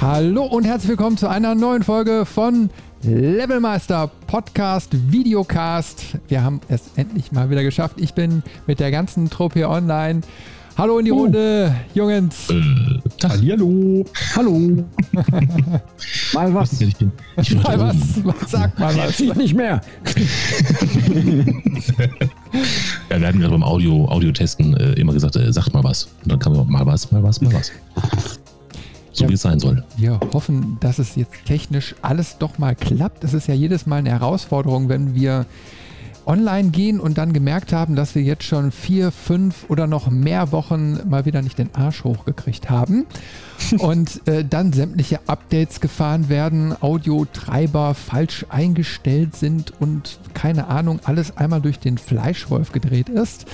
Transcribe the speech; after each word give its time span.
Hallo 0.00 0.44
und 0.44 0.64
herzlich 0.64 0.88
willkommen 0.88 1.18
zu 1.18 1.28
einer 1.28 1.54
neuen 1.54 1.82
Folge 1.82 2.24
von 2.24 2.70
Levelmeister 3.02 4.10
Podcast 4.26 5.12
Videocast. 5.12 6.16
Wir 6.26 6.42
haben 6.42 6.62
es 6.68 6.92
endlich 6.96 7.32
mal 7.32 7.50
wieder 7.50 7.62
geschafft. 7.62 8.00
Ich 8.00 8.14
bin 8.14 8.42
mit 8.66 8.80
der 8.80 8.90
ganzen 8.90 9.28
Truppe 9.28 9.58
hier 9.58 9.68
online. 9.68 10.22
Hallo 10.78 11.00
in 11.00 11.04
die 11.04 11.12
oh. 11.12 11.18
Runde, 11.18 11.74
Jungs. 11.92 12.48
Äh, 12.48 12.62
Hallo. 13.28 14.06
Hallo. 14.34 14.84
mal 16.32 16.54
was. 16.54 16.80
Ich 16.80 16.96
bin, 16.96 17.12
ich 17.36 17.50
bin 17.50 17.60
mal 17.60 17.78
was. 17.78 17.96
Sag 18.50 18.78
mal 18.78 18.96
was. 18.96 19.20
Ich 19.20 19.34
nicht 19.34 19.54
mehr. 19.54 19.82
ja, 23.10 23.20
wir 23.20 23.28
hatten 23.28 23.40
gerade 23.40 23.52
beim 23.52 23.62
Audio, 23.62 24.06
Audio-Testen 24.08 24.74
äh, 24.78 24.92
immer 24.94 25.12
gesagt, 25.12 25.36
äh, 25.36 25.52
sagt 25.52 25.74
mal 25.74 25.84
was. 25.84 26.04
Und 26.22 26.32
dann 26.32 26.38
kam 26.38 26.54
mal 26.70 26.86
was, 26.86 27.12
mal 27.12 27.22
was, 27.22 27.42
mal 27.42 27.52
was. 27.52 27.70
So 29.12 29.24
ja, 29.24 29.30
wie 29.30 29.34
es 29.34 29.42
sein 29.42 29.58
soll. 29.58 29.84
Wir 29.96 30.20
hoffen, 30.32 30.78
dass 30.80 30.98
es 30.98 31.16
jetzt 31.16 31.44
technisch 31.44 31.94
alles 32.02 32.38
doch 32.38 32.58
mal 32.58 32.74
klappt. 32.74 33.24
Es 33.24 33.34
ist 33.34 33.48
ja 33.48 33.54
jedes 33.54 33.86
Mal 33.86 33.96
eine 33.96 34.10
Herausforderung, 34.10 34.88
wenn 34.88 35.14
wir 35.14 35.46
online 36.26 36.70
gehen 36.70 37.00
und 37.00 37.18
dann 37.18 37.32
gemerkt 37.32 37.72
haben, 37.72 37.96
dass 37.96 38.14
wir 38.14 38.22
jetzt 38.22 38.44
schon 38.44 38.70
vier, 38.70 39.10
fünf 39.10 39.64
oder 39.68 39.86
noch 39.86 40.10
mehr 40.10 40.52
Wochen 40.52 41.00
mal 41.08 41.24
wieder 41.24 41.42
nicht 41.42 41.58
den 41.58 41.74
Arsch 41.74 42.04
hochgekriegt 42.04 42.70
haben 42.70 43.06
und 43.78 44.26
äh, 44.28 44.44
dann 44.44 44.72
sämtliche 44.72 45.20
Updates 45.26 45.80
gefahren 45.80 46.28
werden, 46.28 46.74
Audiotreiber 46.80 47.94
falsch 47.94 48.46
eingestellt 48.48 49.34
sind 49.34 49.72
und 49.80 50.20
keine 50.34 50.68
Ahnung, 50.68 51.00
alles 51.04 51.36
einmal 51.36 51.60
durch 51.60 51.78
den 51.78 51.98
Fleischwolf 51.98 52.70
gedreht 52.72 53.08
ist. 53.08 53.46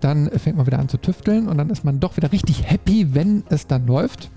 Dann 0.00 0.28
fängt 0.30 0.56
man 0.56 0.66
wieder 0.66 0.80
an 0.80 0.88
zu 0.88 0.96
tüfteln 0.96 1.46
und 1.46 1.58
dann 1.58 1.70
ist 1.70 1.84
man 1.84 2.00
doch 2.00 2.16
wieder 2.16 2.32
richtig 2.32 2.68
happy, 2.68 3.14
wenn 3.14 3.44
es 3.48 3.68
dann 3.68 3.86
läuft 3.86 4.30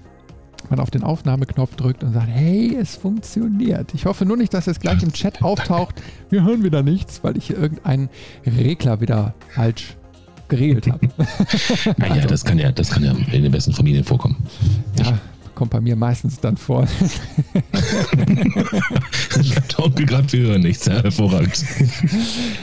man 0.70 0.80
auf 0.80 0.92
den 0.92 1.04
Aufnahmeknopf 1.04 1.76
drückt 1.76 2.04
und 2.04 2.14
sagt, 2.14 2.28
hey, 2.28 2.76
es 2.80 2.96
funktioniert. 2.96 3.94
Ich 3.94 4.06
hoffe 4.06 4.26
nur 4.26 4.38
nicht, 4.38 4.54
dass 4.54 4.68
es 4.68 4.80
gleich 4.80 5.04
im 5.04 5.14
Chat 5.14 5.42
auftaucht, 5.42 5.96
wir 6.30 6.44
hören 6.44 6.64
wieder 6.64 6.84
nichts, 6.84 7.24
weil 7.24 7.38
ich 7.38 7.48
hier 7.48 7.58
irgendeinen 7.58 8.10
Regler 8.46 9.02
wieder 9.02 9.34
falsch 9.50 9.96
geregelt 10.48 10.88
habe. 10.88 11.08
naja, 11.98 12.14
also, 12.14 12.28
das 12.28 12.46
kann 12.46 12.60
ja, 12.60 12.72
das 12.72 12.90
kann 12.90 13.04
ja 13.04 13.12
in 13.12 13.44
den 13.44 13.52
besten 13.52 13.74
Familien 13.74 14.04
vorkommen. 14.04 14.38
Ja, 15.00 15.18
kommt 15.56 15.72
bei 15.72 15.82
mir 15.82 15.96
meistens 15.96 16.40
dann 16.40 16.58
vor. 16.58 16.88
Danke 19.78 20.06
gerade, 20.06 20.32
wir 20.32 20.40
hören 20.48 20.62
nichts. 20.62 20.86
Ja, 20.86 21.02
hervorragend. 21.02 21.66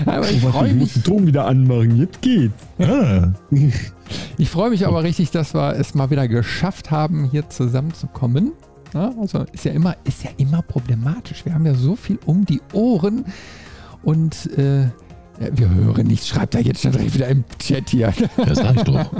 Aber 0.06 0.30
ich 0.30 0.40
freue 0.40 0.74
mich. 0.74 0.92
den 0.92 1.02
Ton 1.02 1.26
wieder 1.26 1.46
anmachen, 1.46 1.98
jetzt 1.98 2.22
geht's. 2.22 2.54
Ah. 2.78 3.32
Ich 4.38 4.50
freue 4.50 4.70
mich 4.70 4.86
aber 4.86 5.02
richtig, 5.02 5.30
dass 5.30 5.54
wir 5.54 5.76
es 5.76 5.94
mal 5.94 6.10
wieder 6.10 6.28
geschafft 6.28 6.90
haben, 6.90 7.28
hier 7.30 7.48
zusammenzukommen. 7.48 8.52
Ja, 8.94 9.12
also 9.18 9.44
ist 9.52 9.64
ja 9.64 9.72
immer, 9.72 9.96
ist 10.04 10.24
ja 10.24 10.30
immer 10.36 10.62
problematisch. 10.62 11.44
Wir 11.44 11.54
haben 11.54 11.64
ja 11.64 11.74
so 11.74 11.96
viel 11.96 12.18
um 12.26 12.44
die 12.44 12.60
Ohren 12.72 13.24
und 14.02 14.46
äh, 14.58 14.88
wir 15.38 15.70
hören 15.70 16.06
nichts. 16.06 16.28
Schreibt 16.28 16.54
er 16.54 16.60
jetzt 16.60 16.82
schon 16.82 16.92
direkt 16.92 17.14
wieder 17.14 17.28
im 17.28 17.44
Chat 17.58 17.90
hier. 17.90 18.12
Das 18.36 18.58
reicht 18.58 18.86
doch. 18.86 19.10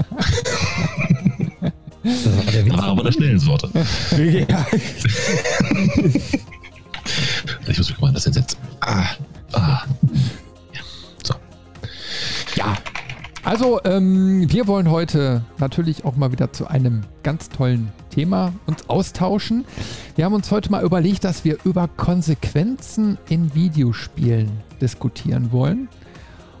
Das 2.03 2.37
war 2.37 2.43
der 2.51 2.65
Witz. 2.65 2.75
Aber 2.75 3.03
das 3.03 3.15
schnellen 3.15 3.45
Worte. 3.47 3.69
Ja. 4.17 4.65
ich 7.67 7.77
muss 7.77 7.89
mich 7.89 7.99
mal 7.99 8.11
das 8.11 8.25
entsetzen. 8.25 8.57
Ah, 8.81 9.05
ah. 9.53 9.83
Ja. 10.73 10.81
So. 11.23 11.33
Ja. 12.55 12.75
Also, 13.45 13.81
ähm, 13.83 14.49
wir 14.49 14.67
wollen 14.67 14.89
heute 14.89 15.43
natürlich 15.57 16.05
auch 16.05 16.15
mal 16.15 16.31
wieder 16.31 16.53
zu 16.53 16.65
einem 16.67 17.01
ganz 17.23 17.49
tollen 17.49 17.91
Thema 18.09 18.53
uns 18.67 18.87
austauschen. 18.87 19.65
Wir 20.15 20.23
haben 20.23 20.33
uns 20.33 20.49
heute 20.49 20.71
mal 20.71 20.81
überlegt, 20.81 21.25
dass 21.25 21.43
wir 21.43 21.57
über 21.65 21.89
Konsequenzen 21.89 23.17
in 23.27 23.53
Videospielen 23.53 24.49
diskutieren 24.79 25.51
wollen. 25.51 25.89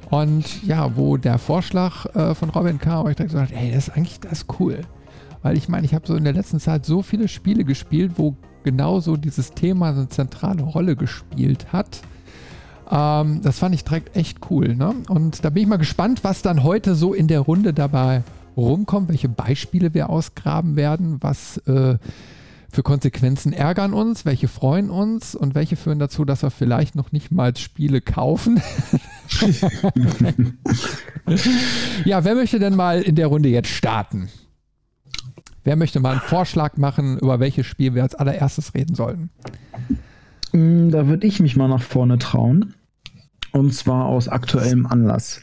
Und 0.09 0.61
ja, 0.63 0.97
wo 0.97 1.15
der 1.15 1.37
Vorschlag 1.37 2.05
äh, 2.15 2.35
von 2.35 2.49
Robin 2.49 2.79
kam, 2.79 2.97
habe 2.97 3.11
ich 3.11 3.17
gesagt, 3.17 3.53
hey, 3.55 3.71
das 3.71 3.87
ist 3.87 3.95
eigentlich 3.95 4.19
das 4.19 4.45
cool. 4.59 4.81
Weil 5.41 5.55
ich 5.55 5.69
meine, 5.69 5.85
ich 5.85 5.93
habe 5.93 6.05
so 6.05 6.17
in 6.17 6.25
der 6.25 6.33
letzten 6.33 6.59
Zeit 6.59 6.85
so 6.85 7.01
viele 7.01 7.29
Spiele 7.29 7.63
gespielt, 7.63 8.13
wo 8.17 8.35
genauso 8.65 9.15
dieses 9.15 9.51
Thema 9.51 9.89
eine 9.91 10.09
zentrale 10.09 10.63
Rolle 10.63 10.97
gespielt 10.97 11.71
hat. 11.71 12.01
Ähm, 12.91 13.41
das 13.41 13.59
fand 13.59 13.75
ich 13.75 13.83
direkt 13.83 14.15
echt 14.15 14.39
cool. 14.49 14.75
Ne? 14.75 14.93
Und 15.09 15.43
da 15.43 15.49
bin 15.49 15.63
ich 15.63 15.69
mal 15.69 15.77
gespannt, 15.77 16.23
was 16.23 16.41
dann 16.41 16.63
heute 16.63 16.95
so 16.95 17.13
in 17.13 17.27
der 17.27 17.41
Runde 17.41 17.73
dabei 17.73 18.23
rumkommt, 18.55 19.09
welche 19.09 19.29
Beispiele 19.29 19.93
wir 19.93 20.09
ausgraben 20.09 20.75
werden, 20.75 21.17
was 21.21 21.57
äh, 21.67 21.97
für 22.69 22.83
Konsequenzen 22.83 23.53
ärgern 23.53 23.93
uns, 23.93 24.25
welche 24.25 24.47
freuen 24.47 24.89
uns 24.89 25.35
und 25.35 25.53
welche 25.53 25.75
führen 25.75 25.99
dazu, 25.99 26.25
dass 26.25 26.41
wir 26.41 26.49
vielleicht 26.49 26.95
noch 26.95 27.11
nicht 27.11 27.31
mal 27.31 27.55
Spiele 27.55 28.01
kaufen. 28.01 28.61
ja, 32.05 32.25
wer 32.25 32.35
möchte 32.35 32.59
denn 32.59 32.75
mal 32.75 33.01
in 33.01 33.15
der 33.15 33.27
Runde 33.27 33.49
jetzt 33.49 33.69
starten? 33.69 34.29
Wer 35.63 35.75
möchte 35.75 35.99
mal 35.99 36.13
einen 36.13 36.21
Vorschlag 36.21 36.77
machen, 36.77 37.19
über 37.19 37.39
welches 37.39 37.67
Spiel 37.67 37.93
wir 37.93 38.03
als 38.03 38.15
allererstes 38.15 38.73
reden 38.73 38.95
sollten? 38.95 39.29
Mm, 40.53 40.89
da 40.89 41.07
würde 41.07 41.27
ich 41.27 41.39
mich 41.39 41.55
mal 41.55 41.67
nach 41.67 41.81
vorne 41.81 42.17
trauen. 42.17 42.73
Und 43.51 43.73
zwar 43.73 44.05
aus 44.05 44.27
aktuellem 44.27 44.85
Anlass. 44.87 45.41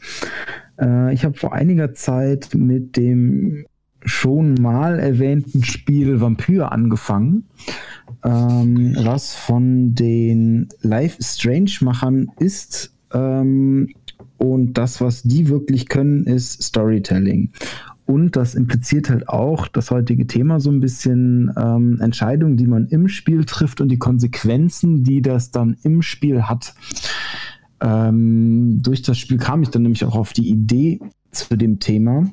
Äh, 0.81 1.13
ich 1.15 1.25
habe 1.25 1.37
vor 1.37 1.53
einiger 1.53 1.93
Zeit 1.95 2.55
mit 2.55 2.97
dem 2.97 3.67
schon 4.05 4.55
mal 4.55 4.99
erwähnten 4.99 5.63
Spiel 5.63 6.21
Vampyr 6.21 6.73
angefangen, 6.73 7.45
ähm, 8.25 8.97
was 9.05 9.35
von 9.35 9.95
den 9.95 10.69
Live 10.81 11.19
Strange-Machern 11.21 12.31
ist. 12.39 12.93
Ähm, 13.13 13.91
und 14.39 14.75
das, 14.75 15.01
was 15.03 15.23
die 15.23 15.49
wirklich 15.49 15.89
können, 15.89 16.25
ist 16.25 16.63
Storytelling. 16.63 17.51
Und 18.11 18.35
das 18.35 18.57
impliziert 18.57 19.09
halt 19.09 19.29
auch 19.29 19.69
das 19.69 19.93
heutige 19.93 20.27
Thema 20.27 20.59
so 20.59 20.69
ein 20.69 20.81
bisschen 20.81 21.55
ähm, 21.57 22.01
Entscheidungen, 22.01 22.57
die 22.57 22.67
man 22.67 22.89
im 22.89 23.07
Spiel 23.07 23.45
trifft 23.45 23.81
und 23.81 23.89
die 23.89 24.01
Konsequenzen, 24.01 25.05
die 25.05 25.23
das 25.23 25.53
dann 25.53 25.77
im 25.85 26.03
Spiel 26.03 26.43
hat. 26.43 26.75
Ähm, 27.81 28.83
durch 28.83 29.03
das 29.03 29.17
Spiel 29.17 29.39
kam 29.39 29.63
ich 29.63 29.69
dann 29.69 29.83
nämlich 29.83 30.05
auch 30.05 30.17
auf 30.17 30.33
die 30.33 30.51
Idee 30.51 30.99
zu 31.31 31.57
dem 31.57 31.79
Thema, 31.79 32.29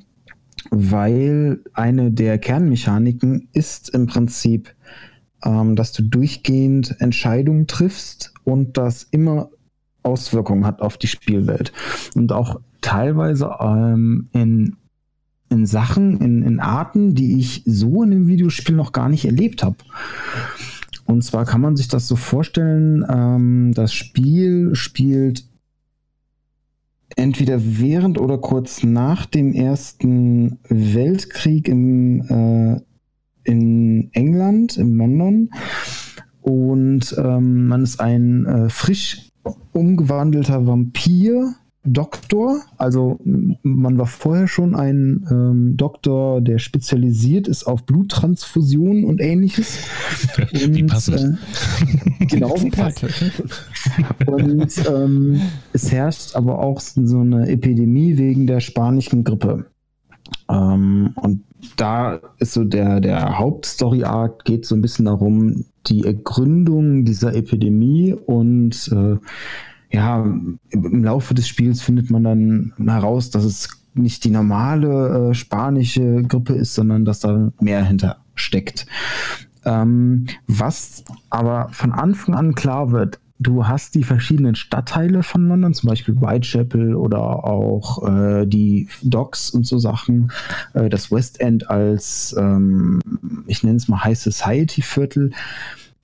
weil 0.71 1.59
eine 1.73 2.11
der 2.11 2.39
Kernmechaniken 2.39 3.47
ist 3.53 3.89
im 3.91 4.07
Prinzip, 4.07 4.73
ähm, 5.45 5.75
dass 5.75 5.91
du 5.91 6.01
durchgehend 6.01 6.99
Entscheidungen 6.99 7.67
triffst 7.67 8.33
und 8.45 8.77
das 8.77 9.03
immer 9.03 9.51
Auswirkungen 10.01 10.65
hat 10.65 10.81
auf 10.81 10.97
die 10.97 11.05
Spielwelt. 11.05 11.71
Und 12.15 12.31
auch 12.31 12.61
teilweise 12.81 13.51
ähm, 13.59 14.27
in 14.33 14.75
in 15.49 15.65
Sachen, 15.65 16.19
in, 16.19 16.43
in 16.43 16.59
Arten, 16.59 17.15
die 17.15 17.39
ich 17.39 17.63
so 17.65 18.03
in 18.03 18.11
dem 18.11 18.27
Videospiel 18.27 18.75
noch 18.75 18.91
gar 18.91 19.09
nicht 19.09 19.25
erlebt 19.25 19.63
habe. 19.63 19.77
Und 21.05 21.23
zwar 21.23 21.45
kann 21.45 21.61
man 21.61 21.75
sich 21.77 21.87
das 21.87 22.07
so 22.07 22.15
vorstellen, 22.15 23.05
ähm, 23.09 23.71
das 23.73 23.93
Spiel 23.93 24.75
spielt 24.75 25.45
entweder 27.15 27.59
während 27.61 28.19
oder 28.19 28.37
kurz 28.37 28.83
nach 28.83 29.25
dem 29.25 29.53
Ersten 29.53 30.59
Weltkrieg 30.67 31.67
im, 31.67 32.21
äh, 32.29 32.81
in 33.43 34.09
England, 34.13 34.77
in 34.77 34.97
London. 34.97 35.49
Und 36.41 37.15
ähm, 37.17 37.67
man 37.67 37.83
ist 37.83 37.99
ein 37.99 38.45
äh, 38.45 38.69
frisch 38.69 39.29
umgewandelter 39.71 40.67
Vampir, 40.67 41.55
Doktor. 41.87 42.61
Also 42.77 43.19
man 43.63 43.97
war 43.97 44.05
vorher 44.05 44.47
schon 44.47 44.75
ein 44.75 45.25
ähm, 45.29 45.77
Doktor, 45.77 46.41
der 46.41 46.59
spezialisiert 46.59 47.47
ist 47.47 47.65
auf 47.65 47.85
Bluttransfusionen 47.85 49.05
und 49.05 49.21
ähnliches. 49.21 49.87
Und, 50.37 50.53
wie 50.75 50.83
passend. 50.83 51.39
Äh, 52.19 52.25
genau, 52.25 52.55
wie 52.61 52.69
passend. 52.69 53.11
und 54.27 54.73
ähm, 54.87 55.41
es 55.73 55.91
herrscht 55.91 56.35
aber 56.35 56.59
auch 56.59 56.79
so 56.79 57.19
eine 57.19 57.47
Epidemie 57.47 58.17
wegen 58.17 58.47
der 58.47 58.59
spanischen 58.59 59.23
Grippe. 59.23 59.65
Ähm, 60.49 61.11
und 61.15 61.43
da 61.75 62.19
ist 62.39 62.53
so 62.53 62.63
der, 62.63 62.99
der 62.99 63.37
Hauptstory-Arc 63.37 64.45
geht 64.45 64.65
so 64.65 64.75
ein 64.75 64.81
bisschen 64.81 65.05
darum, 65.05 65.65
die 65.87 66.05
Ergründung 66.05 67.05
dieser 67.05 67.33
Epidemie 67.33 68.13
und 68.13 68.89
äh, 68.91 69.17
ja, 69.91 70.23
im 70.23 71.03
Laufe 71.03 71.33
des 71.33 71.47
Spiels 71.47 71.81
findet 71.81 72.09
man 72.09 72.23
dann 72.23 72.73
heraus, 72.77 73.29
dass 73.29 73.43
es 73.43 73.69
nicht 73.93 74.23
die 74.23 74.29
normale 74.29 75.29
äh, 75.29 75.33
spanische 75.33 76.23
Grippe 76.23 76.53
ist, 76.53 76.75
sondern 76.75 77.05
dass 77.05 77.19
da 77.19 77.51
mehr 77.59 77.83
hinter 77.83 78.17
steckt. 78.35 78.85
Ähm, 79.65 80.27
was 80.47 81.03
aber 81.29 81.69
von 81.71 81.91
Anfang 81.91 82.35
an 82.35 82.55
klar 82.55 82.91
wird, 82.91 83.19
du 83.39 83.67
hast 83.67 83.95
die 83.95 84.03
verschiedenen 84.03 84.55
Stadtteile 84.55 85.23
von 85.23 85.47
London, 85.47 85.73
zum 85.73 85.89
Beispiel 85.89 86.15
Whitechapel 86.15 86.95
oder 86.95 87.43
auch 87.43 88.07
äh, 88.07 88.45
die 88.45 88.87
Docks 89.03 89.49
und 89.49 89.65
so 89.65 89.77
Sachen, 89.77 90.31
äh, 90.73 90.89
das 90.89 91.11
West 91.11 91.39
End 91.39 91.69
als, 91.69 92.35
ähm, 92.37 92.99
ich 93.45 93.63
nenne 93.63 93.77
es 93.77 93.87
mal 93.87 94.03
High 94.03 94.17
Society 94.17 94.81
Viertel. 94.81 95.31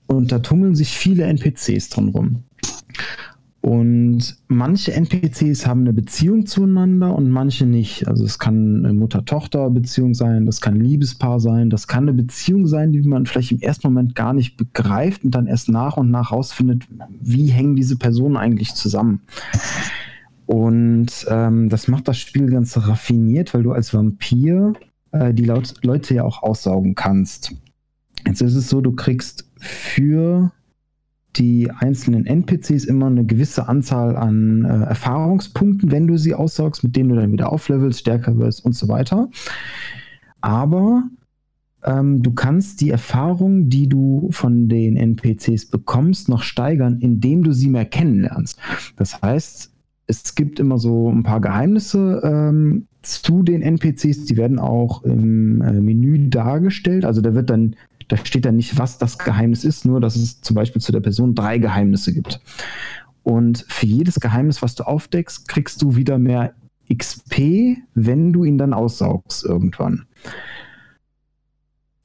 Und 0.06 0.32
da 0.32 0.38
tummeln 0.38 0.74
sich 0.74 0.98
viele 0.98 1.24
NPCs 1.24 1.88
drin 1.88 2.08
rum. 2.10 2.44
Und 3.64 4.36
manche 4.46 4.92
NPCs 4.92 5.66
haben 5.66 5.80
eine 5.80 5.94
Beziehung 5.94 6.44
zueinander 6.44 7.16
und 7.16 7.30
manche 7.30 7.64
nicht. 7.64 8.06
Also 8.06 8.22
es 8.22 8.38
kann 8.38 8.84
eine 8.84 8.92
Mutter-Tochter-Beziehung 8.92 10.12
sein, 10.12 10.44
das 10.44 10.60
kann 10.60 10.74
ein 10.74 10.82
Liebespaar 10.82 11.40
sein, 11.40 11.70
das 11.70 11.88
kann 11.88 12.04
eine 12.04 12.12
Beziehung 12.12 12.66
sein, 12.66 12.92
die 12.92 13.00
man 13.00 13.24
vielleicht 13.24 13.52
im 13.52 13.60
ersten 13.60 13.86
Moment 13.86 14.14
gar 14.14 14.34
nicht 14.34 14.58
begreift 14.58 15.24
und 15.24 15.30
dann 15.34 15.46
erst 15.46 15.70
nach 15.70 15.96
und 15.96 16.10
nach 16.10 16.30
rausfindet, 16.30 16.86
wie 17.22 17.46
hängen 17.46 17.74
diese 17.74 17.96
Personen 17.96 18.36
eigentlich 18.36 18.74
zusammen. 18.74 19.22
Und 20.44 21.26
ähm, 21.30 21.70
das 21.70 21.88
macht 21.88 22.06
das 22.06 22.18
Spiel 22.18 22.50
ganz 22.50 22.76
raffiniert, 22.76 23.54
weil 23.54 23.62
du 23.62 23.72
als 23.72 23.94
Vampir 23.94 24.74
äh, 25.12 25.32
die 25.32 25.46
Leute 25.46 26.12
ja 26.12 26.24
auch 26.24 26.42
aussaugen 26.42 26.96
kannst. 26.96 27.54
Jetzt 28.26 28.42
ist 28.42 28.56
es 28.56 28.68
so, 28.68 28.82
du 28.82 28.92
kriegst 28.92 29.50
für 29.56 30.52
die 31.36 31.70
einzelnen 31.70 32.26
NPCs 32.26 32.84
immer 32.84 33.06
eine 33.06 33.24
gewisse 33.24 33.68
Anzahl 33.68 34.16
an 34.16 34.64
äh, 34.64 34.84
Erfahrungspunkten, 34.84 35.90
wenn 35.90 36.06
du 36.06 36.16
sie 36.18 36.34
aussaugst, 36.34 36.84
mit 36.84 36.96
denen 36.96 37.10
du 37.10 37.16
dann 37.16 37.32
wieder 37.32 37.52
auflevelst, 37.52 38.00
stärker 38.00 38.38
wirst 38.38 38.64
und 38.64 38.74
so 38.74 38.88
weiter. 38.88 39.28
Aber 40.40 41.04
ähm, 41.84 42.22
du 42.22 42.32
kannst 42.32 42.80
die 42.80 42.90
Erfahrung, 42.90 43.68
die 43.68 43.88
du 43.88 44.28
von 44.30 44.68
den 44.68 44.96
NPCs 44.96 45.66
bekommst, 45.66 46.28
noch 46.28 46.42
steigern, 46.42 46.98
indem 47.00 47.42
du 47.42 47.52
sie 47.52 47.68
mehr 47.68 47.84
kennenlernst. 47.84 48.58
Das 48.96 49.20
heißt, 49.20 49.72
es 50.06 50.34
gibt 50.34 50.60
immer 50.60 50.78
so 50.78 51.10
ein 51.10 51.22
paar 51.22 51.40
Geheimnisse 51.40 52.20
ähm, 52.24 52.86
zu 53.02 53.42
den 53.42 53.62
NPCs, 53.62 54.24
die 54.24 54.36
werden 54.36 54.58
auch 54.58 55.02
im 55.02 55.60
äh, 55.60 55.80
Menü 55.80 56.28
dargestellt. 56.28 57.04
Also 57.04 57.20
da 57.20 57.34
wird 57.34 57.50
dann 57.50 57.76
da 58.08 58.16
steht 58.16 58.44
dann 58.44 58.56
nicht, 58.56 58.78
was 58.78 58.98
das 58.98 59.18
Geheimnis 59.18 59.64
ist, 59.64 59.84
nur 59.84 60.00
dass 60.00 60.16
es 60.16 60.40
zum 60.40 60.54
Beispiel 60.54 60.82
zu 60.82 60.92
der 60.92 61.00
Person 61.00 61.34
drei 61.34 61.58
Geheimnisse 61.58 62.12
gibt. 62.12 62.40
Und 63.22 63.64
für 63.68 63.86
jedes 63.86 64.20
Geheimnis, 64.20 64.62
was 64.62 64.74
du 64.74 64.84
aufdeckst, 64.84 65.48
kriegst 65.48 65.80
du 65.82 65.96
wieder 65.96 66.18
mehr 66.18 66.54
XP, 66.94 67.78
wenn 67.94 68.32
du 68.32 68.44
ihn 68.44 68.58
dann 68.58 68.74
aussaugst 68.74 69.44
irgendwann. 69.44 70.04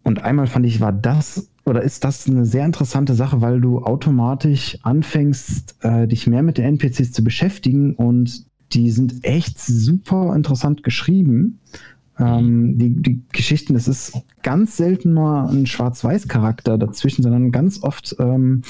Und 0.03 0.23
einmal 0.23 0.47
fand 0.47 0.65
ich, 0.65 0.79
war 0.79 0.93
das 0.93 1.49
oder 1.65 1.83
ist 1.83 2.03
das 2.03 2.27
eine 2.27 2.45
sehr 2.45 2.65
interessante 2.65 3.13
Sache, 3.13 3.41
weil 3.41 3.61
du 3.61 3.83
automatisch 3.83 4.79
anfängst, 4.81 5.75
äh, 5.81 6.07
dich 6.07 6.25
mehr 6.25 6.41
mit 6.41 6.57
den 6.57 6.65
NPCs 6.65 7.11
zu 7.11 7.23
beschäftigen 7.23 7.93
und 7.95 8.45
die 8.73 8.91
sind 8.91 9.23
echt 9.23 9.59
super 9.59 10.35
interessant 10.35 10.83
geschrieben. 10.83 11.59
Ähm, 12.19 12.77
die, 12.77 13.01
die 13.01 13.23
Geschichten, 13.31 13.75
es 13.75 13.87
ist 13.87 14.13
ganz 14.43 14.77
selten 14.77 15.13
mal 15.13 15.47
ein 15.47 15.65
Schwarz-Weiß-Charakter 15.65 16.77
dazwischen, 16.77 17.23
sondern 17.23 17.51
ganz 17.51 17.81
oft 17.81 18.15
ähm, 18.19 18.63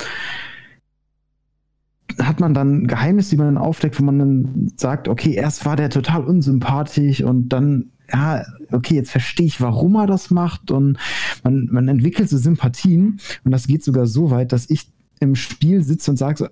hat 2.17 2.39
man 2.39 2.53
dann 2.53 2.87
Geheimnisse, 2.87 3.31
die 3.31 3.37
man 3.37 3.55
dann 3.55 3.63
aufdeckt, 3.63 3.99
wo 3.99 4.03
man 4.03 4.19
dann 4.19 4.71
sagt, 4.75 5.07
okay, 5.07 5.33
erst 5.33 5.65
war 5.65 5.75
der 5.75 5.89
total 5.89 6.23
unsympathisch 6.23 7.21
und 7.21 7.49
dann, 7.49 7.91
ja, 8.11 8.43
okay, 8.71 8.95
jetzt 8.95 9.11
verstehe 9.11 9.45
ich, 9.45 9.61
warum 9.61 9.95
er 9.95 10.07
das 10.07 10.29
macht 10.29 10.71
und 10.71 10.97
man, 11.43 11.67
man 11.71 11.87
entwickelt 11.87 12.29
so 12.29 12.37
Sympathien 12.37 13.19
und 13.43 13.51
das 13.51 13.67
geht 13.67 13.83
sogar 13.83 14.05
so 14.05 14.31
weit, 14.31 14.51
dass 14.51 14.69
ich 14.69 14.91
im 15.19 15.35
Spiel 15.35 15.83
sitze 15.83 16.11
und 16.11 16.17
sage 16.17 16.37
so, 16.37 16.47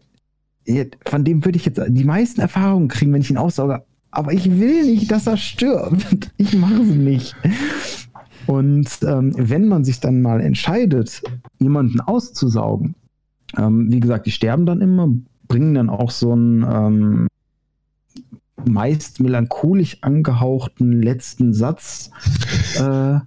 von 1.06 1.24
dem 1.24 1.46
würde 1.46 1.58
ich 1.58 1.66
jetzt 1.66 1.82
die 1.88 2.04
meisten 2.04 2.42
Erfahrungen 2.42 2.90
kriegen, 2.90 3.14
wenn 3.14 3.22
ich 3.22 3.32
ihn 3.32 3.38
aussauge, 3.38 3.84
aber 4.12 4.34
ich 4.34 4.60
will 4.60 4.86
nicht, 4.86 5.12
dass 5.12 5.28
er 5.28 5.38
stirbt. 5.38 6.32
Ich 6.38 6.56
mache 6.56 6.82
es 6.82 6.90
nicht. 6.90 7.36
Und 8.46 8.88
ähm, 9.04 9.34
wenn 9.36 9.68
man 9.68 9.84
sich 9.84 10.00
dann 10.00 10.22
mal 10.22 10.40
entscheidet, 10.40 11.22
jemanden 11.60 12.00
auszusaugen, 12.00 12.96
ähm, 13.58 13.92
wie 13.92 14.00
gesagt, 14.00 14.26
die 14.26 14.32
sterben 14.32 14.66
dann 14.66 14.82
immer, 14.82 15.10
bringen 15.48 15.74
dann 15.74 15.90
auch 15.90 16.12
so 16.12 16.32
einen 16.32 16.64
ähm, 16.64 17.28
meist 18.66 19.20
melancholisch 19.20 19.98
angehauchten 20.02 21.02
letzten 21.02 21.54
Satz. 21.54 22.10
Äh, 22.80 23.20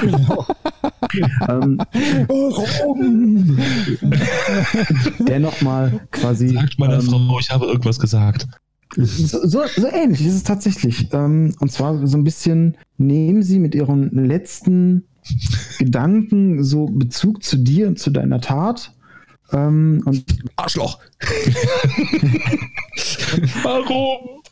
genau. 0.00 0.46
ähm, 1.48 1.78
Warum? 2.28 3.58
Der 5.26 5.40
nochmal 5.40 6.00
quasi. 6.10 6.48
Sagt 6.50 6.78
meiner 6.78 7.00
ähm, 7.00 7.06
Frau, 7.06 7.38
ich 7.38 7.50
habe 7.50 7.66
irgendwas 7.66 7.98
gesagt. 7.98 8.46
So, 8.96 9.46
so, 9.46 9.62
so, 9.76 9.86
ähnlich 9.86 10.26
ist 10.26 10.34
es 10.34 10.42
tatsächlich. 10.42 11.08
Ähm, 11.12 11.54
und 11.60 11.70
zwar 11.70 12.06
so 12.06 12.18
ein 12.18 12.24
bisschen, 12.24 12.76
nehmen 12.98 13.42
Sie 13.42 13.58
mit 13.58 13.74
Ihren 13.74 14.10
letzten 14.26 15.04
Gedanken 15.78 16.64
so 16.64 16.86
Bezug 16.86 17.42
zu 17.42 17.56
dir 17.56 17.88
und 17.88 17.98
zu 17.98 18.10
deiner 18.10 18.40
Tat. 18.40 18.92
Ähm, 19.52 20.02
und 20.04 20.24
Arschloch! 20.56 20.98
Warum? 23.62 24.42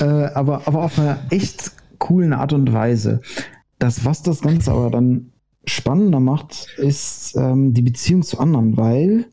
Äh, 0.00 0.04
aber, 0.04 0.66
aber 0.66 0.84
auf 0.84 0.98
einer 0.98 1.18
echt 1.30 1.72
coolen 1.98 2.32
Art 2.32 2.52
und 2.52 2.72
Weise. 2.72 3.20
Das, 3.78 4.04
was 4.04 4.22
das 4.22 4.40
Ganze 4.40 4.72
aber 4.72 4.90
dann 4.90 5.32
spannender 5.64 6.20
macht, 6.20 6.68
ist 6.78 7.34
ähm, 7.36 7.74
die 7.74 7.82
Beziehung 7.82 8.22
zu 8.22 8.38
anderen, 8.38 8.76
weil 8.76 9.26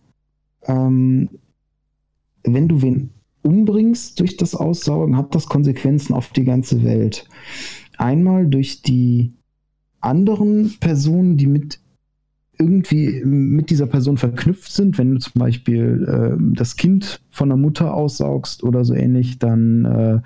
ähm, 0.64 1.30
wenn 2.44 2.68
du 2.68 2.82
wen 2.82 3.12
umbringst 3.42 4.20
durch 4.20 4.38
das 4.38 4.56
Aussaugen, 4.56 5.18
hat 5.18 5.36
das 5.36 5.48
Konsequenzen 5.48 6.14
auf 6.14 6.32
die 6.32 6.44
ganze 6.44 6.84
Welt. 6.84 7.28
Einmal 7.98 8.48
durch 8.48 8.82
die 8.82 9.34
anderen 10.02 10.76
Personen, 10.80 11.38
die 11.38 11.48
mit 11.48 11.80
irgendwie 12.58 13.24
mit 13.26 13.70
dieser 13.70 13.88
Person 13.88 14.18
verknüpft 14.18 14.72
sind. 14.72 14.98
Wenn 14.98 15.14
du 15.14 15.20
zum 15.20 15.40
Beispiel 15.40 16.06
äh, 16.08 16.56
das 16.56 16.76
Kind 16.76 17.22
von 17.32 17.50
der 17.50 17.58
Mutter 17.58 17.94
aussaugst 17.94 18.64
oder 18.64 18.86
so 18.86 18.94
ähnlich, 18.94 19.40
dann 19.40 19.86
äh, 19.86 20.20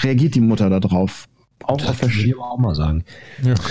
reagiert 0.00 0.34
die 0.34 0.40
Mutter 0.40 0.70
darauf. 0.70 1.28
Auch 1.64 1.76
das 1.76 2.02
auf 2.02 2.02
ich 2.02 2.36
auch 2.36 2.58
mal 2.58 2.74
sagen. 2.74 3.04
Ja. 3.42 3.54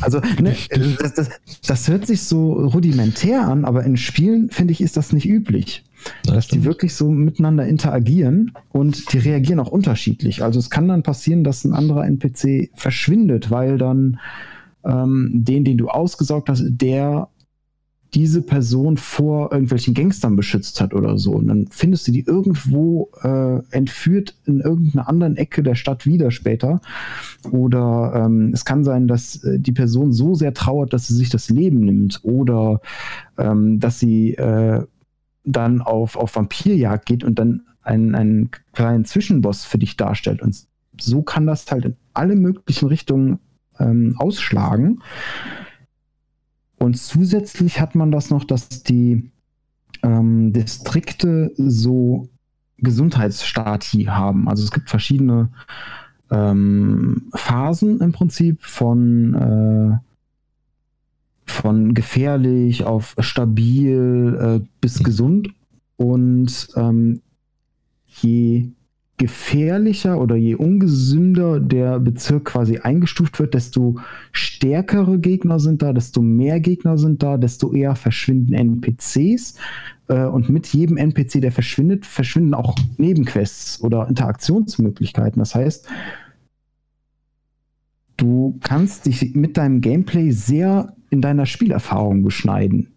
Also, 0.00 0.20
ne, 0.40 0.56
das, 0.70 1.12
das, 1.12 1.30
das, 1.66 1.88
hört 1.88 2.06
sich 2.06 2.22
so 2.22 2.54
rudimentär 2.54 3.46
an, 3.46 3.66
aber 3.66 3.84
in 3.84 3.98
Spielen, 3.98 4.48
finde 4.48 4.72
ich, 4.72 4.80
ist 4.80 4.96
das 4.96 5.12
nicht 5.12 5.28
üblich. 5.28 5.84
Das 6.22 6.34
dass 6.34 6.48
die 6.48 6.64
wirklich 6.64 6.94
so 6.94 7.10
miteinander 7.10 7.66
interagieren 7.66 8.52
und 8.72 9.12
die 9.12 9.18
reagieren 9.18 9.60
auch 9.60 9.68
unterschiedlich. 9.68 10.42
Also 10.42 10.58
es 10.58 10.70
kann 10.70 10.88
dann 10.88 11.02
passieren, 11.02 11.44
dass 11.44 11.62
ein 11.64 11.74
anderer 11.74 12.06
NPC 12.06 12.70
verschwindet, 12.74 13.50
weil 13.50 13.76
dann 13.76 14.18
ähm, 14.84 15.30
den, 15.32 15.64
den 15.64 15.78
du 15.78 15.88
ausgesaugt 15.88 16.48
hast, 16.48 16.64
der 16.66 17.28
diese 18.14 18.42
Person 18.42 18.96
vor 18.96 19.50
irgendwelchen 19.50 19.92
Gangstern 19.92 20.36
beschützt 20.36 20.80
hat 20.80 20.94
oder 20.94 21.18
so. 21.18 21.32
Und 21.32 21.48
dann 21.48 21.66
findest 21.70 22.06
du 22.06 22.12
die 22.12 22.24
irgendwo 22.24 23.10
äh, 23.22 23.58
entführt 23.70 24.36
in 24.46 24.60
irgendeiner 24.60 25.08
anderen 25.08 25.36
Ecke 25.36 25.64
der 25.64 25.74
Stadt 25.74 26.06
wieder 26.06 26.30
später. 26.30 26.80
Oder 27.50 28.12
ähm, 28.14 28.52
es 28.54 28.64
kann 28.64 28.84
sein, 28.84 29.08
dass 29.08 29.42
äh, 29.42 29.58
die 29.58 29.72
Person 29.72 30.12
so 30.12 30.34
sehr 30.34 30.54
trauert, 30.54 30.92
dass 30.92 31.08
sie 31.08 31.14
sich 31.14 31.28
das 31.28 31.50
Leben 31.50 31.80
nimmt. 31.80 32.20
Oder 32.22 32.80
ähm, 33.36 33.80
dass 33.80 33.98
sie 33.98 34.34
äh, 34.34 34.82
dann 35.44 35.82
auf, 35.82 36.16
auf 36.16 36.36
Vampirjagd 36.36 37.06
geht 37.06 37.24
und 37.24 37.38
dann 37.38 37.62
einen, 37.82 38.14
einen 38.14 38.50
kleinen 38.72 39.04
Zwischenboss 39.04 39.64
für 39.64 39.78
dich 39.78 39.96
darstellt. 39.96 40.40
Und 40.40 40.56
so 41.00 41.22
kann 41.22 41.46
das 41.46 41.70
halt 41.70 41.84
in 41.84 41.96
alle 42.12 42.36
möglichen 42.36 42.86
Richtungen 42.86 43.40
ähm, 43.78 44.16
ausschlagen. 44.18 45.02
Und 46.78 46.98
zusätzlich 46.98 47.80
hat 47.80 47.94
man 47.94 48.10
das 48.10 48.30
noch, 48.30 48.44
dass 48.44 48.82
die 48.82 49.30
ähm, 50.02 50.52
Distrikte 50.52 51.52
so 51.56 52.28
Gesundheitsstati 52.78 54.04
haben. 54.04 54.48
Also 54.48 54.64
es 54.64 54.70
gibt 54.70 54.90
verschiedene 54.90 55.48
ähm, 56.30 57.30
Phasen 57.34 58.00
im 58.00 58.12
Prinzip 58.12 58.62
von, 58.62 59.34
äh, 59.34 59.98
von 61.50 61.94
gefährlich 61.94 62.84
auf 62.84 63.14
stabil 63.18 64.60
äh, 64.60 64.66
bis 64.80 65.02
gesund. 65.02 65.48
Und 65.96 66.68
ähm, 66.76 67.22
je 68.06 68.68
gefährlicher 69.16 70.20
oder 70.20 70.34
je 70.34 70.56
ungesünder 70.56 71.60
der 71.60 72.00
Bezirk 72.00 72.46
quasi 72.46 72.78
eingestuft 72.78 73.38
wird, 73.38 73.54
desto 73.54 74.00
stärkere 74.32 75.18
Gegner 75.18 75.60
sind 75.60 75.82
da, 75.82 75.92
desto 75.92 76.20
mehr 76.20 76.58
Gegner 76.58 76.98
sind 76.98 77.22
da, 77.22 77.36
desto 77.36 77.72
eher 77.72 77.94
verschwinden 77.94 78.54
NPCs. 78.54 79.54
Äh, 80.08 80.24
und 80.24 80.50
mit 80.50 80.66
jedem 80.66 80.96
NPC, 80.96 81.40
der 81.40 81.52
verschwindet, 81.52 82.06
verschwinden 82.06 82.54
auch 82.54 82.74
Nebenquests 82.96 83.80
oder 83.82 84.08
Interaktionsmöglichkeiten. 84.08 85.38
Das 85.38 85.54
heißt, 85.54 85.86
du 88.16 88.58
kannst 88.62 89.06
dich 89.06 89.34
mit 89.34 89.56
deinem 89.56 89.80
Gameplay 89.80 90.30
sehr 90.30 90.94
in 91.10 91.20
deiner 91.20 91.46
Spielerfahrung 91.46 92.24
beschneiden. 92.24 92.93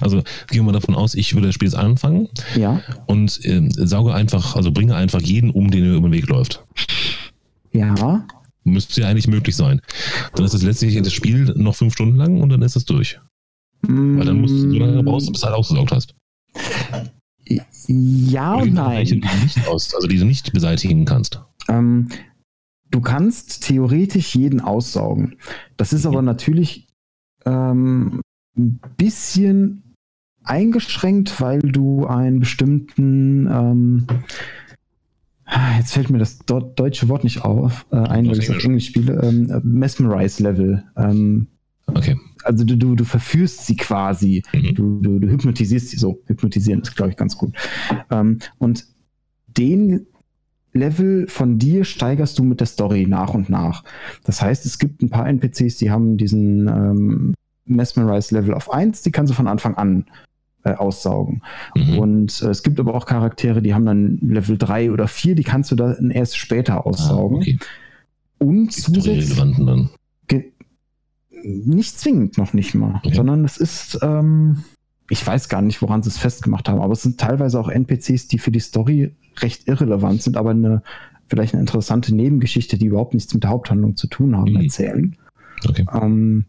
Also 0.00 0.18
gehen 0.18 0.58
wir 0.58 0.62
mal 0.64 0.72
davon 0.72 0.94
aus, 0.94 1.14
ich 1.14 1.34
würde 1.34 1.46
das 1.48 1.54
Spiel 1.54 1.68
jetzt 1.68 1.76
anfangen 1.76 2.28
Ja, 2.54 2.82
und 3.06 3.44
äh, 3.44 3.68
sauge 3.70 4.12
einfach, 4.14 4.54
also 4.56 4.70
bringe 4.70 4.94
einfach 4.94 5.20
jeden 5.22 5.50
um, 5.50 5.70
den 5.70 5.84
mir 5.84 5.94
über 5.94 6.08
den 6.08 6.12
Weg 6.12 6.28
läuft. 6.28 6.64
ja. 7.72 8.26
Müsste 8.64 9.00
ja 9.00 9.08
eigentlich 9.08 9.28
möglich 9.28 9.54
sein. 9.54 9.80
Dann 10.34 10.44
ist 10.44 10.52
das 10.52 10.62
letztlich 10.62 11.00
das 11.00 11.12
Spiel 11.12 11.44
noch 11.56 11.76
fünf 11.76 11.92
Stunden 11.92 12.16
lang 12.16 12.40
und 12.40 12.48
dann 12.48 12.62
ist 12.62 12.74
es 12.74 12.84
durch. 12.84 13.20
Weil 13.82 14.24
dann 14.24 14.40
musst 14.40 14.54
du 14.54 14.70
so 14.72 14.78
lange 14.78 15.02
brauchst, 15.04 15.30
bis 15.32 15.40
du 15.40 15.46
halt 15.46 15.56
ausgesaugt 15.56 15.92
hast. 15.92 16.14
Ja 17.86 18.54
und 18.54 18.74
nein. 18.74 19.04
die 19.04 19.20
du 19.20 19.28
nicht 19.42 19.68
aus, 19.68 19.94
also 19.94 20.08
die 20.08 20.18
du 20.18 20.24
nicht 20.24 20.52
beseitigen 20.52 21.04
kannst. 21.04 21.40
Ähm, 21.68 22.08
du 22.90 23.00
kannst 23.00 23.64
theoretisch 23.64 24.34
jeden 24.34 24.60
aussaugen. 24.60 25.36
Das 25.76 25.92
ist 25.92 26.04
aber 26.06 26.22
natürlich 26.22 26.88
ähm, 27.44 28.20
ein 28.56 28.80
bisschen 28.96 29.94
eingeschränkt, 30.44 31.40
weil 31.40 31.60
du 31.60 32.06
einen 32.06 32.40
bestimmten 32.40 33.46
ähm, 33.46 34.06
jetzt 35.78 35.92
fällt 35.92 36.10
mir 36.10 36.18
das 36.18 36.38
deutsche 36.38 37.08
Wort 37.08 37.24
nicht 37.24 37.44
auf, 37.44 37.86
äh, 37.90 37.96
ein, 37.96 38.28
weil 38.28 38.38
ich 38.38 38.50
auf 38.50 38.62
Englisch. 38.62 38.86
Spiele, 38.86 39.20
ähm, 39.22 39.60
Mesmerize-Level. 39.62 40.84
Ähm, 40.96 41.48
Okay. 41.88 42.16
also 42.42 42.64
du, 42.64 42.76
du, 42.76 42.96
du 42.96 43.04
verführst 43.04 43.64
sie 43.64 43.76
quasi. 43.76 44.42
Mhm. 44.52 44.74
Du, 44.74 45.00
du, 45.00 45.18
du 45.20 45.28
hypnotisierst 45.28 45.90
sie 45.90 45.96
so. 45.96 46.20
Hypnotisieren 46.26 46.80
ist, 46.82 46.96
glaube 46.96 47.10
ich, 47.12 47.16
ganz 47.16 47.38
gut. 47.38 47.54
Ähm, 48.10 48.40
und 48.58 48.86
den 49.46 50.06
Level 50.72 51.26
von 51.28 51.58
dir 51.58 51.84
steigerst 51.84 52.38
du 52.38 52.44
mit 52.44 52.58
der 52.58 52.66
Story 52.66 53.06
nach 53.06 53.34
und 53.34 53.48
nach. 53.48 53.84
Das 54.24 54.42
heißt, 54.42 54.66
es 54.66 54.78
gibt 54.78 55.00
ein 55.00 55.10
paar 55.10 55.28
NPCs, 55.28 55.76
die 55.78 55.90
haben 55.90 56.16
diesen 56.16 56.66
ähm, 57.68 57.76
Mesmerize-Level 57.76 58.54
auf 58.54 58.72
1, 58.72 59.02
die 59.02 59.10
kannst 59.12 59.30
du 59.30 59.34
von 59.34 59.46
Anfang 59.48 59.74
an 59.76 60.06
äh, 60.64 60.72
aussaugen. 60.74 61.42
Mhm. 61.74 61.98
Und 61.98 62.42
äh, 62.42 62.48
es 62.48 62.62
gibt 62.62 62.78
aber 62.80 62.94
auch 62.94 63.06
Charaktere, 63.06 63.62
die 63.62 63.74
haben 63.74 63.86
dann 63.86 64.18
Level 64.22 64.58
3 64.58 64.90
oder 64.92 65.08
4, 65.08 65.34
die 65.34 65.44
kannst 65.44 65.70
du 65.70 65.76
dann 65.76 66.10
erst 66.10 66.36
später 66.36 66.74
Ah, 66.74 66.80
aussaugen. 66.80 67.38
okay. 67.38 67.58
Und 68.38 68.72
zusätzlich 68.72 69.34
nicht 71.42 71.98
zwingend 71.98 72.38
noch 72.38 72.52
nicht 72.52 72.74
mal, 72.74 73.00
Okay. 73.04 73.14
sondern 73.14 73.44
es 73.44 73.56
ist, 73.56 73.98
ähm, 74.02 74.64
ich 75.10 75.24
weiß 75.24 75.48
gar 75.48 75.62
nicht, 75.62 75.80
woran 75.82 76.02
sie 76.02 76.08
es 76.08 76.18
festgemacht 76.18 76.68
haben, 76.68 76.80
aber 76.80 76.92
es 76.92 77.02
sind 77.02 77.18
teilweise 77.20 77.60
auch 77.60 77.68
NPCs, 77.68 78.26
die 78.28 78.38
für 78.38 78.50
die 78.50 78.58
Story 78.60 79.14
recht 79.38 79.68
irrelevant 79.68 80.22
sind, 80.22 80.36
aber 80.36 80.50
eine 80.50 80.82
vielleicht 81.28 81.54
eine 81.54 81.60
interessante 81.60 82.14
Nebengeschichte, 82.14 82.78
die 82.78 82.86
überhaupt 82.86 83.14
nichts 83.14 83.32
mit 83.34 83.42
der 83.42 83.50
Haupthandlung 83.50 83.96
zu 83.96 84.06
tun 84.06 84.36
haben, 84.36 84.52
Mhm. 84.52 84.60
erzählen. 84.62 85.16
Okay. 85.68 85.84
Ähm, 85.92 86.46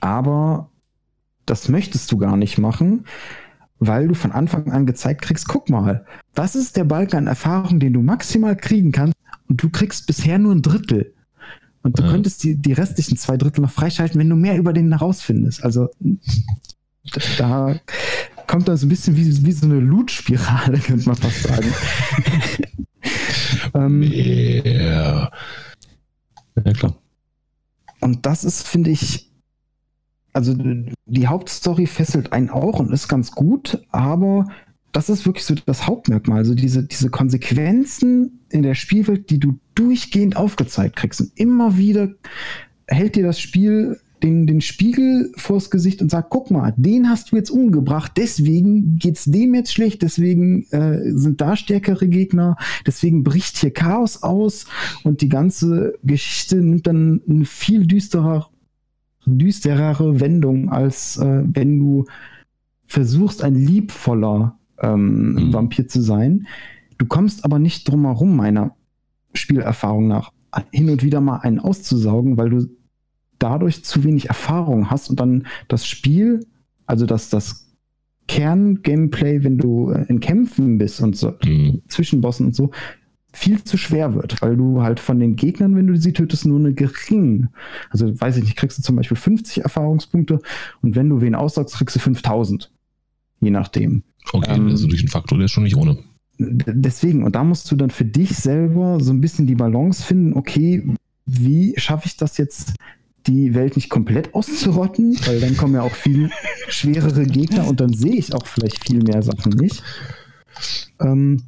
aber 0.00 0.70
das 1.46 1.68
möchtest 1.68 2.10
du 2.12 2.16
gar 2.18 2.36
nicht 2.36 2.58
machen, 2.58 3.04
weil 3.78 4.08
du 4.08 4.14
von 4.14 4.32
Anfang 4.32 4.70
an 4.70 4.86
gezeigt 4.86 5.22
kriegst, 5.22 5.48
guck 5.48 5.70
mal, 5.70 6.04
das 6.34 6.54
ist 6.54 6.76
der 6.76 6.84
Balken 6.84 7.16
an 7.16 7.26
Erfahrung, 7.26 7.80
den 7.80 7.92
du 7.94 8.02
maximal 8.02 8.56
kriegen 8.56 8.92
kannst 8.92 9.14
und 9.48 9.62
du 9.62 9.70
kriegst 9.70 10.06
bisher 10.06 10.38
nur 10.38 10.54
ein 10.54 10.62
Drittel. 10.62 11.14
Und 11.82 11.98
du 11.98 12.02
Ja. 12.02 12.10
könntest 12.10 12.44
die, 12.44 12.56
die 12.56 12.74
restlichen 12.74 13.16
zwei 13.16 13.38
Drittel 13.38 13.62
noch 13.62 13.70
freischalten, 13.70 14.20
wenn 14.20 14.28
du 14.28 14.36
mehr 14.36 14.58
über 14.58 14.72
den 14.74 14.90
herausfindest. 14.92 15.64
Also 15.64 15.88
da, 17.38 17.74
kommt 18.46 18.68
dann 18.68 18.76
so 18.76 18.84
ein 18.86 18.90
bisschen 18.90 19.16
wie, 19.16 19.46
wie 19.46 19.52
so 19.52 19.64
eine 19.64 19.80
Loot-Spirale, 19.80 20.78
könnte 20.80 21.06
man 21.08 21.16
fast 21.16 21.42
sagen. 21.44 21.72
ähm, 23.74 24.02
Ja. 24.02 25.30
Ja, 26.64 26.72
klar. 26.74 26.96
Und 28.00 28.26
das 28.26 28.44
ist, 28.44 28.66
finde 28.66 28.90
ich, 28.90 29.29
also 30.32 30.54
die 31.06 31.26
Hauptstory 31.26 31.86
fesselt 31.86 32.32
einen 32.32 32.50
auch 32.50 32.78
und 32.78 32.92
ist 32.92 33.08
ganz 33.08 33.32
gut, 33.32 33.84
aber 33.90 34.46
das 34.92 35.08
ist 35.08 35.26
wirklich 35.26 35.44
so 35.44 35.54
das 35.54 35.86
Hauptmerkmal. 35.86 36.38
Also 36.38 36.54
diese, 36.54 36.84
diese 36.84 37.10
Konsequenzen 37.10 38.40
in 38.48 38.62
der 38.62 38.74
Spielwelt, 38.74 39.30
die 39.30 39.38
du 39.38 39.58
durchgehend 39.74 40.36
aufgezeigt 40.36 40.96
kriegst. 40.96 41.20
Und 41.20 41.32
immer 41.36 41.76
wieder 41.76 42.10
hält 42.86 43.14
dir 43.14 43.24
das 43.24 43.40
Spiel 43.40 43.98
den, 44.22 44.46
den 44.46 44.60
Spiegel 44.60 45.32
vors 45.36 45.70
Gesicht 45.70 46.02
und 46.02 46.10
sagt, 46.10 46.30
guck 46.30 46.50
mal, 46.50 46.74
den 46.76 47.08
hast 47.08 47.32
du 47.32 47.36
jetzt 47.36 47.50
umgebracht, 47.50 48.12
deswegen 48.16 48.96
geht's 48.96 49.24
dem 49.24 49.54
jetzt 49.54 49.72
schlecht, 49.72 50.02
deswegen 50.02 50.66
äh, 50.72 51.12
sind 51.16 51.40
da 51.40 51.56
stärkere 51.56 52.06
Gegner, 52.08 52.56
deswegen 52.86 53.24
bricht 53.24 53.56
hier 53.56 53.72
Chaos 53.72 54.22
aus 54.22 54.66
und 55.04 55.22
die 55.22 55.28
ganze 55.28 55.94
Geschichte 56.02 56.56
nimmt 56.56 56.86
dann 56.86 57.22
eine 57.28 57.44
viel 57.44 57.86
düsterer, 57.86 58.50
düsterere 59.38 60.20
Wendung, 60.20 60.68
als 60.70 61.16
äh, 61.16 61.42
wenn 61.44 61.78
du 61.78 62.04
versuchst, 62.86 63.42
ein 63.44 63.54
liebvoller 63.54 64.58
ähm, 64.80 65.34
Mhm. 65.34 65.52
Vampir 65.52 65.86
zu 65.88 66.00
sein. 66.00 66.46
Du 66.98 67.06
kommst 67.06 67.44
aber 67.44 67.58
nicht 67.58 67.88
drum 67.88 68.04
herum, 68.06 68.36
meiner 68.36 68.74
Spielerfahrung 69.34 70.08
nach, 70.08 70.32
hin 70.72 70.90
und 70.90 71.02
wieder 71.04 71.20
mal 71.20 71.38
einen 71.38 71.60
auszusaugen, 71.60 72.36
weil 72.36 72.50
du 72.50 72.66
dadurch 73.38 73.84
zu 73.84 74.02
wenig 74.04 74.28
Erfahrung 74.28 74.90
hast 74.90 75.08
und 75.10 75.20
dann 75.20 75.46
das 75.68 75.86
Spiel, 75.86 76.40
also 76.86 77.06
das, 77.06 77.30
das 77.30 77.68
Kern-Gameplay, 78.28 79.44
wenn 79.44 79.58
du 79.58 79.90
äh, 79.90 80.04
in 80.08 80.20
Kämpfen 80.20 80.78
bist 80.78 81.00
und 81.00 81.16
so, 81.16 81.34
Mhm. 81.44 81.82
zwischen 81.88 82.20
Bossen 82.20 82.46
und 82.46 82.54
so, 82.56 82.70
viel 83.32 83.62
zu 83.62 83.76
schwer 83.76 84.14
wird, 84.14 84.42
weil 84.42 84.56
du 84.56 84.82
halt 84.82 85.00
von 85.00 85.20
den 85.20 85.36
Gegnern, 85.36 85.76
wenn 85.76 85.86
du 85.86 85.96
sie 85.96 86.12
tötest, 86.12 86.46
nur 86.46 86.58
eine 86.58 86.72
gering, 86.72 87.48
also 87.90 88.20
weiß 88.20 88.36
ich 88.38 88.44
nicht, 88.44 88.56
kriegst 88.56 88.78
du 88.78 88.82
zum 88.82 88.96
Beispiel 88.96 89.16
50 89.16 89.62
Erfahrungspunkte 89.62 90.40
und 90.82 90.96
wenn 90.96 91.08
du 91.08 91.20
wen 91.20 91.34
aussaugst, 91.34 91.76
kriegst 91.76 91.96
du 91.96 92.00
5000. 92.00 92.70
Je 93.40 93.50
nachdem. 93.50 94.02
Okay, 94.32 94.50
Ähm, 94.54 94.68
also 94.68 94.86
durch 94.86 95.00
den 95.00 95.08
Faktor, 95.08 95.38
der 95.38 95.46
ist 95.46 95.52
schon 95.52 95.64
nicht 95.64 95.76
ohne. 95.76 95.98
Deswegen, 96.38 97.22
und 97.22 97.34
da 97.34 97.44
musst 97.44 97.70
du 97.70 97.76
dann 97.76 97.90
für 97.90 98.04
dich 98.04 98.36
selber 98.36 98.98
so 99.00 99.12
ein 99.12 99.20
bisschen 99.20 99.46
die 99.46 99.54
Balance 99.54 100.02
finden, 100.02 100.34
okay, 100.34 100.82
wie 101.26 101.74
schaffe 101.76 102.06
ich 102.06 102.16
das 102.16 102.38
jetzt, 102.38 102.74
die 103.26 103.54
Welt 103.54 103.76
nicht 103.76 103.90
komplett 103.90 104.34
auszurotten, 104.34 105.18
weil 105.26 105.40
dann 105.40 105.56
kommen 105.56 105.74
ja 105.74 105.82
auch 105.82 105.94
viel 105.94 106.30
schwerere 106.68 107.26
Gegner 107.26 107.68
und 107.68 107.80
dann 107.80 107.92
sehe 107.92 108.14
ich 108.14 108.34
auch 108.34 108.46
vielleicht 108.46 108.82
viel 108.84 109.02
mehr 109.02 109.22
Sachen 109.22 109.52
nicht. 109.52 109.82
Ähm, 111.00 111.42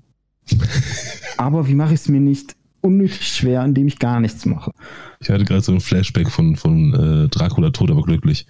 aber 1.36 1.66
wie 1.68 1.74
mache 1.74 1.94
ich 1.94 2.00
es 2.00 2.08
mir 2.08 2.20
nicht 2.20 2.56
unnötig 2.80 3.28
schwer, 3.28 3.64
indem 3.64 3.86
ich 3.86 3.98
gar 3.98 4.20
nichts 4.20 4.44
mache? 4.46 4.72
Ich 5.20 5.30
hatte 5.30 5.44
gerade 5.44 5.60
so 5.62 5.72
ein 5.72 5.80
Flashback 5.80 6.30
von, 6.30 6.56
von 6.56 6.94
äh, 7.24 7.28
Dracula 7.28 7.70
tot, 7.70 7.90
aber 7.90 8.02
glücklich. 8.02 8.46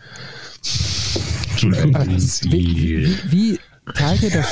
Entschuldigung. 1.51 1.95
Äh, 1.95 2.07
Wie, 2.45 2.77
wie, 2.77 3.17
wie, 3.31 3.59
teilt 3.95 4.23
ihr 4.23 4.31
das, 4.31 4.47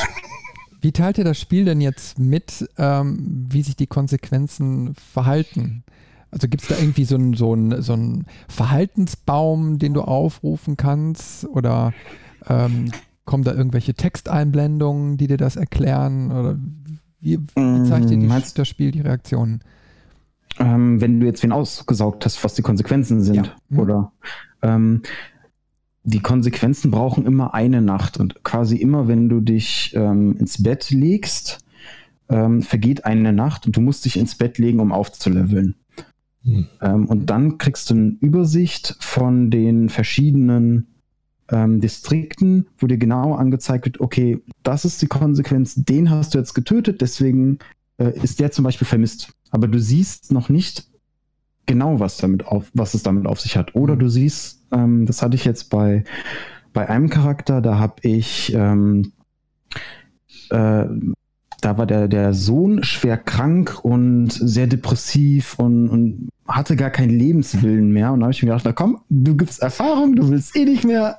wie 0.80 0.92
teilt 0.92 1.18
ihr 1.18 1.24
das 1.24 1.40
Spiel 1.40 1.64
denn 1.64 1.80
jetzt 1.80 2.18
mit, 2.18 2.68
ähm, 2.78 3.46
wie 3.50 3.62
sich 3.62 3.76
die 3.76 3.86
Konsequenzen 3.86 4.94
verhalten? 5.12 5.84
Also 6.30 6.46
gibt 6.46 6.62
es 6.62 6.68
da 6.68 6.76
irgendwie 6.78 7.04
so 7.04 7.16
einen 7.16 7.34
so 7.34 7.52
einen- 7.52 7.82
so 7.82 7.92
einen 7.94 8.26
Verhaltensbaum, 8.48 9.78
den 9.78 9.94
du 9.94 10.02
aufrufen 10.02 10.76
kannst? 10.76 11.44
Oder 11.46 11.92
ähm, 12.48 12.92
kommen 13.24 13.42
da 13.44 13.52
irgendwelche 13.52 13.94
Texteinblendungen, 13.94 15.16
die 15.16 15.26
dir 15.26 15.36
das 15.38 15.56
erklären? 15.56 16.30
Oder 16.30 16.56
wie, 17.20 17.38
wie 17.38 17.88
zeigt 17.88 18.10
dir 18.10 18.16
Mm, 18.16 18.20
die, 18.20 18.26
meinst- 18.26 18.58
das 18.58 18.68
Spiel 18.68 18.90
die 18.90 19.00
Reaktionen? 19.00 19.60
Ähm, 20.58 21.00
wenn 21.00 21.20
du 21.20 21.26
jetzt 21.26 21.42
wen 21.42 21.52
ausgesaugt 21.52 22.24
hast, 22.24 22.42
was 22.44 22.54
die 22.54 22.62
Konsequenzen 22.62 23.20
sind, 23.22 23.46
Ja. 23.46 23.52
Mhm. 23.68 23.78
oder? 23.78 24.12
Ähm, 24.62 25.02
die 26.02 26.20
Konsequenzen 26.20 26.90
brauchen 26.90 27.26
immer 27.26 27.54
eine 27.54 27.82
Nacht 27.82 28.16
und 28.18 28.42
quasi 28.42 28.76
immer, 28.76 29.06
wenn 29.06 29.28
du 29.28 29.40
dich 29.40 29.92
ähm, 29.94 30.36
ins 30.38 30.62
Bett 30.62 30.90
legst, 30.90 31.58
ähm, 32.28 32.62
vergeht 32.62 33.04
eine 33.04 33.32
Nacht 33.32 33.66
und 33.66 33.76
du 33.76 33.80
musst 33.80 34.04
dich 34.04 34.16
ins 34.18 34.34
Bett 34.34 34.58
legen, 34.58 34.80
um 34.80 34.92
aufzuleveln. 34.92 35.74
Hm. 36.42 36.66
Ähm, 36.80 37.06
und 37.06 37.28
dann 37.28 37.58
kriegst 37.58 37.90
du 37.90 37.94
eine 37.94 38.16
Übersicht 38.20 38.96
von 39.00 39.50
den 39.50 39.88
verschiedenen 39.90 40.86
ähm, 41.50 41.80
Distrikten, 41.80 42.66
wo 42.78 42.86
dir 42.86 42.98
genau 42.98 43.34
angezeigt 43.34 43.84
wird, 43.86 44.00
okay, 44.00 44.40
das 44.62 44.84
ist 44.84 45.02
die 45.02 45.06
Konsequenz, 45.06 45.74
den 45.76 46.10
hast 46.10 46.34
du 46.34 46.38
jetzt 46.38 46.54
getötet, 46.54 47.00
deswegen 47.00 47.58
äh, 47.98 48.12
ist 48.22 48.40
der 48.40 48.50
zum 48.50 48.64
Beispiel 48.64 48.86
vermisst. 48.86 49.32
Aber 49.50 49.68
du 49.68 49.78
siehst 49.78 50.32
noch 50.32 50.48
nicht 50.48 50.86
genau, 51.66 52.00
was 52.00 52.16
damit 52.16 52.46
auf, 52.46 52.70
was 52.74 52.94
es 52.94 53.02
damit 53.02 53.26
auf 53.26 53.40
sich 53.40 53.56
hat. 53.56 53.74
Oder 53.74 53.94
Mhm. 53.94 54.00
du 54.00 54.08
siehst, 54.08 54.66
ähm, 54.72 55.06
das 55.06 55.22
hatte 55.22 55.36
ich 55.36 55.44
jetzt 55.44 55.70
bei, 55.70 56.04
bei 56.72 56.88
einem 56.88 57.10
Charakter, 57.10 57.60
da 57.60 57.78
habe 57.78 57.96
ich 58.02 58.52
ähm, 58.54 59.12
äh, 60.50 60.84
da 61.60 61.76
war 61.76 61.86
der, 61.86 62.08
der 62.08 62.32
Sohn 62.32 62.82
schwer 62.84 63.18
krank 63.18 63.80
und 63.82 64.30
sehr 64.30 64.66
depressiv 64.66 65.58
und, 65.58 65.88
und 65.88 66.28
hatte 66.48 66.74
gar 66.74 66.90
keinen 66.90 67.10
Lebenswillen 67.10 67.90
mehr. 67.90 68.12
Und 68.12 68.20
da 68.20 68.24
habe 68.24 68.32
ich 68.32 68.42
mir 68.42 68.48
gedacht, 68.48 68.64
na 68.64 68.72
komm, 68.72 69.00
du 69.10 69.36
gibst 69.36 69.60
Erfahrung, 69.60 70.16
du 70.16 70.30
willst 70.30 70.56
eh 70.56 70.64
nicht 70.64 70.84
mehr, 70.84 71.18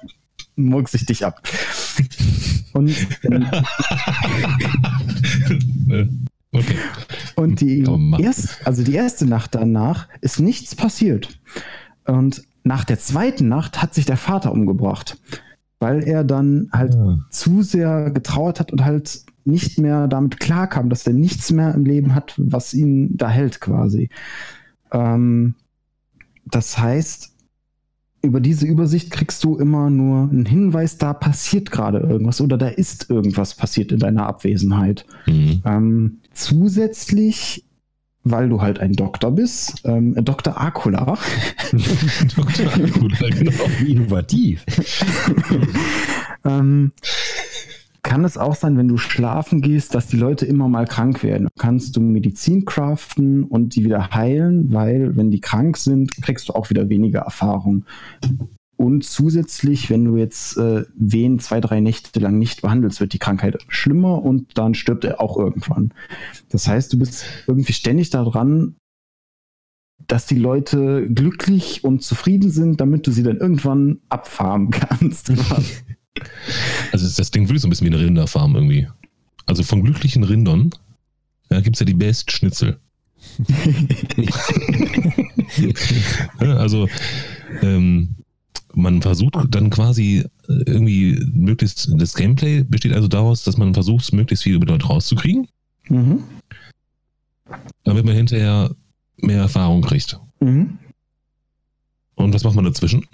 murks 0.63 0.93
ich 0.93 1.05
dich 1.05 1.25
ab. 1.25 1.41
Und 2.73 2.95
ähm, 3.23 3.45
Äh, 5.89 6.07
okay. 6.51 6.75
Und 7.35 7.61
die, 7.61 7.85
erst, 8.19 8.65
also 8.65 8.83
die 8.83 8.93
erste 8.93 9.25
Nacht 9.25 9.55
danach 9.55 10.07
ist 10.21 10.39
nichts 10.39 10.75
passiert. 10.75 11.39
Und 12.05 12.43
nach 12.63 12.83
der 12.83 12.99
zweiten 12.99 13.47
Nacht 13.47 13.81
hat 13.81 13.93
sich 13.93 14.05
der 14.05 14.17
Vater 14.17 14.51
umgebracht, 14.51 15.17
weil 15.79 16.03
er 16.03 16.23
dann 16.23 16.69
halt 16.71 16.93
ja. 16.93 17.01
Ah. 17.01 17.19
zu 17.29 17.63
sehr 17.63 18.11
getrauert 18.11 18.59
hat 18.59 18.71
und 18.71 18.83
halt 18.83 19.23
nicht 19.43 19.79
mehr 19.79 20.07
damit 20.07 20.39
klarkam, 20.39 20.89
dass 20.89 21.07
er 21.07 21.13
nichts 21.13 21.51
mehr 21.51 21.73
im 21.73 21.85
Leben 21.85 22.13
hat, 22.13 22.35
was 22.37 22.73
ihn 22.73 23.17
da 23.17 23.29
hält 23.29 23.59
quasi. 23.59 24.09
Ähm, 24.91 25.55
das 26.45 26.77
heißt, 26.77 27.30
über 28.21 28.39
diese 28.39 28.67
Übersicht 28.67 29.11
kriegst 29.11 29.43
du 29.43 29.57
immer 29.57 29.89
nur 29.89 30.29
einen 30.29 30.45
Hinweis, 30.45 30.97
da 30.97 31.13
passiert 31.13 31.71
gerade 31.71 31.99
irgendwas 31.99 32.41
oder 32.41 32.57
da 32.57 32.67
ist 32.67 33.09
irgendwas 33.09 33.55
passiert 33.55 33.91
in 33.91 33.99
deiner 33.99 34.27
Abwesenheit. 34.27 35.05
Mhm. 35.25 35.61
Ähm, 35.65 36.17
zusätzlich, 36.33 37.65
weil 38.23 38.49
du 38.49 38.61
halt 38.61 38.79
ein 38.79 38.93
Doktor 38.93 39.31
bist, 39.31 39.81
ähm, 39.85 40.13
Dr. 40.23 40.59
Akula. 40.61 41.05
Dr. 42.35 42.67
Akula, 42.67 43.29
genau. 43.29 43.63
Innovativ. 43.87 44.65
ähm, 46.45 46.91
kann 48.03 48.25
es 48.25 48.37
auch 48.37 48.55
sein, 48.55 48.77
wenn 48.77 48.87
du 48.87 48.97
schlafen 48.97 49.61
gehst, 49.61 49.93
dass 49.93 50.07
die 50.07 50.17
Leute 50.17 50.45
immer 50.45 50.67
mal 50.67 50.85
krank 50.85 51.23
werden. 51.23 51.47
Kannst 51.59 51.95
du 51.95 52.01
Medizin 52.01 52.65
craften 52.65 53.43
und 53.43 53.75
die 53.75 53.85
wieder 53.85 54.11
heilen, 54.11 54.73
weil 54.73 55.15
wenn 55.15 55.29
die 55.29 55.39
krank 55.39 55.77
sind, 55.77 56.21
kriegst 56.21 56.49
du 56.49 56.53
auch 56.53 56.69
wieder 56.69 56.89
weniger 56.89 57.19
Erfahrung. 57.19 57.85
Und 58.75 59.03
zusätzlich, 59.03 59.91
wenn 59.91 60.05
du 60.05 60.17
jetzt 60.17 60.57
äh, 60.57 60.85
wen 60.95 61.37
zwei, 61.37 61.61
drei 61.61 61.81
Nächte 61.81 62.19
lang 62.19 62.39
nicht 62.39 62.63
behandelst, 62.63 62.99
wird 62.99 63.13
die 63.13 63.19
Krankheit 63.19 63.59
schlimmer 63.67 64.23
und 64.23 64.57
dann 64.57 64.73
stirbt 64.73 65.03
er 65.03 65.21
auch 65.21 65.37
irgendwann. 65.37 65.93
Das 66.49 66.67
heißt, 66.67 66.91
du 66.91 66.97
bist 66.97 67.25
irgendwie 67.45 67.73
ständig 67.73 68.09
daran, 68.09 68.75
dass 70.07 70.25
die 70.25 70.39
Leute 70.39 71.07
glücklich 71.07 71.83
und 71.83 72.01
zufrieden 72.01 72.49
sind, 72.49 72.81
damit 72.81 73.05
du 73.05 73.11
sie 73.11 73.21
dann 73.21 73.37
irgendwann 73.37 73.99
abfarmen 74.09 74.69
kannst. 74.71 75.31
Also 76.91 77.07
das 77.07 77.31
Ding 77.31 77.43
wirklich 77.43 77.61
so 77.61 77.67
ein 77.67 77.69
bisschen 77.69 77.87
wie 77.87 77.95
eine 77.95 78.03
Rinderfarm 78.03 78.55
irgendwie. 78.55 78.87
Also 79.45 79.63
von 79.63 79.83
glücklichen 79.83 80.23
Rindern 80.23 80.71
ja, 81.49 81.59
gibt 81.59 81.75
es 81.75 81.81
ja 81.81 81.85
die 81.85 81.93
Best 81.93 82.31
Schnitzel. 82.31 82.79
also 86.39 86.87
ähm, 87.61 88.15
man 88.73 89.01
versucht 89.01 89.35
dann 89.49 89.69
quasi 89.69 90.25
äh, 90.47 90.63
irgendwie 90.65 91.19
möglichst, 91.33 91.91
das 91.97 92.13
Gameplay 92.13 92.63
besteht 92.63 92.93
also 92.93 93.07
daraus, 93.07 93.43
dass 93.43 93.57
man 93.57 93.73
versucht, 93.73 94.11
möglichst 94.13 94.43
viel 94.43 94.55
über 94.55 94.65
Leute 94.65 94.85
rauszukriegen. 94.85 95.47
Mhm. 95.89 96.23
Damit 97.83 98.05
man 98.05 98.15
hinterher 98.15 98.73
mehr 99.17 99.41
Erfahrung 99.41 99.81
kriegt. 99.81 100.17
Mhm. 100.39 100.77
Und 102.15 102.33
was 102.33 102.43
macht 102.43 102.55
man 102.55 102.65
dazwischen? 102.65 103.05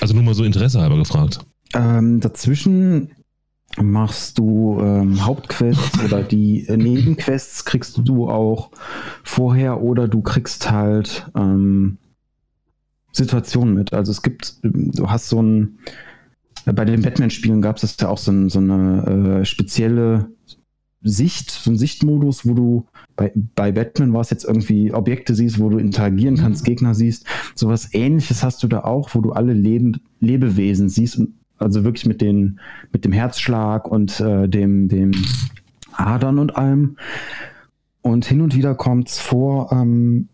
Also 0.00 0.14
nur 0.14 0.22
mal 0.22 0.34
so 0.34 0.44
Interesse 0.44 0.80
halber 0.80 0.98
gefragt. 0.98 1.40
Ähm, 1.74 2.20
dazwischen 2.20 3.10
machst 3.78 4.38
du 4.38 4.78
ähm, 4.80 5.24
Hauptquests 5.24 6.04
oder 6.04 6.22
die 6.22 6.66
äh, 6.68 6.76
Nebenquests 6.76 7.64
kriegst 7.64 7.98
du 8.04 8.28
auch 8.28 8.70
vorher 9.22 9.82
oder 9.82 10.08
du 10.08 10.20
kriegst 10.20 10.70
halt 10.70 11.30
ähm, 11.34 11.98
Situationen 13.12 13.74
mit. 13.74 13.92
Also 13.92 14.12
es 14.12 14.22
gibt, 14.22 14.56
du 14.62 15.08
hast 15.08 15.28
so 15.28 15.42
ein, 15.42 15.78
bei 16.64 16.84
den 16.84 17.02
Batman-Spielen 17.02 17.62
gab 17.62 17.82
es 17.82 17.96
ja 17.98 18.08
auch 18.08 18.18
so, 18.18 18.30
ein, 18.30 18.48
so 18.48 18.58
eine 18.58 19.40
äh, 19.40 19.44
spezielle 19.44 20.30
Sicht, 21.02 21.50
so 21.50 21.70
ein 21.70 21.78
Sichtmodus, 21.78 22.46
wo 22.46 22.54
du 22.54 22.86
bei, 23.16 23.32
bei 23.34 23.72
Batman 23.72 24.12
war 24.12 24.20
es 24.20 24.30
jetzt 24.30 24.44
irgendwie 24.44 24.92
Objekte 24.92 25.34
siehst, 25.34 25.58
wo 25.58 25.68
du 25.68 25.78
interagieren 25.78 26.36
kannst, 26.36 26.64
Gegner 26.64 26.94
siehst. 26.94 27.26
Sowas 27.54 27.88
ähnliches 27.92 28.42
hast 28.42 28.62
du 28.62 28.68
da 28.68 28.84
auch, 28.84 29.14
wo 29.14 29.20
du 29.20 29.32
alle 29.32 29.52
Lebend, 29.52 30.00
Lebewesen 30.20 30.88
siehst 30.88 31.18
und 31.18 31.34
also 31.62 31.84
wirklich 31.84 32.06
mit, 32.06 32.20
den, 32.20 32.60
mit 32.92 33.04
dem 33.04 33.12
Herzschlag 33.12 33.88
und 33.88 34.20
äh, 34.20 34.48
dem, 34.48 34.88
dem 34.88 35.12
Adern 35.92 36.38
und 36.38 36.56
allem. 36.56 36.96
Und 38.02 38.24
hin 38.24 38.40
und 38.40 38.56
wieder 38.56 38.74
kommt 38.74 39.08
es 39.08 39.18
vor, 39.18 39.70
ähm, 39.72 40.28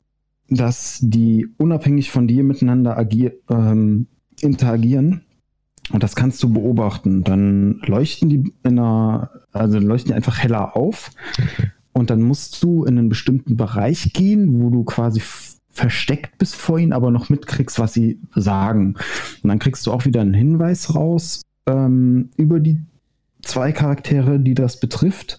dass 0.48 0.98
die 1.02 1.46
unabhängig 1.58 2.10
von 2.10 2.26
dir 2.26 2.42
miteinander 2.42 2.96
agier 2.96 3.34
ähm, 3.50 4.06
interagieren. 4.40 5.22
Und 5.90 6.02
das 6.02 6.16
kannst 6.16 6.42
du 6.42 6.52
beobachten. 6.52 7.24
Dann 7.24 7.80
leuchten 7.84 8.28
die 8.28 8.52
in 8.62 8.78
einer, 8.78 9.30
also 9.52 9.78
leuchten 9.78 10.10
die 10.10 10.14
einfach 10.14 10.38
heller 10.38 10.76
auf. 10.76 11.10
Und 11.92 12.10
dann 12.10 12.22
musst 12.22 12.62
du 12.62 12.84
in 12.84 12.96
einen 12.96 13.08
bestimmten 13.08 13.56
Bereich 13.56 14.12
gehen, 14.12 14.60
wo 14.60 14.70
du 14.70 14.84
quasi 14.84 15.20
versteckt 15.78 16.38
bist 16.38 16.56
vor 16.56 16.78
ihnen, 16.78 16.92
aber 16.92 17.10
noch 17.10 17.28
mitkriegst, 17.28 17.78
was 17.78 17.94
sie 17.94 18.20
sagen. 18.34 18.96
Und 19.42 19.48
dann 19.48 19.58
kriegst 19.58 19.86
du 19.86 19.92
auch 19.92 20.04
wieder 20.04 20.20
einen 20.20 20.34
Hinweis 20.34 20.94
raus 20.94 21.42
ähm, 21.66 22.30
über 22.36 22.60
die 22.60 22.80
zwei 23.42 23.72
Charaktere, 23.72 24.40
die 24.40 24.54
das 24.54 24.80
betrifft. 24.80 25.38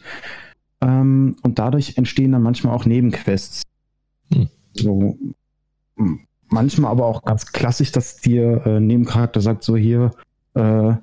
Ähm, 0.82 1.36
und 1.44 1.60
dadurch 1.60 1.98
entstehen 1.98 2.32
dann 2.32 2.42
manchmal 2.42 2.74
auch 2.74 2.86
Nebenquests. 2.86 3.64
Hm. 4.34 4.48
So, 4.74 5.18
manchmal 6.48 6.92
aber 6.92 7.06
auch 7.06 7.24
ganz 7.24 7.52
klassisch, 7.52 7.92
dass 7.92 8.18
dir 8.18 8.66
äh, 8.66 8.80
Nebencharakter 8.80 9.42
sagt, 9.42 9.64
so 9.64 9.76
hier, 9.76 10.12
äh, 10.54 10.94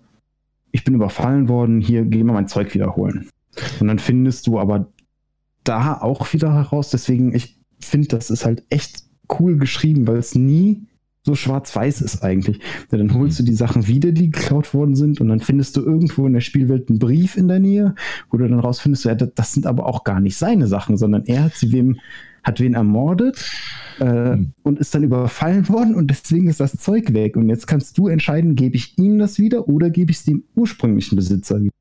ich 0.73 0.85
bin 0.85 0.95
überfallen 0.95 1.49
worden, 1.49 1.81
hier 1.83 2.05
geh 2.05 2.25
mal 2.25 2.33
mein 2.33 2.49
Zeug 2.49 2.75
wiederholen. 2.75 3.29
Und 3.81 3.89
dann 3.89 3.99
findest 3.99 4.47
du 4.47 4.59
aber 4.59 4.87
da 5.63 6.01
auch 6.01 6.33
wieder 6.33 6.55
heraus, 6.55 6.91
deswegen, 6.91 7.35
ich 7.35 7.59
finde, 7.81 8.09
das 8.09 8.31
ist 8.31 8.47
halt 8.47 8.65
echt 8.71 9.06
cool 9.39 9.57
geschrieben, 9.57 10.07
weil 10.07 10.17
es 10.17 10.35
nie 10.35 10.83
so 11.27 11.35
schwarz-weiß 11.35 12.03
ist 12.03 12.23
eigentlich. 12.23 12.61
Ja, 12.93 12.99
dann 12.99 13.13
holst 13.13 13.41
du 13.41 13.43
die 13.43 13.55
Sachen 13.55 13.89
wieder, 13.89 14.13
die 14.13 14.31
geklaut 14.31 14.73
worden 14.73 14.95
sind, 14.95 15.21
und 15.21 15.29
dann 15.29 15.41
findest 15.41 15.77
du 15.77 15.83
irgendwo 15.83 16.25
in 16.27 16.33
der 16.33 16.41
Spielwelt 16.41 16.89
einen 16.89 17.01
Brief 17.01 17.37
in 17.37 17.49
der 17.49 17.59
Nähe, 17.59 17.97
wo 18.31 18.37
du 18.37 18.49
dann 18.49 18.61
rausfindest, 18.61 19.05
ja, 19.05 19.15
das 19.17 19.53
sind 19.53 19.67
aber 19.67 19.87
auch 19.87 20.05
gar 20.05 20.21
nicht 20.21 20.37
seine 20.37 20.69
Sachen, 20.69 20.97
sondern 20.97 21.25
er 21.27 21.43
hat 21.43 21.55
sie 21.55 21.73
wem, 21.73 21.99
hat 22.45 22.61
wen 22.61 22.75
ermordet 22.75 23.51
äh, 23.99 24.37
mhm. 24.37 24.53
und 24.63 24.79
ist 24.79 24.95
dann 24.95 25.03
überfallen 25.03 25.69
worden 25.69 25.97
und 25.97 26.13
deswegen 26.13 26.49
ist 26.49 26.61
das 26.61 26.77
Zeug 26.77 27.13
weg. 27.13 27.37
Und 27.37 27.49
jetzt 27.49 27.67
kannst 27.67 27.99
du 27.99 28.07
entscheiden, 28.07 28.55
gebe 28.55 28.77
ich 28.77 28.97
ihm 28.97 29.19
das 29.19 29.41
wieder 29.41 29.69
oder 29.69 29.91
gebe 29.91 30.13
ich 30.13 30.19
es 30.19 30.25
dem 30.25 30.45
ursprünglichen 30.55 31.17
Besitzer 31.17 31.61
wieder. 31.61 31.73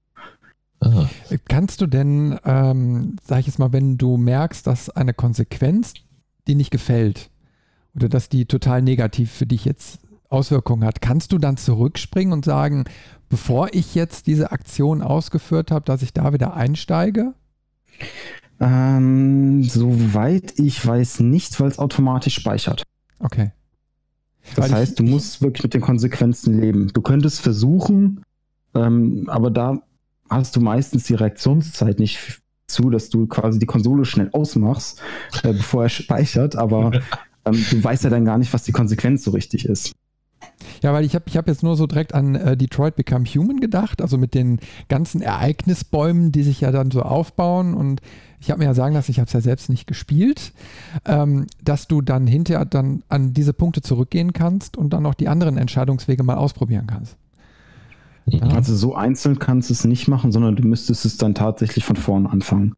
Aha. 0.80 1.08
Kannst 1.48 1.82
du 1.82 1.88
denn, 1.88 2.38
ähm, 2.46 3.16
sag 3.24 3.42
ich 3.42 3.48
jetzt 3.48 3.60
mal, 3.60 3.74
wenn 3.74 4.00
du 4.00 4.18
merkst, 4.18 4.66
dass 4.66 4.90
eine 4.90 5.14
Konsequenz 5.14 5.94
dir 6.48 6.56
nicht 6.56 6.72
gefällt, 6.72 7.30
oder 7.96 8.10
dass 8.10 8.30
die 8.30 8.46
total 8.46 8.82
negativ 8.82 9.32
für 9.32 9.46
dich 9.46 9.66
jetzt 9.66 10.00
Auswirkungen 10.30 10.86
hat, 10.86 11.02
kannst 11.02 11.32
du 11.32 11.38
dann 11.38 11.58
zurückspringen 11.58 12.34
und 12.34 12.46
sagen, 12.46 12.86
bevor 13.30 13.74
ich 13.74 13.96
jetzt 13.96 14.28
diese 14.28 14.52
Aktion 14.52 15.02
ausgeführt 15.02 15.72
habe, 15.72 15.86
dass 15.86 16.02
ich 16.02 16.14
da 16.14 16.34
wieder 16.34 16.54
einsteige? 16.56 17.34
Ähm, 18.60 19.64
soweit 19.64 20.58
ich 20.60 20.86
weiß 20.86 21.22
nicht, 21.22 21.60
weil 21.60 21.68
es 21.68 21.80
automatisch 21.80 22.36
speichert. 22.36 22.84
Okay. 23.20 23.52
Das 24.56 24.70
weil 24.70 24.80
heißt, 24.80 24.92
ich, 24.92 24.98
du 24.98 25.04
musst 25.04 25.42
wirklich 25.42 25.64
mit 25.64 25.74
den 25.74 25.82
Konsequenzen 25.82 26.60
leben. 26.60 26.88
Du 26.94 27.02
könntest 27.02 27.42
versuchen, 27.42 28.22
ähm, 28.74 29.26
aber 29.28 29.52
da 29.52 29.80
hast 30.30 30.56
du 30.56 30.62
meistens 30.62 31.06
die 31.06 31.16
Reaktionszeit 31.16 32.00
nicht 32.00 32.42
zu, 32.68 32.90
dass 32.90 33.10
du 33.10 33.28
quasi 33.28 33.60
die 33.60 33.66
Konsole 33.66 34.06
schnell 34.06 34.30
ausmachst, 34.32 35.02
äh, 35.44 35.54
bevor 35.54 35.84
er 35.84 35.90
speichert. 35.90 36.56
Aber 36.56 36.92
ähm, 37.46 37.66
du 37.70 37.84
weißt 37.84 38.04
ja 38.04 38.10
dann 38.10 38.26
gar 38.26 38.38
nicht, 38.38 38.54
was 38.54 38.64
die 38.64 38.72
Konsequenz 38.72 39.24
so 39.24 39.32
richtig 39.32 39.66
ist. 39.66 39.94
Ja, 40.82 40.94
weil 40.94 41.06
ich 41.06 41.16
habe 41.16 41.26
ich 41.28 41.38
hab 41.38 41.48
jetzt 41.48 41.64
nur 41.64 41.76
so 41.76 41.88
direkt 41.88 42.14
an 42.14 42.36
äh, 42.36 42.58
Detroit 42.58 42.96
Become 42.96 43.26
Human 43.26 43.60
gedacht, 43.60 44.02
also 44.02 44.18
mit 44.18 44.34
den 44.34 44.60
ganzen 44.90 45.22
Ereignisbäumen, 45.22 46.32
die 46.32 46.44
sich 46.44 46.62
ja 46.62 46.72
dann 46.72 46.92
so 46.92 47.02
aufbauen 47.02 47.74
und 47.74 48.02
ich 48.40 48.52
habe 48.52 48.60
mir 48.60 48.66
ja 48.66 48.74
sagen 48.74 48.94
lassen, 48.94 49.10
ich 49.10 49.20
habe 49.20 49.28
es 49.28 49.34
ja 49.34 49.42
selbst 49.42 49.70
nicht 49.70 49.88
gespielt, 49.88 50.54
ähm, 51.06 51.48
dass 51.64 51.88
du 51.88 52.02
dann 52.02 52.28
hinterher 52.28 52.66
dann 52.66 53.04
an 53.10 53.34
diese 53.34 53.54
Punkte 53.54 53.82
zurückgehen 53.82 54.34
kannst 54.34 54.78
und 54.78 54.92
dann 54.92 55.06
auch 55.06 55.16
die 55.16 55.28
anderen 55.28 55.58
Entscheidungswege 55.58 56.24
mal 56.24 56.36
ausprobieren 56.36 56.86
kannst. 56.86 57.18
Ja. 58.28 58.42
Also 58.42 58.76
so 58.76 58.96
einzeln 58.96 59.40
kannst 59.40 59.70
du 59.70 59.74
es 59.74 59.86
nicht 59.86 60.08
machen, 60.08 60.32
sondern 60.32 60.56
du 60.56 60.68
müsstest 60.68 61.06
es 61.06 61.18
dann 61.18 61.36
tatsächlich 61.36 61.86
von 61.86 61.96
vorn 61.96 62.28
anfangen. 62.28 62.76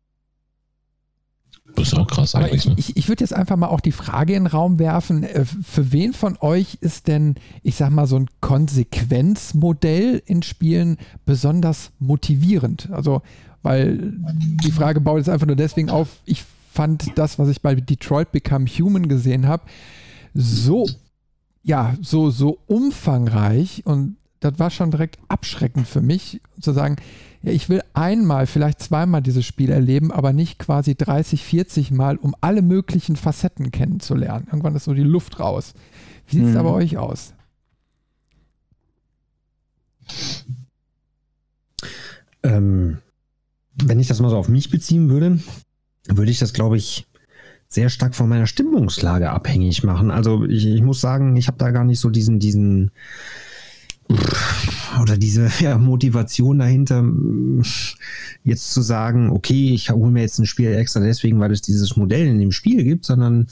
Das 1.77 1.89
ist 1.89 1.93
auch 1.93 2.07
krass 2.07 2.33
Aber 2.33 2.45
eigentlich. 2.45 2.65
Ich, 2.65 2.69
ne? 2.69 2.75
ich, 2.77 2.97
ich 2.97 3.07
würde 3.07 3.23
jetzt 3.23 3.33
einfach 3.33 3.55
mal 3.55 3.67
auch 3.67 3.81
die 3.81 3.91
Frage 3.91 4.33
in 4.33 4.43
den 4.43 4.47
Raum 4.47 4.79
werfen: 4.79 5.23
äh, 5.23 5.45
Für 5.45 5.91
wen 5.91 6.13
von 6.13 6.37
euch 6.41 6.77
ist 6.81 7.07
denn, 7.07 7.35
ich 7.61 7.75
sag 7.75 7.91
mal, 7.91 8.07
so 8.07 8.17
ein 8.17 8.27
Konsequenzmodell 8.41 10.21
in 10.25 10.41
Spielen 10.41 10.97
besonders 11.25 11.91
motivierend? 11.99 12.89
Also, 12.91 13.21
weil 13.61 14.13
die 14.63 14.71
Frage 14.71 15.01
baut 15.01 15.17
jetzt 15.17 15.29
einfach 15.29 15.47
nur 15.47 15.55
deswegen 15.55 15.89
auf, 15.89 16.09
ich 16.25 16.43
fand 16.71 17.17
das, 17.17 17.37
was 17.37 17.49
ich 17.49 17.61
bei 17.61 17.75
Detroit 17.75 18.31
Become 18.31 18.65
Human 18.65 19.07
gesehen 19.07 19.47
habe, 19.47 19.63
so, 20.33 20.87
ja, 21.63 21.95
so, 22.01 22.29
so 22.29 22.59
umfangreich 22.67 23.83
und 23.85 24.17
das 24.39 24.59
war 24.59 24.69
schon 24.69 24.91
direkt 24.91 25.17
abschreckend 25.27 25.87
für 25.87 26.01
mich, 26.01 26.41
zu 26.61 26.71
sagen, 26.71 26.97
ja, 27.43 27.51
ich 27.51 27.69
will 27.69 27.81
einmal, 27.93 28.47
vielleicht 28.47 28.81
zweimal 28.81 29.21
dieses 29.21 29.45
Spiel 29.45 29.69
erleben, 29.69 30.11
aber 30.11 30.33
nicht 30.33 30.59
quasi 30.59 30.95
30, 30.95 31.43
40 31.43 31.91
Mal, 31.91 32.17
um 32.17 32.35
alle 32.41 32.61
möglichen 32.61 33.15
Facetten 33.15 33.71
kennenzulernen. 33.71 34.47
Irgendwann 34.47 34.75
ist 34.75 34.85
so 34.85 34.93
die 34.93 35.03
Luft 35.03 35.39
raus. 35.39 35.73
Wie 36.27 36.37
sieht 36.37 36.45
es 36.45 36.49
hm. 36.49 36.55
da 36.55 36.63
bei 36.63 36.71
euch 36.71 36.97
aus? 36.97 37.33
Ähm, 42.43 42.99
wenn 43.83 43.99
ich 43.99 44.07
das 44.07 44.19
mal 44.19 44.29
so 44.29 44.37
auf 44.37 44.49
mich 44.49 44.69
beziehen 44.69 45.09
würde, 45.09 45.39
würde 46.07 46.31
ich 46.31 46.39
das, 46.39 46.53
glaube 46.53 46.77
ich, 46.77 47.07
sehr 47.67 47.89
stark 47.89 48.15
von 48.15 48.29
meiner 48.29 48.47
Stimmungslage 48.47 49.29
abhängig 49.29 49.83
machen. 49.83 50.09
Also 50.09 50.45
ich, 50.45 50.65
ich 50.65 50.81
muss 50.81 51.01
sagen, 51.01 51.35
ich 51.35 51.47
habe 51.47 51.57
da 51.57 51.71
gar 51.71 51.83
nicht 51.83 51.99
so 51.99 52.09
diesen, 52.09 52.39
diesen 52.39 52.91
oder 55.01 55.17
diese 55.17 55.49
ja, 55.59 55.77
Motivation 55.77 56.59
dahinter, 56.59 57.03
jetzt 58.43 58.73
zu 58.73 58.81
sagen, 58.81 59.29
okay, 59.29 59.73
ich 59.73 59.89
hole 59.89 60.11
mir 60.11 60.21
jetzt 60.21 60.39
ein 60.39 60.45
Spiel 60.45 60.73
extra 60.73 60.99
deswegen, 60.99 61.39
weil 61.39 61.51
es 61.51 61.61
dieses 61.61 61.95
Modell 61.95 62.27
in 62.27 62.39
dem 62.39 62.51
Spiel 62.51 62.83
gibt, 62.83 63.05
sondern 63.05 63.47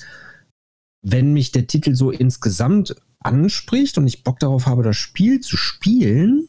wenn 1.02 1.34
mich 1.34 1.52
der 1.52 1.68
Titel 1.68 1.96
so 1.96 2.12
insgesamt 2.12 2.96
anspricht 3.20 3.98
und 3.98 4.08
ich 4.08 4.24
Bock 4.24 4.39
darauf 4.39 4.65
habe, 4.65 4.84
das 4.84 4.98
Spiel 4.98 5.39
zu 5.39 5.58
spielen, 5.58 6.48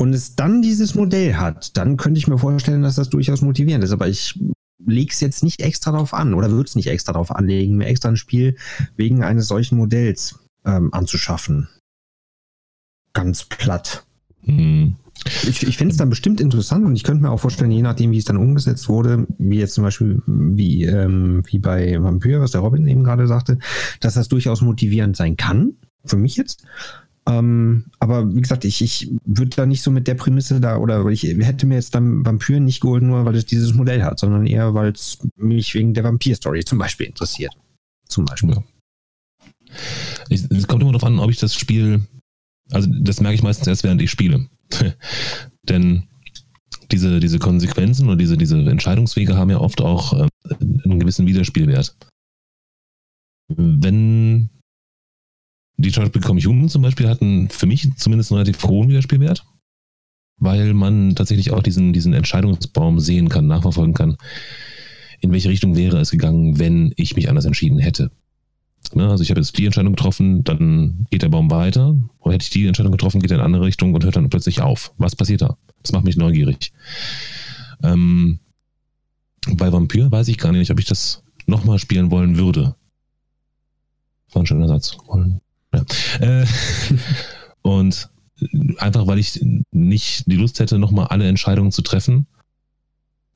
und 0.00 0.14
es 0.14 0.34
dann 0.34 0.62
dieses 0.62 0.94
Modell 0.94 1.34
hat, 1.34 1.76
dann 1.76 1.98
könnte 1.98 2.16
ich 2.16 2.26
mir 2.26 2.38
vorstellen, 2.38 2.80
dass 2.80 2.94
das 2.94 3.10
durchaus 3.10 3.42
motivierend 3.42 3.84
ist. 3.84 3.92
Aber 3.92 4.08
ich 4.08 4.40
lege 4.82 5.12
es 5.12 5.20
jetzt 5.20 5.42
nicht 5.42 5.60
extra 5.60 5.92
darauf 5.92 6.14
an 6.14 6.32
oder 6.32 6.50
würde 6.50 6.68
es 6.68 6.74
nicht 6.74 6.86
extra 6.86 7.12
darauf 7.12 7.30
anlegen, 7.30 7.76
mir 7.76 7.84
extra 7.84 8.08
ein 8.08 8.16
Spiel 8.16 8.56
wegen 8.96 9.22
eines 9.22 9.46
solchen 9.46 9.76
Modells 9.76 10.38
ähm, 10.64 10.88
anzuschaffen. 10.94 11.68
Ganz 13.12 13.44
platt. 13.44 14.04
Hm. 14.44 14.96
Ich, 15.24 15.62
ich 15.66 15.76
finde 15.76 15.92
es 15.92 15.98
dann 15.98 16.08
bestimmt 16.08 16.40
interessant 16.40 16.86
und 16.86 16.96
ich 16.96 17.04
könnte 17.04 17.22
mir 17.22 17.30
auch 17.30 17.40
vorstellen, 17.40 17.70
je 17.70 17.82
nachdem, 17.82 18.10
wie 18.10 18.18
es 18.18 18.24
dann 18.24 18.38
umgesetzt 18.38 18.88
wurde, 18.88 19.26
wie 19.38 19.58
jetzt 19.58 19.74
zum 19.74 19.84
Beispiel 19.84 20.22
wie, 20.26 20.84
ähm, 20.84 21.42
wie 21.46 21.58
bei 21.58 22.02
Vampyr, 22.02 22.40
was 22.40 22.52
der 22.52 22.62
Robin 22.62 22.86
eben 22.86 23.04
gerade 23.04 23.26
sagte, 23.26 23.58
dass 24.00 24.14
das 24.14 24.28
durchaus 24.28 24.62
motivierend 24.62 25.16
sein 25.16 25.36
kann, 25.36 25.74
für 26.04 26.16
mich 26.16 26.36
jetzt. 26.36 26.64
Ähm, 27.26 27.84
aber 27.98 28.34
wie 28.34 28.40
gesagt, 28.40 28.64
ich, 28.64 28.82
ich 28.82 29.10
würde 29.24 29.54
da 29.54 29.66
nicht 29.66 29.82
so 29.82 29.90
mit 29.90 30.08
der 30.08 30.14
Prämisse 30.14 30.58
da, 30.60 30.78
oder 30.78 31.04
ich 31.06 31.22
hätte 31.22 31.66
mir 31.66 31.74
jetzt 31.74 31.94
dann 31.94 32.24
Vampyr 32.24 32.60
nicht 32.60 32.80
geholt, 32.80 33.02
nur 33.02 33.24
weil 33.26 33.34
es 33.34 33.44
dieses 33.44 33.74
Modell 33.74 34.02
hat, 34.02 34.18
sondern 34.18 34.46
eher, 34.46 34.74
weil 34.74 34.92
es 34.92 35.18
mich 35.36 35.74
wegen 35.74 35.92
der 35.92 36.04
Vampir-Story 36.04 36.64
zum 36.64 36.78
Beispiel 36.78 37.06
interessiert. 37.06 37.52
Zum 38.08 38.24
Beispiel. 38.24 38.54
Ja. 38.54 38.62
es 40.28 40.66
kommt 40.66 40.82
immer 40.82 40.92
darauf 40.92 41.04
an, 41.04 41.18
ob 41.18 41.30
ich 41.30 41.38
das 41.38 41.54
Spiel, 41.54 42.00
also 42.70 42.88
das 43.00 43.20
merke 43.20 43.34
ich 43.34 43.42
meistens 43.42 43.66
erst, 43.66 43.84
während 43.84 44.02
ich 44.02 44.10
spiele. 44.10 44.48
Denn 45.62 46.04
diese, 46.90 47.20
diese 47.20 47.38
Konsequenzen 47.38 48.06
oder 48.06 48.16
diese, 48.16 48.36
diese 48.36 48.58
Entscheidungswege 48.58 49.36
haben 49.36 49.50
ja 49.50 49.58
oft 49.58 49.80
auch 49.80 50.12
äh, 50.12 50.28
einen 50.84 51.00
gewissen 51.00 51.26
Widerspielwert. 51.26 51.96
Wenn 53.48 54.50
Detroit 55.76 56.12
Become 56.12 56.40
Human 56.40 56.68
zum 56.68 56.82
Beispiel 56.82 57.08
hatten 57.08 57.48
für 57.48 57.66
mich 57.66 57.88
zumindest 57.96 58.30
einen 58.30 58.38
relativ 58.38 58.62
hohen 58.64 58.88
Wiederspielwert, 58.88 59.44
weil 60.38 60.74
man 60.74 61.14
tatsächlich 61.14 61.52
auch 61.52 61.62
diesen, 61.62 61.92
diesen 61.92 62.12
Entscheidungsbaum 62.12 63.00
sehen 63.00 63.28
kann, 63.28 63.46
nachverfolgen 63.46 63.94
kann, 63.94 64.16
in 65.20 65.32
welche 65.32 65.50
Richtung 65.50 65.76
wäre 65.76 65.98
es 65.98 66.10
gegangen, 66.10 66.58
wenn 66.58 66.92
ich 66.96 67.16
mich 67.16 67.28
anders 67.28 67.44
entschieden 67.44 67.78
hätte. 67.78 68.10
Ne, 68.94 69.08
also 69.08 69.22
ich 69.22 69.30
habe 69.30 69.40
jetzt 69.40 69.56
die 69.56 69.66
Entscheidung 69.66 69.92
getroffen, 69.92 70.42
dann 70.42 71.06
geht 71.10 71.22
der 71.22 71.28
Baum 71.28 71.50
weiter. 71.50 71.96
Oder 72.30 72.36
hätte 72.36 72.44
ich 72.44 72.50
die 72.50 72.64
Entscheidung 72.68 72.92
getroffen, 72.92 73.20
geht 73.20 73.32
er 73.32 73.38
in 73.38 73.40
eine 73.40 73.46
andere 73.46 73.64
Richtung 73.64 73.92
und 73.92 74.04
hört 74.04 74.14
dann 74.14 74.30
plötzlich 74.30 74.60
auf. 74.60 74.92
Was 74.98 75.16
passiert 75.16 75.42
da? 75.42 75.56
Das 75.82 75.90
macht 75.90 76.04
mich 76.04 76.16
neugierig. 76.16 76.72
Ähm, 77.82 78.38
bei 79.54 79.72
Vampir 79.72 80.12
weiß 80.12 80.28
ich 80.28 80.38
gar 80.38 80.52
nicht, 80.52 80.70
ob 80.70 80.78
ich 80.78 80.86
das 80.86 81.24
nochmal 81.46 81.80
spielen 81.80 82.12
wollen 82.12 82.36
würde. 82.36 82.76
War 84.32 84.42
ein 84.44 84.46
schöner 84.46 84.68
Satz. 84.68 84.96
Ja. 85.74 85.84
Äh, 86.20 86.46
und 87.62 88.08
einfach, 88.78 89.08
weil 89.08 89.18
ich 89.18 89.44
nicht 89.72 90.30
die 90.30 90.36
Lust 90.36 90.60
hätte, 90.60 90.78
nochmal 90.78 91.08
alle 91.08 91.26
Entscheidungen 91.26 91.72
zu 91.72 91.82
treffen, 91.82 92.28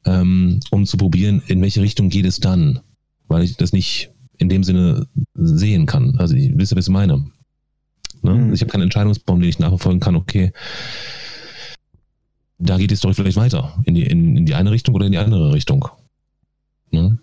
ähm, 0.05 0.61
um 0.71 0.87
zu 0.87 0.97
probieren, 0.99 1.43
in 1.49 1.61
welche 1.63 1.83
Richtung 1.83 2.11
geht 2.11 2.27
es 2.27 2.39
dann. 2.39 2.79
Weil 3.27 3.43
ich 3.43 3.57
das 3.57 3.73
nicht 3.73 4.13
in 4.39 4.49
dem 4.49 4.63
Sinne 4.63 5.09
sehen 5.35 5.87
kann. 5.87 6.17
Also, 6.21 6.37
ich 6.37 6.57
wisst 6.57 6.77
was 6.77 6.87
ich 6.87 6.93
meine? 6.93 7.29
Ne? 8.25 8.35
Mhm. 8.35 8.53
Ich 8.53 8.61
habe 8.61 8.71
keinen 8.71 8.83
Entscheidungsbaum, 8.83 9.41
den 9.41 9.51
ich 9.51 9.59
nachverfolgen 9.59 10.01
kann, 10.01 10.17
okay, 10.17 10.53
da 12.59 12.79
geht 12.79 12.91
die 12.91 12.97
Story 12.97 13.15
vielleicht 13.15 13.37
weiter. 13.37 13.75
In 13.85 13.95
die, 13.95 14.05
in, 14.05 14.37
in 14.37 14.47
die 14.47 14.55
eine 14.55 14.71
Richtung 14.71 14.95
oder 14.95 15.07
in 15.07 15.13
die 15.13 15.19
andere 15.19 15.53
Richtung. 15.53 15.87
Ne? 16.91 17.19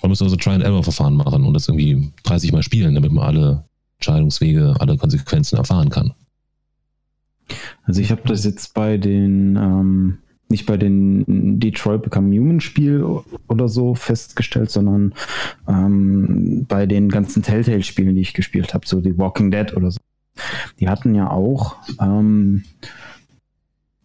Man 0.00 0.08
muss 0.08 0.22
also 0.22 0.36
Try-and-Error-Verfahren 0.36 1.14
machen 1.14 1.44
und 1.44 1.54
das 1.54 1.68
irgendwie 1.68 2.12
30 2.24 2.52
Mal 2.52 2.62
spielen, 2.62 2.94
damit 2.94 3.12
man 3.12 3.24
alle 3.24 3.64
Entscheidungswege, 3.98 4.74
alle 4.78 4.96
Konsequenzen 4.96 5.56
erfahren 5.56 5.90
kann. 5.90 6.14
Also 7.84 8.00
ich 8.00 8.10
habe 8.10 8.22
das 8.24 8.44
jetzt 8.44 8.72
bei 8.74 8.96
den, 8.96 9.56
ähm, 9.56 10.18
nicht 10.48 10.66
bei 10.66 10.76
den 10.76 11.58
Detroit 11.60 12.02
Become 12.02 12.34
Human 12.38 12.60
Spiel 12.60 13.04
oder 13.48 13.68
so 13.68 13.94
festgestellt, 13.94 14.70
sondern 14.70 15.14
ähm, 15.68 16.64
bei 16.66 16.86
den 16.86 17.10
ganzen 17.10 17.42
Telltale-Spielen, 17.42 18.14
die 18.14 18.22
ich 18.22 18.32
gespielt 18.32 18.72
habe, 18.72 18.86
so 18.86 19.00
die 19.00 19.18
Walking 19.18 19.50
Dead 19.50 19.76
oder 19.76 19.90
so. 19.90 19.98
Die 20.80 20.88
hatten 20.88 21.14
ja 21.14 21.30
auch, 21.30 21.76
ähm, 22.00 22.64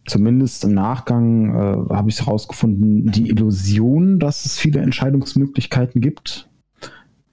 zumindest 0.06 0.64
im 0.64 0.74
Nachgang 0.74 1.54
äh, 1.54 1.94
habe 1.94 2.08
ich 2.08 2.18
es 2.18 2.26
herausgefunden, 2.26 3.10
die 3.12 3.28
Illusion, 3.28 4.18
dass 4.18 4.44
es 4.44 4.58
viele 4.58 4.80
Entscheidungsmöglichkeiten 4.80 6.00
gibt 6.00 6.50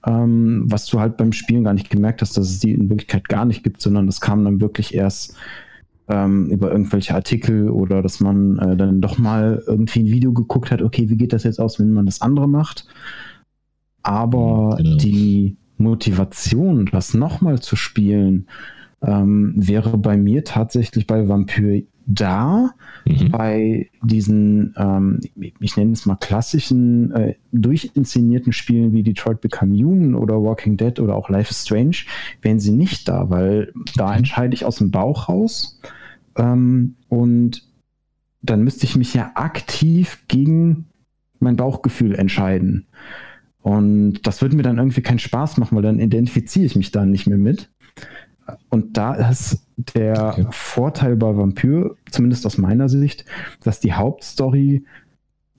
ähm, 0.06 0.64
was 0.66 0.86
du 0.86 1.00
halt 1.00 1.16
beim 1.16 1.32
Spielen 1.32 1.64
gar 1.64 1.74
nicht 1.74 1.90
gemerkt 1.90 2.22
hast, 2.22 2.36
dass 2.36 2.48
es 2.48 2.60
die 2.60 2.72
in 2.72 2.88
Wirklichkeit 2.88 3.28
gar 3.28 3.44
nicht 3.44 3.62
gibt, 3.62 3.80
sondern 3.80 4.06
das 4.06 4.20
kam 4.20 4.44
dann 4.44 4.60
wirklich 4.60 4.94
erst 4.94 5.36
ähm, 6.08 6.46
über 6.50 6.70
irgendwelche 6.70 7.14
Artikel 7.14 7.68
oder 7.68 8.00
dass 8.00 8.20
man 8.20 8.58
äh, 8.58 8.76
dann 8.76 9.00
doch 9.00 9.18
mal 9.18 9.62
irgendwie 9.66 10.00
ein 10.00 10.06
Video 10.06 10.32
geguckt 10.32 10.70
hat, 10.70 10.82
okay, 10.82 11.10
wie 11.10 11.16
geht 11.16 11.32
das 11.32 11.44
jetzt 11.44 11.60
aus, 11.60 11.78
wenn 11.78 11.92
man 11.92 12.06
das 12.06 12.22
andere 12.22 12.48
macht? 12.48 12.86
Aber 14.02 14.76
genau. 14.78 14.96
die 14.96 15.56
Motivation, 15.76 16.86
das 16.86 17.14
nochmal 17.14 17.60
zu 17.60 17.76
spielen, 17.76 18.46
ähm, 19.02 19.54
wäre 19.56 19.96
bei 19.98 20.16
mir 20.16 20.44
tatsächlich 20.44 21.06
bei 21.06 21.28
Vampyr 21.28 21.82
da 22.08 22.70
mhm. 23.04 23.30
bei 23.30 23.90
diesen, 24.02 24.74
ähm, 24.78 25.20
ich 25.60 25.76
nenne 25.76 25.92
es 25.92 26.06
mal 26.06 26.16
klassischen, 26.16 27.12
äh, 27.12 27.34
durchinszenierten 27.52 28.52
Spielen 28.52 28.92
wie 28.92 29.02
Detroit 29.02 29.42
Become 29.42 29.76
Human 29.76 30.14
oder 30.14 30.42
Walking 30.42 30.78
Dead 30.78 30.98
oder 31.00 31.14
auch 31.14 31.28
Life 31.28 31.50
is 31.50 31.64
Strange, 31.64 31.96
wären 32.40 32.60
sie 32.60 32.72
nicht 32.72 33.08
da, 33.08 33.28
weil 33.28 33.72
da 33.94 34.16
entscheide 34.16 34.54
ich 34.54 34.64
aus 34.64 34.76
dem 34.76 34.90
Bauch 34.90 35.28
raus 35.28 35.80
ähm, 36.36 36.94
und 37.08 37.62
dann 38.40 38.64
müsste 38.64 38.86
ich 38.86 38.96
mich 38.96 39.12
ja 39.12 39.32
aktiv 39.34 40.24
gegen 40.28 40.86
mein 41.40 41.56
Bauchgefühl 41.56 42.14
entscheiden. 42.14 42.86
Und 43.60 44.26
das 44.26 44.40
würde 44.40 44.56
mir 44.56 44.62
dann 44.62 44.78
irgendwie 44.78 45.02
keinen 45.02 45.18
Spaß 45.18 45.58
machen, 45.58 45.76
weil 45.76 45.82
dann 45.82 45.98
identifiziere 45.98 46.64
ich 46.64 46.76
mich 46.76 46.90
da 46.90 47.04
nicht 47.04 47.26
mehr 47.26 47.36
mit. 47.36 47.68
Und 48.70 48.96
da 48.96 49.14
ist 49.14 49.66
der 49.94 50.32
okay. 50.32 50.46
Vorteil 50.50 51.16
bei 51.16 51.36
Vampyr, 51.36 51.96
zumindest 52.10 52.46
aus 52.46 52.58
meiner 52.58 52.88
Sicht, 52.88 53.24
dass 53.62 53.80
die 53.80 53.92
Hauptstory 53.92 54.84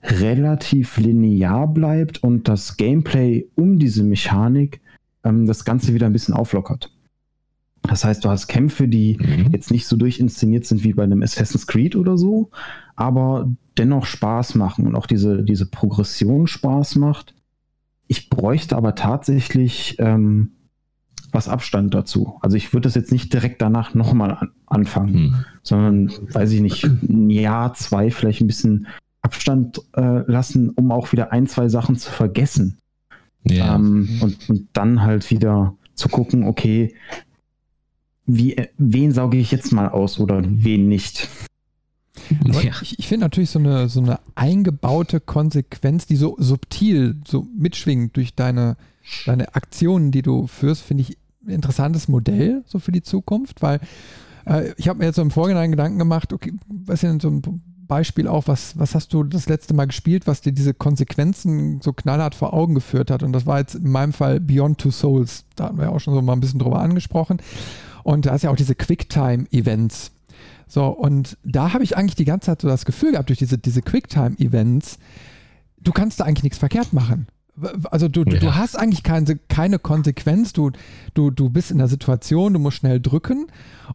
relativ 0.02 0.96
linear 0.96 1.68
bleibt 1.68 2.22
und 2.22 2.48
das 2.48 2.76
Gameplay 2.76 3.46
um 3.54 3.78
diese 3.78 4.02
Mechanik 4.02 4.80
ähm, 5.24 5.46
das 5.46 5.64
Ganze 5.64 5.94
wieder 5.94 6.06
ein 6.06 6.12
bisschen 6.12 6.34
auflockert. 6.34 6.90
Das 7.82 8.04
heißt, 8.04 8.24
du 8.24 8.28
hast 8.28 8.46
Kämpfe, 8.46 8.88
die 8.88 9.18
mhm. 9.18 9.52
jetzt 9.52 9.70
nicht 9.70 9.86
so 9.86 9.96
durchinszeniert 9.96 10.66
sind 10.66 10.84
wie 10.84 10.92
bei 10.92 11.04
einem 11.04 11.22
Assassin's 11.22 11.66
Creed 11.66 11.96
oder 11.96 12.18
so, 12.18 12.50
aber 12.94 13.50
dennoch 13.78 14.06
Spaß 14.06 14.54
machen 14.54 14.86
und 14.86 14.94
auch 14.96 15.06
diese, 15.06 15.42
diese 15.44 15.66
Progression 15.66 16.46
Spaß 16.46 16.96
macht. 16.96 17.34
Ich 18.06 18.28
bräuchte 18.28 18.76
aber 18.76 18.94
tatsächlich 18.94 19.96
ähm, 19.98 20.52
was 21.32 21.48
Abstand 21.48 21.94
dazu. 21.94 22.38
Also 22.40 22.56
ich 22.56 22.72
würde 22.72 22.84
das 22.84 22.94
jetzt 22.94 23.12
nicht 23.12 23.32
direkt 23.32 23.62
danach 23.62 23.94
nochmal 23.94 24.32
an, 24.32 24.50
anfangen, 24.66 25.14
hm. 25.14 25.34
sondern, 25.62 26.12
weiß 26.32 26.52
ich 26.52 26.60
nicht, 26.60 26.84
ein 26.84 27.30
Jahr, 27.30 27.74
zwei 27.74 28.10
vielleicht 28.10 28.40
ein 28.40 28.46
bisschen 28.46 28.86
Abstand 29.22 29.80
äh, 29.94 30.30
lassen, 30.30 30.70
um 30.70 30.92
auch 30.92 31.12
wieder 31.12 31.32
ein, 31.32 31.46
zwei 31.46 31.68
Sachen 31.68 31.96
zu 31.96 32.10
vergessen. 32.10 32.78
Ja. 33.44 33.76
Ähm, 33.76 34.08
und, 34.20 34.48
und 34.48 34.68
dann 34.72 35.02
halt 35.02 35.30
wieder 35.30 35.74
zu 35.94 36.08
gucken, 36.08 36.44
okay, 36.44 36.94
wie, 38.26 38.56
wen 38.78 39.12
sauge 39.12 39.38
ich 39.38 39.50
jetzt 39.50 39.72
mal 39.72 39.88
aus 39.88 40.18
oder 40.18 40.42
wen 40.44 40.88
nicht. 40.88 41.28
Ja. 42.44 42.72
Ich, 42.82 42.98
ich 42.98 43.08
finde 43.08 43.26
natürlich 43.26 43.50
so 43.50 43.58
eine, 43.58 43.88
so 43.88 44.00
eine 44.00 44.20
eingebaute 44.34 45.20
Konsequenz, 45.20 46.06
die 46.06 46.16
so 46.16 46.36
subtil, 46.38 47.16
so 47.26 47.46
mitschwingt 47.56 48.16
durch 48.16 48.34
deine, 48.34 48.76
deine 49.26 49.54
Aktionen, 49.54 50.10
die 50.10 50.22
du 50.22 50.46
führst, 50.46 50.82
finde 50.82 51.02
ich 51.02 51.18
ein 51.46 51.50
interessantes 51.50 52.08
Modell 52.08 52.62
so 52.66 52.78
für 52.78 52.92
die 52.92 53.02
Zukunft, 53.02 53.62
weil 53.62 53.80
Äh, 54.46 54.72
ich 54.76 54.88
habe 54.88 54.98
mir 54.98 55.06
jetzt 55.06 55.16
so 55.16 55.22
im 55.22 55.30
Vorhinein 55.30 55.70
Gedanken 55.70 55.98
gemacht, 55.98 56.32
okay, 56.32 56.54
was 56.68 57.02
ist 57.02 57.02
denn 57.02 57.20
so 57.20 57.28
ein 57.28 57.62
Beispiel 57.86 58.28
auch, 58.28 58.46
was, 58.46 58.78
was 58.78 58.94
hast 58.94 59.12
du 59.12 59.24
das 59.24 59.48
letzte 59.48 59.74
Mal 59.74 59.86
gespielt, 59.86 60.26
was 60.26 60.40
dir 60.40 60.52
diese 60.52 60.74
Konsequenzen 60.74 61.80
so 61.82 61.92
knallhart 61.92 62.34
vor 62.34 62.54
Augen 62.54 62.74
geführt 62.74 63.10
hat? 63.10 63.22
Und 63.22 63.32
das 63.32 63.46
war 63.46 63.58
jetzt 63.58 63.74
in 63.74 63.90
meinem 63.90 64.12
Fall 64.12 64.40
Beyond 64.40 64.78
Two 64.78 64.90
Souls. 64.90 65.44
Da 65.56 65.64
hatten 65.64 65.76
wir 65.76 65.84
ja 65.84 65.90
auch 65.90 65.98
schon 65.98 66.14
so 66.14 66.22
mal 66.22 66.32
ein 66.32 66.40
bisschen 66.40 66.60
drüber 66.60 66.80
angesprochen. 66.80 67.38
Und 68.02 68.26
da 68.26 68.34
ist 68.34 68.42
ja 68.42 68.50
auch 68.50 68.56
diese 68.56 68.74
Quicktime-Events. 68.74 70.12
So, 70.68 70.86
und 70.86 71.36
da 71.44 71.72
habe 71.72 71.82
ich 71.82 71.96
eigentlich 71.96 72.14
die 72.14 72.24
ganze 72.24 72.46
Zeit 72.46 72.62
so 72.62 72.68
das 72.68 72.84
Gefühl 72.84 73.12
gehabt, 73.12 73.28
durch 73.28 73.40
diese, 73.40 73.58
diese 73.58 73.82
Quicktime-Events, 73.82 74.98
du 75.80 75.92
kannst 75.92 76.20
da 76.20 76.24
eigentlich 76.24 76.44
nichts 76.44 76.58
verkehrt 76.58 76.92
machen. 76.92 77.26
Also 77.90 78.08
du, 78.08 78.24
ja. 78.24 78.38
du 78.38 78.54
hast 78.54 78.76
eigentlich 78.76 79.02
keine, 79.02 79.36
keine 79.48 79.78
Konsequenz, 79.78 80.52
du, 80.52 80.70
du, 81.14 81.30
du 81.30 81.50
bist 81.50 81.70
in 81.70 81.78
der 81.78 81.88
Situation, 81.88 82.52
du 82.52 82.58
musst 82.58 82.78
schnell 82.78 83.00
drücken 83.00 83.46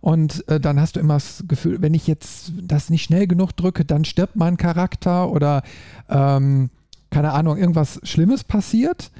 und 0.02 0.48
äh, 0.48 0.60
dann 0.60 0.80
hast 0.80 0.96
du 0.96 1.00
immer 1.00 1.16
das 1.16 1.44
Gefühl, 1.48 1.82
wenn 1.82 1.94
ich 1.94 2.08
jetzt 2.08 2.54
das 2.62 2.90
nicht 2.90 3.04
schnell 3.04 3.28
genug 3.28 3.54
drücke, 3.54 3.86
dann 3.86 4.06
stirbt 4.06 4.36
mein 4.36 4.58
Charakter 4.58 5.32
oder 5.32 5.64
ähm, 6.10 6.70
keine 7.10 7.34
Ahnung, 7.34 7.58
irgendwas 7.58 8.00
Schlimmes 8.04 8.44
passiert. 8.44 9.12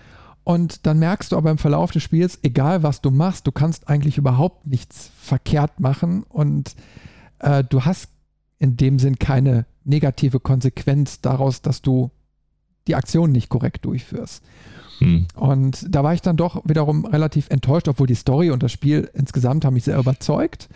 Und 0.44 0.86
dann 0.86 1.00
merkst 1.00 1.32
du 1.32 1.38
aber 1.38 1.50
im 1.50 1.58
Verlauf 1.58 1.92
des 1.92 2.04
Spiels, 2.04 2.38
egal 2.44 2.84
was 2.84 3.02
du 3.02 3.10
machst, 3.10 3.48
du 3.48 3.52
kannst 3.52 3.90
eigentlich 3.90 4.20
überhaupt 4.20 4.68
nichts 4.68 5.10
verkehrt 5.20 5.80
machen 5.80 6.22
und 6.22 6.76
äh, 7.40 7.64
du 7.64 7.84
hast 7.84 8.10
in 8.60 8.78
dem 8.78 9.00
Sinn 9.00 9.18
keine 9.18 9.66
negative 9.86 10.40
Konsequenz 10.40 11.22
daraus, 11.22 11.62
dass 11.62 11.82
du 11.82 12.12
die 12.88 12.96
Aktion 12.96 13.32
nicht 13.32 13.50
korrekt 13.50 13.86
durchführst. 13.86 14.44
Hm. 15.00 15.26
Und 15.36 15.86
da 15.90 16.04
war 16.04 16.14
ich 16.14 16.22
dann 16.22 16.38
doch 16.38 16.62
wiederum 16.66 17.06
relativ 17.06 17.50
enttäuscht, 17.50 17.88
obwohl 17.88 18.08
die 18.08 18.16
Story 18.16 18.52
und 18.52 18.64
das 18.64 18.72
Spiel 18.72 19.10
insgesamt 19.14 19.66
haben 19.66 19.74
mich 19.74 19.84
sehr 19.84 19.98
überzeugt. 19.98 20.70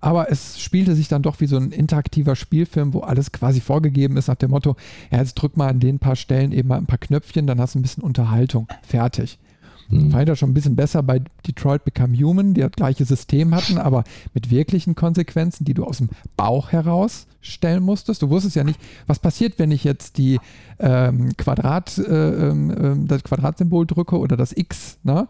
Aber 0.00 0.30
es 0.30 0.60
spielte 0.60 0.94
sich 0.94 1.08
dann 1.08 1.22
doch 1.22 1.40
wie 1.40 1.46
so 1.46 1.56
ein 1.56 1.72
interaktiver 1.72 2.36
Spielfilm, 2.36 2.92
wo 2.92 3.00
alles 3.00 3.32
quasi 3.32 3.60
vorgegeben 3.60 4.18
ist 4.18 4.28
nach 4.28 4.34
dem 4.34 4.50
Motto, 4.50 4.76
ja, 5.10 5.18
jetzt 5.18 5.34
drück 5.34 5.56
mal 5.56 5.68
an 5.68 5.80
den 5.80 5.98
paar 5.98 6.14
Stellen 6.14 6.52
eben 6.52 6.68
mal 6.68 6.76
ein 6.76 6.86
paar 6.86 6.98
Knöpfchen, 6.98 7.46
dann 7.46 7.58
hast 7.58 7.74
du 7.74 7.78
ein 7.78 7.82
bisschen 7.82 8.02
Unterhaltung. 8.02 8.68
Fertig. 8.86 9.38
Mhm. 9.88 10.10
Fand 10.10 10.22
ich 10.22 10.28
das 10.28 10.38
schon 10.38 10.50
ein 10.50 10.54
bisschen 10.54 10.76
besser 10.76 11.02
bei 11.02 11.20
Detroit 11.46 11.84
Become 11.84 12.16
Human, 12.16 12.54
die 12.54 12.60
das 12.60 12.72
gleiche 12.72 13.04
System 13.04 13.54
hatten, 13.54 13.78
aber 13.78 14.04
mit 14.32 14.50
wirklichen 14.50 14.94
Konsequenzen, 14.94 15.64
die 15.64 15.74
du 15.74 15.84
aus 15.84 15.98
dem 15.98 16.08
Bauch 16.36 16.72
heraus 16.72 17.26
stellen 17.40 17.82
musstest. 17.82 18.22
Du 18.22 18.30
wusstest 18.30 18.56
ja 18.56 18.64
nicht, 18.64 18.80
was 19.06 19.18
passiert, 19.18 19.58
wenn 19.58 19.70
ich 19.70 19.84
jetzt 19.84 20.18
die 20.18 20.38
ähm, 20.78 21.36
Quadrat, 21.36 21.98
äh, 21.98 22.48
äh, 22.50 22.96
das 23.06 23.24
Quadratsymbol 23.24 23.86
drücke 23.86 24.18
oder 24.18 24.36
das 24.36 24.56
X, 24.56 24.98
ne? 25.02 25.28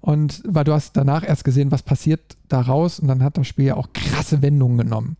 Und 0.00 0.42
weil 0.44 0.64
du 0.64 0.72
hast 0.72 0.96
danach 0.96 1.22
erst 1.22 1.44
gesehen, 1.44 1.70
was 1.70 1.84
passiert 1.84 2.36
daraus 2.48 2.98
und 2.98 3.06
dann 3.06 3.22
hat 3.22 3.38
das 3.38 3.46
Spiel 3.46 3.66
ja 3.66 3.76
auch 3.76 3.92
krasse 3.92 4.42
Wendungen 4.42 4.76
genommen. 4.78 5.16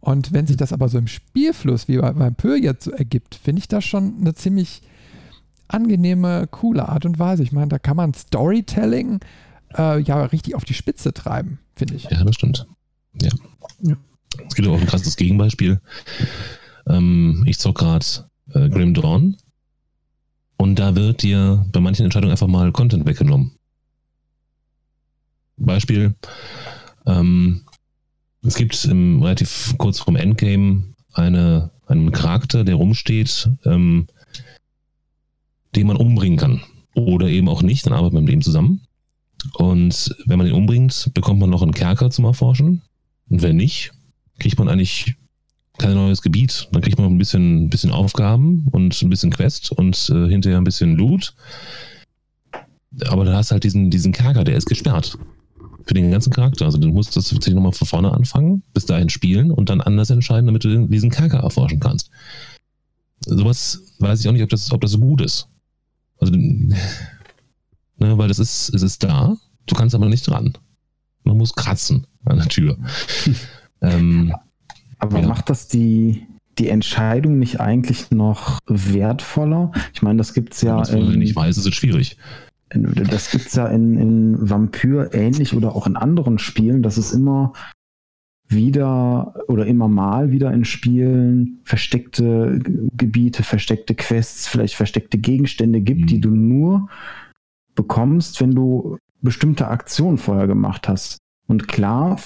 Und 0.00 0.32
wenn 0.32 0.46
sich 0.46 0.56
das 0.56 0.72
aber 0.72 0.88
so 0.88 0.96
im 0.98 1.08
Spielfluss 1.08 1.86
wie 1.86 1.98
bei, 1.98 2.30
Pö 2.30 2.54
jetzt 2.54 2.84
so 2.84 2.92
ergibt, 2.92 3.34
finde 3.34 3.58
ich 3.58 3.68
das 3.68 3.84
schon 3.84 4.14
eine 4.20 4.34
ziemlich 4.34 4.82
angenehme, 5.68 6.46
coole 6.50 6.88
Art 6.88 7.04
und 7.04 7.18
Weise. 7.18 7.42
Ich 7.42 7.52
meine, 7.52 7.68
da 7.68 7.78
kann 7.78 7.96
man 7.96 8.14
Storytelling 8.14 9.20
äh, 9.76 10.00
ja 10.00 10.24
richtig 10.24 10.54
auf 10.54 10.64
die 10.64 10.74
Spitze 10.74 11.12
treiben, 11.12 11.58
finde 11.74 11.94
ich. 11.94 12.04
Ja, 12.04 12.24
das 12.24 12.34
stimmt. 12.34 12.66
Ja. 13.20 13.30
ja. 13.82 13.96
Es 14.46 14.54
gibt 14.54 14.68
auch 14.68 14.78
ein 14.78 14.86
krasses 14.86 15.16
Gegenbeispiel. 15.16 15.80
Ähm, 16.86 17.44
ich 17.46 17.58
zock 17.58 17.78
gerade 17.78 18.06
äh, 18.52 18.68
Grim 18.68 18.94
Dawn 18.94 19.36
und 20.56 20.78
da 20.78 20.94
wird 20.94 21.22
dir 21.22 21.66
bei 21.72 21.80
manchen 21.80 22.04
Entscheidungen 22.04 22.32
einfach 22.32 22.46
mal 22.46 22.72
Content 22.72 23.06
weggenommen. 23.06 23.52
Beispiel, 25.56 26.14
ähm, 27.06 27.62
es 28.42 28.54
gibt 28.56 28.84
im, 28.84 29.22
relativ 29.22 29.74
kurz 29.78 30.00
vorm 30.00 30.16
Endgame 30.16 30.94
eine, 31.14 31.70
einen 31.86 32.12
Charakter, 32.12 32.62
der 32.62 32.74
rumsteht, 32.74 33.50
ähm, 33.64 34.06
den 35.74 35.86
man 35.86 35.96
umbringen 35.96 36.38
kann. 36.38 36.62
Oder 36.94 37.28
eben 37.28 37.48
auch 37.48 37.62
nicht, 37.62 37.86
dann 37.86 37.92
arbeitet 37.92 38.14
man 38.14 38.24
mit 38.24 38.32
ihm 38.32 38.42
zusammen. 38.42 38.82
Und 39.54 40.14
wenn 40.26 40.38
man 40.38 40.46
ihn 40.46 40.54
umbringt, 40.54 41.10
bekommt 41.14 41.40
man 41.40 41.50
noch 41.50 41.62
einen 41.62 41.74
Kerker 41.74 42.10
zum 42.10 42.24
Erforschen. 42.24 42.82
Und 43.28 43.42
wenn 43.42 43.56
nicht, 43.56 43.92
kriegt 44.38 44.58
man 44.58 44.68
eigentlich 44.68 45.14
kein 45.78 45.94
neues 45.94 46.22
Gebiet. 46.22 46.68
Dann 46.72 46.82
kriegt 46.82 46.98
man 46.98 47.06
noch 47.06 47.12
ein 47.12 47.18
bisschen, 47.18 47.68
bisschen 47.68 47.90
Aufgaben 47.90 48.66
und 48.72 49.00
ein 49.02 49.10
bisschen 49.10 49.30
Quest 49.30 49.72
und 49.72 50.10
äh, 50.10 50.28
hinterher 50.28 50.58
ein 50.58 50.64
bisschen 50.64 50.96
Loot. 50.96 51.34
Aber 53.08 53.24
du 53.24 53.34
hast 53.34 53.50
halt 53.50 53.64
diesen, 53.64 53.90
diesen 53.90 54.12
Kerker, 54.12 54.44
der 54.44 54.56
ist 54.56 54.66
gesperrt. 54.66 55.18
Für 55.86 55.94
den 55.94 56.10
ganzen 56.10 56.32
Charakter. 56.32 56.64
Also 56.64 56.78
du 56.78 56.88
musst 56.88 57.16
das 57.16 57.28
tatsächlich 57.28 57.54
nochmal 57.54 57.72
von 57.72 57.86
vorne 57.86 58.12
anfangen, 58.12 58.62
bis 58.74 58.86
dahin 58.86 59.08
spielen 59.08 59.50
und 59.50 59.68
dann 59.68 59.80
anders 59.80 60.10
entscheiden, 60.10 60.46
damit 60.46 60.64
du 60.64 60.86
diesen 60.86 61.10
Kerker 61.10 61.38
erforschen 61.38 61.78
kannst. 61.78 62.10
Sowas 63.20 63.94
weiß 63.98 64.20
ich 64.20 64.28
auch 64.28 64.32
nicht, 64.32 64.42
ob 64.42 64.48
das, 64.48 64.72
ob 64.72 64.80
das 64.80 64.92
so 64.92 64.98
gut 64.98 65.20
ist. 65.20 65.48
Also, 66.18 66.34
ne, 66.34 66.76
weil 67.96 68.28
das 68.28 68.38
ist, 68.38 68.74
es 68.74 68.82
ist 68.82 69.04
da, 69.04 69.36
du 69.66 69.74
kannst 69.74 69.94
aber 69.94 70.08
nicht 70.08 70.26
dran. 70.28 70.56
Man 71.24 71.36
muss 71.36 71.54
kratzen 71.54 72.06
an 72.24 72.38
der 72.38 72.48
Tür. 72.48 72.78
ähm, 73.82 74.34
aber 74.98 75.20
ja. 75.20 75.28
macht 75.28 75.50
das 75.50 75.68
die, 75.68 76.26
die 76.58 76.68
Entscheidung 76.68 77.38
nicht 77.38 77.60
eigentlich 77.60 78.10
noch 78.10 78.58
wertvoller? 78.66 79.72
Ich 79.92 80.02
meine, 80.02 80.18
das 80.18 80.34
gibt 80.34 80.54
es 80.54 80.62
ja. 80.62 80.82
Wenn 80.90 81.04
man 81.04 81.18
nicht 81.18 81.36
weiß, 81.36 81.58
ist 81.58 81.66
es 81.66 81.74
schwierig. 81.74 82.16
Das 82.70 83.30
gibt 83.30 83.46
es 83.46 83.54
ja 83.54 83.66
in, 83.68 83.96
in 83.96 84.50
Vampyr 84.50 85.14
ähnlich 85.14 85.54
oder 85.54 85.76
auch 85.76 85.86
in 85.86 85.96
anderen 85.96 86.38
Spielen, 86.38 86.82
dass 86.82 86.96
es 86.96 87.12
immer 87.12 87.52
wieder 88.48 89.34
oder 89.48 89.66
immer 89.66 89.88
mal 89.88 90.30
wieder 90.30 90.52
in 90.52 90.64
Spielen 90.64 91.60
versteckte 91.64 92.60
Gebiete, 92.96 93.42
versteckte 93.42 93.94
Quests, 93.94 94.46
vielleicht 94.46 94.74
versteckte 94.74 95.18
Gegenstände 95.18 95.80
gibt, 95.80 96.02
mhm. 96.02 96.06
die 96.06 96.20
du 96.20 96.30
nur 96.30 96.88
bekommst, 97.74 98.40
wenn 98.40 98.52
du 98.52 98.98
bestimmte 99.20 99.68
Aktionen 99.68 100.18
vorher 100.18 100.46
gemacht 100.46 100.88
hast. 100.88 101.18
Und 101.48 101.68
klar, 101.68 102.20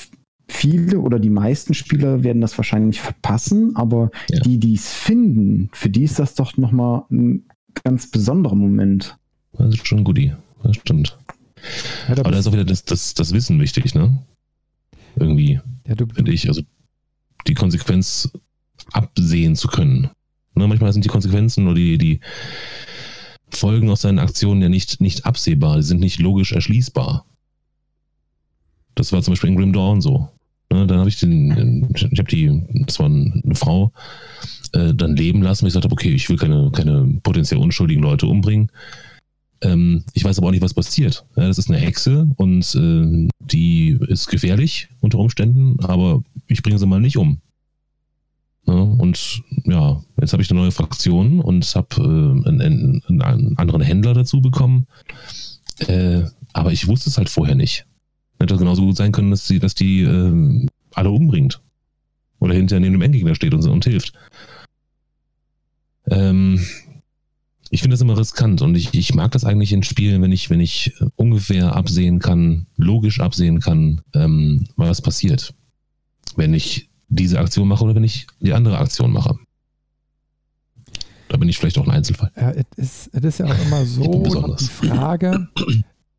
viele 0.49 1.01
oder 1.01 1.19
die 1.19 1.31
meisten 1.31 1.75
Spieler 1.75 2.23
werden 2.23 2.43
das 2.43 2.57
wahrscheinlich 2.59 3.01
verpassen, 3.01 3.77
aber 3.77 4.11
ja. 4.31 4.41
die, 4.41 4.59
die 4.59 4.75
es 4.75 4.93
finden, 4.93 5.71
für 5.73 5.89
die 5.89 6.05
ist 6.05 6.19
das 6.19 6.35
doch 6.35 6.57
nochmal 6.57 7.05
ein 7.11 7.45
ganz 7.85 8.11
besonderer 8.11 8.57
Moment. 8.57 9.17
Das 9.53 9.75
ist 9.75 9.87
schon 9.87 9.99
ein 9.99 10.05
Goodie, 10.05 10.33
das 10.63 10.77
stimmt. 10.77 11.19
Ja, 12.09 12.15
da 12.15 12.23
aber 12.23 12.31
da 12.33 12.39
ist 12.39 12.47
auch 12.47 12.53
wieder 12.53 12.65
das, 12.65 12.85
das, 12.85 13.15
das 13.15 13.33
Wissen 13.33 13.61
wichtig, 13.61 13.95
ne? 13.95 14.19
Irgendwie. 15.17 15.61
Ja, 15.91 15.97
du, 15.97 16.07
finde 16.07 16.33
ich. 16.33 16.49
Also 16.49 16.63
die 17.49 17.55
Konsequenz 17.55 18.31
absehen 18.93 19.57
zu 19.57 19.67
können. 19.67 20.09
Ne, 20.55 20.69
manchmal 20.69 20.93
sind 20.93 21.05
die 21.05 21.09
Konsequenzen 21.09 21.67
oder 21.67 21.75
die, 21.75 21.99
die 21.99 22.21
Folgen 23.51 23.91
aus 23.91 24.03
seinen 24.03 24.21
Aktionen 24.21 24.63
ja 24.63 24.69
nicht, 24.69 25.01
nicht 25.01 25.27
absehbar, 25.27 25.77
die 25.77 25.83
sind 25.83 26.01
nicht 26.01 26.21
logisch 26.21 26.53
erschließbar. 26.53 27.27
Das 28.95 29.13
war 29.13 29.21
zum 29.23 29.33
Beispiel 29.33 29.51
in 29.51 29.57
Grim 29.57 29.73
Dawn 29.73 30.01
so. 30.01 30.29
Ne, 30.73 30.87
dann 30.87 31.01
habe 31.01 31.09
ich 31.09 31.19
den, 31.19 31.89
ich 31.93 32.19
habe 32.19 32.31
die, 32.31 32.63
das 32.87 33.01
war 33.01 33.07
eine 33.07 33.55
Frau, 33.55 33.93
äh, 34.73 34.95
dann 34.95 35.17
leben 35.17 35.43
lassen, 35.43 35.63
weil 35.63 35.69
ich 35.69 35.73
gesagt 35.73 35.87
habe, 35.87 35.93
okay, 35.93 36.15
ich 36.15 36.29
will 36.29 36.37
keine, 36.37 36.71
keine 36.71 37.19
potenziell 37.25 37.61
unschuldigen 37.61 38.03
Leute 38.03 38.29
umbringen. 38.29 38.71
Ähm, 39.63 40.05
ich 40.15 40.25
weiß 40.25 40.39
aber 40.39 40.49
auch 40.49 40.53
nicht, 40.53 40.63
was 40.63 40.75
passiert. 40.75 41.27
Ja, 41.37 41.47
das 41.47 41.59
ist 41.59 41.69
eine 41.69 41.79
Hexe 41.79 42.29
und 42.37 42.75
äh, 42.75 43.29
die 43.41 43.99
ist 44.09 44.29
gefährlich 44.29 44.89
unter 45.01 45.19
Umständen, 45.19 45.79
aber 45.81 46.23
ich 46.47 46.63
bringe 46.63 46.79
sie 46.79 46.87
mal 46.87 47.01
nicht 47.01 47.19
um. 47.19 47.41
Ja, 48.67 48.75
und 48.75 49.43
ja, 49.65 50.03
jetzt 50.21 50.33
habe 50.33 50.43
ich 50.43 50.51
eine 50.51 50.61
neue 50.61 50.71
Fraktion 50.71 51.41
und 51.41 51.65
habe 51.75 51.97
äh, 51.97 52.49
einen, 52.49 53.03
einen, 53.09 53.59
anderen 53.59 53.83
Händler 53.83 54.15
dazu 54.15 54.41
bekommen. 54.41 54.87
Äh, 55.87 56.23
aber 56.53 56.73
ich 56.73 56.87
wusste 56.87 57.11
es 57.11 57.19
halt 57.19 57.31
vorher 57.31 57.55
nicht. 57.55 57.87
Hätte 58.39 58.57
genauso 58.57 58.83
gut 58.83 58.97
sein 58.97 59.13
können, 59.13 59.31
dass 59.31 59.47
die, 59.47 59.59
dass 59.59 59.75
die 59.75 60.03
äh, 60.03 60.67
alle 60.95 61.11
umbringt. 61.11 61.61
Oder 62.39 62.55
hinter 62.55 62.81
neben 62.81 62.95
dem 62.95 63.03
Endgegner 63.03 63.35
steht 63.35 63.53
und, 63.53 63.67
und 63.67 63.85
hilft. 63.85 64.15
Ähm, 66.11 66.65
ich 67.71 67.83
finde 67.83 67.95
das 67.95 68.01
immer 68.01 68.19
riskant 68.19 68.63
und 68.63 68.75
ich, 68.75 68.93
ich 68.95 69.15
mag 69.15 69.31
das 69.31 69.45
eigentlich 69.45 69.73
in 69.73 69.85
Spielen, 69.85 70.21
wenn 70.23 70.33
ich, 70.33 70.51
wenn 70.51 70.61
ich 70.61 70.93
äh, 71.01 71.07
ungefähr 71.15 71.77
absehen 71.77 72.19
kann, 72.19 72.67
logisch 72.77 73.21
absehen 73.21 73.61
kann, 73.61 74.03
ähm, 74.13 74.67
was 74.77 75.01
passiert. 75.01 75.55
Wenn 76.37 76.53
ich 76.53 76.91
diese 77.09 77.39
Aktion 77.39 77.69
mache 77.69 77.85
oder 77.85 77.95
wenn 77.95 78.05
ich 78.05 78.27
die 78.41 78.53
andere 78.53 78.79
Aktion 78.79 79.13
mache. 79.13 79.37
Da 81.29 81.37
bin 81.37 81.49
ich 81.49 81.59
vielleicht 81.59 81.79
auch 81.79 81.87
ein 81.87 81.93
Einzelfall. 81.93 82.33
Ja, 82.37 82.51
es 82.77 83.07
ist, 83.07 83.25
ist, 83.25 83.39
ja 83.39 83.47
auch 83.47 83.67
immer 83.67 83.85
so 83.87 84.25
die 84.59 84.65
Frage, 84.65 85.49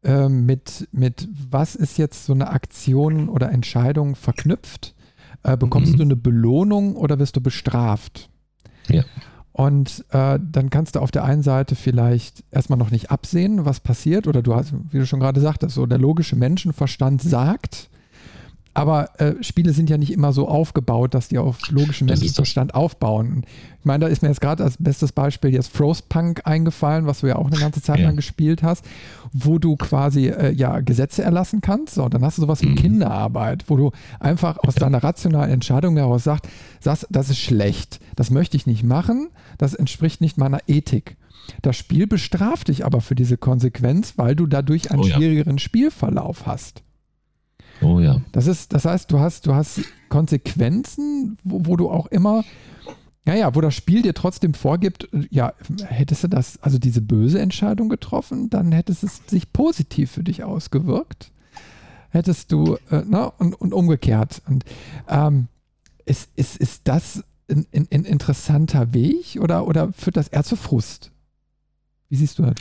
äh, 0.03 0.29
mit, 0.29 0.87
mit 0.93 1.27
was 1.49 1.75
ist 1.75 1.97
jetzt 1.97 2.25
so 2.25 2.33
eine 2.33 2.49
Aktion 2.49 3.27
oder 3.27 3.51
Entscheidung 3.51 4.15
verknüpft? 4.15 4.95
Äh, 5.43 5.57
bekommst 5.57 5.93
mhm. 5.93 5.97
du 5.97 6.03
eine 6.03 6.15
Belohnung 6.15 6.95
oder 6.95 7.19
wirst 7.19 7.35
du 7.35 7.41
bestraft? 7.41 8.29
Ja. 8.87 9.03
Und 9.62 10.04
äh, 10.10 10.39
dann 10.41 10.71
kannst 10.71 10.95
du 10.95 11.02
auf 11.02 11.12
der 11.12 11.24
einen 11.24 11.43
Seite 11.43 11.76
vielleicht 11.76 12.43
erstmal 12.50 12.80
noch 12.80 12.89
nicht 12.89 13.12
absehen, 13.12 13.63
was 13.63 13.80
passiert, 13.80 14.26
oder 14.26 14.41
du 14.41 14.56
hast, 14.56 14.74
wie 14.89 14.97
du 14.97 15.06
schon 15.06 15.19
gerade 15.19 15.39
sagtest, 15.39 15.76
so 15.76 15.86
der 15.86 16.00
logische 16.00 16.36
Menschenverstand 16.36 17.21
sagt, 17.21 17.90
aber 18.73 19.19
äh, 19.19 19.43
Spiele 19.43 19.73
sind 19.73 19.89
ja 19.89 19.97
nicht 19.97 20.13
immer 20.13 20.31
so 20.31 20.47
aufgebaut, 20.47 21.13
dass 21.13 21.27
die 21.27 21.38
auf 21.38 21.69
logischem 21.69 22.07
Menschenverstand 22.07 22.73
aufbauen. 22.73 23.43
Ich 23.79 23.86
meine, 23.86 24.05
da 24.05 24.07
ist 24.07 24.21
mir 24.21 24.29
jetzt 24.29 24.39
gerade 24.39 24.63
als 24.63 24.77
bestes 24.77 25.12
Beispiel 25.12 25.53
jetzt 25.53 25.75
Frostpunk 25.75 26.41
eingefallen, 26.45 27.05
was 27.05 27.19
du 27.19 27.27
ja 27.27 27.36
auch 27.36 27.47
eine 27.47 27.57
ganze 27.57 27.81
Zeit 27.81 27.99
ja. 27.99 28.05
lang 28.05 28.15
gespielt 28.15 28.63
hast, 28.63 28.86
wo 29.34 29.60
du 29.60 29.75
quasi 29.75 30.29
äh, 30.29 30.51
ja 30.53 30.79
Gesetze 30.79 31.21
erlassen 31.21 31.60
kannst. 31.62 31.95
So, 31.95 32.07
dann 32.07 32.23
hast 32.23 32.38
du 32.38 32.43
sowas 32.43 32.62
wie 32.62 32.69
mhm. 32.69 32.75
Kinderarbeit, 32.75 33.65
wo 33.67 33.75
du 33.75 33.91
einfach 34.19 34.57
aus 34.60 34.75
deiner 34.75 35.03
rationalen 35.03 35.51
Entscheidung 35.51 35.97
heraus 35.97 36.23
sagst, 36.23 36.47
sagst, 36.79 37.07
das 37.10 37.29
ist 37.29 37.39
schlecht, 37.39 37.99
das 38.15 38.29
möchte 38.29 38.55
ich 38.55 38.67
nicht 38.67 38.84
machen, 38.84 39.29
das 39.57 39.73
entspricht 39.73 40.21
nicht 40.21 40.38
meiner 40.38 40.60
Ethik. 40.67 41.17
Das 41.62 41.75
Spiel 41.75 42.07
bestraft 42.07 42.69
dich 42.69 42.86
aber 42.86 43.01
für 43.01 43.15
diese 43.15 43.36
Konsequenz, 43.36 44.13
weil 44.17 44.36
du 44.36 44.47
dadurch 44.47 44.91
einen 44.91 45.01
oh, 45.01 45.07
ja. 45.07 45.15
schwierigeren 45.15 45.60
Spielverlauf 45.60 46.45
hast. 46.45 46.84
Oh 47.81 47.99
ja. 47.99 48.21
Das 48.31 48.47
ist, 48.47 48.73
das 48.73 48.85
heißt, 48.85 49.11
du 49.11 49.19
hast, 49.19 49.47
du 49.47 49.55
hast 49.55 49.81
Konsequenzen, 50.09 51.37
wo, 51.43 51.65
wo 51.65 51.75
du 51.75 51.89
auch 51.89 52.07
immer, 52.07 52.43
naja, 53.25 53.53
wo 53.55 53.61
das 53.61 53.75
Spiel 53.75 54.01
dir 54.01 54.13
trotzdem 54.13 54.53
vorgibt, 54.53 55.09
ja, 55.29 55.53
hättest 55.85 56.23
du 56.23 56.27
das, 56.27 56.61
also 56.61 56.79
diese 56.79 57.01
böse 57.01 57.39
Entscheidung 57.39 57.89
getroffen, 57.89 58.49
dann 58.49 58.71
hättest 58.71 59.03
es 59.03 59.21
sich 59.27 59.51
positiv 59.51 60.11
für 60.11 60.23
dich 60.23 60.43
ausgewirkt. 60.43 61.31
Hättest 62.09 62.51
du, 62.51 62.77
äh, 62.89 63.03
ne, 63.05 63.31
und, 63.37 63.53
und 63.53 63.73
umgekehrt. 63.73 64.41
Und 64.47 64.65
ähm, 65.07 65.47
ist, 66.05 66.29
ist, 66.35 66.57
ist 66.57 66.81
das 66.85 67.23
ein, 67.49 67.65
ein, 67.73 67.87
ein 67.91 68.05
interessanter 68.05 68.93
Weg 68.93 69.39
oder, 69.39 69.65
oder 69.67 69.93
führt 69.93 70.17
das 70.17 70.27
eher 70.27 70.43
zu 70.43 70.55
Frust? 70.55 71.11
Wie 72.09 72.15
siehst 72.17 72.39
du 72.39 72.43
das? 72.43 72.55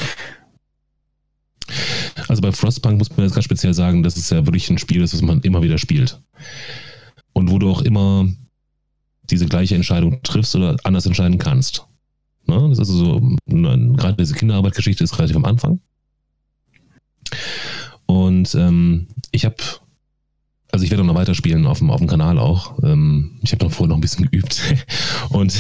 Also 2.29 2.43
bei 2.43 2.53
Frostpunk 2.53 2.99
muss 2.99 3.11
man 3.17 3.27
jetzt 3.27 3.35
ganz 3.35 3.45
speziell 3.45 3.75
sagen, 3.75 4.03
dass 4.03 4.17
es 4.17 4.31
ja 4.31 4.47
wirklich 4.47 4.69
ein 4.71 4.79
Spiel 4.79 5.03
ist, 5.03 5.15
das 5.15 5.23
man 5.23 5.41
immer 5.41 5.63
wieder 5.63 5.79
spielt. 5.79 6.21
Und 7.33 7.51
wo 7.51 7.59
du 7.59 7.71
auch 7.71 7.83
immer 7.83 8.29
diese 9.31 9.47
gleiche 9.47 9.77
Entscheidung 9.77 10.23
triffst 10.23 10.55
oder 10.57 10.77
anders 10.85 11.07
entscheiden 11.07 11.39
kannst. 11.39 11.87
Ne? 12.47 12.69
Das 12.69 12.79
ist 12.79 12.91
also 12.91 12.99
so, 12.99 13.37
gerade 13.47 14.17
diese 14.17 14.35
Kinderarbeitsgeschichte 14.35 15.05
ist 15.05 15.19
relativ 15.19 15.37
am 15.37 15.45
Anfang. 15.45 15.81
Und 18.07 18.55
ähm, 18.57 19.07
ich 19.31 19.45
habe, 19.45 19.57
also 20.73 20.85
ich 20.85 20.91
werde 20.91 21.05
auch 21.05 21.07
noch 21.07 21.15
weiterspielen 21.15 21.67
auf 21.67 21.79
dem, 21.79 21.91
auf 21.91 21.99
dem 21.99 22.09
Kanal 22.09 22.39
auch. 22.39 22.83
Ähm, 22.83 23.39
ich 23.43 23.53
habe 23.53 23.65
noch 23.65 23.73
vorher 23.73 23.89
noch 23.89 23.99
ein 23.99 24.01
bisschen 24.01 24.29
geübt 24.29 24.61
und 25.29 25.55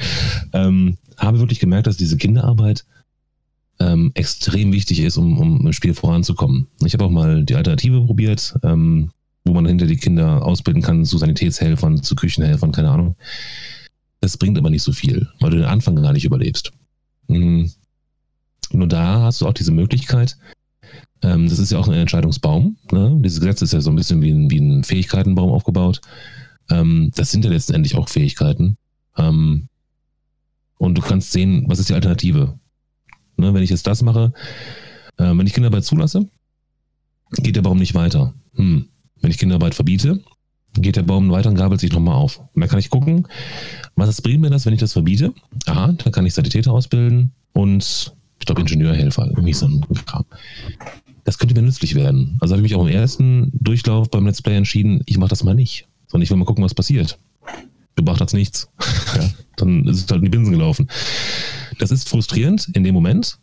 ähm, 0.52 0.98
habe 1.16 1.38
wirklich 1.38 1.58
gemerkt, 1.58 1.86
dass 1.86 1.96
diese 1.96 2.18
Kinderarbeit 2.18 2.84
ähm, 3.80 4.10
extrem 4.14 4.72
wichtig 4.72 5.00
ist, 5.00 5.16
um, 5.16 5.38
um 5.38 5.66
im 5.66 5.72
Spiel 5.72 5.94
voranzukommen. 5.94 6.66
Ich 6.84 6.94
habe 6.94 7.04
auch 7.04 7.10
mal 7.10 7.44
die 7.44 7.54
Alternative 7.54 8.04
probiert, 8.04 8.54
ähm, 8.62 9.10
wo 9.44 9.52
man 9.52 9.66
hinter 9.66 9.86
die 9.86 9.96
Kinder 9.96 10.44
ausbilden 10.44 10.82
kann 10.82 11.04
zu 11.04 11.18
Sanitätshelfern, 11.18 12.02
zu 12.02 12.14
Küchenhelfern, 12.14 12.72
keine 12.72 12.90
Ahnung. 12.90 13.16
Das 14.20 14.36
bringt 14.36 14.58
aber 14.58 14.70
nicht 14.70 14.82
so 14.82 14.92
viel, 14.92 15.28
weil 15.40 15.50
du 15.50 15.58
den 15.58 15.66
Anfang 15.66 15.96
gar 15.96 16.12
nicht 16.12 16.24
überlebst. 16.24 16.72
Mhm. 17.28 17.70
Nur 18.72 18.88
da 18.88 19.22
hast 19.22 19.40
du 19.40 19.46
auch 19.46 19.52
diese 19.52 19.72
Möglichkeit, 19.72 20.36
ähm, 21.22 21.48
das 21.48 21.58
ist 21.58 21.72
ja 21.72 21.78
auch 21.78 21.88
ein 21.88 21.94
Entscheidungsbaum. 21.94 22.76
Ne? 22.90 23.18
Dieses 23.20 23.40
Gesetz 23.40 23.62
ist 23.62 23.72
ja 23.72 23.80
so 23.80 23.90
ein 23.90 23.96
bisschen 23.96 24.22
wie 24.22 24.30
ein, 24.30 24.50
wie 24.50 24.58
ein 24.58 24.84
Fähigkeitenbaum 24.84 25.50
aufgebaut. 25.50 26.00
Ähm, 26.70 27.10
das 27.14 27.30
sind 27.30 27.44
ja 27.44 27.50
letztendlich 27.50 27.96
auch 27.96 28.08
Fähigkeiten. 28.08 28.76
Ähm, 29.16 29.68
und 30.78 30.96
du 30.96 31.02
kannst 31.02 31.32
sehen, 31.32 31.64
was 31.68 31.78
ist 31.78 31.88
die 31.88 31.94
Alternative? 31.94 32.58
Ne, 33.36 33.52
wenn 33.52 33.62
ich 33.62 33.70
jetzt 33.70 33.86
das 33.86 34.02
mache, 34.02 34.32
äh, 35.18 35.24
wenn 35.24 35.46
ich 35.46 35.52
Kinderarbeit 35.52 35.84
zulasse, 35.84 36.28
geht 37.32 37.56
der 37.56 37.62
Baum 37.62 37.78
nicht 37.78 37.94
weiter. 37.94 38.34
Hm. 38.54 38.88
Wenn 39.20 39.30
ich 39.30 39.38
Kinderarbeit 39.38 39.74
verbiete, 39.74 40.22
geht 40.74 40.96
der 40.96 41.02
Baum 41.02 41.30
weiter 41.30 41.48
und 41.48 41.56
gabelt 41.56 41.80
sich 41.80 41.92
nochmal 41.92 42.14
auf. 42.14 42.38
Und 42.38 42.60
dann 42.60 42.68
kann 42.68 42.78
ich 42.78 42.90
gucken, 42.90 43.26
was 43.94 44.20
bringt 44.20 44.40
mir 44.40 44.50
das, 44.50 44.66
wenn 44.66 44.74
ich 44.74 44.80
das 44.80 44.92
verbiete? 44.92 45.32
Aha, 45.66 45.92
da 45.92 46.10
kann 46.10 46.26
ich 46.26 46.34
Sanitäter 46.34 46.72
ausbilden 46.72 47.32
und 47.52 48.14
ich 48.38 48.46
glaube 48.46 48.60
Ingenieurhelfer, 48.60 49.26
irgendwie 49.28 49.54
so 49.54 49.66
ein 49.66 49.84
Kram. 50.06 50.24
Das 51.24 51.38
könnte 51.38 51.54
mir 51.54 51.62
nützlich 51.62 51.94
werden. 51.94 52.36
Also 52.40 52.54
habe 52.54 52.64
ich 52.64 52.70
mich 52.70 52.78
auch 52.78 52.86
im 52.86 52.92
ersten 52.92 53.50
Durchlauf 53.54 54.10
beim 54.10 54.26
Let's 54.26 54.42
Play 54.42 54.56
entschieden, 54.56 55.02
ich 55.06 55.18
mache 55.18 55.30
das 55.30 55.42
mal 55.42 55.54
nicht, 55.54 55.88
sondern 56.06 56.22
ich 56.22 56.30
will 56.30 56.36
mal 56.36 56.44
gucken, 56.44 56.64
was 56.64 56.74
passiert. 56.74 57.18
Gebracht 57.96 58.20
hat's 58.20 58.34
nichts. 58.34 58.68
ja, 59.16 59.30
dann 59.56 59.86
ist 59.88 60.04
es 60.04 60.10
halt 60.10 60.18
in 60.18 60.26
die 60.26 60.30
Binsen 60.30 60.52
gelaufen. 60.52 60.88
Das 61.78 61.90
ist 61.90 62.08
frustrierend 62.08 62.68
in 62.74 62.84
dem 62.84 62.94
Moment, 62.94 63.38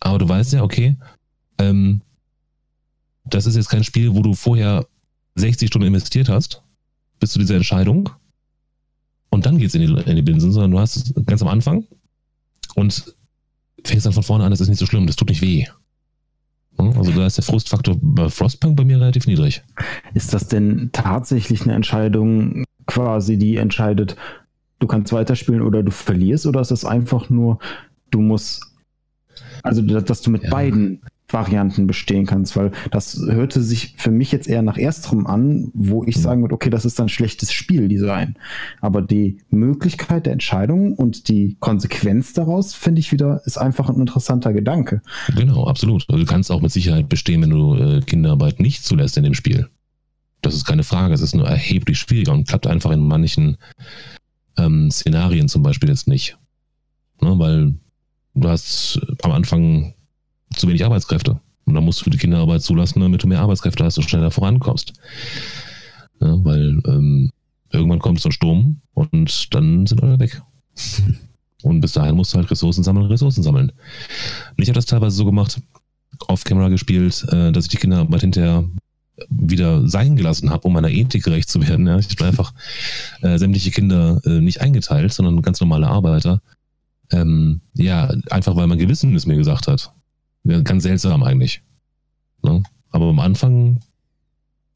aber 0.00 0.18
du 0.18 0.28
weißt 0.28 0.52
ja, 0.52 0.62
okay, 0.62 0.96
ähm, 1.58 2.02
das 3.24 3.46
ist 3.46 3.56
jetzt 3.56 3.68
kein 3.68 3.84
Spiel, 3.84 4.14
wo 4.14 4.22
du 4.22 4.34
vorher 4.34 4.86
60 5.36 5.68
Stunden 5.68 5.88
investiert 5.88 6.28
hast, 6.28 6.62
bis 7.20 7.32
zu 7.32 7.38
dieser 7.38 7.56
Entscheidung. 7.56 8.10
Und 9.30 9.46
dann 9.46 9.58
geht's 9.58 9.74
in 9.74 9.82
die, 9.82 10.02
in 10.02 10.16
die 10.16 10.22
Binsen, 10.22 10.52
sondern 10.52 10.70
du 10.70 10.78
hast 10.78 10.96
es 10.96 11.26
ganz 11.26 11.42
am 11.42 11.48
Anfang 11.48 11.84
und 12.74 13.14
fängst 13.84 14.06
dann 14.06 14.12
von 14.12 14.22
vorne 14.22 14.44
an, 14.44 14.50
das 14.50 14.60
ist 14.60 14.68
nicht 14.68 14.78
so 14.78 14.86
schlimm, 14.86 15.06
das 15.06 15.16
tut 15.16 15.28
nicht 15.28 15.42
weh. 15.42 15.66
Also 16.76 17.12
da 17.12 17.26
ist 17.26 17.36
der 17.36 17.44
Frustfaktor 17.44 17.96
bei 18.00 18.28
Frostpunk 18.28 18.76
bei 18.76 18.84
mir 18.84 19.00
relativ 19.00 19.26
niedrig. 19.26 19.62
Ist 20.12 20.34
das 20.34 20.48
denn 20.48 20.90
tatsächlich 20.92 21.62
eine 21.62 21.74
Entscheidung, 21.74 22.64
quasi, 22.86 23.38
die 23.38 23.56
entscheidet, 23.56 24.16
du 24.78 24.86
kannst 24.86 25.12
weiterspielen 25.12 25.62
oder 25.62 25.82
du 25.82 25.90
verlierst? 25.90 26.46
Oder 26.46 26.60
ist 26.60 26.70
das 26.70 26.84
einfach 26.84 27.30
nur, 27.30 27.58
du 28.10 28.20
musst, 28.20 28.62
also 29.62 29.82
dass 29.82 30.22
du 30.22 30.30
mit 30.30 30.44
ja. 30.44 30.50
beiden 30.50 31.00
Varianten 31.28 31.86
bestehen 31.86 32.26
kannst, 32.26 32.54
weil 32.56 32.70
das 32.90 33.18
hörte 33.18 33.62
sich 33.62 33.94
für 33.96 34.10
mich 34.10 34.30
jetzt 34.30 34.46
eher 34.46 34.62
nach 34.62 34.76
ersterem 34.76 35.26
an, 35.26 35.70
wo 35.74 36.04
ich 36.04 36.16
mhm. 36.16 36.20
sagen 36.20 36.42
würde, 36.42 36.54
okay, 36.54 36.70
das 36.70 36.84
ist 36.84 37.00
ein 37.00 37.08
schlechtes 37.08 37.52
Spieldesign. 37.52 38.36
Aber 38.80 39.02
die 39.02 39.38
Möglichkeit 39.50 40.26
der 40.26 40.34
Entscheidung 40.34 40.94
und 40.94 41.28
die 41.28 41.56
Konsequenz 41.60 42.34
daraus, 42.34 42.74
finde 42.74 43.00
ich 43.00 43.10
wieder, 43.10 43.42
ist 43.46 43.58
einfach 43.58 43.88
ein 43.88 44.00
interessanter 44.00 44.52
Gedanke. 44.52 45.02
Genau, 45.34 45.66
absolut. 45.66 46.04
Also 46.08 46.24
du 46.24 46.30
kannst 46.30 46.50
auch 46.50 46.60
mit 46.60 46.72
Sicherheit 46.72 47.08
bestehen, 47.08 47.42
wenn 47.42 47.50
du 47.50 47.74
äh, 47.74 48.00
Kinderarbeit 48.00 48.60
nicht 48.60 48.84
zulässt 48.84 49.16
in 49.16 49.24
dem 49.24 49.34
Spiel. 49.34 49.68
Das 50.42 50.54
ist 50.54 50.66
keine 50.66 50.82
Frage. 50.82 51.14
Es 51.14 51.22
ist 51.22 51.34
nur 51.34 51.48
erheblich 51.48 51.98
schwieriger 51.98 52.32
und 52.32 52.46
klappt 52.46 52.66
einfach 52.66 52.90
in 52.90 53.00
manchen 53.00 53.56
ähm, 54.58 54.90
Szenarien 54.90 55.48
zum 55.48 55.62
Beispiel 55.62 55.88
jetzt 55.88 56.08
nicht. 56.08 56.36
Ne, 57.20 57.38
weil 57.38 57.74
du 58.34 58.48
hast 58.48 59.00
am 59.22 59.32
Anfang 59.32 59.94
zu 60.54 60.68
wenig 60.68 60.84
Arbeitskräfte. 60.84 61.40
Und 61.66 61.74
dann 61.74 61.84
musst 61.84 62.04
du 62.04 62.10
die 62.10 62.18
Kinderarbeit 62.18 62.62
zulassen, 62.62 63.00
damit 63.00 63.22
du 63.22 63.26
mehr 63.26 63.40
Arbeitskräfte 63.40 63.84
hast 63.84 63.96
und 63.96 64.08
schneller 64.08 64.30
vorankommst. 64.30 64.92
Ja, 66.20 66.44
weil 66.44 66.80
ähm, 66.86 67.30
irgendwann 67.70 68.00
kommt 68.00 68.20
so 68.20 68.28
ein 68.28 68.32
Sturm 68.32 68.80
und 68.92 69.54
dann 69.54 69.86
sind 69.86 70.02
alle 70.02 70.18
weg. 70.18 70.42
Und 71.62 71.80
bis 71.80 71.92
dahin 71.92 72.16
musst 72.16 72.34
du 72.34 72.36
halt 72.36 72.50
Ressourcen 72.50 72.84
sammeln, 72.84 73.06
Ressourcen 73.06 73.42
sammeln. 73.42 73.70
Und 73.70 74.62
ich 74.62 74.68
habe 74.68 74.74
das 74.74 74.84
teilweise 74.84 75.16
so 75.16 75.24
gemacht, 75.24 75.62
off-camera 76.28 76.68
gespielt, 76.68 77.24
äh, 77.30 77.52
dass 77.52 77.64
ich 77.64 77.70
die 77.70 77.78
Kinderarbeit 77.78 78.20
hinterher 78.20 78.68
wieder 79.28 79.88
sein 79.88 80.16
gelassen 80.16 80.50
habe, 80.50 80.66
um 80.66 80.72
meiner 80.72 80.90
Ethik 80.90 81.24
gerecht 81.24 81.48
zu 81.48 81.66
werden. 81.66 81.86
Ja. 81.86 81.98
Ich 81.98 82.10
habe 82.10 82.26
einfach 82.26 82.52
äh, 83.22 83.38
sämtliche 83.38 83.70
Kinder 83.70 84.20
äh, 84.24 84.40
nicht 84.40 84.60
eingeteilt, 84.60 85.12
sondern 85.12 85.40
ganz 85.42 85.60
normale 85.60 85.86
Arbeiter. 85.86 86.42
Ähm, 87.10 87.60
ja, 87.74 88.12
einfach 88.30 88.56
weil 88.56 88.66
mein 88.66 88.78
Gewissen 88.78 89.14
es 89.14 89.26
mir 89.26 89.36
gesagt 89.36 89.68
hat. 89.68 89.92
Ja, 90.44 90.60
ganz 90.60 90.82
seltsam 90.82 91.22
eigentlich. 91.22 91.62
Ne? 92.42 92.62
Aber 92.90 93.06
am 93.06 93.20
Anfang 93.20 93.80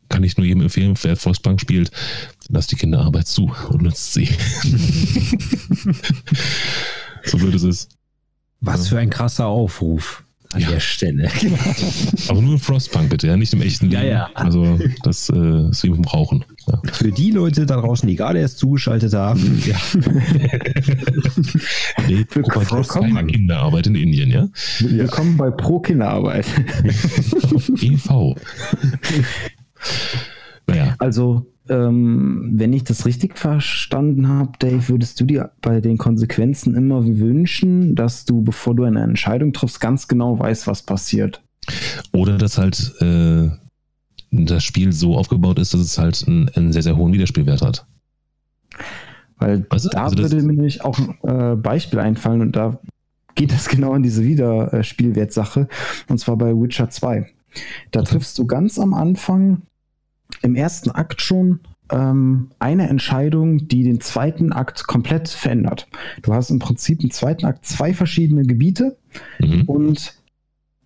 kann 0.09 0.25
ich 0.25 0.37
nur 0.37 0.47
jedem 0.47 0.63
empfehlen, 0.63 0.95
wer 1.03 1.17
Volksbank 1.17 1.61
spielt, 1.61 1.91
lasst 2.49 2.73
die 2.73 2.77
Kinderarbeit 2.77 3.27
zu 3.27 3.53
und 3.69 3.83
nutzt 3.83 4.15
sie. 4.15 4.27
so 7.25 7.37
blöd 7.37 7.55
es 7.55 7.65
ist. 7.65 7.91
Was 8.61 8.89
für 8.89 8.99
ein 8.99 9.11
krasser 9.11 9.47
Aufruf 9.47 10.25
an 10.53 10.61
ja. 10.61 10.71
der 10.71 10.81
Stelle. 10.81 11.29
Aber 12.29 12.41
nur 12.41 12.55
im 12.55 12.59
Frostpunk 12.59 13.11
bitte, 13.11 13.27
ja, 13.27 13.37
nicht 13.37 13.53
im 13.53 13.61
echten 13.63 13.91
Leben. 13.91 14.03
Ja, 14.03 14.09
ja. 14.09 14.31
Also 14.35 14.79
das 15.03 15.29
äh, 15.29 15.69
ist 15.71 15.85
wie 15.85 15.91
wir 15.91 16.01
brauchen. 16.01 16.45
Ja. 16.67 16.81
Für 16.93 17.13
die 17.13 17.31
Leute 17.31 17.67
da 17.67 17.77
draußen, 17.77 18.09
die 18.09 18.17
gerade 18.17 18.41
erst 18.41 18.59
zugeschaltet 18.59 19.13
haben. 19.15 19.63
ja. 19.67 19.77
Willkommen. 22.35 23.27
Kinderarbeit 23.27 23.89
in 23.89 23.95
Indien, 23.95 24.31
ja? 24.31 24.49
Willkommen 24.81 25.37
bei 25.37 25.51
Pro 25.51 25.81
Kinderarbeit. 25.81 26.47
EV. 27.81 28.35
Naja. 30.67 30.95
Also 30.99 31.47
ähm, 31.69 32.53
wenn 32.55 32.73
ich 32.73 32.85
das 32.85 33.07
richtig 33.07 33.39
verstanden 33.39 34.29
habe, 34.29 34.53
Dave, 34.59 34.89
würdest 34.89 35.21
du 35.21 35.25
dir 35.25 35.53
bei 35.61 35.81
den 35.81 35.99
Konsequenzen 35.99 36.75
immer 36.75 37.05
wünschen, 37.05 37.95
dass 37.95 38.25
du, 38.25 38.43
bevor 38.43 38.75
du 38.75 38.85
eine 38.85 39.03
Entscheidung 39.03 39.53
triffst, 39.53 39.81
ganz 39.81 40.09
genau 40.09 40.39
weißt, 40.39 40.67
was 40.67 40.83
passiert? 40.83 41.43
Oder 42.13 42.39
dass 42.39 42.59
halt 42.59 42.95
äh, 43.01 43.49
das 44.31 44.65
Spiel 44.65 44.93
so 44.93 45.17
aufgebaut 45.17 45.59
ist, 45.59 45.75
dass 45.75 45.81
es 45.81 45.99
halt 45.99 46.25
einen, 46.27 46.49
einen 46.51 46.73
sehr, 46.73 46.83
sehr 46.83 46.97
hohen 46.97 47.13
Wiederspielwert 47.13 47.63
hat. 47.63 47.87
Weil 49.39 49.67
weißt 49.71 49.87
du? 49.87 49.89
da 49.91 50.05
also 50.05 50.19
würde 50.19 50.37
mir 50.37 50.55
nämlich 50.55 50.85
auch 50.85 50.99
ein 50.99 51.53
äh, 51.53 51.57
Beispiel 51.57 52.01
einfallen 52.01 52.41
und 52.41 52.57
da 52.57 52.81
geht 53.35 53.53
es 53.53 53.69
genau 53.69 53.95
in 53.95 54.03
diese 54.03 54.25
Wiederspielwertsache 54.25 55.69
und 56.09 56.19
zwar 56.19 56.37
bei 56.37 56.53
Witcher 56.53 56.91
2. 56.91 57.27
Da 57.91 58.01
okay. 58.01 58.11
triffst 58.11 58.39
du 58.39 58.47
ganz 58.47 58.79
am 58.79 58.95
Anfang 58.95 59.63
im 60.43 60.55
ersten 60.55 60.91
Akt 60.91 61.23
schon 61.23 61.61
ähm, 61.91 62.51
eine 62.59 62.89
Entscheidung, 62.89 63.69
die 63.69 63.83
den 63.83 64.01
zweiten 64.01 64.53
Akt 64.53 64.87
komplett 64.87 65.29
verändert. 65.29 65.89
Du 66.23 66.35
hast 66.35 66.51
im 66.51 66.59
Prinzip 66.59 67.03
im 67.03 67.11
zweiten 67.11 67.47
Akt 67.47 67.65
zwei 67.65 67.95
verschiedene 67.95 68.43
Gebiete 68.43 68.97
mhm. 69.39 69.63
und 69.63 70.15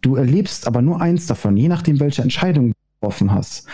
du 0.01 0.17
erlebst 0.17 0.67
aber 0.67 0.83
nur 0.83 1.01
eins 1.01 1.27
davon, 1.27 1.57
je 1.57 1.69
nachdem, 1.69 2.01
welche 2.01 2.23
Entscheidung 2.23 2.69
du 2.69 2.75
getroffen 3.01 3.33
hast. 3.33 3.67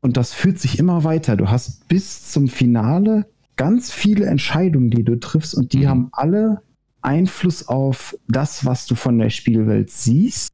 Und 0.00 0.16
das 0.16 0.32
führt 0.32 0.58
sich 0.58 0.78
immer 0.78 1.04
weiter. 1.04 1.36
Du 1.36 1.50
hast 1.50 1.88
bis 1.88 2.30
zum 2.30 2.48
Finale 2.48 3.26
ganz 3.56 3.90
viele 3.90 4.26
Entscheidungen, 4.26 4.90
die 4.90 5.02
du 5.02 5.18
triffst 5.18 5.54
und 5.54 5.72
die 5.72 5.80
mhm. 5.80 5.88
haben 5.88 6.08
alle 6.12 6.62
Einfluss 7.02 7.68
auf 7.68 8.16
das, 8.28 8.64
was 8.64 8.86
du 8.86 8.94
von 8.94 9.18
der 9.18 9.30
Spielwelt 9.30 9.90
siehst, 9.90 10.52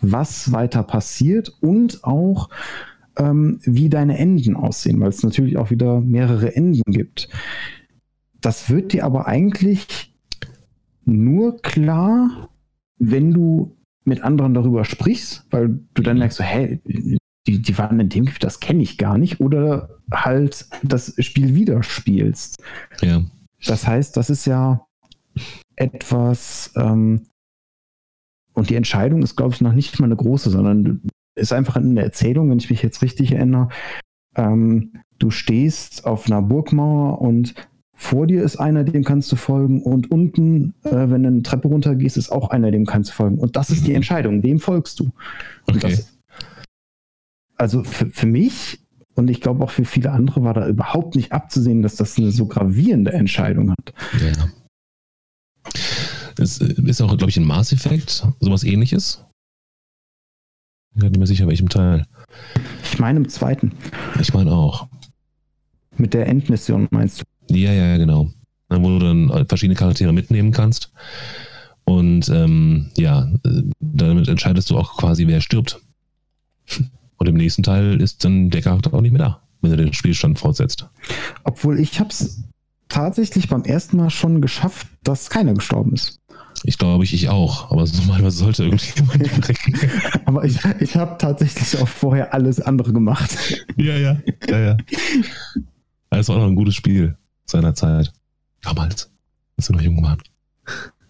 was 0.00 0.52
weiter 0.52 0.82
passiert 0.82 1.52
und 1.60 2.04
auch 2.04 2.48
ähm, 3.16 3.58
wie 3.62 3.88
deine 3.88 4.18
Enden 4.18 4.56
aussehen, 4.56 5.00
weil 5.00 5.08
es 5.08 5.22
natürlich 5.22 5.56
auch 5.56 5.70
wieder 5.70 6.00
mehrere 6.00 6.54
Enden 6.54 6.82
gibt. 6.86 7.28
Das 8.40 8.70
wird 8.70 8.92
dir 8.92 9.04
aber 9.04 9.26
eigentlich 9.26 10.14
nur 11.04 11.60
klar, 11.62 12.50
wenn 12.98 13.32
du 13.32 13.76
mit 14.04 14.22
anderen 14.22 14.54
darüber 14.54 14.84
sprichst, 14.84 15.46
weil 15.50 15.80
du 15.94 16.02
dann 16.02 16.18
merkst, 16.18 16.38
so, 16.38 16.44
hä, 16.44 16.80
die, 17.46 17.62
die 17.62 17.78
waren 17.78 18.00
in 18.00 18.08
dem 18.08 18.26
Gebiet, 18.26 18.44
das 18.44 18.60
kenne 18.60 18.82
ich 18.82 18.98
gar 18.98 19.18
nicht, 19.18 19.40
oder 19.40 19.98
halt 20.12 20.66
das 20.82 21.14
Spiel 21.18 21.54
wieder 21.54 21.82
spielst. 21.82 22.62
Ja. 23.02 23.24
Das 23.64 23.86
heißt, 23.86 24.16
das 24.16 24.30
ist 24.30 24.46
ja 24.46 24.86
etwas, 25.76 26.72
ähm, 26.76 27.26
und 28.52 28.70
die 28.70 28.76
Entscheidung 28.76 29.22
ist, 29.22 29.36
glaube 29.36 29.54
ich, 29.54 29.60
noch 29.60 29.72
nicht 29.72 29.98
mal 30.00 30.06
eine 30.06 30.16
große, 30.16 30.50
sondern 30.50 31.02
ist 31.36 31.52
einfach 31.52 31.76
in 31.76 31.94
der 31.94 32.04
Erzählung, 32.04 32.50
wenn 32.50 32.58
ich 32.58 32.70
mich 32.70 32.82
jetzt 32.82 33.02
richtig 33.02 33.32
erinnere, 33.32 33.68
ähm, 34.34 34.92
du 35.18 35.30
stehst 35.30 36.04
auf 36.04 36.26
einer 36.26 36.42
Burgmauer 36.42 37.20
und 37.20 37.54
vor 37.94 38.26
dir 38.26 38.42
ist 38.42 38.56
einer, 38.56 38.84
dem 38.84 39.04
kannst 39.04 39.32
du 39.32 39.36
folgen 39.36 39.82
und 39.82 40.10
unten, 40.10 40.74
äh, 40.84 40.90
wenn 40.90 41.22
du 41.22 41.28
eine 41.28 41.42
Treppe 41.42 41.68
runtergehst, 41.68 42.18
ist 42.18 42.30
auch 42.30 42.50
einer, 42.50 42.70
dem 42.70 42.84
kannst 42.84 43.10
du 43.10 43.14
folgen. 43.14 43.38
Und 43.38 43.56
das 43.56 43.70
ist 43.70 43.86
die 43.86 43.90
mhm. 43.90 43.96
Entscheidung, 43.96 44.42
wem 44.42 44.58
folgst 44.60 45.00
du? 45.00 45.10
Okay. 45.66 45.78
Das, 45.80 46.18
also 47.56 47.84
für, 47.84 48.10
für 48.10 48.26
mich 48.26 48.80
und 49.16 49.30
ich 49.30 49.40
glaube 49.40 49.64
auch 49.64 49.70
für 49.70 49.84
viele 49.84 50.12
andere 50.12 50.44
war 50.44 50.54
da 50.54 50.68
überhaupt 50.68 51.16
nicht 51.16 51.32
abzusehen, 51.32 51.82
dass 51.82 51.96
das 51.96 52.18
eine 52.18 52.30
so 52.30 52.46
gravierende 52.46 53.12
Entscheidung 53.12 53.70
hat. 53.70 53.94
Ja. 54.20 55.72
Es 56.38 56.58
ist 56.58 57.00
auch, 57.00 57.16
glaube 57.16 57.30
ich, 57.30 57.38
ein 57.38 57.46
Mass 57.46 57.72
Effect, 57.72 58.26
sowas 58.40 58.62
ähnliches. 58.62 59.24
Ich 60.96 61.00
bin 61.00 61.10
nicht 61.10 61.18
mehr 61.18 61.26
sicher, 61.26 61.46
welchem 61.46 61.68
Teil. 61.68 62.06
Ich 62.82 62.98
meine 62.98 63.18
im 63.18 63.28
zweiten. 63.28 63.72
Ich 64.18 64.32
meine 64.32 64.50
auch. 64.50 64.88
Mit 65.98 66.14
der 66.14 66.26
Endmission 66.26 66.88
meinst 66.90 67.20
du? 67.20 67.54
Ja, 67.54 67.70
ja, 67.70 67.84
ja, 67.88 67.96
genau. 67.98 68.30
Wo 68.70 68.88
du 68.88 68.98
dann 68.98 69.46
verschiedene 69.46 69.76
Charaktere 69.76 70.14
mitnehmen 70.14 70.52
kannst. 70.52 70.90
Und 71.84 72.30
ähm, 72.30 72.88
ja, 72.96 73.30
damit 73.78 74.26
entscheidest 74.28 74.70
du 74.70 74.78
auch 74.78 74.96
quasi, 74.96 75.26
wer 75.26 75.42
stirbt. 75.42 75.82
Und 77.18 77.28
im 77.28 77.36
nächsten 77.36 77.62
Teil 77.62 78.00
ist 78.00 78.24
dann 78.24 78.48
der 78.48 78.62
Charakter 78.62 78.94
auch 78.94 79.02
nicht 79.02 79.12
mehr 79.12 79.22
da, 79.22 79.42
wenn 79.60 79.72
er 79.72 79.76
den 79.76 79.92
Spielstand 79.92 80.38
fortsetzt. 80.38 80.88
Obwohl 81.44 81.78
ich 81.78 82.00
hab's 82.00 82.42
tatsächlich 82.88 83.48
beim 83.48 83.64
ersten 83.64 83.98
Mal 83.98 84.08
schon 84.08 84.40
geschafft, 84.40 84.86
dass 85.04 85.28
keiner 85.28 85.52
gestorben 85.52 85.92
ist. 85.92 86.20
Ich 86.64 86.78
glaube, 86.78 87.04
ich, 87.04 87.12
ich 87.14 87.28
auch. 87.28 87.70
Aber 87.70 87.84
normalerweise 87.84 88.38
sollte 88.38 88.64
irgendjemand 88.64 89.48
recken. 89.48 89.74
aber 90.24 90.44
ich, 90.44 90.58
ich 90.80 90.96
habe 90.96 91.16
tatsächlich 91.18 91.80
auch 91.80 91.88
vorher 91.88 92.34
alles 92.34 92.60
andere 92.60 92.92
gemacht. 92.92 93.36
ja, 93.76 93.96
ja. 93.96 94.16
ja, 94.48 94.58
ja. 94.58 94.76
Es 96.10 96.28
war 96.28 96.36
auch 96.36 96.40
noch 96.40 96.48
ein 96.48 96.54
gutes 96.54 96.74
Spiel 96.74 97.16
seiner 97.44 97.74
Zeit. 97.74 98.12
Damals, 98.62 99.10
als 99.56 99.68
wir 99.68 99.76
noch 99.76 99.82
jung 99.82 100.02
waren. 100.02 100.22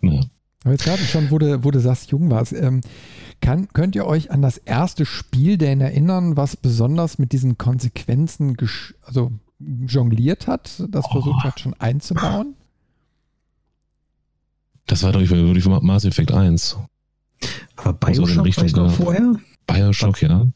Naja. 0.00 0.22
Aber 0.64 0.72
jetzt 0.72 0.84
gerade 0.84 1.02
schon, 1.02 1.30
wo 1.30 1.38
du, 1.38 1.62
wo 1.62 1.70
du 1.70 1.80
sagst, 1.80 2.10
jung 2.10 2.28
warst, 2.30 2.52
ähm, 2.52 2.80
kann, 3.40 3.68
könnt 3.68 3.94
ihr 3.94 4.06
euch 4.06 4.30
an 4.30 4.42
das 4.42 4.58
erste 4.58 5.06
Spiel 5.06 5.58
denn 5.58 5.80
erinnern, 5.80 6.36
was 6.36 6.56
besonders 6.56 7.18
mit 7.18 7.32
diesen 7.32 7.56
Konsequenzen 7.56 8.56
also 9.02 9.30
jongliert 9.58 10.46
hat, 10.46 10.82
das 10.90 11.04
oh. 11.06 11.12
versucht 11.12 11.44
hat 11.44 11.60
schon 11.60 11.74
einzubauen? 11.74 12.56
Das 14.86 15.02
war 15.02 15.12
doch 15.12 15.20
wirklich 15.20 15.64
von 15.64 15.84
Mass 15.84 16.04
Effect 16.04 16.32
1. 16.32 16.76
Aber 17.76 17.92
Bioshock 17.92 18.46
also 18.46 18.76
noch 18.76 18.92
vorher? 18.92 19.34
Bioshock, 19.66 20.22
ja. 20.22 20.46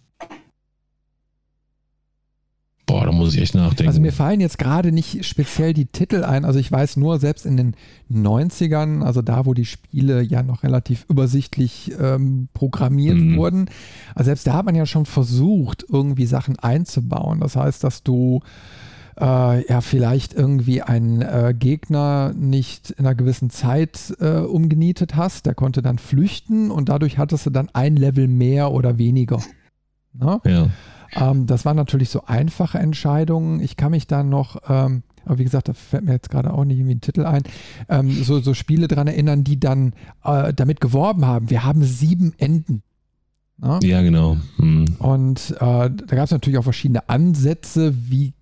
Boah, 2.91 3.07
da 3.07 3.13
muss 3.13 3.35
ich 3.35 3.41
echt 3.41 3.55
nachdenken. 3.55 3.87
Also 3.87 4.01
mir 4.01 4.13
fallen 4.13 4.41
jetzt 4.41 4.59
gerade 4.59 4.91
nicht 4.91 5.25
speziell 5.25 5.75
die 5.75 5.87
Titel 5.87 6.25
ein. 6.25 6.45
Also 6.45 6.59
ich 6.59 6.73
weiß 6.73 6.97
nur, 6.97 7.21
selbst 7.21 7.47
in 7.47 7.57
den 7.57 7.77
90ern, 8.13 9.03
also 9.03 9.23
da, 9.23 9.47
wo 9.47 9.55
die 9.55 9.65
Spiele 9.65 10.23
ja 10.23 10.43
noch 10.43 10.65
relativ 10.65 11.07
übersichtlich 11.09 11.93
ähm, 12.01 12.49
programmiert 12.53 13.19
mhm. 13.19 13.37
wurden, 13.37 13.71
also 14.17 14.27
selbst 14.27 14.47
da 14.49 14.55
hat 14.55 14.67
man 14.67 14.75
ja 14.75 14.87
schon 14.87 15.07
versucht, 15.07 15.85
irgendwie 15.89 16.27
Sachen 16.27 16.59
einzubauen. 16.59 17.39
Das 17.39 17.55
heißt, 17.55 17.85
dass 17.85 18.03
du 18.03 18.41
äh, 19.21 19.69
ja 19.69 19.81
vielleicht 19.81 20.35
irgendwie 20.35 20.83
einen 20.83 21.21
äh, 21.23 21.55
Gegner 21.57 22.33
nicht 22.35 22.91
in 22.91 23.07
einer 23.07 23.15
gewissen 23.15 23.51
Zeit 23.51 24.15
äh, 24.21 24.39
umgenietet 24.39 25.15
hast, 25.17 25.47
der 25.47 25.55
konnte 25.55 25.83
dann 25.83 25.99
flüchten 25.99 26.71
und 26.71 26.89
dadurch 26.89 27.19
hattest 27.19 27.47
du 27.47 27.51
dann 27.51 27.69
ein 27.73 27.97
Level 27.97 28.29
mehr 28.29 28.73
oder 28.73 28.99
weniger. 28.99 29.43
Ne? 30.13 30.41
Ja. 30.45 30.69
Ähm, 31.13 31.47
das 31.47 31.65
waren 31.65 31.77
natürlich 31.77 32.09
so 32.11 32.25
einfache 32.27 32.79
Entscheidungen. 32.79 33.61
Ich 33.61 33.77
kann 33.77 33.91
mich 33.91 34.07
dann 34.07 34.29
noch, 34.29 34.57
ähm, 34.69 35.03
aber 35.25 35.39
wie 35.39 35.45
gesagt, 35.45 35.69
da 35.69 35.75
fällt 35.75 36.05
mir 36.05 36.13
jetzt 36.13 36.31
gerade 36.31 36.53
auch 36.53 36.65
nicht 36.65 36.79
irgendwie 36.79 36.95
ein 36.95 37.01
Titel 37.01 37.27
ein, 37.27 37.43
ähm, 37.89 38.11
so, 38.11 38.41
so 38.41 38.55
Spiele 38.55 38.89
dran 38.89 39.07
erinnern, 39.07 39.45
die 39.45 39.61
dann 39.61 39.93
äh, 40.25 40.55
damit 40.55 40.81
geworben 40.81 41.27
haben. 41.27 41.51
Wir 41.51 41.65
haben 41.65 41.83
sieben 41.83 42.33
Enden. 42.39 42.83
Ne? 43.59 43.79
Ja, 43.83 44.01
genau. 44.03 44.39
Hm. 44.57 44.97
Und 44.99 45.51
äh, 45.57 45.59
da 45.59 45.89
gab 45.89 46.25
es 46.25 46.31
natürlich 46.31 46.59
auch 46.59 46.65
verschiedene 46.65 47.09
Ansätze, 47.09 47.95
wie 48.09 48.33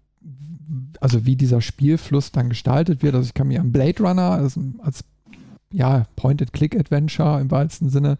also 1.00 1.26
wie 1.26 1.36
dieser 1.36 1.60
Spielfluss 1.60 2.32
dann 2.32 2.48
gestaltet 2.48 3.02
wird. 3.02 3.14
Also 3.14 3.26
ich 3.26 3.34
kann 3.34 3.48
mich 3.48 3.60
an 3.60 3.72
Blade 3.72 4.02
Runner 4.02 4.30
als, 4.32 4.58
als 4.78 5.04
ja, 5.72 6.04
Point-and-Click-Adventure 6.16 7.40
im 7.40 7.50
weitesten 7.50 7.90
Sinne 7.90 8.16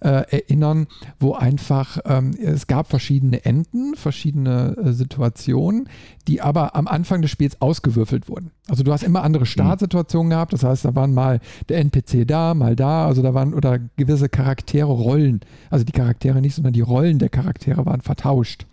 äh, 0.00 0.24
erinnern, 0.30 0.86
wo 1.18 1.34
einfach 1.34 1.98
ähm, 2.04 2.32
es 2.42 2.66
gab 2.66 2.88
verschiedene 2.88 3.44
Enden, 3.44 3.94
verschiedene 3.94 4.76
äh, 4.76 4.92
Situationen, 4.92 5.88
die 6.26 6.40
aber 6.40 6.74
am 6.74 6.88
Anfang 6.88 7.22
des 7.22 7.30
Spiels 7.30 7.60
ausgewürfelt 7.60 8.28
wurden. 8.28 8.50
Also 8.66 8.82
du 8.82 8.92
hast 8.92 9.02
immer 9.02 9.22
andere 9.22 9.42
mhm. 9.42 9.48
Startsituationen 9.48 10.30
gehabt, 10.30 10.52
das 10.52 10.64
heißt, 10.64 10.84
da 10.84 10.94
waren 10.94 11.12
mal 11.12 11.40
der 11.68 11.78
NPC 11.78 12.26
da, 12.26 12.54
mal 12.54 12.76
da, 12.76 13.06
also 13.06 13.22
da 13.22 13.34
waren 13.34 13.54
oder 13.54 13.78
gewisse 13.96 14.28
Charaktere, 14.28 14.90
Rollen, 14.90 15.40
also 15.68 15.84
die 15.84 15.92
Charaktere 15.92 16.40
nicht, 16.40 16.54
sondern 16.54 16.72
die 16.72 16.80
Rollen 16.80 17.18
der 17.18 17.28
Charaktere 17.28 17.84
waren 17.84 18.00
vertauscht 18.00 18.66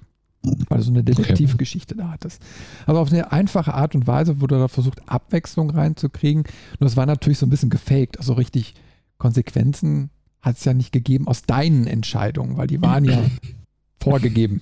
weil 0.70 0.78
du 0.78 0.84
so 0.84 0.91
eine 0.91 1.04
Detektivgeschichte 1.04 1.95
okay. 1.95 2.04
da 2.04 2.12
hattest. 2.12 2.41
Also 2.86 3.00
auf 3.00 3.12
eine 3.12 3.32
einfache 3.32 3.74
Art 3.74 3.95
und 3.95 4.08
Weise 4.08 4.41
wurde 4.41 4.58
da 4.60 4.68
versucht, 4.68 5.02
Abwechslung 5.08 5.70
reinzukriegen. 5.70 6.43
Nur 6.80 6.88
es 6.88 6.95
war 6.95 7.06
natürlich 7.06 7.38
so 7.38 7.45
ein 7.45 7.50
bisschen 7.50 7.70
gefaked. 7.70 8.20
Also 8.20 8.34
richtig 8.34 8.74
Konsequenzen 9.18 10.10
hat 10.41 10.58
es 10.58 10.66
ja 10.66 10.74
nicht 10.74 10.91
gegeben 10.91 11.28
aus 11.28 11.43
deinen 11.43 11.88
Entscheidungen, 11.88 12.58
weil 12.58 12.68
die 12.68 12.82
waren 12.82 13.06
ja 13.06 13.24
vorgegeben. 14.02 14.62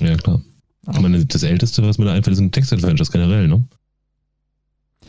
Ja, 0.00 0.16
klar. 0.16 0.42
Ich 0.90 1.00
meine, 1.00 1.24
das 1.24 1.42
Älteste, 1.44 1.86
was 1.86 1.98
mir 1.98 2.06
da 2.06 2.12
einfällt, 2.12 2.36
sind 2.36 2.52
Text-Adventures 2.52 3.12
generell, 3.12 3.46
ne? 3.46 3.64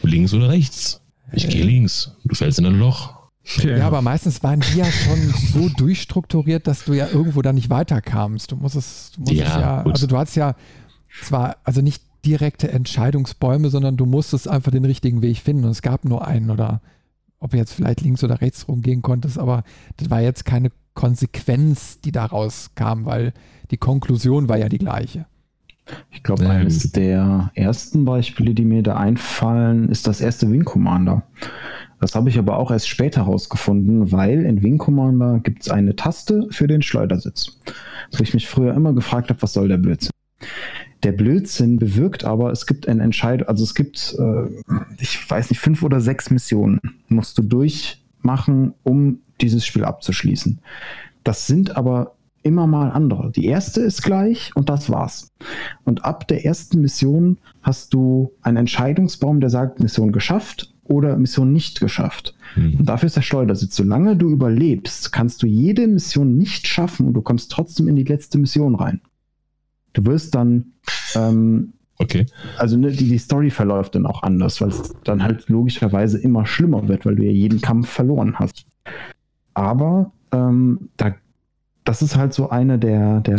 Links 0.03 0.33
oder 0.33 0.49
rechts? 0.49 1.01
Ich 1.31 1.45
äh. 1.45 1.49
gehe 1.49 1.63
links. 1.63 2.11
Du 2.25 2.35
fällst 2.35 2.59
in 2.59 2.65
ein 2.65 2.77
Loch. 2.77 3.22
Ja. 3.43 3.77
ja, 3.77 3.87
aber 3.87 4.01
meistens 4.01 4.41
waren 4.41 4.61
die 4.61 4.77
ja 4.77 4.85
schon 4.85 5.19
so 5.51 5.67
durchstrukturiert, 5.69 6.65
dass 6.65 6.85
du 6.85 6.93
ja 6.93 7.07
irgendwo 7.09 7.41
da 7.41 7.51
nicht 7.51 7.69
weiterkamst. 7.69 8.51
Du 8.51 8.55
musstest, 8.55 9.17
du 9.17 9.21
musstest 9.21 9.41
ja, 9.41 9.59
ja 9.59 9.83
also 9.83 10.07
du 10.07 10.17
hattest 10.17 10.37
ja 10.37 10.55
zwar, 11.21 11.57
also 11.63 11.81
nicht 11.81 12.01
direkte 12.25 12.71
Entscheidungsbäume, 12.71 13.69
sondern 13.69 13.97
du 13.97 14.05
musstest 14.05 14.47
einfach 14.47 14.71
den 14.71 14.85
richtigen 14.85 15.21
Weg 15.21 15.37
finden 15.37 15.65
und 15.65 15.71
es 15.71 15.81
gab 15.81 16.05
nur 16.05 16.25
einen 16.25 16.49
oder 16.49 16.81
ob 17.39 17.51
du 17.51 17.57
jetzt 17.57 17.73
vielleicht 17.73 17.99
links 17.99 18.23
oder 18.23 18.39
rechts 18.39 18.67
rumgehen 18.69 19.01
konntest, 19.01 19.37
aber 19.37 19.63
das 19.97 20.09
war 20.09 20.21
jetzt 20.21 20.45
keine 20.45 20.71
Konsequenz, 20.93 21.99
die 21.99 22.13
daraus 22.13 22.71
kam, 22.75 23.05
weil 23.05 23.33
die 23.71 23.77
Konklusion 23.77 24.47
war 24.47 24.57
ja 24.57 24.69
die 24.69 24.77
gleiche. 24.77 25.25
Ich 26.11 26.23
glaube, 26.23 26.49
eines 26.49 26.93
der 26.93 27.51
ersten 27.55 28.05
Beispiele, 28.05 28.53
die 28.53 28.63
mir 28.63 28.83
da 28.83 28.95
einfallen, 28.95 29.89
ist 29.89 30.07
das 30.07 30.21
erste 30.21 30.49
Wing 30.49 30.63
Commander. 30.63 31.23
Das 32.03 32.15
habe 32.15 32.27
ich 32.27 32.37
aber 32.37 32.57
auch 32.57 32.69
erst 32.69 32.89
später 32.89 33.25
herausgefunden, 33.25 34.11
weil 34.11 34.43
in 34.43 34.61
Wing 34.61 34.77
Commander 34.77 35.39
gibt 35.41 35.61
es 35.61 35.69
eine 35.69 35.95
Taste 35.95 36.47
für 36.51 36.67
den 36.67 36.81
Schleudersitz. 36.81 37.57
Wo 38.11 38.21
ich 38.21 38.33
mich 38.33 38.49
früher 38.49 38.73
immer 38.73 38.91
gefragt 38.91 39.29
habe, 39.29 39.41
was 39.41 39.53
soll 39.53 39.69
der 39.69 39.77
Blödsinn? 39.77 40.11
Der 41.03 41.13
Blödsinn 41.13 41.79
bewirkt 41.79 42.25
aber, 42.25 42.51
es 42.51 42.67
gibt 42.67 42.89
eine 42.89 43.01
Entscheidung, 43.01 43.47
also 43.47 43.63
es 43.63 43.73
gibt, 43.73 44.17
äh, 44.19 44.47
ich 44.99 45.29
weiß 45.29 45.49
nicht, 45.49 45.61
fünf 45.61 45.81
oder 45.81 46.01
sechs 46.01 46.29
Missionen 46.29 46.81
musst 47.07 47.37
du 47.37 47.41
durchmachen, 47.41 48.73
um 48.83 49.19
dieses 49.39 49.65
Spiel 49.65 49.85
abzuschließen. 49.85 50.59
Das 51.23 51.47
sind 51.47 51.77
aber 51.77 52.15
immer 52.41 52.67
mal 52.67 52.91
andere. 52.91 53.31
Die 53.31 53.45
erste 53.45 53.79
ist 53.79 54.03
gleich 54.03 54.51
und 54.55 54.67
das 54.67 54.89
war's. 54.89 55.29
Und 55.85 56.03
ab 56.03 56.27
der 56.27 56.43
ersten 56.43 56.81
Mission 56.81 57.37
hast 57.61 57.93
du 57.93 58.33
einen 58.41 58.57
Entscheidungsbaum, 58.57 59.39
der 59.39 59.49
sagt, 59.49 59.79
Mission 59.79 60.11
geschafft 60.11 60.72
oder 60.93 61.17
Mission 61.17 61.51
nicht 61.51 61.79
geschafft. 61.79 62.35
Mhm. 62.55 62.79
Und 62.79 62.89
dafür 62.89 63.07
ist 63.07 63.17
der 63.17 63.21
Schleudersitz. 63.21 63.75
Solange 63.75 64.15
du 64.15 64.29
überlebst, 64.29 65.11
kannst 65.11 65.43
du 65.43 65.47
jede 65.47 65.87
Mission 65.87 66.37
nicht 66.37 66.67
schaffen 66.67 67.07
und 67.07 67.13
du 67.13 67.21
kommst 67.21 67.51
trotzdem 67.51 67.87
in 67.87 67.95
die 67.95 68.03
letzte 68.03 68.37
Mission 68.37 68.75
rein. 68.75 69.01
Du 69.93 70.05
wirst 70.05 70.35
dann 70.35 70.73
ähm, 71.15 71.73
Okay. 71.97 72.25
Also 72.57 72.75
ne, 72.77 72.91
die, 72.91 73.07
die 73.07 73.17
Story 73.17 73.49
verläuft 73.49 73.95
dann 73.95 74.05
auch 74.05 74.23
anders, 74.23 74.59
weil 74.61 74.69
es 74.69 74.93
dann 75.03 75.23
halt 75.23 75.47
logischerweise 75.47 76.17
immer 76.17 76.45
schlimmer 76.45 76.87
wird, 76.87 77.05
weil 77.05 77.15
du 77.15 77.23
ja 77.23 77.31
jeden 77.31 77.61
Kampf 77.61 77.89
verloren 77.89 78.39
hast. 78.39 78.65
Aber 79.53 80.11
ähm, 80.31 80.89
da, 80.97 81.15
das 81.83 82.01
ist 82.01 82.17
halt 82.17 82.33
so 82.33 82.49
eine 82.49 82.79
der, 82.79 83.21
der 83.21 83.37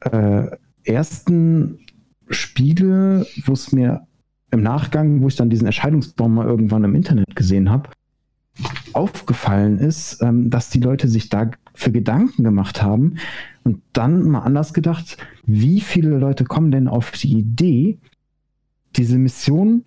äh, 0.00 0.46
ersten 0.84 1.78
Spiele, 2.28 3.26
wo 3.44 3.52
es 3.52 3.72
mir 3.72 4.06
im 4.52 4.62
Nachgang, 4.62 5.20
wo 5.22 5.28
ich 5.28 5.36
dann 5.36 5.50
diesen 5.50 5.66
Entscheidungsbaum 5.66 6.34
mal 6.34 6.46
irgendwann 6.46 6.84
im 6.84 6.94
Internet 6.94 7.34
gesehen 7.34 7.70
habe, 7.70 7.90
aufgefallen 8.92 9.78
ist, 9.78 10.22
ähm, 10.22 10.50
dass 10.50 10.70
die 10.70 10.80
Leute 10.80 11.08
sich 11.08 11.28
da 11.30 11.50
für 11.74 11.90
Gedanken 11.90 12.44
gemacht 12.44 12.82
haben 12.82 13.16
und 13.64 13.80
dann 13.92 14.28
mal 14.28 14.40
anders 14.40 14.74
gedacht, 14.74 15.16
wie 15.46 15.80
viele 15.80 16.18
Leute 16.18 16.44
kommen 16.44 16.70
denn 16.70 16.86
auf 16.86 17.12
die 17.12 17.32
Idee, 17.38 17.98
diese 18.96 19.18
Mission 19.18 19.84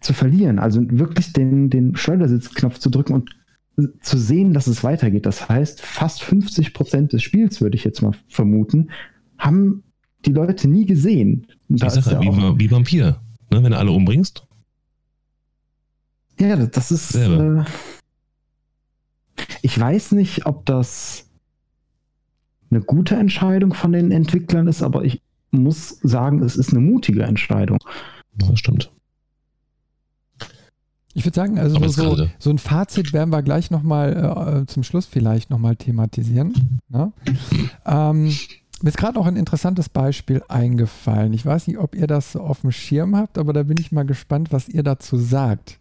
zu 0.00 0.12
verlieren, 0.12 0.58
also 0.58 0.82
wirklich 0.90 1.32
den, 1.32 1.70
den 1.70 1.96
Schleudersitzknopf 1.96 2.78
zu 2.78 2.90
drücken 2.90 3.14
und 3.14 3.30
zu 4.00 4.18
sehen, 4.18 4.52
dass 4.52 4.66
es 4.66 4.82
weitergeht. 4.82 5.26
Das 5.26 5.48
heißt, 5.48 5.80
fast 5.82 6.22
50 6.22 6.74
Prozent 6.74 7.12
des 7.12 7.22
Spiels, 7.22 7.60
würde 7.60 7.76
ich 7.76 7.84
jetzt 7.84 8.02
mal 8.02 8.12
vermuten, 8.26 8.90
haben 9.38 9.82
die 10.24 10.32
Leute 10.32 10.68
nie 10.68 10.86
gesehen. 10.86 11.46
Da 11.68 11.90
Sache, 11.90 12.12
ja 12.12 12.20
wie, 12.20 12.58
wie, 12.58 12.70
Vampir, 12.70 13.20
ne, 13.50 13.62
wenn 13.62 13.72
du 13.72 13.78
alle 13.78 13.90
umbringst. 13.90 14.46
Ja, 16.38 16.56
das 16.56 16.90
ist. 16.90 17.14
Äh, 17.14 17.64
ich 19.62 19.78
weiß 19.78 20.12
nicht, 20.12 20.46
ob 20.46 20.66
das 20.66 21.26
eine 22.70 22.80
gute 22.80 23.16
Entscheidung 23.16 23.74
von 23.74 23.92
den 23.92 24.10
Entwicklern 24.10 24.66
ist, 24.66 24.82
aber 24.82 25.04
ich 25.04 25.22
muss 25.50 25.98
sagen, 26.02 26.42
es 26.42 26.56
ist 26.56 26.70
eine 26.70 26.80
mutige 26.80 27.22
Entscheidung. 27.22 27.78
Das 28.34 28.58
stimmt. 28.58 28.92
Ich 31.14 31.24
würde 31.24 31.34
sagen, 31.34 31.58
also 31.58 31.88
so, 31.88 32.28
so, 32.38 32.50
ein 32.50 32.58
Fazit 32.58 33.14
werden 33.14 33.30
wir 33.30 33.42
gleich 33.42 33.70
nochmal 33.70 34.64
äh, 34.64 34.66
zum 34.66 34.82
Schluss 34.82 35.06
vielleicht 35.06 35.48
nochmal 35.48 35.76
thematisieren. 35.76 36.80
Ne? 36.88 37.12
Ähm, 37.86 38.34
mir 38.82 38.88
ist 38.90 38.98
gerade 38.98 39.14
noch 39.14 39.26
ein 39.26 39.36
interessantes 39.36 39.88
Beispiel 39.88 40.42
eingefallen. 40.48 41.32
Ich 41.32 41.46
weiß 41.46 41.66
nicht, 41.66 41.78
ob 41.78 41.94
ihr 41.94 42.06
das 42.06 42.36
auf 42.36 42.60
dem 42.60 42.72
Schirm 42.72 43.16
habt, 43.16 43.38
aber 43.38 43.52
da 43.52 43.62
bin 43.62 43.78
ich 43.78 43.92
mal 43.92 44.04
gespannt, 44.04 44.52
was 44.52 44.68
ihr 44.68 44.82
dazu 44.82 45.16
sagt. 45.16 45.78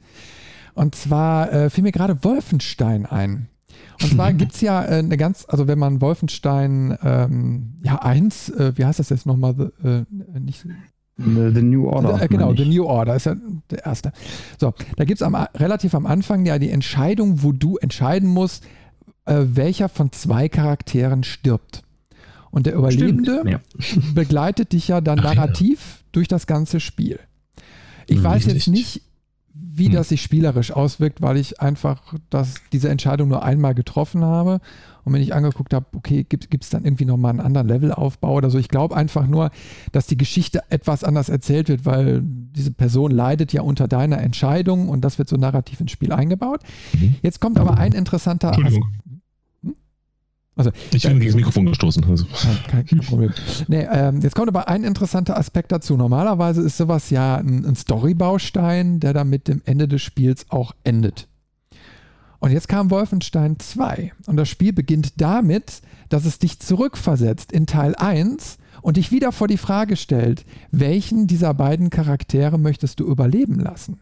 Und 0.73 0.95
zwar 0.95 1.51
äh, 1.51 1.69
fiel 1.69 1.83
mir 1.83 1.91
gerade 1.91 2.23
Wolfenstein 2.23 3.05
ein. 3.05 3.47
Und 4.01 4.11
zwar 4.13 4.33
gibt 4.33 4.53
es 4.53 4.61
ja 4.61 4.83
äh, 4.83 4.99
eine 4.99 5.17
ganz, 5.17 5.45
also 5.47 5.67
wenn 5.67 5.79
man 5.79 6.01
Wolfenstein 6.01 6.97
ähm, 7.03 7.79
ja 7.83 7.97
1, 7.97 8.49
äh, 8.49 8.73
wie 8.75 8.85
heißt 8.85 8.99
das 8.99 9.09
jetzt 9.09 9.25
nochmal, 9.25 9.71
äh, 9.83 10.39
nicht 10.39 10.65
The 11.17 11.61
New 11.61 11.87
Order. 11.87 12.21
Äh, 12.21 12.27
genau, 12.27 12.53
The 12.53 12.65
New 12.65 12.85
Order 12.85 13.15
ist 13.15 13.25
ja 13.25 13.35
der 13.71 13.85
erste. 13.85 14.11
So, 14.59 14.73
da 14.97 15.05
gibt 15.05 15.21
es 15.21 15.25
am, 15.25 15.35
relativ 15.55 15.95
am 15.95 16.05
Anfang 16.05 16.45
ja 16.45 16.59
die 16.59 16.69
Entscheidung, 16.69 17.41
wo 17.41 17.53
du 17.53 17.77
entscheiden 17.77 18.27
musst, 18.27 18.65
äh, 19.25 19.43
welcher 19.45 19.87
von 19.87 20.11
zwei 20.11 20.49
Charakteren 20.49 21.23
stirbt. 21.23 21.84
Und 22.55 22.65
der 22.67 22.75
Überlebende 22.75 23.43
ja. 23.45 23.59
begleitet 24.13 24.71
dich 24.71 24.87
ja 24.87 25.01
dann 25.01 25.17
narrativ 25.17 25.79
ja. 25.81 26.05
durch 26.13 26.29
das 26.29 26.47
ganze 26.47 26.79
Spiel. 26.79 27.19
Ich 28.07 28.23
weiß 28.23 28.45
Richtig. 28.45 28.53
jetzt 28.53 28.67
nicht, 28.69 29.01
wie 29.53 29.87
hm. 29.87 29.91
das 29.91 30.07
sich 30.07 30.21
spielerisch 30.21 30.71
auswirkt, 30.71 31.21
weil 31.21 31.35
ich 31.35 31.59
einfach 31.59 32.13
das, 32.29 32.53
diese 32.71 32.87
Entscheidung 32.87 33.27
nur 33.27 33.43
einmal 33.43 33.75
getroffen 33.75 34.23
habe. 34.23 34.61
Und 35.03 35.11
wenn 35.11 35.21
ich 35.21 35.35
angeguckt 35.35 35.73
habe, 35.73 35.85
okay, 35.97 36.23
gibt 36.23 36.63
es 36.63 36.69
dann 36.69 36.85
irgendwie 36.85 37.03
nochmal 37.03 37.31
einen 37.31 37.41
anderen 37.41 37.67
Levelaufbau 37.67 38.35
oder 38.35 38.49
so. 38.49 38.57
Ich 38.57 38.69
glaube 38.69 38.95
einfach 38.95 39.27
nur, 39.27 39.51
dass 39.91 40.07
die 40.07 40.17
Geschichte 40.17 40.61
etwas 40.69 41.03
anders 41.03 41.27
erzählt 41.27 41.67
wird, 41.67 41.85
weil 41.85 42.21
diese 42.23 42.71
Person 42.71 43.11
leidet 43.11 43.51
ja 43.51 43.63
unter 43.63 43.89
deiner 43.89 44.19
Entscheidung 44.19 44.87
und 44.87 45.01
das 45.01 45.17
wird 45.19 45.27
so 45.27 45.35
narrativ 45.35 45.81
ins 45.81 45.91
Spiel 45.91 46.13
eingebaut. 46.13 46.61
Mhm. 46.93 47.15
Jetzt 47.21 47.41
kommt 47.41 47.59
aber 47.59 47.77
ein 47.77 47.91
interessanter 47.91 48.53
Aspekt. 48.53 48.79
Also, 50.57 50.71
ich 50.93 51.03
bin 51.03 51.19
gegen 51.19 51.31
das 51.31 51.35
Mikrofon 51.35 51.65
gestoßen. 51.65 52.03
Also. 52.05 52.25
Kein, 52.69 52.85
kein 52.85 52.99
Problem. 52.99 53.33
Nee, 53.67 53.85
ähm, 53.91 54.21
jetzt 54.21 54.35
kommt 54.35 54.47
aber 54.47 54.69
ein 54.69 54.85
interessanter 54.85 55.37
Aspekt 55.37 55.71
dazu. 55.71 55.97
Normalerweise 55.97 56.61
ist 56.61 56.77
sowas 56.77 57.09
ja 57.09 57.35
ein, 57.35 57.65
ein 57.65 57.75
Storybaustein, 57.75 59.01
der 59.01 59.13
dann 59.13 59.29
mit 59.29 59.49
dem 59.49 59.61
Ende 59.65 59.87
des 59.87 60.01
Spiels 60.01 60.45
auch 60.49 60.73
endet. 60.83 61.27
Und 62.39 62.51
jetzt 62.51 62.67
kam 62.67 62.91
Wolfenstein 62.91 63.57
2 63.59 64.13
und 64.27 64.37
das 64.37 64.49
Spiel 64.49 64.71
beginnt 64.71 65.19
damit, 65.19 65.81
dass 66.09 66.25
es 66.25 66.39
dich 66.39 66.59
zurückversetzt 66.59 67.51
in 67.51 67.65
Teil 67.65 67.95
1 67.95 68.57
und 68.81 68.97
dich 68.97 69.11
wieder 69.11 69.31
vor 69.31 69.47
die 69.47 69.57
Frage 69.57 69.95
stellt, 69.95 70.45
welchen 70.71 71.27
dieser 71.27 71.53
beiden 71.53 71.89
Charaktere 71.89 72.59
möchtest 72.59 72.99
du 72.99 73.05
überleben 73.07 73.59
lassen? 73.59 73.99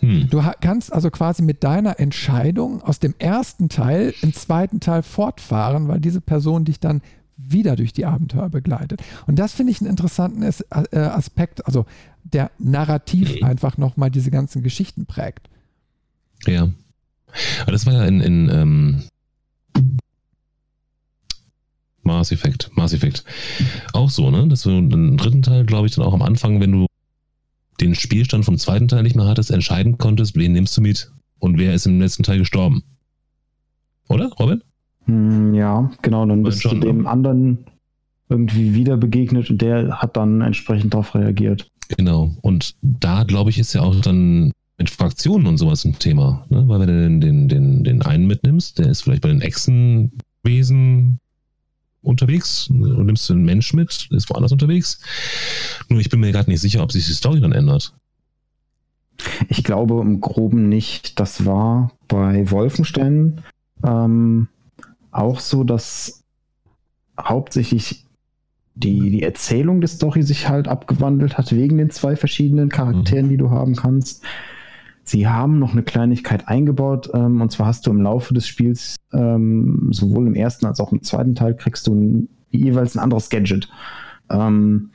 Hm. 0.00 0.30
Du 0.30 0.42
kannst 0.60 0.92
also 0.92 1.10
quasi 1.10 1.42
mit 1.42 1.64
deiner 1.64 1.98
Entscheidung 1.98 2.82
aus 2.82 3.00
dem 3.00 3.14
ersten 3.18 3.68
Teil 3.68 4.14
im 4.22 4.32
zweiten 4.32 4.80
Teil 4.80 5.02
fortfahren, 5.02 5.88
weil 5.88 6.00
diese 6.00 6.20
Person 6.20 6.64
dich 6.64 6.80
dann 6.80 7.02
wieder 7.36 7.76
durch 7.76 7.92
die 7.92 8.04
Abenteuer 8.04 8.48
begleitet. 8.48 9.02
Und 9.26 9.38
das 9.38 9.52
finde 9.52 9.72
ich 9.72 9.80
einen 9.80 9.90
interessanten 9.90 10.42
äh, 10.42 10.98
Aspekt, 10.98 11.66
also 11.66 11.86
der 12.24 12.50
narrativ 12.58 13.36
mhm. 13.36 13.46
einfach 13.46 13.78
nochmal 13.78 14.10
diese 14.10 14.30
ganzen 14.30 14.62
Geschichten 14.62 15.06
prägt. 15.06 15.48
Ja. 16.46 16.68
Aber 17.62 17.72
das 17.72 17.86
war 17.86 17.94
ja 17.94 18.04
in, 18.06 18.20
in 18.20 18.50
ähm, 18.50 19.02
Mass 22.02 22.32
Effect, 22.32 22.70
Mass 22.74 22.92
Effect 22.92 23.24
auch 23.92 24.10
so, 24.10 24.30
ne? 24.30 24.48
Dass 24.48 24.62
du 24.62 24.70
im 24.70 25.16
dritten 25.16 25.42
Teil, 25.42 25.64
glaube 25.64 25.86
ich, 25.86 25.94
dann 25.94 26.04
auch 26.04 26.14
am 26.14 26.22
Anfang, 26.22 26.60
wenn 26.60 26.72
du 26.72 26.86
den 27.80 27.94
Spielstand 27.94 28.44
vom 28.44 28.58
zweiten 28.58 28.88
Teil 28.88 29.02
nicht 29.02 29.16
mehr 29.16 29.26
hattest, 29.26 29.50
entscheiden 29.50 29.98
konntest, 29.98 30.36
wen 30.36 30.52
nimmst 30.52 30.76
du 30.76 30.80
mit 30.80 31.12
und 31.38 31.58
wer 31.58 31.74
ist 31.74 31.86
im 31.86 32.00
letzten 32.00 32.22
Teil 32.22 32.38
gestorben. 32.38 32.82
Oder, 34.08 34.30
Robin? 34.38 34.62
Hm, 35.04 35.54
ja, 35.54 35.90
genau, 36.02 36.26
dann 36.26 36.42
bist 36.42 36.62
schon, 36.62 36.80
du 36.80 36.86
dem 36.86 37.02
ne? 37.02 37.08
anderen 37.08 37.58
irgendwie 38.28 38.74
wieder 38.74 38.96
begegnet 38.96 39.50
und 39.50 39.62
der 39.62 40.00
hat 40.00 40.16
dann 40.16 40.40
entsprechend 40.40 40.94
darauf 40.94 41.14
reagiert. 41.14 41.70
Genau, 41.96 42.36
und 42.42 42.74
da, 42.82 43.24
glaube 43.24 43.50
ich, 43.50 43.58
ist 43.58 43.72
ja 43.72 43.80
auch 43.80 43.98
dann 44.00 44.52
mit 44.76 44.90
Fraktionen 44.90 45.46
und 45.46 45.56
sowas 45.56 45.84
ein 45.84 45.98
Thema, 45.98 46.44
ne? 46.50 46.68
weil 46.68 46.80
wenn 46.80 46.88
du 46.88 47.02
den, 47.02 47.20
den, 47.20 47.48
den, 47.48 47.84
den 47.84 48.02
einen 48.02 48.26
mitnimmst, 48.26 48.78
der 48.78 48.86
ist 48.86 49.02
vielleicht 49.02 49.22
bei 49.22 49.28
den 49.28 49.40
Echsenwesen 49.40 51.18
unterwegs 52.02 52.68
und 52.68 53.06
nimmst 53.06 53.30
einen 53.30 53.44
Mensch 53.44 53.72
mit, 53.74 54.08
ist 54.10 54.30
woanders 54.30 54.52
unterwegs. 54.52 55.00
Nur 55.88 56.00
ich 56.00 56.08
bin 56.08 56.20
mir 56.20 56.32
gerade 56.32 56.50
nicht 56.50 56.60
sicher, 56.60 56.82
ob 56.82 56.92
sich 56.92 57.06
die 57.06 57.12
Story 57.12 57.40
dann 57.40 57.52
ändert. 57.52 57.94
Ich 59.48 59.64
glaube 59.64 60.00
im 60.00 60.20
Groben 60.20 60.68
nicht. 60.68 61.18
Das 61.18 61.44
war 61.44 61.92
bei 62.06 62.50
Wolfenstein 62.50 63.42
ähm, 63.84 64.48
auch 65.10 65.40
so, 65.40 65.64
dass 65.64 66.22
hauptsächlich 67.20 68.04
die, 68.74 69.10
die 69.10 69.22
Erzählung 69.22 69.80
der 69.80 69.88
Story 69.88 70.22
sich 70.22 70.48
halt 70.48 70.68
abgewandelt 70.68 71.36
hat, 71.36 71.52
wegen 71.52 71.78
den 71.78 71.90
zwei 71.90 72.14
verschiedenen 72.14 72.68
Charakteren, 72.68 73.26
mhm. 73.26 73.30
die 73.30 73.36
du 73.36 73.50
haben 73.50 73.74
kannst. 73.74 74.22
Sie 75.02 75.26
haben 75.26 75.58
noch 75.58 75.72
eine 75.72 75.82
Kleinigkeit 75.82 76.46
eingebaut, 76.46 77.10
ähm, 77.12 77.40
und 77.40 77.50
zwar 77.50 77.66
hast 77.66 77.86
du 77.86 77.90
im 77.90 78.02
Laufe 78.02 78.34
des 78.34 78.46
Spiels, 78.46 78.96
ähm, 79.12 79.88
sowohl 79.92 80.26
im 80.26 80.34
ersten 80.34 80.66
als 80.66 80.80
auch 80.80 80.92
im 80.92 81.02
zweiten 81.02 81.34
Teil, 81.34 81.54
kriegst 81.54 81.86
du 81.86 81.94
ein, 81.94 82.28
jeweils 82.50 82.96
ein 82.96 83.00
anderes 83.00 83.30
Gadget. 83.30 83.68
Ähm, 84.30 84.90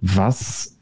was 0.00 0.78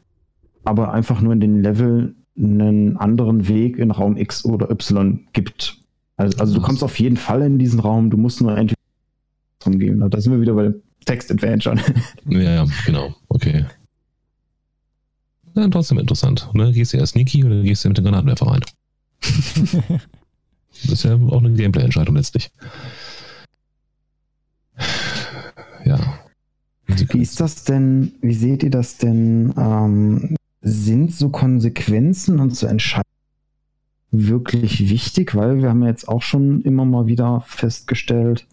aber 0.63 0.93
einfach 0.93 1.21
nur 1.21 1.33
in 1.33 1.39
den 1.39 1.61
Level 1.61 2.15
einen 2.37 2.97
anderen 2.97 3.47
Weg 3.47 3.77
in 3.77 3.91
Raum 3.91 4.17
X 4.17 4.45
oder 4.45 4.69
Y 4.69 5.27
gibt. 5.33 5.77
Also, 6.17 6.37
also 6.37 6.53
du 6.55 6.61
kommst 6.61 6.83
auf 6.83 6.99
jeden 6.99 7.17
Fall 7.17 7.41
in 7.41 7.59
diesen 7.59 7.79
Raum, 7.79 8.09
du 8.09 8.17
musst 8.17 8.41
nur 8.41 8.55
entweder 8.55 8.77
gehen. 9.65 10.07
Da 10.09 10.21
sind 10.21 10.31
wir 10.31 10.41
wieder 10.41 10.53
bei 10.53 10.73
Text-Adventure. 11.05 11.77
Ja, 12.25 12.39
ja, 12.39 12.65
genau. 12.85 13.13
Okay. 13.29 13.65
Ja, 15.55 15.67
trotzdem 15.67 15.99
interessant. 15.99 16.49
Ne? 16.53 16.71
Gehst 16.71 16.93
du 16.93 16.97
eher 16.97 17.05
sneaky 17.05 17.43
oder 17.43 17.61
gehst 17.61 17.83
du 17.83 17.89
mit 17.89 17.97
dem 17.97 18.05
Granatenwerfer 18.05 18.47
rein? 18.47 18.61
das 20.83 20.91
ist 20.91 21.03
ja 21.03 21.15
auch 21.15 21.39
eine 21.39 21.53
Gameplay-Entscheidung 21.53 22.15
letztlich. 22.15 22.51
Ja. 25.85 25.99
Wie 26.87 27.21
ist 27.21 27.39
das 27.39 27.63
denn, 27.63 28.13
wie 28.21 28.33
seht 28.33 28.63
ihr 28.63 28.69
das 28.69 28.97
denn? 28.97 29.53
Ähm, 29.57 30.35
sind 30.61 31.13
so 31.13 31.29
Konsequenzen 31.29 32.39
und 32.39 32.55
so 32.55 32.67
Entscheidungen 32.67 33.05
wirklich 34.11 34.89
wichtig? 34.89 35.33
Weil 35.35 35.61
wir 35.61 35.69
haben 35.69 35.81
ja 35.83 35.89
jetzt 35.89 36.07
auch 36.07 36.21
schon 36.21 36.61
immer 36.61 36.85
mal 36.85 37.07
wieder 37.07 37.43
festgestellt, 37.47 38.47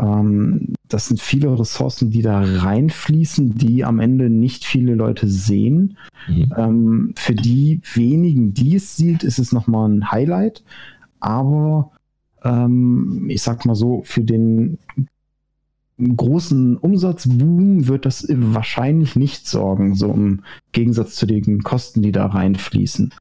Ähm, 0.00 0.74
das 0.88 1.06
sind 1.08 1.20
viele 1.20 1.58
Ressourcen, 1.58 2.10
die 2.10 2.22
da 2.22 2.40
reinfließen, 2.40 3.56
die 3.56 3.84
am 3.84 4.00
Ende 4.00 4.30
nicht 4.30 4.64
viele 4.64 4.94
Leute 4.94 5.28
sehen. 5.28 5.98
Mhm. 6.26 6.52
Ähm, 6.56 7.12
für 7.16 7.34
die 7.34 7.80
wenigen, 7.94 8.54
die 8.54 8.76
es 8.76 8.96
sieht, 8.96 9.22
ist 9.22 9.38
es 9.38 9.52
nochmal 9.52 9.88
ein 9.88 10.10
Highlight. 10.10 10.64
Aber 11.20 11.92
ähm, 12.42 13.26
ich 13.28 13.42
sag 13.42 13.64
mal 13.66 13.74
so, 13.74 14.02
für 14.04 14.22
den 14.22 14.78
großen 15.98 16.76
Umsatzboom 16.76 17.86
wird 17.86 18.06
das 18.06 18.26
wahrscheinlich 18.28 19.16
nicht 19.16 19.46
sorgen, 19.46 19.94
so 19.94 20.12
im 20.12 20.42
Gegensatz 20.72 21.14
zu 21.14 21.26
den 21.26 21.62
Kosten, 21.62 22.02
die 22.02 22.12
da 22.12 22.26
reinfließen. 22.26 23.12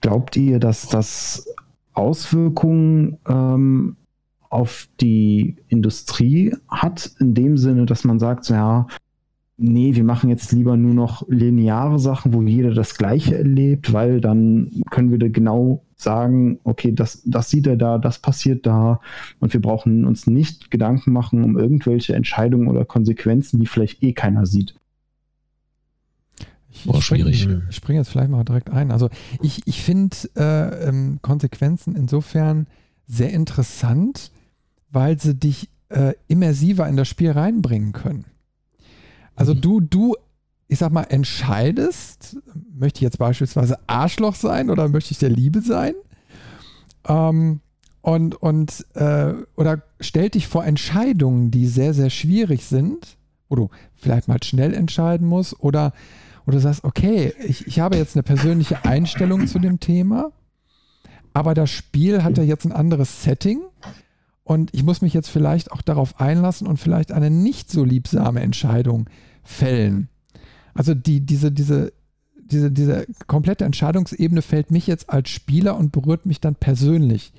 Glaubt 0.00 0.36
ihr, 0.36 0.58
dass 0.58 0.88
das 0.88 1.46
Auswirkungen 1.92 3.18
ähm, 3.28 3.96
auf 4.48 4.88
die 5.00 5.56
Industrie 5.68 6.56
hat, 6.68 7.12
in 7.20 7.34
dem 7.34 7.56
Sinne, 7.56 7.86
dass 7.86 8.04
man 8.04 8.18
sagt, 8.18 8.48
ja, 8.48 8.86
nee, 9.60 9.94
wir 9.94 10.04
machen 10.04 10.30
jetzt 10.30 10.52
lieber 10.52 10.76
nur 10.76 10.94
noch 10.94 11.28
lineare 11.28 11.98
Sachen, 11.98 12.32
wo 12.32 12.42
jeder 12.42 12.72
das 12.72 12.96
Gleiche 12.96 13.36
erlebt, 13.36 13.92
weil 13.92 14.20
dann 14.20 14.70
können 14.90 15.10
wir 15.10 15.18
da 15.18 15.28
genau 15.28 15.84
sagen, 15.96 16.58
okay, 16.64 16.92
das, 16.92 17.22
das 17.24 17.50
sieht 17.50 17.66
er 17.66 17.76
da, 17.76 17.98
das 17.98 18.18
passiert 18.18 18.66
da 18.66 19.00
und 19.38 19.52
wir 19.52 19.60
brauchen 19.60 20.06
uns 20.06 20.26
nicht 20.26 20.70
Gedanken 20.70 21.12
machen 21.12 21.44
um 21.44 21.58
irgendwelche 21.58 22.14
Entscheidungen 22.14 22.68
oder 22.68 22.84
Konsequenzen, 22.84 23.60
die 23.60 23.66
vielleicht 23.66 24.02
eh 24.02 24.12
keiner 24.12 24.46
sieht. 24.46 24.74
Ich, 26.72 26.84
Boah, 26.84 27.02
schwierig. 27.02 27.42
Spring, 27.42 27.62
ich 27.68 27.76
springe 27.76 27.98
jetzt 27.98 28.08
vielleicht 28.08 28.30
mal 28.30 28.44
direkt 28.44 28.70
ein. 28.70 28.90
Also 28.90 29.10
ich, 29.42 29.60
ich 29.66 29.82
finde 29.82 30.16
äh, 30.36 30.88
ähm, 30.88 31.18
Konsequenzen 31.20 31.96
insofern 31.96 32.66
sehr 33.06 33.32
interessant, 33.32 34.30
weil 34.90 35.20
sie 35.20 35.34
dich 35.34 35.68
äh, 35.90 36.14
immersiver 36.28 36.88
in 36.88 36.96
das 36.96 37.08
Spiel 37.08 37.32
reinbringen 37.32 37.92
können. 37.92 38.24
Also 39.40 39.54
du, 39.54 39.80
du, 39.80 40.16
ich 40.68 40.78
sag 40.78 40.92
mal, 40.92 41.04
entscheidest, 41.04 42.36
möchte 42.74 42.98
ich 42.98 43.02
jetzt 43.02 43.16
beispielsweise 43.16 43.78
Arschloch 43.86 44.34
sein 44.34 44.68
oder 44.68 44.86
möchte 44.90 45.12
ich 45.12 45.18
der 45.18 45.30
Liebe 45.30 45.62
sein? 45.62 45.94
Ähm, 47.08 47.60
und, 48.02 48.34
und 48.34 48.84
äh, 48.96 49.32
oder 49.56 49.82
stellt 49.98 50.34
dich 50.34 50.46
vor 50.46 50.66
Entscheidungen, 50.66 51.50
die 51.50 51.66
sehr, 51.66 51.94
sehr 51.94 52.10
schwierig 52.10 52.66
sind, 52.66 53.16
wo 53.48 53.56
du 53.56 53.70
vielleicht 53.94 54.28
mal 54.28 54.42
schnell 54.42 54.74
entscheiden 54.74 55.26
musst 55.26 55.58
oder, 55.58 55.94
oder 56.46 56.56
du 56.56 56.60
sagst, 56.60 56.84
okay, 56.84 57.32
ich, 57.42 57.66
ich 57.66 57.80
habe 57.80 57.96
jetzt 57.96 58.16
eine 58.16 58.22
persönliche 58.22 58.84
Einstellung 58.84 59.46
zu 59.46 59.58
dem 59.58 59.80
Thema, 59.80 60.32
aber 61.32 61.54
das 61.54 61.70
Spiel 61.70 62.22
hat 62.24 62.36
ja 62.36 62.44
jetzt 62.44 62.66
ein 62.66 62.72
anderes 62.72 63.22
Setting 63.22 63.62
und 64.44 64.74
ich 64.74 64.82
muss 64.82 65.00
mich 65.00 65.14
jetzt 65.14 65.30
vielleicht 65.30 65.72
auch 65.72 65.80
darauf 65.80 66.20
einlassen 66.20 66.66
und 66.66 66.76
vielleicht 66.76 67.10
eine 67.10 67.30
nicht 67.30 67.70
so 67.70 67.84
liebsame 67.84 68.40
Entscheidung 68.40 69.08
fällen. 69.42 70.08
Also 70.74 70.94
die, 70.94 71.20
diese, 71.20 71.52
diese, 71.52 71.92
diese, 72.36 72.70
diese 72.70 73.06
komplette 73.26 73.64
Entscheidungsebene 73.64 74.42
fällt 74.42 74.70
mich 74.70 74.86
jetzt 74.86 75.10
als 75.10 75.30
Spieler 75.30 75.76
und 75.76 75.92
berührt 75.92 76.26
mich 76.26 76.40
dann 76.40 76.54
persönlich. 76.54 77.32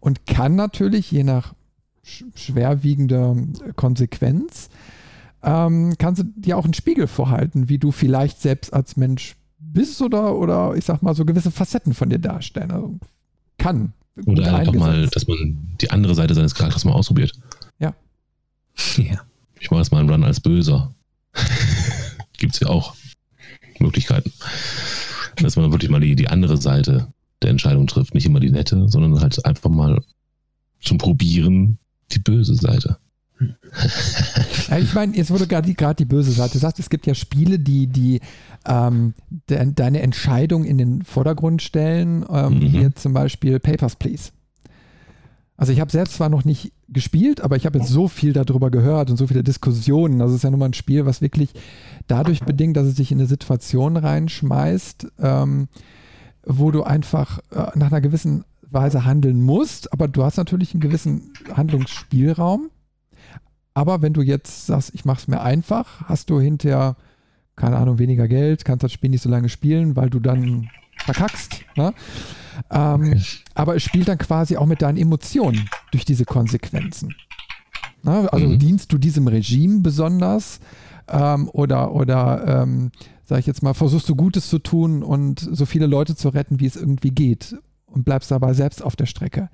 Und 0.00 0.26
kann 0.26 0.54
natürlich, 0.56 1.10
je 1.10 1.24
nach 1.24 1.54
schwerwiegender 2.02 3.36
Konsequenz, 3.74 4.68
ähm, 5.42 5.94
kannst 5.98 6.22
du 6.22 6.24
dir 6.36 6.56
auch 6.56 6.64
einen 6.64 6.74
Spiegel 6.74 7.06
vorhalten, 7.06 7.68
wie 7.68 7.78
du 7.78 7.90
vielleicht 7.90 8.40
selbst 8.40 8.72
als 8.72 8.96
Mensch 8.96 9.36
bist 9.58 10.00
oder, 10.02 10.36
oder 10.36 10.74
ich 10.76 10.84
sag 10.84 11.02
mal, 11.02 11.14
so 11.14 11.24
gewisse 11.24 11.50
Facetten 11.50 11.94
von 11.94 12.08
dir 12.08 12.18
darstellen. 12.18 12.70
Also 12.70 12.98
kann. 13.58 13.92
Oder 14.24 14.54
einfach 14.54 14.72
mal, 14.72 15.06
dass 15.08 15.26
man 15.26 15.58
die 15.80 15.90
andere 15.90 16.14
Seite 16.14 16.34
seines 16.34 16.54
Charakters 16.54 16.84
mal 16.84 16.92
ausprobiert. 16.92 17.32
Ja. 17.78 17.94
ja. 18.96 19.20
Ich 19.60 19.70
mache 19.70 19.80
jetzt 19.80 19.92
mal 19.92 20.00
einen 20.00 20.10
Run 20.10 20.24
als 20.24 20.40
Böser. 20.40 20.94
Gibt 22.38 22.54
es 22.54 22.60
ja 22.60 22.68
auch 22.68 22.94
Möglichkeiten. 23.78 24.32
Dass 25.36 25.56
man 25.56 25.70
wirklich 25.70 25.90
mal 25.90 26.00
die, 26.00 26.16
die 26.16 26.28
andere 26.28 26.56
Seite 26.56 27.12
der 27.42 27.50
Entscheidung 27.50 27.86
trifft. 27.86 28.14
Nicht 28.14 28.26
immer 28.26 28.40
die 28.40 28.50
nette, 28.50 28.88
sondern 28.88 29.20
halt 29.20 29.44
einfach 29.44 29.70
mal 29.70 30.02
zum 30.80 30.98
Probieren 30.98 31.78
die 32.12 32.18
böse 32.18 32.54
Seite. 32.54 32.98
ich 34.80 34.94
meine, 34.94 35.14
jetzt 35.14 35.30
wurde 35.30 35.46
gerade 35.46 35.66
die, 35.70 35.76
die 35.98 36.04
böse 36.06 36.32
Seite 36.32 36.54
gesagt, 36.54 36.78
es 36.78 36.88
gibt 36.88 37.06
ja 37.06 37.14
Spiele, 37.14 37.58
die, 37.58 37.86
die 37.86 38.20
ähm, 38.64 39.12
de, 39.50 39.72
deine 39.74 40.00
Entscheidung 40.00 40.64
in 40.64 40.78
den 40.78 41.02
Vordergrund 41.02 41.60
stellen, 41.60 42.24
ähm, 42.30 42.54
mhm. 42.54 42.60
wie 42.60 42.80
jetzt 42.80 43.02
zum 43.02 43.12
Beispiel 43.12 43.60
Papers, 43.60 43.96
Please. 43.96 44.30
Also 45.58 45.72
ich 45.72 45.80
habe 45.80 45.90
selbst 45.90 46.14
zwar 46.14 46.28
noch 46.28 46.44
nicht 46.44 46.72
gespielt, 46.88 47.40
aber 47.40 47.56
ich 47.56 47.66
habe 47.66 47.78
jetzt 47.78 47.90
so 47.90 48.08
viel 48.08 48.32
darüber 48.32 48.70
gehört 48.70 49.10
und 49.10 49.16
so 49.16 49.26
viele 49.26 49.42
Diskussionen. 49.42 50.18
Das 50.18 50.32
ist 50.32 50.44
ja 50.44 50.50
nun 50.50 50.60
mal 50.60 50.66
ein 50.66 50.74
Spiel, 50.74 51.04
was 51.04 51.20
wirklich 51.20 51.52
dadurch 52.06 52.40
bedingt, 52.44 52.76
dass 52.76 52.86
es 52.86 52.96
sich 52.96 53.10
in 53.10 53.18
eine 53.18 53.26
Situation 53.26 53.96
reinschmeißt, 53.96 55.08
ähm, 55.20 55.68
wo 56.44 56.70
du 56.70 56.84
einfach 56.84 57.40
äh, 57.50 57.76
nach 57.76 57.90
einer 57.90 58.00
gewissen 58.00 58.44
Weise 58.70 59.04
handeln 59.04 59.42
musst, 59.42 59.92
aber 59.92 60.08
du 60.08 60.24
hast 60.24 60.36
natürlich 60.36 60.74
einen 60.74 60.80
gewissen 60.80 61.32
Handlungsspielraum. 61.52 62.70
Aber 63.74 64.02
wenn 64.02 64.12
du 64.12 64.22
jetzt 64.22 64.66
sagst, 64.66 64.94
ich 64.94 65.04
mache 65.04 65.18
es 65.18 65.28
mir 65.28 65.40
einfach, 65.40 66.02
hast 66.08 66.30
du 66.30 66.40
hinterher, 66.40 66.96
keine 67.56 67.76
Ahnung, 67.76 67.98
weniger 67.98 68.28
Geld, 68.28 68.64
kannst 68.64 68.82
das 68.82 68.92
Spiel 68.92 69.10
nicht 69.10 69.22
so 69.22 69.28
lange 69.28 69.48
spielen, 69.48 69.96
weil 69.96 70.10
du 70.10 70.18
dann 70.18 70.68
verkackst. 71.06 71.64
Ne? 71.76 71.94
Ähm, 72.70 73.12
okay. 73.12 73.22
Aber 73.54 73.76
es 73.76 73.82
spielt 73.82 74.08
dann 74.08 74.18
quasi 74.18 74.56
auch 74.56 74.66
mit 74.66 74.82
deinen 74.82 74.98
Emotionen 74.98 75.68
durch 75.92 76.04
diese 76.04 76.24
Konsequenzen. 76.24 77.14
Ne? 78.02 78.28
Also 78.32 78.46
mhm. 78.46 78.58
dienst 78.58 78.92
du 78.92 78.98
diesem 78.98 79.26
Regime 79.28 79.80
besonders 79.80 80.60
ähm, 81.08 81.48
oder, 81.52 81.92
oder 81.92 82.62
ähm, 82.62 82.90
sag 83.24 83.40
ich 83.40 83.46
jetzt 83.46 83.62
mal, 83.62 83.74
versuchst 83.74 84.08
du 84.08 84.14
Gutes 84.14 84.48
zu 84.48 84.58
tun 84.58 85.02
und 85.02 85.40
so 85.40 85.66
viele 85.66 85.86
Leute 85.86 86.14
zu 86.14 86.28
retten, 86.28 86.60
wie 86.60 86.66
es 86.66 86.76
irgendwie 86.76 87.10
geht 87.10 87.56
und 87.86 88.04
bleibst 88.04 88.30
dabei 88.30 88.52
selbst 88.52 88.82
auf 88.82 88.96
der 88.96 89.06
Strecke. 89.06 89.48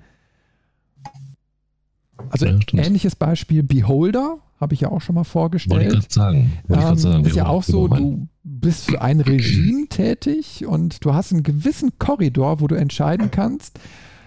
Also 2.29 2.45
ja, 2.45 2.59
ähnliches 2.73 3.15
Beispiel 3.15 3.63
Beholder, 3.63 4.37
habe 4.63 4.73
ich 4.73 4.81
ja 4.81 4.89
auch 4.89 5.01
schon 5.01 5.15
mal 5.15 5.23
vorgestellt. 5.23 5.81
Wollte 5.81 5.97
ich 5.97 6.09
gerade 6.09 6.13
sagen. 6.13 6.53
Wollte 6.67 6.87
ähm, 6.87 6.97
sagen. 6.97 7.25
Ist 7.25 7.35
ja 7.35 7.47
auch 7.47 7.63
so, 7.63 7.87
du 7.87 8.27
bist 8.43 8.85
für 8.85 9.01
ein 9.01 9.21
Regime 9.21 9.87
tätig 9.89 10.65
und 10.65 11.05
du 11.05 11.13
hast 11.13 11.31
einen 11.31 11.43
gewissen 11.43 11.99
Korridor, 11.99 12.59
wo 12.59 12.67
du 12.67 12.75
entscheiden 12.75 13.31
kannst, 13.31 13.79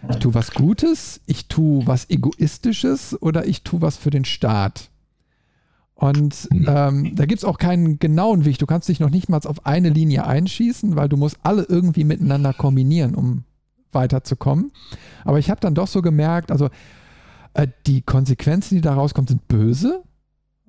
ich 0.08 0.16
tue 0.16 0.34
was 0.34 0.52
Gutes, 0.52 1.20
ich 1.26 1.48
tue 1.48 1.86
was 1.86 2.08
Egoistisches 2.10 3.20
oder 3.20 3.46
ich 3.46 3.62
tue 3.62 3.82
was 3.82 3.96
für 3.96 4.10
den 4.10 4.24
Staat. 4.24 4.90
Und 5.94 6.48
ähm, 6.52 7.16
da 7.16 7.24
gibt 7.24 7.38
es 7.38 7.44
auch 7.44 7.58
keinen 7.58 7.98
genauen 7.98 8.44
Weg. 8.44 8.58
Du 8.58 8.66
kannst 8.66 8.88
dich 8.88 9.00
noch 9.00 9.08
nicht 9.08 9.30
mal 9.30 9.40
auf 9.44 9.64
eine 9.64 9.88
Linie 9.88 10.26
einschießen, 10.26 10.94
weil 10.94 11.08
du 11.08 11.16
musst 11.16 11.38
alle 11.42 11.62
irgendwie 11.62 12.04
miteinander 12.04 12.52
kombinieren, 12.52 13.14
um 13.14 13.44
weiterzukommen. 13.92 14.72
Aber 15.24 15.38
ich 15.38 15.48
habe 15.48 15.60
dann 15.60 15.74
doch 15.74 15.88
so 15.88 16.02
gemerkt, 16.02 16.52
also 16.52 16.68
äh, 17.54 17.66
die 17.86 18.02
Konsequenzen, 18.02 18.74
die 18.74 18.82
da 18.82 18.94
rauskommen, 18.94 19.26
sind 19.26 19.48
böse. 19.48 20.02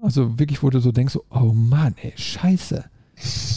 Also 0.02 0.38
wirklich, 0.40 0.62
wo 0.64 0.70
du 0.70 0.80
so 0.80 0.92
denkst, 0.92 1.18
oh 1.30 1.54
Mann, 1.54 1.96
ey, 2.02 2.14
scheiße. 2.16 2.86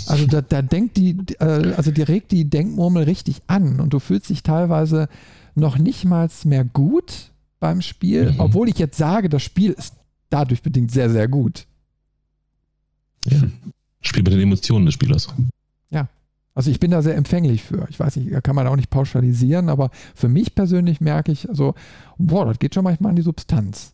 Also 0.07 0.27
da, 0.27 0.41
da 0.41 0.63
denkt 0.63 0.97
die, 0.97 1.17
äh, 1.39 1.75
also 1.77 1.91
die 1.91 2.03
regt 2.03 2.33
die 2.33 2.49
Denkmurmel 2.49 3.05
richtig 3.05 3.43
an 3.47 3.79
und 3.79 3.93
du 3.93 3.99
fühlst 3.99 4.31
dich 4.31 4.43
teilweise 4.43 5.09
noch 5.55 5.77
nicht 5.77 6.05
mal 6.05 6.29
mehr 6.45 6.65
gut 6.65 7.31
beim 7.59 7.83
Spiel, 7.83 8.33
mhm. 8.33 8.41
obwohl 8.41 8.69
ich 8.69 8.79
jetzt 8.79 8.97
sage, 8.97 9.29
das 9.29 9.43
Spiel 9.43 9.73
ist 9.73 9.95
dadurch 10.31 10.63
bedingt 10.63 10.91
sehr, 10.91 11.11
sehr 11.11 11.29
gut. 11.29 11.67
Ja. 13.27 13.43
Spiel 14.01 14.23
mit 14.23 14.33
den 14.33 14.41
Emotionen 14.41 14.87
des 14.87 14.95
Spielers. 14.95 15.29
Ja. 15.91 16.09
Also 16.55 16.71
ich 16.71 16.81
bin 16.81 16.91
da 16.91 17.03
sehr 17.03 17.17
empfänglich 17.17 17.63
für. 17.63 17.87
Ich 17.91 18.01
weiß 18.01 18.17
nicht, 18.17 18.43
kann 18.43 18.57
man 18.57 18.67
auch 18.67 18.77
nicht 18.77 18.91
pauschalisieren, 18.91 19.69
aber 19.69 19.91
für 20.15 20.29
mich 20.29 20.55
persönlich 20.55 21.01
merke 21.01 21.33
ich, 21.33 21.49
also, 21.49 21.75
boah, 22.17 22.47
das 22.47 22.59
geht 22.59 22.75
schon 22.75 22.85
manchmal 22.85 23.11
an 23.11 23.17
die 23.17 23.23
Substanz. 23.23 23.93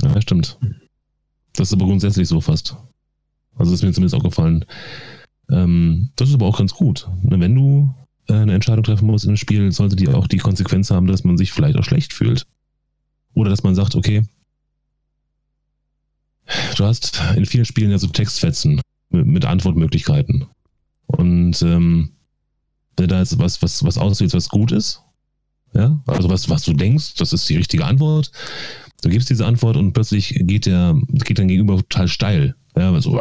Ja, 0.00 0.20
stimmt. 0.20 0.58
Das 1.54 1.68
ist 1.68 1.74
aber 1.74 1.86
grundsätzlich 1.86 2.28
so 2.28 2.40
fast. 2.40 2.76
Also 3.56 3.70
das 3.70 3.80
ist 3.80 3.82
mir 3.82 3.92
zumindest 3.92 4.14
auch 4.14 4.22
gefallen. 4.22 4.64
Ähm, 5.50 6.10
das 6.16 6.30
ist 6.30 6.34
aber 6.34 6.46
auch 6.46 6.58
ganz 6.58 6.72
gut. 6.72 7.08
Wenn 7.22 7.54
du 7.54 7.94
äh, 8.28 8.34
eine 8.34 8.54
Entscheidung 8.54 8.84
treffen 8.84 9.06
musst 9.06 9.26
im 9.26 9.36
Spiel, 9.36 9.70
sollte 9.72 9.96
die 9.96 10.08
auch 10.08 10.26
die 10.26 10.38
Konsequenz 10.38 10.90
haben, 10.90 11.06
dass 11.06 11.24
man 11.24 11.36
sich 11.36 11.52
vielleicht 11.52 11.76
auch 11.76 11.84
schlecht 11.84 12.12
fühlt. 12.12 12.46
Oder 13.34 13.50
dass 13.50 13.62
man 13.62 13.74
sagt, 13.74 13.94
okay, 13.94 14.22
du 16.76 16.84
hast 16.84 17.20
in 17.36 17.46
vielen 17.46 17.64
Spielen 17.64 17.90
ja 17.90 17.98
so 17.98 18.08
Textfetzen 18.08 18.80
mit, 19.10 19.26
mit 19.26 19.44
Antwortmöglichkeiten. 19.44 20.46
Und 21.06 21.60
ähm, 21.62 22.12
wenn 22.96 23.08
da 23.08 23.18
jetzt 23.18 23.38
was, 23.38 23.62
was, 23.62 23.84
was 23.84 23.98
aussieht, 23.98 24.34
was 24.34 24.48
gut 24.48 24.72
ist, 24.72 25.02
ja, 25.74 26.02
also 26.06 26.28
was, 26.28 26.50
was 26.50 26.62
du 26.64 26.74
denkst, 26.74 27.14
das 27.14 27.32
ist 27.32 27.48
die 27.48 27.56
richtige 27.56 27.86
Antwort, 27.86 28.30
du 29.02 29.10
gibst 29.10 29.28
diese 29.30 29.46
Antwort 29.46 29.76
und 29.76 29.92
plötzlich 29.92 30.34
geht 30.40 30.66
der, 30.66 30.98
geht 31.08 31.38
dein 31.38 31.48
Gegenüber 31.48 31.76
total 31.76 32.08
steil. 32.08 32.54
Ja, 32.76 32.98
so, 33.00 33.20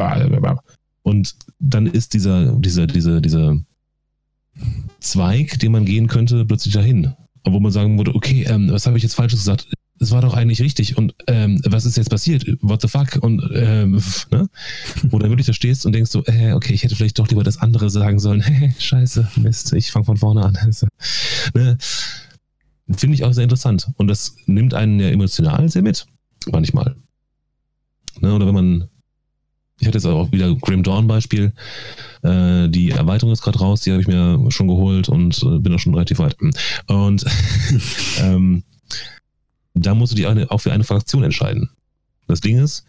und 1.03 1.35
dann 1.59 1.87
ist 1.87 2.13
dieser, 2.13 2.53
dieser, 2.53 2.87
dieser, 2.87 3.21
dieser 3.21 3.57
Zweig, 4.99 5.59
den 5.59 5.71
man 5.71 5.85
gehen 5.85 6.07
könnte, 6.07 6.45
plötzlich 6.45 6.73
dahin. 6.73 7.13
wo 7.43 7.59
man 7.59 7.71
sagen 7.71 7.97
würde, 7.97 8.13
okay, 8.13 8.45
ähm, 8.47 8.69
was 8.71 8.85
habe 8.85 8.97
ich 8.97 9.03
jetzt 9.03 9.15
falsches 9.15 9.39
gesagt? 9.39 9.67
Es 9.99 10.11
war 10.11 10.21
doch 10.21 10.33
eigentlich 10.33 10.61
richtig 10.61 10.97
und 10.97 11.13
ähm, 11.27 11.61
was 11.63 11.85
ist 11.85 11.95
jetzt 11.95 12.09
passiert? 12.09 12.45
What 12.61 12.81
the 12.81 12.87
fuck? 12.87 13.19
Und 13.21 13.47
ähm, 13.53 14.01
ne? 14.31 14.49
wo 15.03 15.19
du 15.19 15.29
wirklich 15.29 15.45
da 15.45 15.53
stehst 15.53 15.85
und 15.85 15.93
denkst 15.93 16.09
so, 16.09 16.23
äh, 16.25 16.53
okay, 16.53 16.73
ich 16.73 16.83
hätte 16.83 16.95
vielleicht 16.95 17.19
doch 17.19 17.27
lieber 17.27 17.43
das 17.43 17.57
andere 17.57 17.89
sagen 17.89 18.19
sollen. 18.19 18.41
Hey, 18.51 18.73
scheiße, 18.77 19.29
Mist, 19.37 19.73
ich 19.73 19.91
fange 19.91 20.05
von 20.05 20.17
vorne 20.17 20.43
an. 20.43 20.57
Ne? 21.53 21.77
Finde 22.95 23.15
ich 23.15 23.23
auch 23.23 23.33
sehr 23.33 23.43
interessant. 23.43 23.89
Und 23.97 24.07
das 24.07 24.35
nimmt 24.45 24.73
einen 24.73 24.99
ja 24.99 25.09
emotional 25.09 25.69
sehr 25.69 25.81
mit, 25.81 26.05
manchmal. 26.51 26.95
Ne? 28.19 28.33
Oder 28.33 28.47
wenn 28.47 28.55
man 28.55 28.89
ich 29.81 29.87
hatte 29.87 29.97
jetzt 29.97 30.05
auch 30.05 30.31
wieder 30.31 30.53
Grim 30.55 30.83
Dawn 30.83 31.07
Beispiel. 31.07 31.53
Äh, 32.21 32.69
die 32.69 32.91
Erweiterung 32.91 33.33
ist 33.33 33.41
gerade 33.41 33.57
raus, 33.57 33.81
die 33.81 33.91
habe 33.91 33.99
ich 33.99 34.07
mir 34.07 34.39
schon 34.51 34.67
geholt 34.67 35.09
und 35.09 35.41
äh, 35.41 35.57
bin 35.57 35.73
auch 35.73 35.79
schon 35.79 35.95
relativ 35.95 36.19
weit. 36.19 36.37
Und 36.85 37.25
ähm, 38.19 38.63
da 39.73 39.95
musst 39.95 40.11
du 40.11 40.15
dich 40.15 40.27
auch 40.27 40.59
für 40.59 40.71
eine 40.71 40.83
Fraktion 40.83 41.23
entscheiden. 41.23 41.71
Das 42.27 42.41
Ding 42.41 42.59
ist, 42.59 42.85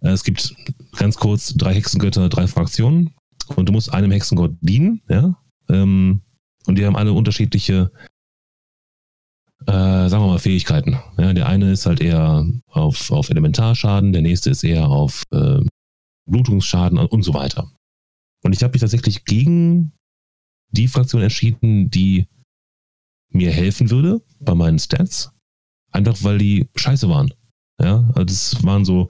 äh, 0.00 0.08
es 0.08 0.24
gibt 0.24 0.54
ganz 0.96 1.16
kurz 1.16 1.52
drei 1.54 1.74
Hexengötter, 1.74 2.30
drei 2.30 2.46
Fraktionen 2.46 3.10
und 3.54 3.68
du 3.68 3.72
musst 3.72 3.92
einem 3.92 4.10
Hexengott 4.10 4.52
dienen, 4.62 5.02
ja. 5.10 5.36
Ähm, 5.68 6.22
und 6.66 6.78
die 6.78 6.86
haben 6.86 6.96
alle 6.96 7.12
unterschiedliche, 7.12 7.90
äh, 9.66 10.08
sagen 10.08 10.22
wir 10.24 10.28
mal, 10.28 10.38
Fähigkeiten. 10.38 10.98
Ja, 11.18 11.32
der 11.32 11.48
eine 11.48 11.72
ist 11.72 11.86
halt 11.86 12.00
eher 12.00 12.46
auf, 12.68 13.10
auf 13.10 13.30
Elementarschaden, 13.30 14.12
der 14.12 14.22
nächste 14.22 14.50
ist 14.50 14.64
eher 14.64 14.88
auf 14.88 15.22
äh, 15.32 15.60
Blutungsschaden 16.26 16.98
und 16.98 17.22
so 17.22 17.34
weiter. 17.34 17.70
Und 18.42 18.54
ich 18.54 18.62
habe 18.62 18.72
mich 18.72 18.80
tatsächlich 18.80 19.24
gegen 19.24 19.92
die 20.70 20.88
Fraktion 20.88 21.22
entschieden, 21.22 21.90
die 21.90 22.26
mir 23.32 23.50
helfen 23.50 23.90
würde 23.90 24.22
bei 24.40 24.54
meinen 24.54 24.78
Stats. 24.78 25.32
Einfach 25.92 26.22
weil 26.22 26.38
die 26.38 26.68
scheiße 26.76 27.08
waren. 27.08 27.32
Ja, 27.82 28.04
also 28.14 28.24
das 28.24 28.62
waren 28.64 28.84
so, 28.84 29.08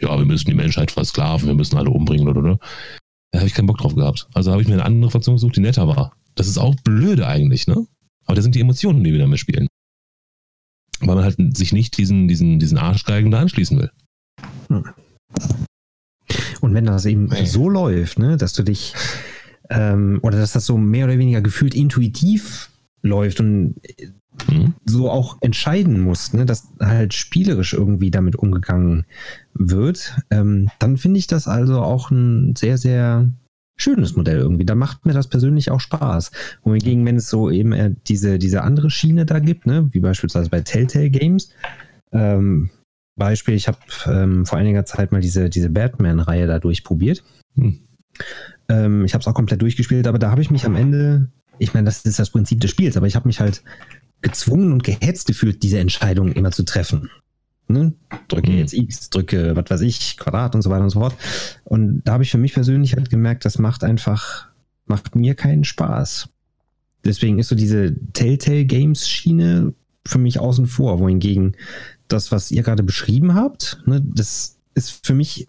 ja, 0.00 0.16
wir 0.18 0.24
müssen 0.24 0.48
die 0.50 0.54
Menschheit 0.54 0.90
versklaven, 0.90 1.46
wir 1.46 1.54
müssen 1.54 1.76
alle 1.76 1.90
umbringen, 1.90 2.28
oder, 2.28 2.40
oder. 2.40 2.58
Da 3.30 3.38
habe 3.38 3.48
ich 3.48 3.54
keinen 3.54 3.66
Bock 3.66 3.78
drauf 3.78 3.94
gehabt. 3.94 4.28
Also 4.34 4.50
habe 4.50 4.60
ich 4.60 4.68
mir 4.68 4.74
eine 4.74 4.84
andere 4.84 5.10
Fraktion 5.10 5.36
gesucht, 5.36 5.56
die 5.56 5.60
netter 5.60 5.86
war. 5.86 6.16
Das 6.34 6.48
ist 6.48 6.58
auch 6.58 6.74
blöde 6.82 7.26
eigentlich, 7.26 7.66
ne? 7.66 7.86
Aber 8.24 8.34
das 8.34 8.44
sind 8.44 8.54
die 8.54 8.60
Emotionen, 8.60 9.04
die 9.04 9.12
wir 9.12 9.20
damit 9.20 9.38
spielen. 9.38 9.68
Weil 11.00 11.16
man 11.16 11.24
halt 11.24 11.56
sich 11.56 11.72
nicht 11.72 11.96
diesen, 11.98 12.28
diesen, 12.28 12.58
diesen 12.58 12.78
Arschgeigen 12.78 13.30
da 13.30 13.40
anschließen 13.40 13.78
will. 13.78 13.90
Hm. 14.68 14.84
Und 16.60 16.74
wenn 16.74 16.84
das 16.84 17.06
eben 17.06 17.26
nee. 17.26 17.44
so 17.44 17.68
läuft, 17.68 18.18
ne, 18.18 18.36
dass 18.36 18.52
du 18.52 18.62
dich 18.62 18.94
ähm, 19.70 20.18
oder 20.22 20.38
dass 20.38 20.52
das 20.52 20.66
so 20.66 20.76
mehr 20.76 21.06
oder 21.06 21.18
weniger 21.18 21.40
gefühlt 21.40 21.74
intuitiv 21.74 22.70
läuft 23.02 23.40
und 23.40 23.76
mhm. 24.48 24.74
so 24.84 25.10
auch 25.10 25.38
entscheiden 25.40 26.00
musst, 26.00 26.34
ne, 26.34 26.46
dass 26.46 26.68
halt 26.80 27.14
spielerisch 27.14 27.72
irgendwie 27.72 28.10
damit 28.10 28.36
umgegangen 28.36 29.04
wird, 29.54 30.16
ähm, 30.30 30.68
dann 30.78 30.96
finde 30.96 31.18
ich 31.18 31.26
das 31.26 31.46
also 31.48 31.80
auch 31.80 32.10
ein 32.10 32.56
sehr, 32.56 32.78
sehr 32.78 33.28
schönes 33.78 34.16
Modell 34.16 34.38
irgendwie. 34.38 34.66
Da 34.66 34.74
macht 34.74 35.06
mir 35.06 35.14
das 35.14 35.28
persönlich 35.28 35.70
auch 35.70 35.80
Spaß. 35.80 36.30
Wohingegen, 36.62 37.06
wenn 37.06 37.16
es 37.16 37.30
so 37.30 37.50
eben 37.50 37.72
äh, 37.72 37.94
diese, 38.06 38.38
diese 38.38 38.62
andere 38.62 38.90
Schiene 38.90 39.24
da 39.24 39.38
gibt, 39.38 39.66
ne, 39.66 39.88
wie 39.92 40.00
beispielsweise 40.00 40.50
bei 40.50 40.60
Telltale 40.60 41.10
Games, 41.10 41.50
ähm, 42.12 42.70
Beispiel, 43.16 43.54
ich 43.54 43.68
habe 43.68 43.78
ähm, 44.06 44.46
vor 44.46 44.58
einiger 44.58 44.84
Zeit 44.84 45.12
mal 45.12 45.20
diese, 45.20 45.50
diese 45.50 45.70
Batman-Reihe 45.70 46.46
da 46.46 46.58
durchprobiert. 46.58 47.24
Hm. 47.56 47.80
Ähm, 48.68 49.04
ich 49.04 49.14
habe 49.14 49.22
es 49.22 49.26
auch 49.26 49.34
komplett 49.34 49.62
durchgespielt, 49.62 50.06
aber 50.06 50.18
da 50.18 50.30
habe 50.30 50.40
ich 50.40 50.50
mich 50.50 50.64
am 50.64 50.76
Ende, 50.76 51.30
ich 51.58 51.74
meine, 51.74 51.86
das 51.86 52.04
ist 52.04 52.18
das 52.18 52.30
Prinzip 52.30 52.60
des 52.60 52.70
Spiels, 52.70 52.96
aber 52.96 53.06
ich 53.06 53.16
habe 53.16 53.28
mich 53.28 53.40
halt 53.40 53.62
gezwungen 54.22 54.72
und 54.72 54.84
gehetzt 54.84 55.26
gefühlt, 55.26 55.62
diese 55.62 55.78
Entscheidung 55.78 56.32
immer 56.32 56.50
zu 56.50 56.64
treffen. 56.64 57.10
Ne? 57.68 57.92
Drücke 58.28 58.50
hm. 58.50 58.58
jetzt 58.58 58.72
X, 58.72 59.10
drücke, 59.10 59.54
was 59.54 59.68
weiß 59.68 59.80
ich, 59.82 60.16
Quadrat 60.16 60.54
und 60.54 60.62
so 60.62 60.70
weiter 60.70 60.84
und 60.84 60.90
so 60.90 61.00
fort. 61.00 61.14
Und 61.64 62.02
da 62.04 62.14
habe 62.14 62.22
ich 62.22 62.30
für 62.30 62.38
mich 62.38 62.54
persönlich 62.54 62.94
halt 62.96 63.10
gemerkt, 63.10 63.44
das 63.44 63.58
macht 63.58 63.84
einfach, 63.84 64.48
macht 64.86 65.14
mir 65.14 65.34
keinen 65.34 65.64
Spaß. 65.64 66.28
Deswegen 67.04 67.38
ist 67.38 67.48
so 67.48 67.54
diese 67.54 67.94
Telltale 68.12 68.64
Games 68.64 69.08
Schiene 69.08 69.74
für 70.06 70.18
mich 70.18 70.40
außen 70.40 70.66
vor, 70.66 70.98
wohingegen 70.98 71.56
das, 72.08 72.32
was 72.32 72.50
ihr 72.50 72.62
gerade 72.62 72.82
beschrieben 72.82 73.34
habt, 73.34 73.82
ne, 73.86 74.02
das 74.02 74.56
ist 74.74 75.06
für 75.06 75.14
mich 75.14 75.46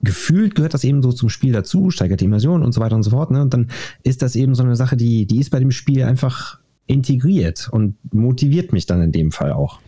gefühlt 0.00 0.54
gehört 0.54 0.74
das 0.74 0.84
eben 0.84 1.02
so 1.02 1.12
zum 1.12 1.28
Spiel 1.28 1.52
dazu, 1.52 1.90
steigert 1.90 2.20
die 2.20 2.26
Immersion 2.26 2.62
und 2.62 2.72
so 2.72 2.80
weiter 2.80 2.96
und 2.96 3.02
so 3.02 3.10
fort. 3.10 3.30
Ne? 3.30 3.42
Und 3.42 3.52
dann 3.52 3.68
ist 4.04 4.22
das 4.22 4.36
eben 4.36 4.54
so 4.54 4.62
eine 4.62 4.76
Sache, 4.76 4.96
die, 4.96 5.26
die 5.26 5.40
ist 5.40 5.50
bei 5.50 5.58
dem 5.58 5.72
Spiel 5.72 6.04
einfach 6.04 6.60
integriert 6.86 7.68
und 7.70 7.96
motiviert 8.14 8.72
mich 8.72 8.86
dann 8.86 9.02
in 9.02 9.12
dem 9.12 9.32
Fall 9.32 9.52
auch. 9.52 9.80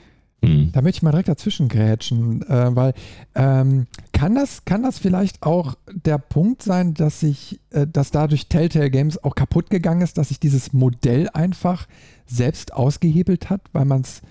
Hm. 0.43 0.70
Da 0.72 0.80
möchte 0.80 0.99
ich 0.99 1.03
mal 1.03 1.11
direkt 1.11 1.28
dazwischen 1.28 1.68
grätschen, 1.68 2.43
äh, 2.49 2.74
weil 2.74 2.95
ähm, 3.34 3.86
kann, 4.12 4.34
das, 4.34 4.64
kann 4.64 4.82
das 4.82 4.99
vielleicht 4.99 5.43
auch 5.43 5.76
der 5.93 6.18
Punkt 6.18 6.62
sein, 6.62 6.95
dass 6.95 7.20
sich, 7.20 7.61
äh, 7.70 7.86
dass 7.86 8.11
dadurch 8.11 8.47
Telltale 8.47 8.91
Games 8.91 9.22
auch 9.22 9.34
kaputt 9.34 9.68
gegangen 9.68 10.01
ist, 10.01 10.16
dass 10.16 10.28
sich 10.28 10.41
dieses 10.41 10.72
Modell 10.72 11.28
einfach 11.34 11.86
selbst 12.26 12.72
ausgehebelt 12.72 13.51
hat, 13.51 13.62
weil 13.72 13.84
man 13.84 14.01
es 14.01 14.22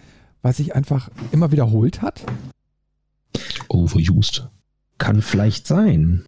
was 0.41 0.57
sich 0.57 0.75
einfach 0.75 1.09
immer 1.31 1.51
wiederholt 1.51 2.01
hat? 2.01 2.23
Overused. 3.67 4.49
Kann 4.97 5.21
vielleicht 5.21 5.67
sein. 5.67 6.23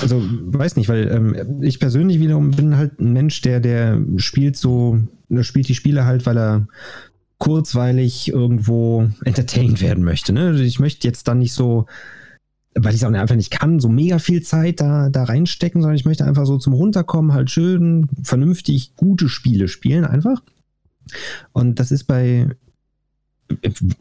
Also, 0.00 0.20
weiß 0.20 0.76
nicht, 0.76 0.88
weil 0.88 1.08
ähm, 1.08 1.62
ich 1.62 1.78
persönlich 1.78 2.18
wiederum 2.18 2.50
bin 2.50 2.76
halt 2.76 3.00
ein 3.00 3.12
Mensch, 3.12 3.40
der, 3.42 3.60
der 3.60 4.02
spielt 4.16 4.56
so, 4.56 4.98
der 5.28 5.44
spielt 5.44 5.68
die 5.68 5.74
Spiele 5.74 6.04
halt, 6.04 6.26
weil 6.26 6.36
er 6.36 6.66
kurzweilig 7.42 8.28
irgendwo 8.28 9.10
entertained 9.24 9.80
werden 9.80 10.04
möchte. 10.04 10.32
Ne? 10.32 10.62
Ich 10.62 10.78
möchte 10.78 11.08
jetzt 11.08 11.26
dann 11.26 11.40
nicht 11.40 11.54
so, 11.54 11.86
weil 12.76 12.94
ich 12.94 13.02
es 13.02 13.04
auch 13.04 13.12
einfach 13.12 13.34
nicht 13.34 13.50
kann, 13.50 13.80
so 13.80 13.88
mega 13.88 14.20
viel 14.20 14.42
Zeit 14.42 14.80
da, 14.80 15.10
da 15.10 15.24
reinstecken, 15.24 15.82
sondern 15.82 15.96
ich 15.96 16.04
möchte 16.04 16.24
einfach 16.24 16.46
so 16.46 16.56
zum 16.58 16.72
Runterkommen 16.72 17.32
halt 17.32 17.50
schön, 17.50 18.08
vernünftig 18.22 18.94
gute 18.94 19.28
Spiele 19.28 19.66
spielen 19.66 20.04
einfach. 20.04 20.40
Und 21.52 21.80
das 21.80 21.90
ist 21.90 22.04
bei 22.04 22.46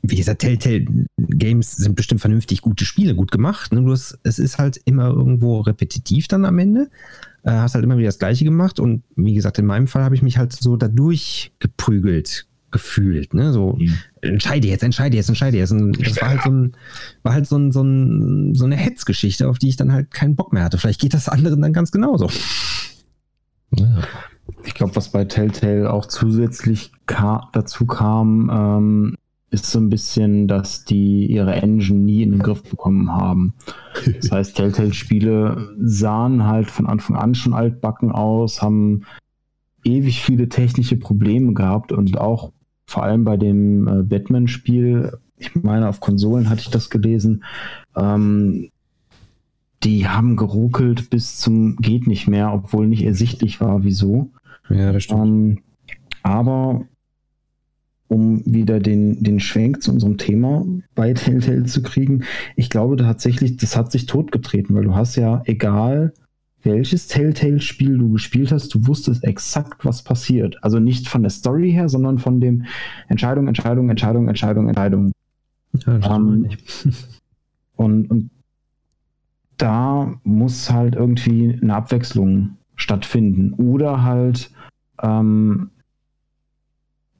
wie 0.04 0.16
gesagt, 0.16 0.44
Telltale 0.44 0.86
Games 1.18 1.76
sind 1.76 1.96
bestimmt 1.96 2.22
vernünftig 2.22 2.62
gute 2.62 2.86
Spiele, 2.86 3.16
gut 3.16 3.32
gemacht. 3.32 3.74
Ne? 3.74 3.82
Bloß 3.82 4.20
es 4.22 4.38
ist 4.38 4.60
halt 4.60 4.80
immer 4.86 5.08
irgendwo 5.08 5.62
repetitiv 5.62 6.28
dann 6.28 6.46
am 6.46 6.60
Ende. 6.60 6.92
Äh, 7.42 7.54
hast 7.54 7.74
halt 7.74 7.84
immer 7.84 7.98
wieder 7.98 8.08
das 8.08 8.20
Gleiche 8.20 8.46
gemacht 8.46 8.80
und 8.80 9.04
wie 9.16 9.34
gesagt, 9.34 9.58
in 9.58 9.66
meinem 9.66 9.88
Fall 9.88 10.04
habe 10.04 10.14
ich 10.14 10.22
mich 10.22 10.38
halt 10.38 10.54
so 10.54 10.78
dadurch 10.78 11.54
geprügelt 11.58 12.46
gefühlt. 12.72 13.34
Ne? 13.34 13.54
So, 13.54 13.78
mhm. 13.80 13.98
entscheide 14.22 14.68
jetzt, 14.68 14.84
entscheide 14.84 15.18
jetzt, 15.18 15.30
entscheide 15.30 15.58
jetzt. 15.58 15.72
Und 15.72 16.00
das 16.06 16.22
war 16.22 16.30
halt 16.30 16.42
so, 16.44 16.50
ein, 16.50 16.76
war 17.24 17.34
halt 17.34 17.48
so, 17.48 17.58
ein, 17.58 17.72
so, 17.72 17.82
ein, 17.82 18.56
so 18.56 18.66
eine 18.66 18.76
Hetzgeschichte, 18.76 19.48
auf 19.48 19.60
die 19.60 19.70
ich 19.70 19.76
dann 19.76 19.94
halt 19.94 20.12
keinen 20.12 20.36
Bock 20.36 20.54
mehr 20.54 20.64
hatte. 20.64 20.78
Vielleicht 20.78 21.02
geht 21.02 21.14
das 21.14 21.30
anderen 21.30 21.62
dann 21.62 21.74
ganz 21.74 21.92
genauso. 21.92 22.30
Ja. 23.76 24.02
Ich 24.66 24.74
glaube, 24.74 24.96
was 24.96 25.10
bei 25.10 25.26
Telltale 25.26 25.92
auch 25.92 26.06
zusätzlich 26.06 26.92
ka 27.06 27.50
dazu 27.54 27.86
kam, 27.86 28.50
ähm, 28.52 29.16
ist 29.52 29.70
so 29.70 29.80
ein 29.80 29.90
bisschen, 29.90 30.48
dass 30.48 30.86
die 30.86 31.26
ihre 31.26 31.54
Engine 31.54 32.00
nie 32.00 32.24
in 32.24 32.32
den 32.32 32.42
Griff 32.42 32.64
bekommen 32.64 33.12
haben. 33.12 33.54
Das 34.22 34.32
heißt, 34.32 34.56
Telltale-Spiele 34.56 35.76
sahen 35.82 36.46
halt 36.46 36.72
von 36.72 36.88
Anfang 36.88 37.18
an 37.18 37.36
schon 37.36 37.54
altbacken 37.54 38.12
aus, 38.12 38.62
haben 38.62 39.04
ewig 39.84 40.24
viele 40.24 40.48
technische 40.48 40.98
Probleme 40.98 41.54
gehabt 41.54 41.92
und 41.92 42.18
auch 42.18 42.54
vor 42.92 43.04
allem 43.04 43.24
bei 43.24 43.38
dem 43.38 43.88
äh, 43.88 44.04
Batman-Spiel, 44.04 45.14
ich 45.38 45.56
meine, 45.56 45.88
auf 45.88 46.02
Konsolen 46.02 46.50
hatte 46.50 46.62
ich 46.62 46.70
das 46.70 46.90
gelesen, 46.90 47.44
ähm, 47.96 48.70
die 49.84 50.08
haben 50.08 50.36
geruckelt 50.36 51.10
bis 51.10 51.38
zum 51.38 51.78
geht 51.78 52.06
nicht 52.06 52.28
mehr, 52.28 52.54
obwohl 52.54 52.88
nicht 52.88 53.04
ersichtlich 53.04 53.62
war, 53.62 53.84
wieso. 53.84 54.32
Ja, 54.70 54.92
das 54.92 55.04
stimmt. 55.04 55.26
Ähm, 55.26 55.60
aber 56.22 56.86
um 58.08 58.44
wieder 58.46 58.82
den, 58.82 59.24
den 59.24 59.40
Schwenk 59.40 59.82
zu 59.82 59.92
unserem 59.92 60.18
Thema 60.18 60.66
bei 60.94 61.14
Telltale 61.14 61.64
zu 61.64 61.82
kriegen. 61.82 62.26
Ich 62.58 62.70
glaube 62.70 62.98
tatsächlich, 62.98 63.56
das 63.56 63.78
hat 63.78 63.92
sich 63.92 64.06
totgetreten, 64.06 64.76
weil 64.76 64.84
du 64.84 64.96
hast 64.96 65.16
ja, 65.16 65.42
egal 65.46 66.14
welches 66.64 67.08
Telltale-Spiel 67.08 67.98
du 67.98 68.12
gespielt 68.12 68.52
hast, 68.52 68.74
du 68.74 68.88
wusstest 68.88 69.24
exakt, 69.24 69.86
was 69.86 70.04
passiert. 70.04 70.58
Also 70.64 70.80
nicht 70.80 71.08
von 71.08 71.22
der 71.24 71.30
Story 71.30 71.72
her, 71.72 71.90
sondern 71.90 72.20
von 72.20 72.40
dem 72.40 72.66
Entscheidung, 73.08 73.48
Entscheidung, 73.48 73.90
Entscheidung, 73.90 74.28
Entscheidung, 74.28 74.68
Entscheidung. 74.68 75.12
Ja, 75.86 76.16
ähm, 76.16 76.50
und, 77.76 78.12
und 78.12 78.30
da 79.58 80.14
muss 80.24 80.72
halt 80.72 80.96
irgendwie 80.96 81.60
eine 81.62 81.76
Abwechslung 81.76 82.58
stattfinden. 82.76 83.54
Oder 83.54 84.04
halt 84.04 84.52
ähm, 85.02 85.72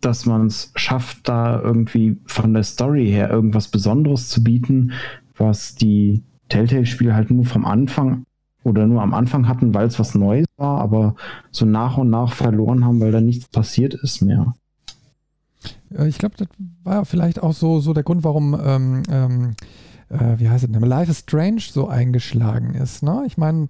dass 0.02 0.26
man 0.26 0.48
es 0.48 0.72
schafft, 0.76 1.30
da 1.30 1.62
irgendwie 1.62 2.18
von 2.26 2.54
der 2.54 2.64
Story 2.64 3.08
her 3.08 3.30
irgendwas 3.30 3.70
Besonderes 3.70 4.30
zu 4.30 4.44
bieten, 4.44 4.94
was 5.38 5.76
die 5.76 6.24
Telltale-Spiele 6.50 7.16
halt 7.16 7.32
nur 7.32 7.46
vom 7.46 7.66
Anfang 7.66 8.24
oder 8.64 8.88
nur 8.88 9.02
am 9.02 9.14
Anfang 9.14 9.48
hatten, 9.48 9.74
weil 9.74 9.88
es 9.88 10.00
was 10.00 10.16
Neues 10.16 10.48
war, 10.58 10.80
aber 10.80 11.16
so 11.52 11.66
nach 11.66 11.98
und 11.98 12.10
nach 12.10 12.34
verloren 12.34 12.86
haben, 12.86 13.00
weil 13.00 13.12
da 13.12 13.22
nichts 13.22 13.48
passiert 13.48 13.94
ist 13.94 14.22
mehr. 14.22 14.54
Ich 16.08 16.18
glaube, 16.18 16.36
das 16.38 16.48
war 16.84 17.06
vielleicht 17.06 17.42
auch 17.42 17.54
so, 17.54 17.80
so 17.80 17.94
der 17.94 18.04
Grund, 18.04 18.24
warum, 18.24 18.58
ähm, 18.64 19.04
ähm, 19.10 19.52
äh, 20.10 20.40
wie 20.40 20.50
heißt 20.50 20.64
es 20.64 20.72
denn, 20.72 20.82
Life 20.82 21.12
is 21.12 21.20
Strange 21.20 21.62
so 21.62 21.88
eingeschlagen 21.88 22.76
ist. 22.76 23.04
Ne? 23.04 23.24
Ich 23.28 23.38
meine, 23.38 23.68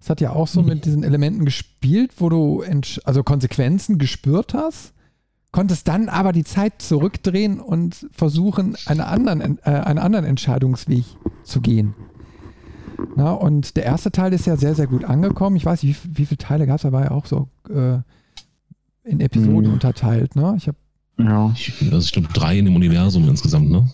es 0.00 0.10
hat 0.10 0.20
ja 0.20 0.32
auch 0.32 0.48
so 0.48 0.60
mhm. 0.60 0.68
mit 0.68 0.84
diesen 0.84 1.02
Elementen 1.02 1.44
gespielt, 1.44 2.12
wo 2.18 2.28
du 2.28 2.64
also 3.04 3.22
Konsequenzen 3.22 3.98
gespürt 3.98 4.52
hast, 4.52 4.92
konntest 5.52 5.86
dann 5.86 6.08
aber 6.08 6.32
die 6.32 6.44
Zeit 6.44 6.82
zurückdrehen 6.82 7.60
und 7.60 8.06
versuchen, 8.10 8.76
eine 8.86 9.06
anderen, 9.06 9.58
äh, 9.62 9.70
einen 9.70 9.98
anderen 9.98 10.24
Entscheidungsweg 10.24 11.04
zu 11.44 11.60
gehen. 11.60 11.94
Na, 13.16 13.32
und 13.32 13.76
der 13.76 13.84
erste 13.84 14.10
Teil 14.12 14.32
ist 14.32 14.46
ja 14.46 14.56
sehr, 14.56 14.74
sehr 14.74 14.86
gut 14.86 15.04
angekommen. 15.04 15.56
Ich 15.56 15.64
weiß 15.64 15.82
nicht, 15.82 16.04
wie, 16.04 16.18
wie 16.18 16.26
viele 16.26 16.38
Teile 16.38 16.66
gab 16.66 16.76
es, 16.76 16.82
ja 16.82 17.10
auch 17.10 17.26
so 17.26 17.48
äh, 17.68 17.98
in 19.04 19.20
Episoden 19.20 19.68
mhm. 19.68 19.74
unterteilt. 19.74 20.36
Ne? 20.36 20.54
Ich 20.56 20.68
habe 20.68 20.76
ja. 21.18 21.46
also 21.46 21.98
ich 21.98 22.12
glaube 22.12 22.28
drei 22.32 22.58
in 22.58 22.64
dem 22.64 22.76
Universum 22.76 23.28
insgesamt, 23.28 23.70
ne? 23.70 23.88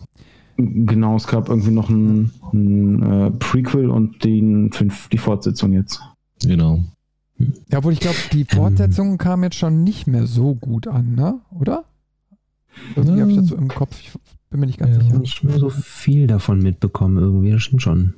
Genau, 0.57 1.15
es 1.15 1.27
gab 1.29 1.49
irgendwie 1.49 1.71
noch 1.71 1.89
ein, 1.89 2.33
ein 2.53 3.03
äh, 3.03 3.31
Prequel 3.31 3.91
und 3.91 4.25
den 4.25 4.73
fünf, 4.73 5.09
die 5.09 5.19
Fortsetzung 5.19 5.73
jetzt. 5.73 6.01
Genau. 6.43 6.83
Ja, 7.71 7.79
obwohl 7.79 7.93
ich 7.93 8.01
glaube, 8.01 8.17
die 8.33 8.45
Fortsetzung 8.45 9.13
ähm. 9.13 9.19
kam 9.19 9.45
jetzt 9.45 9.55
schon 9.55 9.85
nicht 9.85 10.09
mehr 10.09 10.27
so 10.27 10.57
gut 10.57 10.89
an, 10.89 11.15
ne? 11.15 11.39
Oder? 11.51 11.85
Irgendwie 12.97 13.21
habe 13.21 13.31
ich 13.31 13.37
das 13.37 13.47
so 13.47 13.57
im 13.57 13.69
Kopf. 13.69 14.01
Ich 14.01 14.11
bin 14.51 14.61
mir 14.61 14.67
nicht 14.67 14.79
ganz 14.79 14.97
ja, 14.97 15.03
sicher. 15.03 15.19
Nicht 15.19 15.45
mehr 15.45 15.59
so 15.59 15.71
viel 15.71 16.27
davon 16.27 16.59
mitbekommen, 16.59 17.19
irgendwie, 17.19 17.53
das 17.53 17.63
stimmt 17.63 17.83
schon. 17.83 18.15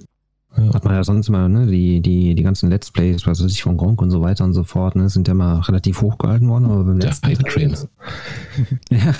Ja. 0.56 0.74
Hat 0.74 0.84
man 0.84 0.94
ja 0.94 1.04
sonst 1.04 1.28
immer, 1.28 1.48
ne, 1.48 1.66
die, 1.66 2.00
die, 2.00 2.34
die 2.34 2.42
ganzen 2.42 2.70
Let's 2.70 2.90
Plays, 2.90 3.26
was 3.26 3.42
weiß 3.42 3.52
ich, 3.52 3.62
von 3.62 3.76
Gronk 3.76 4.02
und 4.02 4.10
so 4.10 4.20
weiter 4.20 4.44
und 4.44 4.52
so 4.52 4.64
fort, 4.64 4.96
ne, 4.96 5.08
sind 5.08 5.28
ja 5.28 5.34
mal 5.34 5.60
relativ 5.60 6.00
hochgehalten 6.02 6.48
worden, 6.48 6.64
aber 6.64 6.84
beim 6.84 6.98
letzten 6.98 7.28
Der 7.28 7.38
Hype 7.38 7.48
Train. 7.48 7.76
ja, 8.90 9.14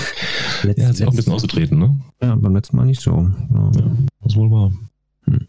letzt, 0.62 0.78
ja, 0.78 0.88
hat 0.88 0.96
sich 0.96 1.06
auch 1.06 1.12
ein 1.12 1.16
bisschen 1.16 1.32
ausgetreten, 1.32 1.78
ne? 1.78 2.00
Ja, 2.20 2.34
beim 2.34 2.54
letzten 2.54 2.76
Mal 2.76 2.86
nicht 2.86 3.00
so. 3.00 3.30
Ja, 3.54 3.70
ja 3.76 3.90
das 4.22 4.34
wohl 4.34 4.50
wahr. 4.50 4.72
Hm. 5.24 5.46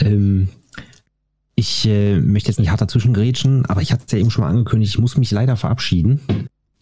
Ähm, 0.00 0.48
ich 1.54 1.86
äh, 1.88 2.20
möchte 2.20 2.50
jetzt 2.50 2.58
nicht 2.58 2.70
hart 2.70 2.82
dazwischen 2.82 3.14
grätschen, 3.14 3.64
aber 3.64 3.80
ich 3.80 3.90
hatte 3.90 4.04
es 4.04 4.12
ja 4.12 4.18
eben 4.18 4.30
schon 4.30 4.44
mal 4.44 4.50
angekündigt, 4.50 4.94
ich 4.94 5.00
muss 5.00 5.16
mich 5.16 5.30
leider 5.30 5.56
verabschieden. 5.56 6.20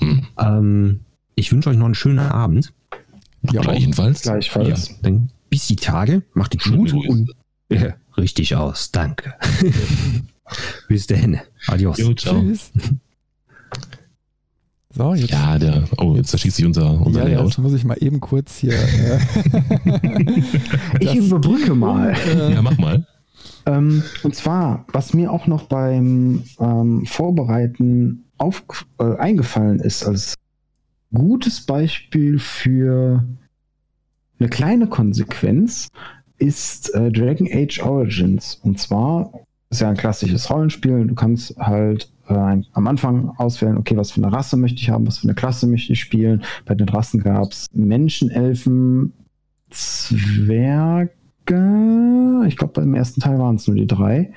Hm. 0.01 0.27
Ähm, 0.39 1.01
ich 1.37 1.53
wünsche 1.53 1.71
euch 1.71 1.77
noch 1.77 1.87
einen 1.87 1.95
schönen 1.95 2.19
Abend. 2.19 2.73
Ja, 3.53 3.61
Gleichfalls. 3.61 4.23
Gleichfalls. 4.23 4.89
Ja, 4.89 4.95
dann 5.03 5.31
bis 5.51 5.67
die 5.69 5.77
Tage. 5.77 6.23
Macht 6.35 6.55
die 6.55 6.59
gut 6.59 6.93
und 6.93 7.33
ja, 7.71 7.95
richtig 8.17 8.55
aus. 8.55 8.91
Danke. 8.93 9.35
Bis 10.89 11.07
dann. 11.07 11.41
Adios. 11.67 11.99
Jo, 11.99 12.13
Tschüss. 12.15 12.71
So, 14.91 15.15
jetzt. 15.15 15.31
Ja, 15.31 15.59
der. 15.59 15.85
Oh, 15.99 16.15
jetzt 16.15 16.33
erschießt 16.33 16.57
sich 16.57 16.67
unser, 16.67 17.01
unser 17.01 17.23
ja, 17.23 17.29
Layout. 17.29 17.47
Jetzt 17.47 17.59
muss 17.59 17.73
ich 17.73 17.85
mal 17.85 17.97
eben 18.01 18.21
kurz 18.21 18.59
hier. 18.59 18.75
Äh, 20.95 21.05
ich 21.05 21.15
überbrücke 21.17 21.75
mal. 21.75 22.15
Äh, 22.27 22.55
ja, 22.55 22.63
mach 22.63 22.79
mal. 22.79 23.07
Ähm, 23.67 24.03
und 24.23 24.35
zwar, 24.35 24.85
was 24.93 25.15
mir 25.15 25.33
auch 25.33 25.47
noch 25.47 25.65
beim 25.65 26.45
ähm, 26.61 27.05
Vorbereiten 27.07 28.25
auf, 28.39 28.65
äh, 28.99 29.17
eingefallen 29.17 29.81
ist, 29.81 30.05
als 30.05 30.35
gutes 31.13 31.63
Beispiel 31.63 32.39
für 32.39 33.25
eine 34.39 34.49
kleine 34.49 34.87
Konsequenz, 34.87 35.89
ist 36.39 36.95
äh, 36.95 37.11
Dragon 37.11 37.49
Age 37.51 37.81
Origins. 37.83 38.61
Und 38.63 38.79
zwar 38.79 39.33
ist 39.71 39.81
ja 39.81 39.89
ein 39.91 39.97
klassisches 39.97 40.51
Rollenspiel. 40.51 41.07
Du 41.07 41.15
kannst 41.15 41.57
halt 41.59 42.11
äh, 42.29 42.35
am 42.35 42.87
Anfang 42.87 43.31
auswählen, 43.37 43.77
okay, 43.77 43.97
was 43.97 44.13
für 44.13 44.23
eine 44.23 44.33
Rasse 44.33 44.57
möchte 44.57 44.81
ich 44.81 44.91
haben, 44.91 45.07
was 45.07 45.19
für 45.19 45.29
eine 45.29 45.35
Klasse 45.35 45.67
möchte 45.67 45.93
ich 45.93 46.01
spielen. 46.01 46.43
Bei 46.65 46.75
den 46.75 46.89
Rassen 46.89 47.21
gab 47.21 47.53
es 47.53 47.67
Menschen, 47.73 48.31
Elfen, 48.31 49.13
Zwerge. 49.71 51.11
Ich 52.47 52.57
glaube, 52.57 52.73
beim 52.75 52.95
ersten 52.95 53.21
Teil 53.21 53.39
waren 53.39 53.57
es 53.57 53.67
nur 53.67 53.77
die 53.77 53.87
drei. 53.87 54.33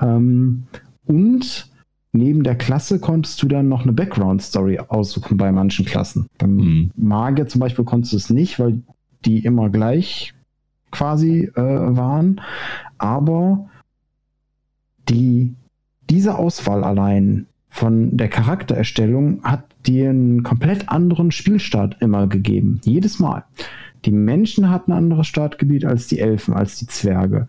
Ähm, 0.00 0.64
und 1.04 1.68
neben 2.12 2.42
der 2.42 2.56
Klasse 2.56 2.98
konntest 2.98 3.42
du 3.42 3.48
dann 3.48 3.68
noch 3.68 3.82
eine 3.82 3.92
Background-Story 3.92 4.78
aussuchen 4.88 5.36
bei 5.36 5.52
manchen 5.52 5.84
Klassen. 5.84 6.26
Beim 6.38 6.56
mhm. 6.56 6.90
Magier 6.96 7.46
zum 7.46 7.60
Beispiel 7.60 7.84
konntest 7.84 8.12
du 8.12 8.16
es 8.16 8.30
nicht, 8.30 8.58
weil 8.58 8.82
die 9.24 9.44
immer 9.44 9.68
gleich 9.68 10.34
quasi 10.90 11.50
äh, 11.54 11.60
waren. 11.60 12.40
Aber 12.98 13.68
die, 15.08 15.54
diese 16.08 16.36
Auswahl 16.38 16.84
allein 16.84 17.46
von 17.68 18.16
der 18.16 18.28
Charaktererstellung 18.28 19.42
hat 19.44 19.64
dir 19.86 20.10
einen 20.10 20.42
komplett 20.42 20.88
anderen 20.88 21.30
Spielstart 21.30 21.96
immer 22.00 22.26
gegeben. 22.26 22.80
Jedes 22.84 23.18
Mal. 23.18 23.44
Die 24.04 24.10
Menschen 24.10 24.70
hatten 24.70 24.92
ein 24.92 24.98
anderes 24.98 25.26
Startgebiet 25.26 25.84
als 25.84 26.06
die 26.06 26.18
Elfen, 26.18 26.54
als 26.54 26.76
die 26.76 26.86
Zwerge. 26.86 27.48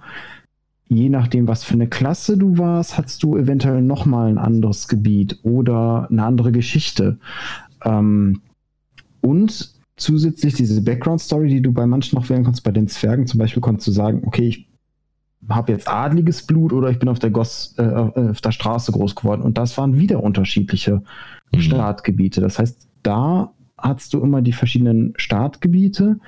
Je 0.88 1.10
nachdem, 1.10 1.48
was 1.48 1.64
für 1.64 1.74
eine 1.76 1.88
Klasse 1.88 2.38
du 2.38 2.58
warst, 2.58 2.98
hattest 2.98 3.24
du 3.24 3.38
eventuell 3.38 3.82
nochmal 3.82 4.30
ein 4.30 4.38
anderes 4.38 4.88
Gebiet 4.88 5.40
oder 5.44 6.08
eine 6.12 6.24
andere 6.24 6.52
Geschichte. 6.52 7.18
Ähm, 7.84 8.42
und 9.22 9.81
zusätzlich 10.02 10.56
diese 10.56 10.82
Background-Story, 10.82 11.48
die 11.48 11.62
du 11.62 11.72
bei 11.72 11.86
manchen 11.86 12.18
noch 12.18 12.30
wählen 12.30 12.44
kannst, 12.44 12.64
bei 12.64 12.72
den 12.72 12.88
Zwergen 12.88 13.28
zum 13.28 13.40
Beispiel, 13.40 13.62
konntest 13.62 13.88
du 13.88 13.92
sagen, 13.92 14.24
okay, 14.26 14.48
ich 14.48 14.68
habe 15.50 15.72
jetzt 15.72 15.88
adliges 15.88 16.46
Blut 16.46 16.74
oder 16.74 16.90
ich 16.90 17.00
bin 17.00 17.10
auf 17.10 17.20
der, 17.20 17.30
Goss, 17.30 17.76
äh, 17.78 17.84
auf 17.84 18.42
der 18.42 18.52
Straße 18.52 18.92
groß 18.92 19.16
geworden. 19.16 19.42
Und 19.42 19.58
das 19.58 19.78
waren 19.78 19.98
wieder 19.98 20.22
unterschiedliche 20.22 21.04
mhm. 21.52 21.62
Startgebiete. 21.62 22.42
Das 22.42 22.60
heißt, 22.60 22.88
da 23.04 23.54
hattest 23.78 24.14
du 24.14 24.22
immer 24.22 24.42
die 24.42 24.54
verschiedenen 24.54 25.14
Startgebiete. 25.18 26.20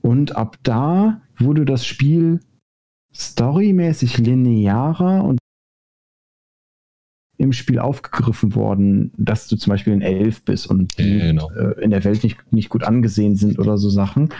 Und 0.00 0.36
ab 0.36 0.58
da 0.62 1.22
wurde 1.36 1.64
das 1.64 1.86
Spiel 1.86 2.40
storymäßig 3.14 4.18
linearer 4.18 5.24
und 5.24 5.38
im 7.42 7.52
Spiel 7.52 7.78
aufgegriffen 7.78 8.54
worden, 8.54 9.12
dass 9.16 9.48
du 9.48 9.56
zum 9.56 9.70
Beispiel 9.70 9.92
ein 9.92 10.02
Elf 10.02 10.44
bist 10.44 10.66
und 10.66 10.98
die 10.98 11.18
genau. 11.18 11.50
äh, 11.52 11.80
in 11.82 11.90
der 11.90 12.04
Welt 12.04 12.22
nicht, 12.22 12.52
nicht 12.52 12.68
gut 12.68 12.84
angesehen 12.84 13.36
sind 13.36 13.58
oder 13.58 13.78
so 13.78 13.90
Sachen. 13.90 14.30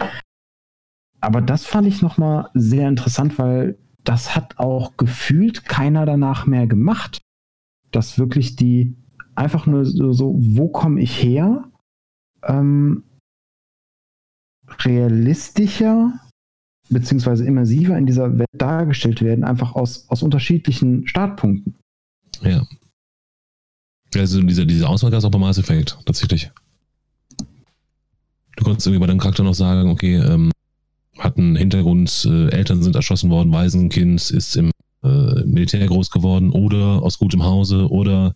Aber 1.20 1.40
das 1.40 1.64
fand 1.64 1.86
ich 1.86 2.02
nochmal 2.02 2.48
sehr 2.54 2.88
interessant, 2.88 3.38
weil 3.38 3.78
das 4.04 4.34
hat 4.34 4.58
auch 4.58 4.96
gefühlt 4.96 5.64
keiner 5.64 6.06
danach 6.06 6.46
mehr 6.46 6.66
gemacht. 6.66 7.20
Dass 7.90 8.18
wirklich 8.18 8.56
die 8.56 8.96
einfach 9.34 9.66
nur 9.66 9.84
so, 9.84 10.12
so 10.12 10.34
wo 10.38 10.68
komme 10.68 11.00
ich 11.00 11.22
her? 11.22 11.70
Ähm, 12.42 13.04
realistischer 14.84 16.18
beziehungsweise 16.92 17.44
immersiver 17.44 17.96
in 17.96 18.06
dieser 18.06 18.38
Welt 18.38 18.48
dargestellt 18.52 19.22
werden, 19.22 19.44
einfach 19.44 19.74
aus, 19.74 20.08
aus 20.08 20.22
unterschiedlichen 20.22 21.06
Startpunkten. 21.06 21.76
Ja, 22.42 22.66
also 24.20 24.42
diese, 24.42 24.66
diese 24.66 24.88
Auswahl 24.88 25.10
gab 25.10 25.18
es 25.18 25.24
auch 25.24 25.30
bei 25.30 25.38
Mass 25.38 25.58
Effect, 25.58 25.98
tatsächlich. 26.04 26.50
Du 28.56 28.64
konntest 28.64 28.86
irgendwie 28.86 29.00
bei 29.00 29.06
deinem 29.06 29.18
Charakter 29.18 29.42
noch 29.42 29.54
sagen, 29.54 29.90
okay, 29.90 30.16
ähm, 30.16 30.50
hat 31.18 31.36
einen 31.36 31.56
Hintergrund, 31.56 32.26
äh, 32.30 32.48
Eltern 32.50 32.82
sind 32.82 32.96
erschossen 32.96 33.30
worden, 33.30 33.52
Waisenkind 33.52 34.30
ist 34.30 34.56
im 34.56 34.70
äh, 35.02 35.44
Militär 35.44 35.86
groß 35.86 36.10
geworden 36.10 36.50
oder 36.50 37.02
aus 37.02 37.18
gutem 37.18 37.42
Hause 37.44 37.90
oder 37.90 38.34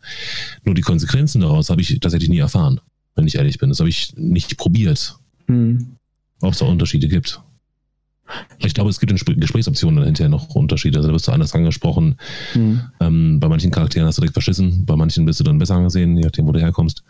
nur 0.65 0.75
die 0.75 0.83
Konsequenzen 0.83 1.41
daraus 1.41 1.71
habe 1.71 1.81
ich 1.81 1.99
tatsächlich 2.01 2.31
nie 2.31 2.39
erfahren, 2.39 2.81
wenn 3.15 3.27
ich 3.27 3.37
ehrlich 3.37 3.59
bin. 3.59 3.69
Das 3.69 3.79
habe 3.79 3.89
ich 3.89 4.15
nicht 4.17 4.57
probiert. 4.57 5.17
Hm. 5.47 5.97
Ob 6.41 6.53
es 6.53 6.59
da 6.59 6.67
Unterschiede 6.67 7.09
gibt. 7.09 7.41
Ich 8.59 8.75
glaube, 8.75 8.91
es 8.91 9.01
gibt 9.01 9.13
in 9.13 9.41
Gesprächsoptionen 9.41 9.97
dann 9.97 10.07
hinterher 10.07 10.29
noch 10.29 10.55
Unterschiede. 10.55 10.99
Also 10.99 11.09
da 11.09 11.15
wirst 11.15 11.29
du 11.29 11.33
anders 11.33 11.55
angesprochen. 11.55 12.17
Mhm. 12.55 12.81
Ähm, 13.01 13.41
bei 13.41 13.49
manchen 13.49 13.71
Charakteren 13.71 14.07
hast 14.07 14.19
du 14.19 14.23
direkt 14.23 14.35
verschissen, 14.35 14.85
bei 14.85 14.97
manchen 14.97 15.25
bist 15.25 15.41
du 15.41 15.45
dann 15.45 15.59
besser 15.59 15.77
angesehen, 15.77 16.17
je 16.17 16.25
nachdem, 16.25 16.47
wo 16.47 16.53
du 16.53 16.61
herkommst. 16.61 17.05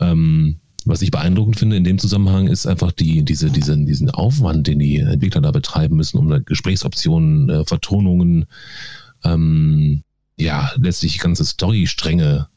Ähm, 0.00 0.56
was 0.84 1.02
ich 1.02 1.10
beeindruckend 1.10 1.58
finde 1.58 1.76
in 1.76 1.84
dem 1.84 1.98
Zusammenhang 1.98 2.48
ist 2.48 2.66
einfach 2.66 2.90
die, 2.90 3.24
diese, 3.24 3.50
diese, 3.50 3.76
diesen 3.78 4.10
Aufwand, 4.10 4.66
den 4.66 4.80
die 4.80 4.98
Entwickler 4.98 5.40
da 5.40 5.52
betreiben 5.52 5.96
müssen, 5.96 6.18
um 6.18 6.44
Gesprächsoptionen, 6.44 7.48
äh, 7.48 7.64
Vertonungen, 7.64 8.46
ähm, 9.24 10.02
ja, 10.36 10.70
letztlich 10.76 11.18
ganze 11.18 11.44
Storystränge 11.44 12.48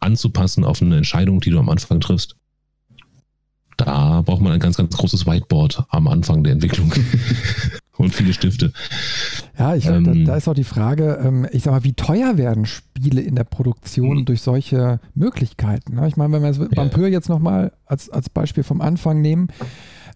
anzupassen 0.00 0.64
auf 0.64 0.82
eine 0.82 0.96
Entscheidung, 0.96 1.40
die 1.40 1.50
du 1.50 1.58
am 1.58 1.68
Anfang 1.68 2.00
triffst 2.00 2.34
da 3.78 4.22
braucht 4.22 4.42
man 4.42 4.52
ein 4.52 4.60
ganz, 4.60 4.76
ganz 4.76 4.96
großes 4.96 5.26
Whiteboard 5.26 5.84
am 5.88 6.08
Anfang 6.08 6.42
der 6.42 6.52
Entwicklung 6.52 6.92
und 7.96 8.12
viele 8.12 8.32
Stifte. 8.32 8.72
Ja, 9.56 9.76
ich 9.76 9.86
ähm, 9.86 10.04
da, 10.24 10.32
da, 10.32 10.36
ist 10.36 10.48
auch 10.48 10.54
die 10.54 10.64
Frage, 10.64 11.20
ähm, 11.24 11.46
ich 11.52 11.62
sag 11.62 11.72
mal, 11.72 11.84
wie 11.84 11.92
teuer 11.92 12.36
werden 12.36 12.66
Spiele 12.66 13.20
in 13.20 13.36
der 13.36 13.44
Produktion 13.44 14.18
mhm. 14.18 14.24
durch 14.24 14.42
solche 14.42 15.00
Möglichkeiten? 15.14 15.94
Ne? 15.94 16.08
Ich 16.08 16.16
meine, 16.16 16.32
wenn 16.32 16.42
wir 16.42 16.48
das 16.48 16.58
Vampir 16.76 17.04
ja. 17.04 17.08
jetzt 17.14 17.28
nochmal 17.28 17.72
als, 17.86 18.10
als 18.10 18.28
Beispiel 18.28 18.64
vom 18.64 18.80
Anfang 18.80 19.20
nehmen, 19.20 19.48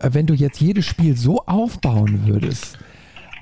äh, 0.00 0.10
wenn 0.12 0.26
du 0.26 0.34
jetzt 0.34 0.60
jedes 0.60 0.84
Spiel 0.84 1.16
so 1.16 1.46
aufbauen 1.46 2.26
würdest, 2.26 2.78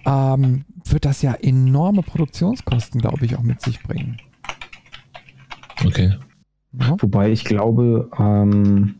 ähm, 0.05 0.67
wird 0.85 1.07
das 1.07 1.23
ja 1.23 1.33
enorme 1.33 2.03
Produktionskosten, 2.03 3.01
glaube 3.01 3.25
ich, 3.25 3.37
auch 3.37 3.43
mit 3.43 3.63
sich 3.63 3.83
bringen. 3.83 4.19
Okay. 5.85 6.15
Ja. 6.79 6.97
Wobei 7.01 7.31
ich 7.31 7.45
glaube, 7.45 8.11
ähm, 8.19 8.97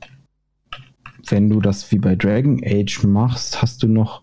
wenn 1.31 1.49
du 1.49 1.61
das 1.61 1.91
wie 1.93 1.99
bei 1.99 2.17
Dragon 2.17 2.61
Age 2.65 3.05
machst, 3.05 3.63
hast 3.63 3.83
du 3.83 3.89
noch 3.89 4.23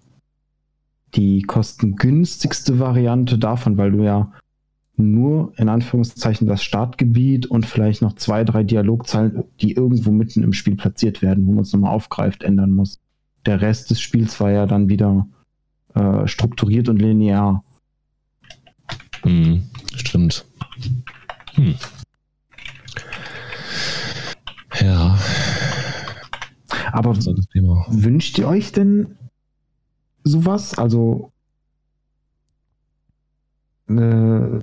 die 1.16 1.41
kostengünstigste 1.41 2.80
Variante 2.80 3.38
davon, 3.38 3.78
weil 3.78 3.91
du 3.91 4.03
ja 4.03 4.32
nur 4.97 5.53
in 5.58 5.70
Anführungszeichen 5.70 6.47
das 6.47 6.64
Startgebiet 6.64 7.45
und 7.45 7.66
vielleicht 7.66 8.01
noch 8.01 8.14
zwei, 8.14 8.43
drei 8.43 8.64
Dialogzeilen, 8.64 9.43
die 9.62 9.74
irgendwo 9.74 10.12
mitten 10.12 10.43
im 10.43 10.53
Spiel 10.53 10.76
platziert 10.76 11.22
werden, 11.22 11.45
wo 11.45 11.53
man 11.53 11.62
es 11.62 11.72
nochmal 11.72 11.93
aufgreift, 11.93 12.43
ändern 12.43 12.72
muss. 12.72 12.99
Der 13.45 13.62
Rest 13.62 13.91
des 13.91 14.01
Spiels 14.01 14.39
war 14.39 14.51
ja 14.51 14.66
dann 14.66 14.89
wieder 14.89 15.28
äh, 15.93 16.28
strukturiert 16.28 16.89
und 16.89 16.99
linear. 16.99 17.64
Hm, 19.22 19.64
stimmt. 19.95 20.45
Hm. 21.53 21.76
Ja. 24.82 25.18
Aber 26.92 27.16
wünscht 27.16 28.38
ihr 28.38 28.48
euch 28.48 28.72
denn 28.72 29.16
sowas? 30.24 30.78
Also 30.78 31.32
äh, 33.90 34.60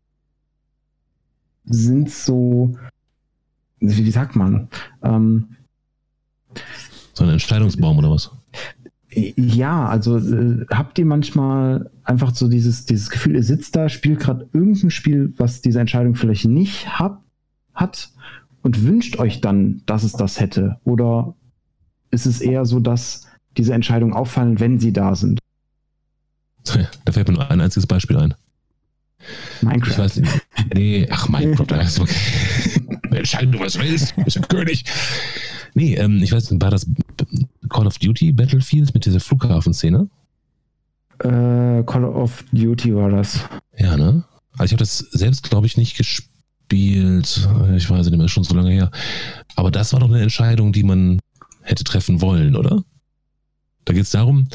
sind 1.64 2.10
so, 2.10 2.76
wie, 3.80 4.04
wie 4.04 4.10
sagt 4.10 4.36
man? 4.36 4.68
Ähm, 5.02 5.56
so 7.14 7.24
ein 7.24 7.30
Entscheidungsbaum 7.30 7.98
oder 7.98 8.10
was? 8.10 8.30
Ja, 9.10 9.86
also 9.86 10.18
äh, 10.18 10.66
habt 10.70 10.98
ihr 10.98 11.06
manchmal 11.06 11.90
einfach 12.02 12.34
so 12.34 12.48
dieses, 12.48 12.84
dieses 12.84 13.10
Gefühl, 13.10 13.36
ihr 13.36 13.44
sitzt 13.44 13.76
da, 13.76 13.88
spielt 13.88 14.20
gerade 14.20 14.48
irgendein 14.52 14.90
Spiel, 14.90 15.32
was 15.36 15.62
diese 15.62 15.80
Entscheidung 15.80 16.16
vielleicht 16.16 16.46
nicht 16.46 16.98
hab, 16.98 17.22
hat 17.74 18.10
und 18.62 18.84
wünscht 18.84 19.18
euch 19.18 19.40
dann, 19.40 19.82
dass 19.86 20.02
es 20.02 20.12
das 20.12 20.40
hätte? 20.40 20.80
Oder 20.84 21.34
ist 22.14 22.26
es 22.26 22.40
eher 22.40 22.64
so, 22.64 22.80
dass 22.80 23.26
diese 23.56 23.74
Entscheidungen 23.74 24.14
auffallen, 24.14 24.60
wenn 24.60 24.78
sie 24.78 24.92
da 24.92 25.14
sind? 25.14 25.38
Da 27.04 27.12
fällt 27.12 27.28
mir 27.28 27.34
nur 27.34 27.50
ein 27.50 27.60
einziges 27.60 27.86
Beispiel 27.86 28.16
ein. 28.16 28.34
Minecraft. 29.60 29.90
Ich 29.90 29.98
weiß 29.98 30.16
nicht. 30.16 30.32
Nee, 30.74 31.06
ach 31.10 31.28
Minecraft, 31.28 32.00
okay. 32.00 32.14
Entscheiden 33.10 33.52
du 33.52 33.60
was 33.60 33.78
willst, 33.78 34.14
bist 34.16 34.36
ein 34.36 34.48
König. 34.48 34.84
Nee, 35.74 35.94
ähm, 35.94 36.22
ich 36.22 36.32
weiß 36.32 36.50
nicht, 36.50 36.62
war 36.62 36.70
das 36.70 36.86
Call 37.68 37.86
of 37.86 37.98
Duty 37.98 38.32
Battlefield 38.32 38.94
mit 38.94 39.04
dieser 39.04 39.20
Flughafenszene? 39.20 40.08
Äh, 41.18 41.82
Call 41.84 42.04
of 42.04 42.44
Duty 42.52 42.94
war 42.94 43.10
das. 43.10 43.40
Ja, 43.76 43.96
ne? 43.96 44.24
Also 44.52 44.64
ich 44.66 44.72
habe 44.72 44.78
das 44.78 44.98
selbst, 44.98 45.48
glaube 45.48 45.66
ich, 45.66 45.76
nicht 45.76 45.96
gespielt. 45.96 47.48
Ich 47.76 47.90
weiß 47.90 48.06
nicht 48.06 48.16
mehr, 48.16 48.26
ist 48.26 48.32
schon 48.32 48.44
so 48.44 48.54
lange 48.54 48.70
her. 48.70 48.90
Aber 49.56 49.70
das 49.70 49.92
war 49.92 50.00
doch 50.00 50.08
eine 50.08 50.22
Entscheidung, 50.22 50.72
die 50.72 50.82
man 50.84 51.20
hätte 51.64 51.84
treffen 51.84 52.20
wollen, 52.20 52.56
oder? 52.56 52.84
Da 53.84 53.92
geht 53.92 54.04
es 54.04 54.10
darum, 54.10 54.48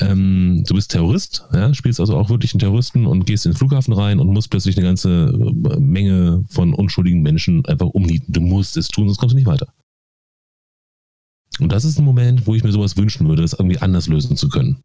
ähm, 0.00 0.64
du 0.66 0.74
bist 0.74 0.90
Terrorist, 0.90 1.44
ja, 1.52 1.74
spielst 1.74 2.00
also 2.00 2.16
auch 2.16 2.30
wirklich 2.30 2.54
einen 2.54 2.60
Terroristen 2.60 3.06
und 3.06 3.26
gehst 3.26 3.44
in 3.44 3.52
den 3.52 3.58
Flughafen 3.58 3.92
rein 3.92 4.20
und 4.20 4.28
musst 4.28 4.50
plötzlich 4.50 4.76
eine 4.76 4.86
ganze 4.86 5.26
äh, 5.26 5.80
Menge 5.80 6.44
von 6.48 6.72
unschuldigen 6.72 7.22
Menschen 7.22 7.64
einfach 7.66 7.86
umnieten. 7.88 8.32
Du 8.32 8.40
musst 8.40 8.76
es 8.76 8.88
tun, 8.88 9.06
sonst 9.06 9.18
kommst 9.18 9.34
du 9.34 9.36
nicht 9.36 9.46
weiter. 9.46 9.72
Und 11.60 11.70
das 11.70 11.84
ist 11.84 11.98
ein 11.98 12.04
Moment, 12.04 12.46
wo 12.46 12.54
ich 12.54 12.64
mir 12.64 12.72
sowas 12.72 12.96
wünschen 12.96 13.28
würde, 13.28 13.42
das 13.42 13.52
irgendwie 13.52 13.78
anders 13.78 14.08
lösen 14.08 14.36
zu 14.36 14.48
können. 14.48 14.82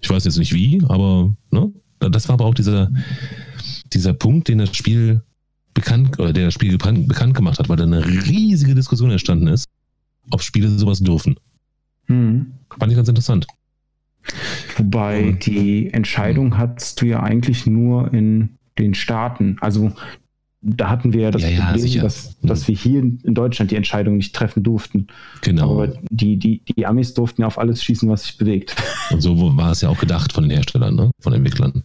Ich 0.00 0.10
weiß 0.10 0.24
jetzt 0.24 0.38
nicht 0.38 0.52
wie, 0.52 0.82
aber 0.88 1.34
ne, 1.50 1.72
das 2.00 2.28
war 2.28 2.34
aber 2.34 2.44
auch 2.44 2.54
dieser, 2.54 2.90
dieser 3.92 4.12
Punkt, 4.12 4.48
den 4.48 4.58
das 4.58 4.76
Spiel 4.76 5.22
bekannt, 5.72 6.18
oder 6.18 6.32
der 6.32 6.46
das 6.46 6.54
Spiel 6.54 6.76
bekannt 6.76 7.34
gemacht 7.34 7.58
hat, 7.58 7.68
weil 7.68 7.76
da 7.76 7.84
eine 7.84 8.04
riesige 8.04 8.74
Diskussion 8.74 9.10
entstanden 9.10 9.46
ist, 9.46 9.65
ob 10.30 10.42
Spiele 10.42 10.68
sowas 10.68 11.00
dürfen. 11.00 11.36
Hm. 12.06 12.52
Fand 12.78 12.92
ich 12.92 12.96
ganz 12.96 13.08
interessant. 13.08 13.46
Wobei 14.76 15.32
die 15.32 15.92
Entscheidung 15.92 16.58
hattest 16.58 17.00
du 17.00 17.06
ja 17.06 17.22
eigentlich 17.22 17.66
nur 17.66 18.12
in 18.12 18.58
den 18.78 18.94
Staaten. 18.94 19.56
Also 19.60 19.92
da 20.60 20.90
hatten 20.90 21.12
wir 21.12 21.22
ja 21.22 21.30
das 21.30 21.42
ja, 21.42 21.64
Problem, 21.64 21.86
ja, 21.86 22.02
dass, 22.02 22.38
dass 22.40 22.62
mhm. 22.62 22.68
wir 22.68 22.76
hier 22.76 23.00
in 23.00 23.34
Deutschland 23.34 23.70
die 23.70 23.76
Entscheidung 23.76 24.16
nicht 24.16 24.34
treffen 24.34 24.62
durften. 24.62 25.06
Genau. 25.42 25.72
Aber 25.72 25.94
die, 26.10 26.38
die, 26.38 26.62
die 26.64 26.86
Amis 26.86 27.14
durften 27.14 27.42
ja 27.42 27.46
auf 27.46 27.58
alles 27.58 27.84
schießen, 27.84 28.08
was 28.08 28.24
sich 28.24 28.36
bewegt. 28.36 28.74
Und 29.10 29.20
so 29.20 29.56
war 29.56 29.70
es 29.70 29.80
ja 29.80 29.88
auch 29.88 29.98
gedacht 29.98 30.32
von 30.32 30.42
den 30.42 30.50
Herstellern, 30.50 30.96
ne? 30.96 31.10
von 31.20 31.32
den 31.32 31.44
Entwicklern. 31.44 31.84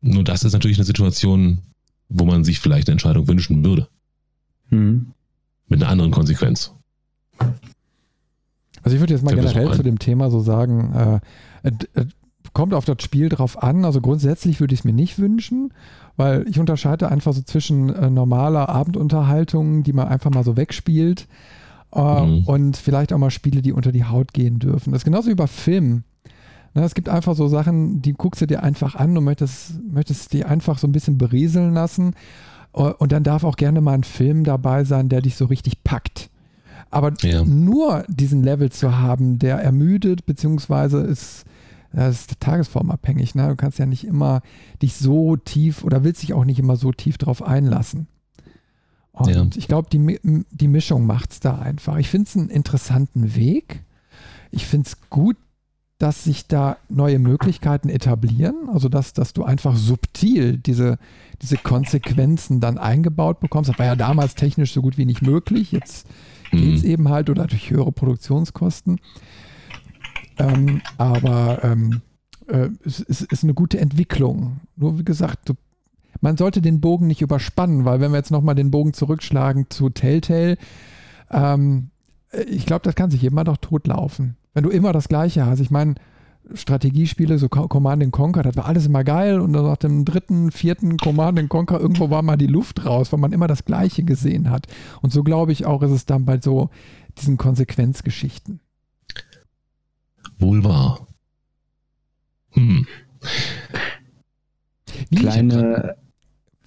Nur 0.00 0.24
das 0.24 0.42
ist 0.42 0.52
natürlich 0.52 0.78
eine 0.78 0.84
Situation, 0.84 1.58
wo 2.08 2.24
man 2.24 2.44
sich 2.44 2.58
vielleicht 2.60 2.88
eine 2.88 2.94
Entscheidung 2.94 3.28
wünschen 3.28 3.64
würde. 3.64 3.88
Mhm. 4.70 5.12
Mit 5.68 5.82
einer 5.82 5.90
anderen 5.90 6.10
Konsequenz. 6.10 6.72
Also 8.82 8.96
ich 8.96 9.00
würde 9.00 9.14
jetzt 9.14 9.24
mal 9.24 9.34
generell 9.34 9.72
zu 9.72 9.82
dem 9.82 9.98
Thema 9.98 10.30
so 10.30 10.40
sagen, 10.40 11.20
äh, 11.62 11.68
äh, 11.68 12.06
kommt 12.52 12.74
auf 12.74 12.84
das 12.84 13.02
Spiel 13.02 13.28
drauf 13.28 13.62
an. 13.62 13.84
Also 13.84 14.00
grundsätzlich 14.00 14.60
würde 14.60 14.74
ich 14.74 14.80
es 14.80 14.84
mir 14.84 14.92
nicht 14.92 15.18
wünschen, 15.18 15.72
weil 16.16 16.46
ich 16.48 16.60
unterscheide 16.60 17.10
einfach 17.10 17.32
so 17.32 17.42
zwischen 17.42 17.88
äh, 17.88 18.10
normaler 18.10 18.68
Abendunterhaltung, 18.68 19.82
die 19.82 19.92
man 19.92 20.08
einfach 20.08 20.30
mal 20.30 20.44
so 20.44 20.56
wegspielt, 20.56 21.26
äh, 21.94 22.26
mhm. 22.26 22.44
und 22.44 22.76
vielleicht 22.76 23.12
auch 23.12 23.18
mal 23.18 23.30
Spiele, 23.30 23.62
die 23.62 23.72
unter 23.72 23.92
die 23.92 24.04
Haut 24.04 24.32
gehen 24.32 24.58
dürfen. 24.58 24.92
Das 24.92 25.00
ist 25.00 25.04
genauso 25.04 25.30
wie 25.30 25.34
bei 25.34 25.46
Filmen. 25.46 26.04
Na, 26.74 26.80
ne, 26.80 26.86
es 26.86 26.94
gibt 26.94 27.08
einfach 27.08 27.36
so 27.36 27.46
Sachen, 27.46 28.02
die 28.02 28.14
guckst 28.14 28.42
du 28.42 28.46
dir 28.46 28.62
einfach 28.62 28.96
an 28.96 29.16
und 29.16 29.24
möchtest, 29.24 29.80
möchtest 29.90 30.32
die 30.32 30.44
einfach 30.44 30.78
so 30.78 30.88
ein 30.88 30.92
bisschen 30.92 31.18
berieseln 31.18 31.72
lassen. 31.72 32.14
Äh, 32.74 32.82
und 32.82 33.12
dann 33.12 33.22
darf 33.22 33.44
auch 33.44 33.56
gerne 33.56 33.80
mal 33.80 33.94
ein 33.94 34.04
Film 34.04 34.44
dabei 34.44 34.84
sein, 34.84 35.08
der 35.08 35.22
dich 35.22 35.36
so 35.36 35.46
richtig 35.46 35.84
packt. 35.84 36.30
Aber 36.90 37.12
ja. 37.22 37.44
nur 37.44 38.04
diesen 38.08 38.42
Level 38.42 38.70
zu 38.70 38.96
haben, 38.98 39.38
der 39.38 39.58
ermüdet, 39.58 40.26
beziehungsweise 40.26 40.98
ist, 40.98 41.44
das 41.92 42.20
ist 42.20 42.40
tagesformabhängig. 42.40 43.34
Ne? 43.34 43.48
Du 43.48 43.56
kannst 43.56 43.78
ja 43.78 43.86
nicht 43.86 44.04
immer 44.04 44.42
dich 44.82 44.94
so 44.94 45.36
tief 45.36 45.84
oder 45.84 46.04
willst 46.04 46.22
dich 46.22 46.34
auch 46.34 46.44
nicht 46.44 46.58
immer 46.58 46.76
so 46.76 46.92
tief 46.92 47.18
drauf 47.18 47.42
einlassen. 47.42 48.08
Und 49.12 49.28
ja. 49.28 49.46
ich 49.54 49.68
glaube, 49.68 49.88
die, 49.92 50.18
die 50.50 50.68
Mischung 50.68 51.06
macht 51.06 51.32
es 51.32 51.40
da 51.40 51.58
einfach. 51.58 51.96
Ich 51.98 52.08
finde 52.08 52.28
es 52.28 52.36
einen 52.36 52.48
interessanten 52.48 53.36
Weg. 53.36 53.84
Ich 54.50 54.66
finde 54.66 54.88
es 54.88 55.08
gut, 55.08 55.36
dass 55.98 56.24
sich 56.24 56.48
da 56.48 56.76
neue 56.88 57.20
Möglichkeiten 57.20 57.88
etablieren. 57.88 58.68
Also, 58.72 58.88
dass, 58.88 59.12
dass 59.12 59.32
du 59.32 59.44
einfach 59.44 59.76
subtil 59.76 60.58
diese, 60.58 60.98
diese 61.42 61.56
Konsequenzen 61.56 62.58
dann 62.58 62.76
eingebaut 62.76 63.38
bekommst. 63.38 63.70
Das 63.70 63.78
war 63.78 63.86
ja 63.86 63.94
damals 63.94 64.34
technisch 64.34 64.72
so 64.72 64.82
gut 64.82 64.98
wie 64.98 65.06
nicht 65.06 65.22
möglich. 65.22 65.70
Jetzt 65.70 66.08
geht 66.50 66.76
es 66.76 66.82
mhm. 66.82 66.90
eben 66.90 67.08
halt 67.08 67.30
oder 67.30 67.46
durch 67.46 67.70
höhere 67.70 67.92
Produktionskosten. 67.92 69.00
Ähm, 70.38 70.80
aber 70.98 71.62
ähm, 71.62 72.02
äh, 72.48 72.68
es, 72.84 73.00
es, 73.00 73.22
ist 73.22 73.44
eine 73.44 73.54
gute 73.54 73.78
Entwicklung. 73.78 74.60
Nur 74.76 74.98
wie 74.98 75.04
gesagt, 75.04 75.48
du, 75.48 75.54
man 76.20 76.36
sollte 76.36 76.60
den 76.60 76.80
Bogen 76.80 77.06
nicht 77.06 77.22
überspannen, 77.22 77.84
weil 77.84 78.00
wenn 78.00 78.12
wir 78.12 78.18
jetzt 78.18 78.30
nochmal 78.30 78.54
den 78.54 78.70
Bogen 78.70 78.92
zurückschlagen 78.92 79.66
zu 79.70 79.90
Telltale, 79.90 80.56
ähm, 81.30 81.90
ich 82.48 82.66
glaube, 82.66 82.82
das 82.82 82.94
kann 82.94 83.10
sich 83.10 83.22
immer 83.24 83.44
doch 83.44 83.58
totlaufen. 83.58 84.36
Wenn 84.54 84.64
du 84.64 84.70
immer 84.70 84.92
das 84.92 85.08
Gleiche 85.08 85.46
hast. 85.46 85.60
Ich 85.60 85.70
meine, 85.70 85.94
Strategiespiele, 86.52 87.38
so 87.38 87.48
Command 87.48 88.12
Conquer, 88.12 88.42
das 88.42 88.56
war 88.56 88.66
alles 88.66 88.86
immer 88.86 89.02
geil 89.02 89.40
und 89.40 89.52
dann 89.52 89.64
nach 89.64 89.76
dem 89.76 90.04
dritten, 90.04 90.50
vierten 90.50 90.98
Command 90.98 91.48
Conquer 91.48 91.80
irgendwo 91.80 92.10
war 92.10 92.22
mal 92.22 92.36
die 92.36 92.46
Luft 92.46 92.84
raus, 92.84 93.12
weil 93.12 93.20
man 93.20 93.32
immer 93.32 93.46
das 93.46 93.64
Gleiche 93.64 94.02
gesehen 94.02 94.50
hat. 94.50 94.66
Und 95.00 95.12
so 95.12 95.22
glaube 95.22 95.52
ich 95.52 95.64
auch, 95.64 95.82
ist 95.82 95.90
es 95.90 96.06
dann 96.06 96.24
bei 96.24 96.38
so 96.40 96.70
diesen 97.18 97.38
Konsequenzgeschichten. 97.38 98.60
Wohl 100.38 100.64
wahr. 100.64 101.06
Hm. 102.50 102.86
Kleine, 105.14 105.96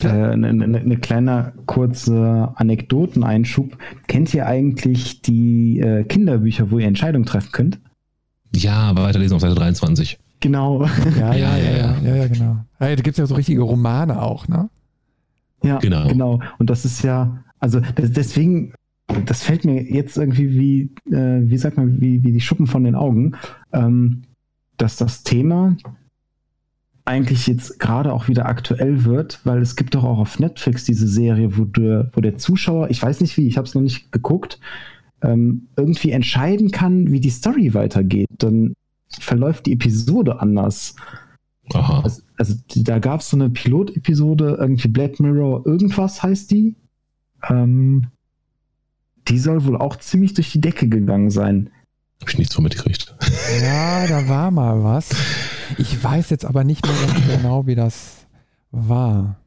äh, 0.02 0.08
eine, 0.08 0.48
eine, 0.50 0.78
eine 0.80 0.98
kleine 0.98 1.54
kurze 1.66 2.52
Anekdoteneinschub. 2.56 3.78
Kennt 4.08 4.34
ihr 4.34 4.48
eigentlich 4.48 5.22
die 5.22 5.80
äh, 5.80 6.04
Kinderbücher, 6.04 6.72
wo 6.72 6.80
ihr 6.80 6.88
Entscheidungen 6.88 7.26
treffen 7.26 7.52
könnt? 7.52 7.80
Ja, 8.56 8.76
aber 8.76 9.04
weiterlesen 9.04 9.36
auf 9.36 9.42
Seite 9.42 9.56
23. 9.56 10.20
Genau. 10.40 10.86
Ja, 11.18 11.34
ja, 11.34 11.58
ja, 11.58 11.58
ja, 11.58 11.98
ja, 12.04 12.16
ja 12.16 12.28
genau. 12.28 12.58
Ja, 12.80 12.96
da 12.96 12.96
gibt 12.96 13.10
es 13.10 13.18
ja 13.18 13.26
so 13.26 13.36
richtige 13.36 13.62
Romane 13.62 14.22
auch, 14.22 14.48
ne? 14.48 14.70
Ja, 15.64 15.80
genau. 15.80 16.08
genau. 16.08 16.40
Und 16.60 16.70
das 16.70 16.86
ist 16.86 17.04
ja, 17.04 17.44
also 17.60 17.82
deswegen, 17.98 18.74
das 19.26 19.44
fällt 19.44 19.66
mir 19.66 19.82
jetzt 19.84 20.18
irgendwie 20.18 20.52
wie, 20.52 21.14
äh, 21.14 21.42
wie 21.50 21.58
sagt 21.58 21.78
man, 21.78 22.00
wie, 22.00 22.24
wie 22.24 22.32
die 22.32 22.42
Schuppen 22.42 22.68
von 22.68 22.84
den 22.84 22.96
Augen, 22.96 23.36
ähm, 23.74 24.24
dass 24.78 24.98
das 24.98 25.24
Thema 25.24 25.76
eigentlich 27.06 27.48
jetzt 27.48 27.80
gerade 27.80 28.14
auch 28.14 28.28
wieder 28.28 28.46
aktuell 28.48 29.06
wird, 29.06 29.40
weil 29.46 29.62
es 29.62 29.76
gibt 29.76 29.96
doch 29.96 30.04
auch 30.04 30.20
auf 30.20 30.40
Netflix 30.40 30.84
diese 30.84 31.08
Serie, 31.08 31.58
wo, 31.58 31.64
du, 31.64 32.10
wo 32.14 32.22
der 32.22 32.38
Zuschauer, 32.38 32.90
ich 32.90 33.02
weiß 33.02 33.22
nicht 33.22 33.38
wie, 33.38 33.48
ich 33.48 33.58
habe 33.58 33.66
es 33.66 33.74
noch 33.74 33.82
nicht 33.82 34.12
geguckt, 34.12 34.60
ähm, 35.22 35.68
irgendwie 35.76 36.12
entscheiden 36.12 36.72
kann, 36.72 37.12
wie 37.12 37.20
die 37.20 37.30
Story 37.30 37.74
weitergeht, 37.74 38.28
dann 38.38 38.74
verläuft 39.10 39.66
die 39.66 39.74
Episode 39.74 40.42
anders. 40.42 40.96
Aha. 41.74 42.02
Also, 42.02 42.22
also 42.38 42.56
da 42.76 43.00
gab 43.00 43.22
es 43.22 43.30
so 43.30 43.38
eine 43.38 43.50
Pilot-Episode, 43.50 44.58
irgendwie 44.60 44.88
Black 44.88 45.20
Mirror, 45.20 45.66
irgendwas 45.66 46.24
heißt 46.24 46.52
die. 46.52 46.76
Ähm, 47.50 48.08
die 49.28 49.40
soll 49.40 49.66
wohl 49.66 49.78
auch 49.78 49.98
ziemlich 49.98 50.34
durch 50.34 50.52
die 50.52 50.62
Decke 50.62 50.88
gegangen 50.88 51.30
sein. 51.30 51.70
Hab 52.22 52.30
ich 52.30 52.38
nichts 52.38 52.56
von 52.56 52.64
mitgekriegt. 52.64 53.14
Ja, 53.62 54.08
da 54.08 54.28
war 54.28 54.52
mal 54.52 54.84
was. 54.84 55.10
Ich 55.78 56.02
weiß 56.04 56.30
jetzt 56.30 56.46
aber 56.46 56.64
nicht 56.64 56.86
mehr 56.86 56.96
ganz 56.96 57.28
genau, 57.28 57.68
wie 57.68 57.76
das 57.76 58.26
war. 58.72 59.40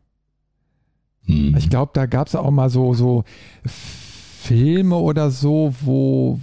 Hm. 1.25 1.55
Ich 1.57 1.71
glaube, 1.71 1.93
da 1.95 2.07
gab 2.07 2.29
es 2.29 2.35
auch 2.35 2.51
mal 2.51 2.71
so, 2.71 2.95
so 2.95 3.25
Filme 4.41 4.97
oder 4.97 5.31
so, 5.31 5.75
wo 5.83 6.39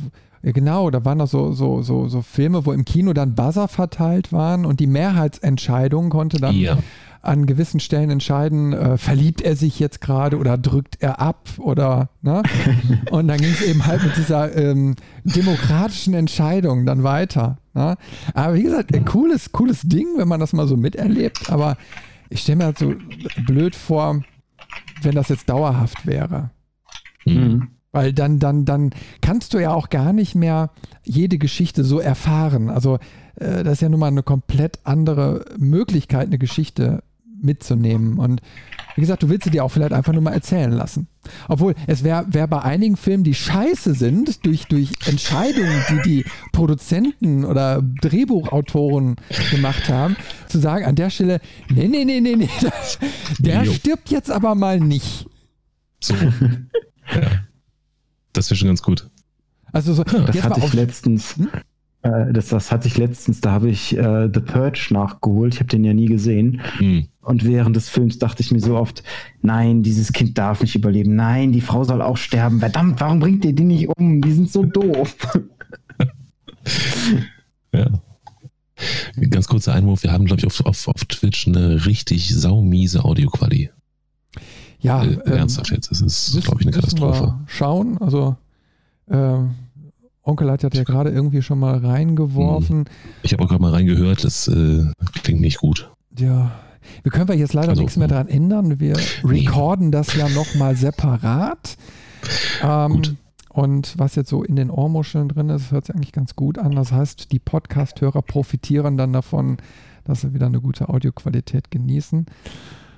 Genau, 0.54 0.90
da 0.92 1.04
waren 1.04 1.18
noch 1.18 1.28
so, 1.28 1.52
so, 1.52 1.82
so, 1.82 2.08
so 2.08 2.22
Filme, 2.22 2.66
wo 2.66 2.72
im 2.72 2.86
Kino 2.86 3.14
dann 3.14 3.36
Buzzer 3.36 3.68
verteilt 3.68 4.32
waren 4.32 4.66
und 4.66 4.80
die 4.80 4.88
Mehrheitsentscheidung 4.88 6.10
konnte 6.10 6.38
dann 6.38 6.56
ja. 6.56 6.78
an 7.22 7.48
gewissen 7.48 7.80
Stellen 7.80 8.12
entscheiden, 8.12 8.72
äh, 8.72 8.98
verliebt 8.98 9.42
er 9.42 9.56
sich 9.56 9.80
jetzt 9.80 10.00
gerade 10.00 10.38
oder 10.38 10.58
drückt 10.58 11.02
er 11.02 11.20
ab 11.20 11.50
oder 11.58 12.10
ne? 12.22 12.44
Und 13.12 13.28
dann 13.28 13.40
ging 13.40 13.50
es 13.50 13.62
eben 13.62 13.86
halt 13.86 14.04
mit 14.04 14.16
dieser 14.16 14.56
ähm, 14.56 14.96
demokratischen 15.24 16.14
Entscheidung 16.14 16.86
dann 16.86 17.04
weiter. 17.04 17.58
Ne? 17.74 17.98
Aber 18.34 18.54
wie 18.54 18.64
gesagt, 18.64 18.96
ein 18.96 19.06
cooles, 19.06 19.52
cooles 19.52 19.82
Ding, 19.82 20.08
wenn 20.18 20.28
man 20.28 20.40
das 20.40 20.54
mal 20.54 20.68
so 20.68 20.78
miterlebt, 20.78 21.50
aber 21.50 21.78
ich 22.30 22.42
stelle 22.42 22.58
mir 22.58 22.66
halt 22.66 22.78
so 22.78 22.94
blöd 23.46 23.76
vor, 23.76 24.22
wenn 25.02 25.16
das 25.16 25.30
jetzt 25.30 25.50
dauerhaft 25.50 26.06
wäre. 26.06 26.52
Mhm. 27.26 27.70
Weil 27.98 28.14
dann, 28.14 28.38
dann, 28.38 28.66
dann 28.66 28.92
kannst 29.22 29.54
du 29.54 29.60
ja 29.60 29.74
auch 29.74 29.90
gar 29.90 30.14
nicht 30.14 30.36
mehr 30.36 30.70
jede 31.04 31.38
Geschichte 31.38 31.84
so 31.84 32.00
erfahren. 32.00 32.70
Also 32.70 33.00
äh, 33.36 33.64
das 33.64 33.74
ist 33.74 33.82
ja 33.82 33.90
nun 33.90 34.00
mal 34.00 34.08
eine 34.08 34.24
komplett 34.24 34.80
andere 34.84 35.46
Möglichkeit, 35.58 36.28
eine 36.28 36.38
Geschichte 36.38 37.02
mitzunehmen. 37.42 38.20
Und 38.20 38.42
wie 38.96 39.02
gesagt, 39.02 39.24
du 39.24 39.30
willst 39.30 39.46
sie 39.46 39.52
dir 39.52 39.64
auch 39.64 39.70
vielleicht 39.70 39.94
einfach 39.94 40.14
nur 40.14 40.22
mal 40.22 40.34
erzählen 40.34 40.72
lassen. 40.72 41.08
Obwohl, 41.48 41.76
es 41.86 42.04
wäre 42.04 42.26
wär 42.30 42.48
bei 42.48 42.62
einigen 42.62 42.98
Filmen, 42.98 43.24
die 43.24 43.34
scheiße 43.34 43.94
sind, 43.94 44.46
durch, 44.46 44.66
durch 44.66 44.92
Entscheidungen, 45.06 45.84
die 45.90 46.02
die 46.04 46.26
Produzenten 46.52 47.46
oder 47.46 47.82
Drehbuchautoren 48.02 49.16
gemacht 49.52 49.90
haben, 49.90 50.16
zu 50.48 50.60
sagen, 50.60 50.86
an 50.86 50.96
der 50.96 51.10
Stelle, 51.10 51.40
nee, 51.70 51.88
nee, 51.88 52.06
nee, 52.06 52.22
nee, 52.22 52.36
nee, 52.36 52.50
der 53.40 53.64
jo. 53.64 53.74
stirbt 53.74 54.10
jetzt 54.10 54.32
aber 54.32 54.56
mal 54.56 54.80
nicht. 54.80 55.28
So. 56.00 56.16
ja. 57.14 57.47
Das 58.38 58.50
wäre 58.50 58.58
schon 58.58 58.68
ganz 58.68 58.84
gut. 58.84 59.10
Also 59.74 59.94
so, 59.94 60.04
das 60.04 60.44
hatte 60.44 60.62
ich 60.64 60.74
letztens. 60.74 61.36
Hm? 61.38 61.50
Äh, 62.04 62.32
das, 62.32 62.50
das 62.50 62.72
hatte 62.72 62.88
ich 62.88 62.98
letztens, 62.98 63.42
da 63.42 63.52
habe 63.52 63.70
ich 63.70 63.98
äh, 63.98 64.30
The 64.32 64.40
Purge 64.40 64.88
nachgeholt. 64.92 65.56
Ich 65.56 65.60
habe 65.60 65.70
den 65.70 65.84
ja 65.84 65.94
nie 65.94 66.06
gesehen. 66.06 66.62
Mhm. 66.80 67.08
Und 67.22 67.46
während 67.46 67.76
des 67.76 67.90
Films 67.90 68.20
dachte 68.20 68.42
ich 68.42 68.52
mir 68.52 68.60
so 68.60 68.78
oft, 68.78 69.04
nein, 69.42 69.84
dieses 69.84 70.14
Kind 70.14 70.38
darf 70.38 70.62
nicht 70.62 70.76
überleben. 70.76 71.16
Nein, 71.16 71.52
die 71.52 71.62
Frau 71.62 71.84
soll 71.84 72.02
auch 72.02 72.18
sterben. 72.18 72.60
Verdammt, 72.60 73.02
warum 73.02 73.20
bringt 73.20 73.44
ihr 73.44 73.54
die 73.54 73.66
nicht 73.66 73.90
um? 73.90 74.22
Die 74.22 74.32
sind 74.32 74.52
so 74.52 74.64
doof. 74.64 75.16
ja. 77.74 77.90
Ganz 79.32 79.48
kurzer 79.48 79.74
Einwurf, 79.74 80.04
wir 80.04 80.12
haben, 80.12 80.26
glaube 80.26 80.40
ich, 80.40 80.46
auf, 80.46 80.64
auf, 80.64 80.88
auf 80.88 81.06
Twitch 81.06 81.48
eine 81.48 81.88
richtig 81.88 82.34
saumiese 82.34 83.04
Audioqualität. 83.04 83.77
Ja, 84.80 85.04
äh, 85.04 85.14
ähm, 85.14 85.22
ernsthaft 85.26 85.72
jetzt, 85.72 85.92
das 85.92 86.02
ist, 86.02 86.44
glaube 86.44 86.62
ich, 86.62 86.68
eine 86.68 86.76
Katastrophe. 86.76 87.36
schauen, 87.48 87.98
also 88.00 88.36
äh, 89.10 89.40
Onkel 90.24 90.52
hat 90.52 90.62
ja 90.62 90.70
gerade 90.84 91.10
irgendwie 91.10 91.42
schon 91.42 91.60
mal 91.60 91.78
reingeworfen. 91.78 92.80
Hm. 92.80 92.86
Ich 93.24 93.34
habe 93.34 93.44
auch 93.44 93.48
gerade 93.48 93.62
mal 93.62 93.72
reingehört, 93.72 94.24
das 94.24 94.48
äh, 94.48 94.86
klingt 95.24 95.42
nicht 95.42 95.60
gut. 95.60 95.90
Ja, 96.18 96.52
wir 97.04 97.12
können 97.12 97.28
wir 97.28 97.36
jetzt 97.36 97.54
leider 97.54 97.70
also, 97.70 97.82
nichts 97.82 97.98
mehr 97.98 98.08
daran 98.08 98.28
ändern. 98.28 98.80
Wir 98.80 98.98
recorden 99.24 99.92
das 99.92 100.16
ja 100.16 100.28
nochmal 100.30 100.76
separat. 100.76 101.78
Ähm, 102.62 102.92
gut. 102.92 103.16
Und 103.50 103.98
was 103.98 104.16
jetzt 104.16 104.30
so 104.30 104.44
in 104.44 104.56
den 104.56 104.70
Ohrmuscheln 104.70 105.30
drin 105.30 105.50
ist, 105.50 105.72
hört 105.72 105.88
sich 105.88 105.96
eigentlich 105.96 106.12
ganz 106.12 106.36
gut 106.36 106.60
an. 106.60 106.74
Das 106.74 106.92
heißt, 106.92 107.32
die 107.32 107.40
Podcast-Hörer 107.40 108.22
profitieren 108.22 108.98
dann 108.98 109.14
davon, 109.14 109.58
dass 110.04 110.22
sie 110.22 110.34
wieder 110.34 110.46
eine 110.46 110.62
gute 110.62 110.90
Audioqualität 110.90 111.72
genießen. 111.72 112.28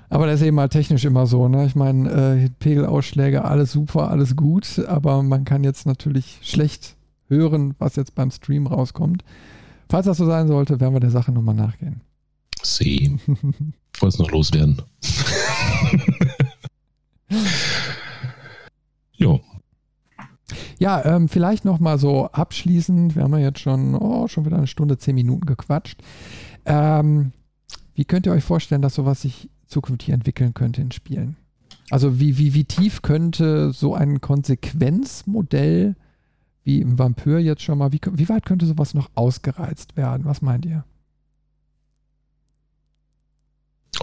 Aber 0.09 0.25
das 0.25 0.41
ist 0.41 0.47
eben 0.47 0.55
mal 0.55 0.69
technisch 0.69 1.05
immer 1.05 1.27
so. 1.27 1.47
Ne? 1.47 1.65
Ich 1.65 1.75
meine, 1.75 2.09
äh, 2.09 2.49
Pegelausschläge, 2.59 3.45
alles 3.45 3.71
super, 3.71 4.09
alles 4.09 4.35
gut, 4.35 4.79
aber 4.87 5.21
man 5.21 5.45
kann 5.45 5.63
jetzt 5.63 5.85
natürlich 5.85 6.39
schlecht 6.41 6.95
hören, 7.27 7.75
was 7.77 7.95
jetzt 7.95 8.15
beim 8.15 8.31
Stream 8.31 8.67
rauskommt. 8.67 9.23
Falls 9.87 10.07
das 10.07 10.17
so 10.17 10.25
sein 10.25 10.47
sollte, 10.47 10.79
werden 10.79 10.93
wir 10.93 10.99
der 10.99 11.11
Sache 11.11 11.31
nochmal 11.31 11.55
nachgehen. 11.55 12.01
See. 12.61 13.17
Ich 13.95 14.01
wollte 14.01 14.15
es 14.15 14.19
noch 14.19 14.31
loswerden. 14.31 14.81
jo. 19.13 19.41
Ja, 20.79 21.03
ähm, 21.03 21.27
vielleicht 21.27 21.65
nochmal 21.65 21.99
so 21.99 22.27
abschließend. 22.27 23.15
Wir 23.15 23.23
haben 23.23 23.33
ja 23.33 23.39
jetzt 23.39 23.59
schon, 23.59 23.95
oh, 23.95 24.27
schon 24.27 24.45
wieder 24.45 24.57
eine 24.57 24.67
Stunde, 24.67 24.97
zehn 24.97 25.15
Minuten 25.15 25.45
gequatscht. 25.45 26.01
Ähm, 26.65 27.33
wie 27.93 28.05
könnt 28.05 28.25
ihr 28.25 28.31
euch 28.31 28.43
vorstellen, 28.43 28.81
dass 28.81 28.95
sowas 28.95 29.21
sich 29.21 29.49
zukünftig 29.69 30.09
entwickeln 30.09 30.53
könnte 30.53 30.81
in 30.81 30.91
Spielen. 30.91 31.37
Also 31.89 32.19
wie, 32.19 32.37
wie, 32.37 32.53
wie 32.53 32.65
tief 32.65 33.01
könnte 33.01 33.71
so 33.71 33.95
ein 33.95 34.21
Konsequenzmodell 34.21 35.95
wie 36.63 36.81
im 36.81 36.99
Vampir 36.99 37.39
jetzt 37.39 37.63
schon 37.63 37.77
mal, 37.77 37.91
wie, 37.93 38.01
wie 38.11 38.29
weit 38.29 38.45
könnte 38.45 38.65
sowas 38.65 38.93
noch 38.93 39.09
ausgereizt 39.15 39.97
werden? 39.97 40.25
Was 40.25 40.41
meint 40.41 40.65
ihr? 40.65 40.83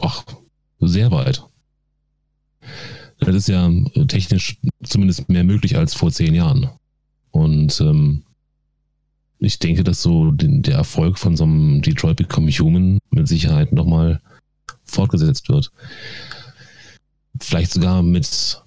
Ach, 0.00 0.24
sehr 0.80 1.10
weit. 1.10 1.44
Das 3.20 3.34
ist 3.34 3.48
ja 3.48 3.70
technisch 4.08 4.58
zumindest 4.82 5.28
mehr 5.28 5.44
möglich 5.44 5.76
als 5.76 5.94
vor 5.94 6.10
zehn 6.10 6.34
Jahren. 6.34 6.68
Und 7.30 7.80
ähm, 7.80 8.24
ich 9.38 9.58
denke, 9.58 9.84
dass 9.84 10.02
so 10.02 10.32
den, 10.32 10.62
der 10.62 10.74
Erfolg 10.74 11.18
von 11.18 11.36
so 11.36 11.44
einem 11.44 11.82
Detroit 11.82 12.16
Become 12.16 12.50
Human 12.50 12.98
mit 13.10 13.28
Sicherheit 13.28 13.72
nochmal 13.72 14.20
fortgesetzt 14.86 15.48
wird. 15.48 15.70
Vielleicht 17.40 17.72
sogar 17.72 18.02
mit 18.02 18.62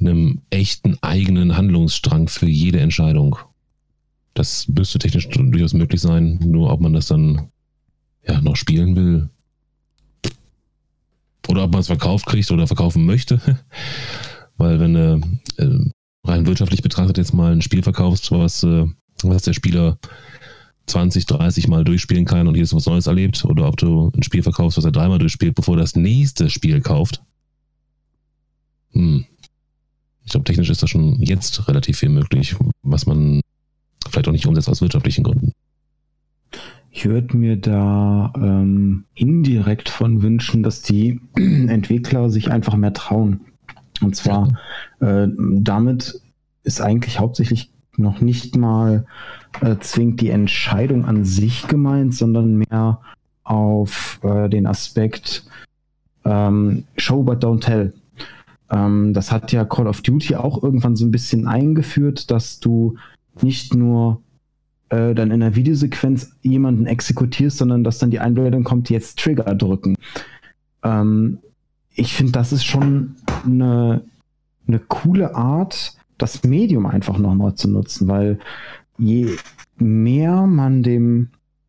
einem 0.00 0.42
echten 0.50 0.98
eigenen 1.02 1.56
Handlungsstrang 1.56 2.28
für 2.28 2.46
jede 2.46 2.80
Entscheidung. 2.80 3.36
Das 4.34 4.68
müsste 4.68 4.98
technisch 4.98 5.28
durchaus 5.28 5.72
möglich 5.72 6.00
sein, 6.00 6.38
nur 6.44 6.70
ob 6.70 6.80
man 6.80 6.92
das 6.92 7.06
dann 7.06 7.48
ja 8.26 8.40
noch 8.40 8.56
spielen 8.56 8.94
will. 8.94 9.28
Oder 11.48 11.64
ob 11.64 11.72
man 11.72 11.80
es 11.80 11.86
verkauft 11.86 12.26
kriegt 12.26 12.50
oder 12.50 12.66
verkaufen 12.66 13.06
möchte. 13.06 13.40
Weil 14.58 14.80
wenn 14.80 14.94
du 14.94 15.20
äh, 15.56 16.28
rein 16.28 16.46
wirtschaftlich 16.46 16.82
betrachtet 16.82 17.16
jetzt 17.16 17.32
mal 17.32 17.52
ein 17.52 17.62
Spiel 17.62 17.82
verkaufst, 17.82 18.30
was, 18.30 18.62
äh, 18.62 18.86
was 19.22 19.42
der 19.42 19.54
Spieler 19.54 19.98
20, 20.88 21.26
30 21.26 21.68
Mal 21.68 21.84
durchspielen 21.84 22.24
kann 22.24 22.48
und 22.48 22.54
jedes 22.54 22.74
was 22.74 22.86
Neues 22.86 23.06
erlebt, 23.06 23.44
oder 23.44 23.68
ob 23.68 23.76
du 23.76 24.10
ein 24.16 24.22
Spiel 24.22 24.42
verkaufst, 24.42 24.78
was 24.78 24.84
er 24.84 24.92
dreimal 24.92 25.18
durchspielt, 25.18 25.54
bevor 25.54 25.76
er 25.76 25.80
das 25.80 25.96
nächste 25.96 26.50
Spiel 26.50 26.80
kauft. 26.80 27.22
Hm. 28.92 29.24
Ich 30.24 30.32
glaube, 30.32 30.44
technisch 30.44 30.70
ist 30.70 30.82
da 30.82 30.86
schon 30.86 31.22
jetzt 31.22 31.68
relativ 31.68 31.98
viel 31.98 32.10
möglich, 32.10 32.54
was 32.82 33.06
man 33.06 33.40
vielleicht 34.10 34.28
auch 34.28 34.32
nicht 34.32 34.46
umsetzt 34.46 34.68
aus 34.68 34.80
wirtschaftlichen 34.80 35.24
Gründen. 35.24 35.52
Ich 36.90 37.06
würde 37.06 37.36
mir 37.36 37.56
da 37.56 38.32
ähm, 38.36 39.04
indirekt 39.14 39.88
von 39.88 40.22
wünschen, 40.22 40.62
dass 40.62 40.82
die 40.82 41.20
Entwickler 41.36 42.30
sich 42.30 42.50
einfach 42.50 42.76
mehr 42.76 42.92
trauen. 42.92 43.40
Und 44.00 44.16
zwar 44.16 44.58
ja. 45.00 45.24
äh, 45.24 45.28
damit 45.60 46.20
ist 46.62 46.80
eigentlich 46.80 47.18
hauptsächlich 47.18 47.70
noch 47.98 48.20
nicht 48.20 48.56
mal 48.56 49.06
äh, 49.60 49.76
zwingend 49.80 50.20
die 50.20 50.30
Entscheidung 50.30 51.04
an 51.04 51.24
sich 51.24 51.66
gemeint, 51.66 52.14
sondern 52.14 52.56
mehr 52.68 53.00
auf 53.44 54.20
äh, 54.22 54.48
den 54.48 54.66
Aspekt 54.66 55.44
ähm, 56.24 56.84
Show 56.96 57.22
but 57.22 57.42
don't 57.42 57.60
tell. 57.60 57.92
Ähm, 58.70 59.14
das 59.14 59.32
hat 59.32 59.52
ja 59.52 59.64
Call 59.64 59.86
of 59.86 60.02
Duty 60.02 60.36
auch 60.36 60.62
irgendwann 60.62 60.96
so 60.96 61.06
ein 61.06 61.10
bisschen 61.10 61.46
eingeführt, 61.46 62.30
dass 62.30 62.60
du 62.60 62.96
nicht 63.40 63.74
nur 63.74 64.20
äh, 64.90 65.14
dann 65.14 65.30
in 65.30 65.40
der 65.40 65.54
Videosequenz 65.54 66.32
jemanden 66.42 66.86
exekutierst, 66.86 67.58
sondern 67.58 67.84
dass 67.84 67.98
dann 67.98 68.10
die 68.10 68.20
Einblendung 68.20 68.64
kommt, 68.64 68.90
jetzt 68.90 69.18
Trigger 69.18 69.54
drücken. 69.54 69.96
Ähm, 70.82 71.38
ich 71.94 72.14
finde, 72.14 72.32
das 72.32 72.52
ist 72.52 72.64
schon 72.64 73.16
eine, 73.44 74.02
eine 74.66 74.78
coole 74.78 75.34
Art, 75.34 75.96
das 76.18 76.42
Medium 76.44 76.86
einfach 76.86 77.18
nochmal 77.18 77.54
zu 77.54 77.68
nutzen, 77.70 78.08
weil 78.08 78.38
je 78.98 79.36
mehr 79.76 80.46
man 80.46 80.82
dem, 80.82 81.28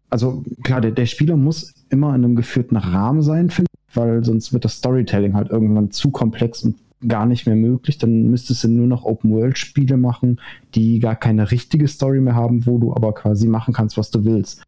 also 0.09 0.43
klar, 0.63 0.81
der, 0.81 0.91
der 0.91 1.05
Spieler 1.05 1.37
muss 1.37 1.73
immer 1.89 2.09
in 2.09 2.25
einem 2.25 2.35
geführten 2.35 2.75
Rahmen 2.75 3.21
sein, 3.21 3.49
finde 3.49 3.69
ich, 3.71 3.95
weil 3.95 4.23
sonst 4.23 4.51
wird 4.51 4.65
das 4.65 4.77
Storytelling 4.77 5.35
halt 5.35 5.49
irgendwann 5.49 5.91
zu 5.91 6.11
komplex 6.11 6.63
und 6.63 6.75
gar 7.07 7.25
nicht 7.25 7.45
mehr 7.45 7.55
möglich. 7.55 7.97
Dann 7.97 8.29
müsstest 8.29 8.63
du 8.63 8.67
nur 8.67 8.87
noch 8.87 9.05
Open-World-Spiele 9.05 9.97
machen, 9.97 10.39
die 10.75 10.99
gar 10.99 11.15
keine 11.15 11.51
richtige 11.51 11.87
Story 11.87 12.19
mehr 12.19 12.35
haben, 12.35 12.65
wo 12.65 12.77
du 12.77 12.93
aber 12.93 13.13
quasi 13.13 13.47
machen 13.47 13.73
kannst, 13.73 13.97
was 13.97 14.11
du 14.11 14.25
willst. 14.25 14.63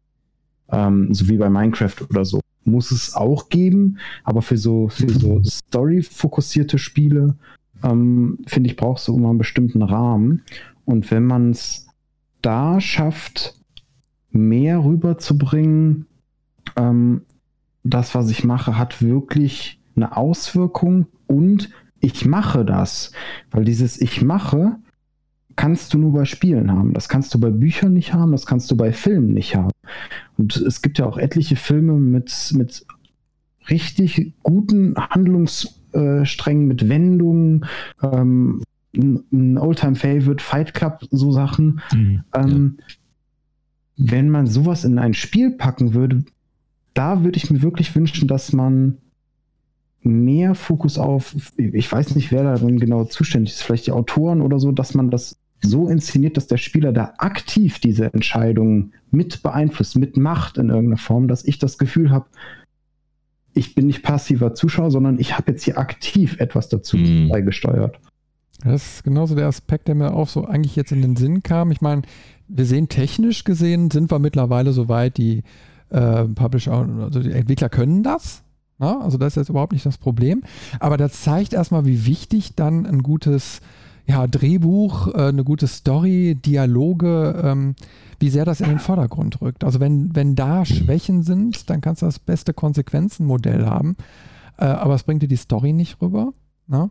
Ähm, 0.70 1.12
so 1.12 1.28
wie 1.28 1.36
bei 1.36 1.50
Minecraft 1.50 1.96
oder 2.08 2.24
so. 2.24 2.40
Muss 2.64 2.92
es 2.92 3.14
auch 3.14 3.48
geben, 3.48 3.98
aber 4.22 4.40
für 4.40 4.56
so, 4.56 4.88
für 4.88 5.10
so 5.10 5.42
Story-fokussierte 5.44 6.78
Spiele 6.78 7.34
ähm, 7.82 8.38
finde 8.46 8.70
ich, 8.70 8.76
brauchst 8.76 9.08
du 9.08 9.16
immer 9.16 9.30
einen 9.30 9.38
bestimmten 9.38 9.82
Rahmen. 9.82 10.42
Und 10.84 11.10
wenn 11.10 11.24
man 11.24 11.50
es 11.50 11.86
da 12.40 12.80
schafft, 12.80 13.54
mehr 14.30 14.84
rüberzubringen, 14.84 16.06
ähm, 16.76 17.22
das, 17.84 18.14
was 18.14 18.30
ich 18.30 18.44
mache, 18.44 18.78
hat 18.78 19.02
wirklich 19.02 19.80
eine 19.96 20.16
Auswirkung 20.16 21.06
und 21.26 21.70
ich 22.00 22.26
mache 22.26 22.64
das. 22.64 23.12
Weil 23.50 23.64
dieses 23.64 24.00
Ich 24.00 24.22
mache 24.22 24.76
kannst 25.56 25.92
du 25.92 25.98
nur 25.98 26.12
bei 26.12 26.24
Spielen 26.24 26.70
haben. 26.72 26.94
Das 26.94 27.08
kannst 27.08 27.34
du 27.34 27.40
bei 27.40 27.50
Büchern 27.50 27.92
nicht 27.92 28.14
haben, 28.14 28.32
das 28.32 28.46
kannst 28.46 28.70
du 28.70 28.76
bei 28.76 28.92
Filmen 28.92 29.32
nicht 29.32 29.54
haben. 29.54 29.70
Und 30.38 30.56
es 30.56 30.82
gibt 30.82 30.98
ja 30.98 31.06
auch 31.06 31.18
etliche 31.18 31.56
Filme 31.56 31.94
mit, 31.94 32.52
mit 32.54 32.86
richtig 33.68 34.34
guten 34.42 34.96
Handlungssträngen, 35.92 36.66
mit 36.66 36.88
Wendungen, 36.88 37.66
ähm, 38.02 38.62
ein 38.94 39.58
Oldtime-Favorite, 39.58 40.42
Fight 40.42 40.74
Club, 40.74 41.06
so 41.10 41.32
Sachen. 41.32 41.80
Mhm, 41.92 42.24
ähm, 42.34 42.78
ja. 42.78 42.84
Wenn 43.96 44.30
man 44.30 44.46
sowas 44.46 44.84
in 44.84 44.98
ein 44.98 45.14
Spiel 45.14 45.52
packen 45.52 45.94
würde, 45.94 46.24
da 46.94 47.24
würde 47.24 47.36
ich 47.36 47.50
mir 47.50 47.62
wirklich 47.62 47.94
wünschen, 47.94 48.28
dass 48.28 48.52
man 48.52 48.98
mehr 50.02 50.54
Fokus 50.54 50.98
auf, 50.98 51.36
ich 51.56 51.90
weiß 51.90 52.16
nicht, 52.16 52.32
wer 52.32 52.42
darin 52.42 52.78
genau 52.80 53.04
zuständig 53.04 53.52
ist, 53.52 53.62
vielleicht 53.62 53.86
die 53.86 53.92
Autoren 53.92 54.40
oder 54.40 54.58
so, 54.58 54.72
dass 54.72 54.94
man 54.94 55.10
das 55.10 55.38
so 55.62 55.88
inszeniert, 55.88 56.36
dass 56.36 56.48
der 56.48 56.56
Spieler 56.56 56.92
da 56.92 57.14
aktiv 57.18 57.78
diese 57.78 58.12
Entscheidungen 58.12 58.94
mit 59.10 59.42
beeinflusst, 59.42 59.96
mit 59.96 60.16
Macht 60.16 60.58
in 60.58 60.70
irgendeiner 60.70 60.98
Form, 60.98 61.28
dass 61.28 61.44
ich 61.44 61.58
das 61.58 61.78
Gefühl 61.78 62.10
habe, 62.10 62.26
ich 63.54 63.74
bin 63.74 63.86
nicht 63.86 64.02
passiver 64.02 64.54
Zuschauer, 64.54 64.90
sondern 64.90 65.18
ich 65.18 65.36
habe 65.36 65.52
jetzt 65.52 65.64
hier 65.64 65.78
aktiv 65.78 66.38
etwas 66.38 66.68
dazu 66.68 66.96
mhm. 66.96 67.28
beigesteuert. 67.28 67.98
Das 68.64 68.94
ist 68.94 69.04
genauso 69.04 69.34
der 69.34 69.46
Aspekt, 69.46 69.88
der 69.88 69.94
mir 69.94 70.14
auch 70.14 70.28
so 70.28 70.44
eigentlich 70.44 70.76
jetzt 70.76 70.92
in 70.92 71.02
den 71.02 71.16
Sinn 71.16 71.42
kam. 71.42 71.72
Ich 71.72 71.80
meine, 71.80 72.02
wir 72.48 72.64
sehen 72.64 72.88
technisch 72.88 73.44
gesehen, 73.44 73.90
sind 73.90 74.10
wir 74.10 74.18
mittlerweile 74.18 74.72
so 74.72 74.88
weit, 74.88 75.16
die 75.16 75.42
äh, 75.90 76.24
Publisher, 76.24 76.88
also 77.00 77.20
die 77.20 77.32
Entwickler 77.32 77.68
können 77.68 78.02
das. 78.02 78.44
Na? 78.78 78.94
Ne? 78.94 79.00
Also 79.04 79.18
das 79.18 79.32
ist 79.32 79.36
jetzt 79.36 79.48
überhaupt 79.48 79.72
nicht 79.72 79.86
das 79.86 79.98
Problem. 79.98 80.42
Aber 80.80 80.96
das 80.96 81.22
zeigt 81.22 81.52
erstmal, 81.52 81.86
wie 81.86 82.06
wichtig 82.06 82.54
dann 82.54 82.86
ein 82.86 83.02
gutes 83.02 83.60
ja, 84.06 84.26
Drehbuch, 84.26 85.08
äh, 85.08 85.28
eine 85.28 85.44
gute 85.44 85.66
Story, 85.66 86.34
Dialoge, 86.34 87.40
ähm, 87.42 87.74
wie 88.18 88.30
sehr 88.30 88.44
das 88.44 88.60
in 88.60 88.68
den 88.68 88.78
Vordergrund 88.78 89.40
rückt. 89.40 89.64
Also 89.64 89.80
wenn, 89.80 90.14
wenn 90.14 90.34
da 90.34 90.64
Schwächen 90.64 91.22
sind, 91.22 91.70
dann 91.70 91.80
kannst 91.80 92.02
du 92.02 92.06
das 92.06 92.18
beste 92.18 92.54
Konsequenzenmodell 92.54 93.66
haben, 93.66 93.96
äh, 94.58 94.64
aber 94.64 94.94
es 94.94 95.04
bringt 95.04 95.22
dir 95.22 95.28
die 95.28 95.36
Story 95.36 95.72
nicht 95.72 96.00
rüber. 96.00 96.32
Ne? 96.66 96.90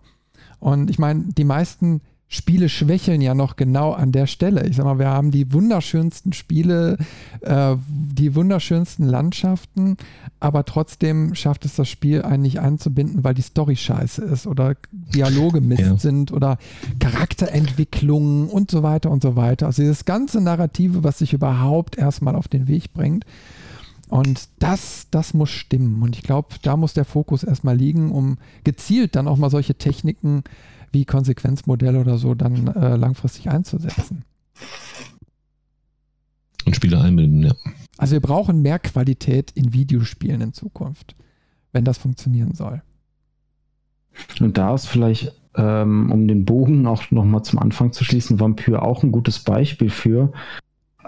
Und 0.60 0.90
ich 0.90 1.00
meine, 1.00 1.26
die 1.38 1.44
meisten 1.44 2.02
Spiele 2.34 2.70
schwächeln 2.70 3.20
ja 3.20 3.36
noch 3.36 3.58
genau 3.58 3.92
an 3.92 4.14
der 4.14 4.26
Stelle. 4.26 4.66
Ich 4.66 4.78
sag 4.78 4.86
mal, 4.86 5.00
wir 5.00 5.10
haben 5.10 5.32
die 5.32 5.52
wunderschönsten 5.52 6.32
Spiele, 6.32 6.98
äh, 7.42 7.76
die 7.90 8.36
wunderschönsten 8.36 9.06
Landschaften, 9.06 9.98
aber 10.40 10.64
trotzdem 10.64 11.36
schafft 11.36 11.66
es 11.66 11.76
das 11.76 11.90
Spiel 11.90 12.22
einen 12.22 12.44
nicht 12.44 12.62
einzubinden, 12.62 13.26
weil 13.26 13.34
die 13.34 13.42
Story 13.42 13.76
scheiße 13.76 14.24
ist 14.24 14.48
oder 14.48 14.78
Dialoge 14.94 15.60
Mist 15.62 15.82
ja. 15.82 15.98
sind 15.98 16.32
oder 16.32 16.58
Charakterentwicklungen 17.00 18.48
und 18.48 18.72
so 18.72 18.82
weiter 18.82 19.12
und 19.12 19.22
so 19.22 19.36
weiter. 19.36 19.66
Also 19.66 19.82
dieses 19.82 20.06
ganze 20.06 20.40
Narrative, 20.40 21.04
was 21.04 21.20
sich 21.20 21.34
überhaupt 21.34 21.98
erstmal 21.98 22.38
auf 22.38 22.48
den 22.48 22.70
Weg 22.70 22.94
bringt. 22.94 23.26
Und 24.08 24.48
das, 24.60 25.08
das 25.12 25.34
muss 25.34 25.50
stimmen. 25.50 26.02
Und 26.02 26.16
ich 26.16 26.24
glaube, 26.24 26.56
da 26.62 26.78
muss 26.78 26.94
der 26.94 27.06
Fokus 27.06 27.44
erstmal 27.44 27.76
liegen, 27.76 28.10
um 28.12 28.38
gezielt 28.64 29.18
dann 29.18 29.28
auch 29.28 29.38
mal 29.38 29.50
solche 29.50 29.76
Techniken 29.76 30.40
äh, 30.40 30.50
wie 30.92 31.06
Konsequenzmodelle 31.06 32.00
oder 32.00 32.18
so 32.18 32.36
dann 32.36 32.68
äh, 32.68 32.96
langfristig 32.96 33.50
einzusetzen. 33.50 34.24
Und 36.66 36.76
Spieler 36.76 37.02
einbinden, 37.02 37.44
ja. 37.44 37.54
Also 37.98 38.14
wir 38.14 38.22
brauchen 38.22 38.62
mehr 38.62 38.80
Qualität 38.80 39.52
in 39.52 39.74
Videospielen 39.74 40.42
in 40.42 40.54
Zukunft, 40.54 41.16
wenn 41.72 41.86
das 41.86 41.98
funktionieren 41.98 42.54
soll. 42.54 42.82
Und 44.40 44.58
da 44.58 44.74
ist 44.74 44.88
vielleicht, 44.88 45.34
ähm, 45.56 46.12
um 46.12 46.28
den 46.28 46.46
Bogen 46.46 46.88
auch 46.88 47.12
nochmal 47.12 47.44
zum 47.44 47.60
Anfang 47.60 47.92
zu 47.92 48.04
schließen, 48.04 48.40
Vampyr 48.40 48.82
auch 48.82 49.04
ein 49.04 49.12
gutes 49.12 49.40
Beispiel 49.40 49.90
für, 49.90 50.32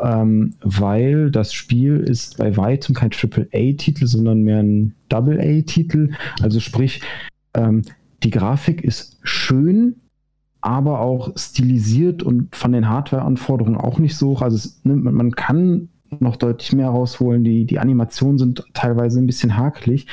ähm, 0.02 0.56
weil 0.62 1.32
das 1.32 1.54
Spiel 1.54 1.98
ist 1.98 2.38
bei 2.38 2.56
weitem 2.58 2.96
kein 2.96 3.12
AAA-Titel, 3.12 4.08
sondern 4.08 4.44
mehr 4.44 4.60
ein 4.60 4.96
Double-A-Titel. 5.10 6.12
Also 6.42 6.60
sprich, 6.60 7.02
ähm, 7.54 7.84
die 8.24 8.32
Grafik 8.32 8.84
ist 8.84 9.20
schön, 9.24 9.96
aber 10.62 11.02
auch 11.02 11.32
stilisiert 11.36 12.24
und 12.24 12.56
von 12.56 12.72
den 12.72 12.88
Hardware-Anforderungen 12.88 13.78
auch 13.78 14.00
nicht 14.00 14.16
so 14.16 14.30
hoch. 14.30 14.42
Also 14.42 14.56
es, 14.56 14.82
ne, 14.84 14.96
man 14.96 15.32
kann 15.32 15.90
noch 16.20 16.36
deutlich 16.38 16.72
mehr 16.74 16.90
rausholen. 16.90 17.44
Die, 17.44 17.66
die 17.66 17.80
Animationen 17.80 18.38
sind 18.38 18.64
teilweise 18.74 19.20
ein 19.20 19.26
bisschen 19.26 19.58
hakelig, 19.58 20.08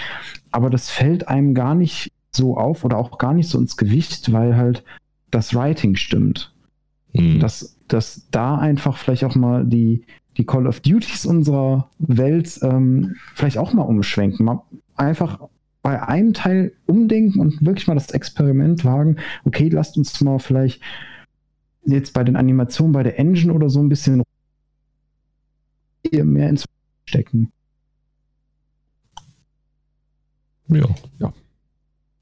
aber 0.51 0.71
das 0.71 0.91
fällt 0.91 1.29
einem 1.29 1.55
gar 1.55 1.75
nicht 1.75 2.11
so 2.33 2.57
auf 2.57 2.85
oder 2.85 2.99
auch 2.99 3.19
gar 3.19 3.35
nicht 3.35 3.49
so 3.49 3.59
ins 3.59 3.77
Gewicht, 3.77 4.33
weil 4.33 4.57
halt 4.57 4.85
das 5.31 5.55
Writing 5.55 5.97
stimmt. 5.97 6.53
Mhm. 7.13 7.41
Dass, 7.41 7.77
dass 7.89 8.29
da 8.31 8.57
einfach 8.57 8.97
vielleicht 8.97 9.25
auch 9.25 9.35
mal 9.35 9.65
die, 9.65 10.05
die 10.37 10.47
Call 10.47 10.67
of 10.67 10.81
Duties 10.81 11.27
unserer 11.27 11.91
Welt 11.99 12.59
ähm, 12.63 13.17
vielleicht 13.35 13.59
auch 13.59 13.73
mal 13.73 13.83
umschwenken. 13.83 14.47
Mal 14.47 14.63
einfach 14.97 15.41
bei 15.83 16.03
einem 16.03 16.35
Teil 16.35 16.73
umdenken 16.87 17.41
und 17.41 17.65
wirklich 17.65 17.87
mal 17.87 17.95
das 17.95 18.11
Experiment 18.11 18.85
wagen. 18.85 19.17
Okay, 19.45 19.69
lasst 19.69 19.97
uns 19.97 20.21
mal 20.21 20.39
vielleicht 20.39 20.81
jetzt 21.85 22.13
bei 22.13 22.25
den 22.25 22.37
Animationen, 22.37 22.93
bei 22.93 23.03
der 23.03 23.19
Engine 23.19 23.53
oder 23.53 23.71
so 23.71 23.81
ein 23.81 23.89
bisschen 23.89 24.23
mehr 26.13 26.49
ins 26.49 26.65
stecken. 27.07 27.53
Ja. 30.69 30.89
ja. 31.19 31.33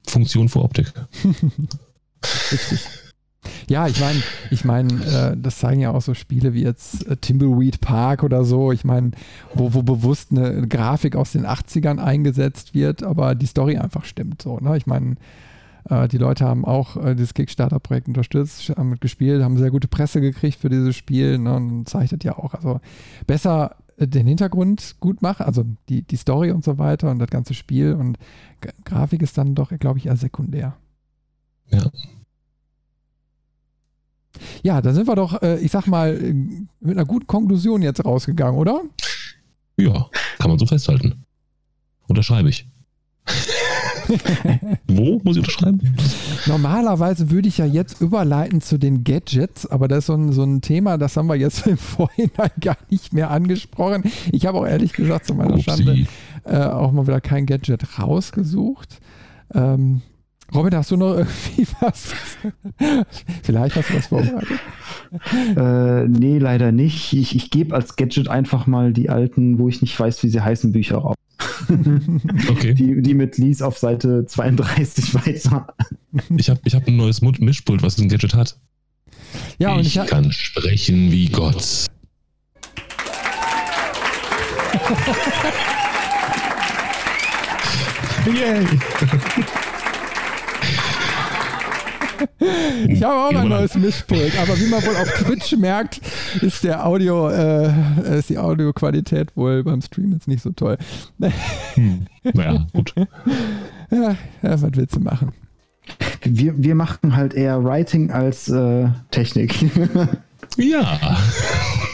Funktion 0.07 0.49
vor 0.49 0.63
Optik. 0.63 0.91
Richtig. 2.51 2.98
Ja, 3.69 3.87
ich 3.87 3.99
meine, 3.99 4.23
ich 4.49 4.65
meine, 4.65 4.93
äh, 5.05 5.37
das 5.37 5.59
zeigen 5.59 5.79
ja 5.79 5.91
auch 5.91 6.01
so 6.01 6.15
Spiele 6.15 6.53
wie 6.55 6.63
jetzt 6.63 7.05
äh, 7.07 7.15
Timbleweed 7.15 7.79
Park 7.81 8.23
oder 8.23 8.43
so. 8.43 8.71
Ich 8.71 8.83
meine, 8.83 9.11
wo, 9.53 9.75
wo 9.75 9.83
bewusst 9.83 10.31
eine 10.31 10.67
Grafik 10.67 11.15
aus 11.15 11.33
den 11.33 11.45
80ern 11.45 11.99
eingesetzt 11.99 12.73
wird, 12.73 13.03
aber 13.03 13.35
die 13.35 13.45
Story 13.45 13.77
einfach 13.77 14.05
stimmt 14.05 14.41
so. 14.41 14.57
Ne? 14.57 14.75
Ich 14.75 14.87
meine, 14.87 15.17
äh, 15.87 16.07
die 16.07 16.17
Leute 16.17 16.45
haben 16.45 16.65
auch 16.65 16.97
äh, 16.97 17.13
dieses 17.13 17.35
Kickstarter-Projekt 17.35 18.07
unterstützt, 18.07 18.69
haben 18.75 18.89
mitgespielt, 18.89 19.43
haben 19.43 19.57
sehr 19.57 19.69
gute 19.69 19.87
Presse 19.87 20.19
gekriegt 20.19 20.59
für 20.59 20.69
dieses 20.69 20.95
Spiel 20.95 21.37
ne? 21.37 21.55
und 21.55 21.87
zeichnet 21.87 22.23
ja 22.23 22.39
auch. 22.39 22.55
Also 22.55 22.81
besser 23.27 23.75
äh, 23.97 24.07
den 24.07 24.25
Hintergrund 24.25 24.95
gut 24.99 25.21
machen, 25.21 25.45
also 25.45 25.63
die, 25.89 26.01
die 26.01 26.17
Story 26.17 26.49
und 26.49 26.63
so 26.63 26.79
weiter 26.79 27.11
und 27.11 27.19
das 27.19 27.29
ganze 27.29 27.53
Spiel 27.53 27.93
und 27.93 28.17
Grafik 28.83 29.21
ist 29.21 29.37
dann 29.37 29.53
doch, 29.53 29.71
glaube 29.77 29.99
ich, 29.99 30.07
eher 30.07 30.17
sekundär. 30.17 30.75
Ja. 31.67 31.91
Ja, 34.63 34.81
da 34.81 34.93
sind 34.93 35.07
wir 35.07 35.15
doch, 35.15 35.41
äh, 35.41 35.59
ich 35.59 35.71
sag 35.71 35.87
mal, 35.87 36.13
mit 36.13 36.97
einer 36.97 37.05
guten 37.05 37.27
Konklusion 37.27 37.81
jetzt 37.81 38.03
rausgegangen, 38.03 38.59
oder? 38.59 38.81
Ja, 39.77 40.09
kann 40.37 40.49
man 40.49 40.59
so 40.59 40.65
festhalten. 40.65 41.25
Unterschreibe 42.07 42.49
ich. 42.49 42.67
Wo 44.87 45.21
muss 45.23 45.35
ich 45.35 45.43
unterschreiben? 45.43 45.95
Normalerweise 46.47 47.29
würde 47.29 47.47
ich 47.47 47.59
ja 47.59 47.65
jetzt 47.65 48.01
überleiten 48.01 48.61
zu 48.61 48.77
den 48.77 49.03
Gadgets, 49.03 49.67
aber 49.67 49.87
das 49.87 49.99
ist 49.99 50.05
so 50.07 50.13
ein, 50.13 50.31
so 50.31 50.43
ein 50.43 50.61
Thema, 50.61 50.97
das 50.97 51.15
haben 51.15 51.27
wir 51.27 51.35
jetzt 51.35 51.67
im 51.67 51.77
Vorhinein 51.77 52.51
gar 52.59 52.77
nicht 52.89 53.13
mehr 53.13 53.29
angesprochen. 53.29 54.03
Ich 54.31 54.45
habe 54.45 54.59
auch 54.59 54.65
ehrlich 54.65 54.93
gesagt 54.93 55.27
zu 55.27 55.35
meiner 55.35 55.53
Upsi. 55.53 55.63
Schande 55.63 56.07
äh, 56.45 56.57
auch 56.57 56.91
mal 56.91 57.07
wieder 57.07 57.21
kein 57.21 57.45
Gadget 57.45 57.99
rausgesucht. 57.99 58.99
Ähm, 59.53 60.01
Robin, 60.53 60.75
hast 60.75 60.91
du 60.91 60.97
noch 60.97 61.15
irgendwie 61.15 61.67
was? 61.79 62.13
Vielleicht 63.43 63.75
hast 63.75 63.89
du 63.89 63.95
was 63.95 64.07
vorbereitet. 64.07 64.59
äh, 65.57 66.07
nee, 66.07 66.37
leider 66.37 66.71
nicht. 66.71 67.13
Ich, 67.13 67.35
ich 67.35 67.51
gebe 67.51 67.75
als 67.75 67.95
Gadget 67.95 68.27
einfach 68.27 68.67
mal 68.67 68.93
die 68.93 69.09
alten, 69.09 69.59
wo 69.59 69.69
ich 69.69 69.81
nicht 69.81 69.99
weiß, 69.99 70.23
wie 70.23 70.29
sie 70.29 70.41
heißen, 70.41 70.71
Bücher 70.71 70.97
raus. 70.97 71.15
okay. 72.49 72.73
Die, 72.73 73.01
die 73.01 73.13
mit 73.13 73.37
Lies 73.37 73.61
auf 73.61 73.77
Seite 73.77 74.25
32 74.25 75.13
weiter. 75.15 75.73
Ich 76.35 76.49
habe 76.49 76.59
ich 76.63 76.75
hab 76.75 76.87
ein 76.87 76.97
neues 76.97 77.21
Mischpult, 77.21 77.83
was 77.83 77.97
ein 77.97 78.09
Gadget 78.09 78.33
hat. 78.33 78.57
Ja, 79.57 79.73
und 79.73 79.81
ich, 79.81 79.97
ich 79.97 80.05
kann 80.07 80.31
sprechen 80.31 81.11
wie 81.11 81.27
Gott. 81.27 81.85
Yay! 88.25 88.65
Ich 92.87 93.03
habe 93.03 93.37
auch 93.37 93.41
ein 93.41 93.49
neues 93.49 93.75
Mischpult, 93.75 94.37
aber 94.39 94.57
wie 94.57 94.67
man 94.67 94.83
wohl 94.83 94.95
auf 94.95 95.11
Twitch 95.13 95.55
merkt, 95.57 96.01
ist 96.41 96.63
der 96.63 96.85
Audio, 96.85 97.29
äh, 97.29 97.71
ist 98.17 98.29
die 98.29 98.37
Audioqualität 98.37 99.35
wohl 99.35 99.63
beim 99.63 99.81
Stream 99.81 100.13
jetzt 100.13 100.27
nicht 100.27 100.41
so 100.41 100.51
toll. 100.51 100.77
Hm. 101.75 102.05
Naja, 102.23 102.67
gut. 102.73 102.93
Ja, 103.91 104.15
ja, 104.43 104.61
was 104.61 104.61
willst 104.61 104.95
du 104.95 104.99
machen? 104.99 105.31
Wir, 106.21 106.53
wir 106.55 106.75
machen 106.75 107.15
halt 107.15 107.33
eher 107.33 107.63
Writing 107.63 108.11
als 108.11 108.47
äh, 108.47 108.87
Technik. 109.09 109.55
ja. 110.57 111.17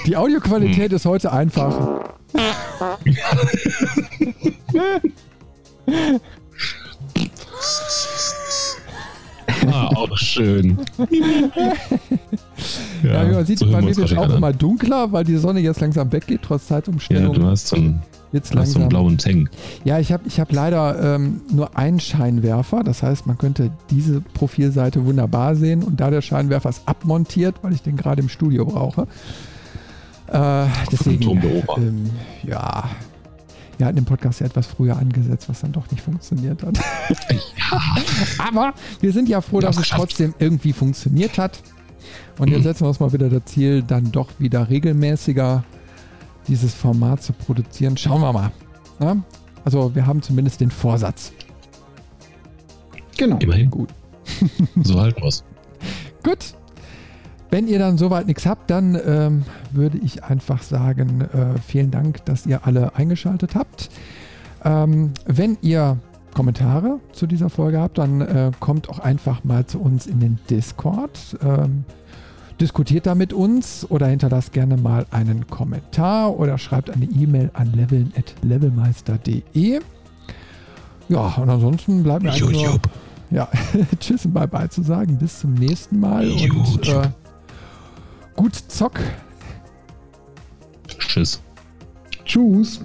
Die 0.05 0.17
Audioqualität 0.17 0.89
hm. 0.89 0.95
ist 0.97 1.05
heute 1.05 1.31
einfach. 1.31 2.09
Ah, 9.75 9.87
auch 9.95 10.17
schön. 10.17 10.77
ja, 13.03 13.23
ja, 13.23 13.33
man 13.33 13.45
sieht, 13.45 13.59
so 13.59 13.69
bei 13.69 13.81
mir 13.81 13.95
wird 13.95 14.17
auch 14.17 14.33
immer 14.35 14.53
dunkler, 14.53 15.11
weil 15.11 15.23
die 15.23 15.37
Sonne 15.37 15.59
jetzt 15.59 15.81
langsam 15.81 16.11
weggeht, 16.11 16.41
trotz 16.43 16.67
Zeitumstellung. 16.67 17.33
Ja, 17.33 17.39
du 17.39 17.45
hast 17.47 17.67
so 17.67 17.75
einen, 17.75 18.01
jetzt 18.31 18.53
langsam. 18.53 18.73
so 18.73 18.79
einen 18.79 18.89
blauen 18.89 19.17
Tank. 19.17 19.49
Ja, 19.83 19.99
ich 19.99 20.11
habe 20.11 20.23
ich 20.27 20.39
hab 20.39 20.51
leider 20.51 21.15
ähm, 21.15 21.41
nur 21.51 21.77
einen 21.77 21.99
Scheinwerfer. 21.99 22.83
Das 22.83 23.03
heißt, 23.03 23.27
man 23.27 23.37
könnte 23.37 23.71
diese 23.89 24.21
Profilseite 24.21 25.05
wunderbar 25.05 25.55
sehen. 25.55 25.83
Und 25.83 25.99
da 25.99 26.09
der 26.09 26.21
Scheinwerfer 26.21 26.69
ist 26.69 26.83
abmontiert, 26.85 27.55
weil 27.61 27.73
ich 27.73 27.81
den 27.81 27.97
gerade 27.97 28.21
im 28.21 28.29
Studio 28.29 28.65
brauche. 28.65 29.07
Äh, 30.27 30.65
deswegen, 30.91 31.29
ähm, 31.77 32.09
ja, 32.43 32.89
wir 33.77 33.85
hatten 33.85 33.97
den 33.97 34.05
Podcast 34.05 34.39
ja 34.39 34.45
etwas 34.45 34.67
früher 34.67 34.97
angesetzt, 34.97 35.49
was 35.49 35.61
dann 35.61 35.71
doch 35.71 35.89
nicht 35.91 36.01
funktioniert 36.01 36.63
hat. 36.63 36.77
Ja. 37.29 37.81
Aber 38.47 38.73
wir 39.01 39.11
sind 39.11 39.29
ja 39.29 39.41
froh, 39.41 39.59
dass 39.59 39.77
es 39.77 39.89
trotzdem 39.89 40.33
irgendwie 40.39 40.73
funktioniert 40.73 41.37
hat. 41.37 41.61
Und 42.37 42.49
jetzt 42.49 42.59
mhm. 42.59 42.63
setzen 42.63 42.83
wir 42.83 42.89
uns 42.89 42.99
mal 42.99 43.13
wieder 43.13 43.29
das 43.29 43.45
Ziel, 43.45 43.81
dann 43.83 44.11
doch 44.11 44.29
wieder 44.39 44.69
regelmäßiger 44.69 45.63
dieses 46.47 46.73
Format 46.73 47.23
zu 47.23 47.33
produzieren. 47.33 47.97
Schauen 47.97 48.21
wir 48.21 48.33
mal. 48.33 48.51
Ja? 48.99 49.17
Also 49.63 49.93
wir 49.95 50.05
haben 50.05 50.21
zumindest 50.21 50.61
den 50.61 50.71
Vorsatz. 50.71 51.31
Genau. 53.17 53.37
Immerhin 53.39 53.71
gut. 53.71 53.89
so 54.83 54.99
halt 54.99 55.15
was. 55.21 55.43
Gut. 56.23 56.55
Wenn 57.55 57.69
ihr 57.69 57.79
dann 57.79 57.97
soweit 57.97 58.27
nichts 58.27 58.45
habt, 58.45 58.69
dann 58.69 58.99
ähm, 59.07 59.45
würde 59.71 59.97
ich 59.99 60.25
einfach 60.25 60.61
sagen, 60.61 61.21
äh, 61.21 61.57
vielen 61.65 61.89
Dank, 61.89 62.25
dass 62.25 62.45
ihr 62.45 62.67
alle 62.67 62.97
eingeschaltet 62.97 63.55
habt. 63.55 63.89
Ähm, 64.65 65.13
wenn 65.25 65.57
ihr 65.61 65.97
Kommentare 66.33 66.99
zu 67.13 67.27
dieser 67.27 67.49
Folge 67.49 67.79
habt, 67.79 67.97
dann 67.97 68.19
äh, 68.19 68.51
kommt 68.59 68.89
auch 68.89 68.99
einfach 68.99 69.45
mal 69.45 69.65
zu 69.65 69.79
uns 69.79 70.05
in 70.05 70.19
den 70.19 70.37
Discord. 70.49 71.37
Ähm, 71.41 71.85
diskutiert 72.59 73.05
da 73.05 73.15
mit 73.15 73.31
uns 73.31 73.89
oder 73.89 74.07
hinterlasst 74.07 74.51
gerne 74.51 74.75
mal 74.75 75.05
einen 75.11 75.47
Kommentar 75.47 76.37
oder 76.37 76.57
schreibt 76.57 76.89
eine 76.89 77.05
E-Mail 77.05 77.51
an 77.53 77.71
leveln.levelmeister.de. 77.71 79.79
Ja, 81.07 81.35
und 81.37 81.49
ansonsten 81.49 82.03
bleibt 82.03 82.23
mir 82.23 82.33
einfach 82.33 82.51
nur, 82.51 82.79
ja, 83.31 83.47
Tschüss 84.01 84.25
und 84.25 84.33
Bye-bye 84.33 84.67
zu 84.67 84.83
sagen. 84.83 85.17
Bis 85.17 85.39
zum 85.39 85.53
nächsten 85.53 86.01
Mal 86.01 86.29
und 86.29 86.89
äh, 86.89 87.07
Gut 88.35 88.55
Zock. 88.55 88.99
Tschüss. 90.87 91.41
Tschüss. 92.25 92.81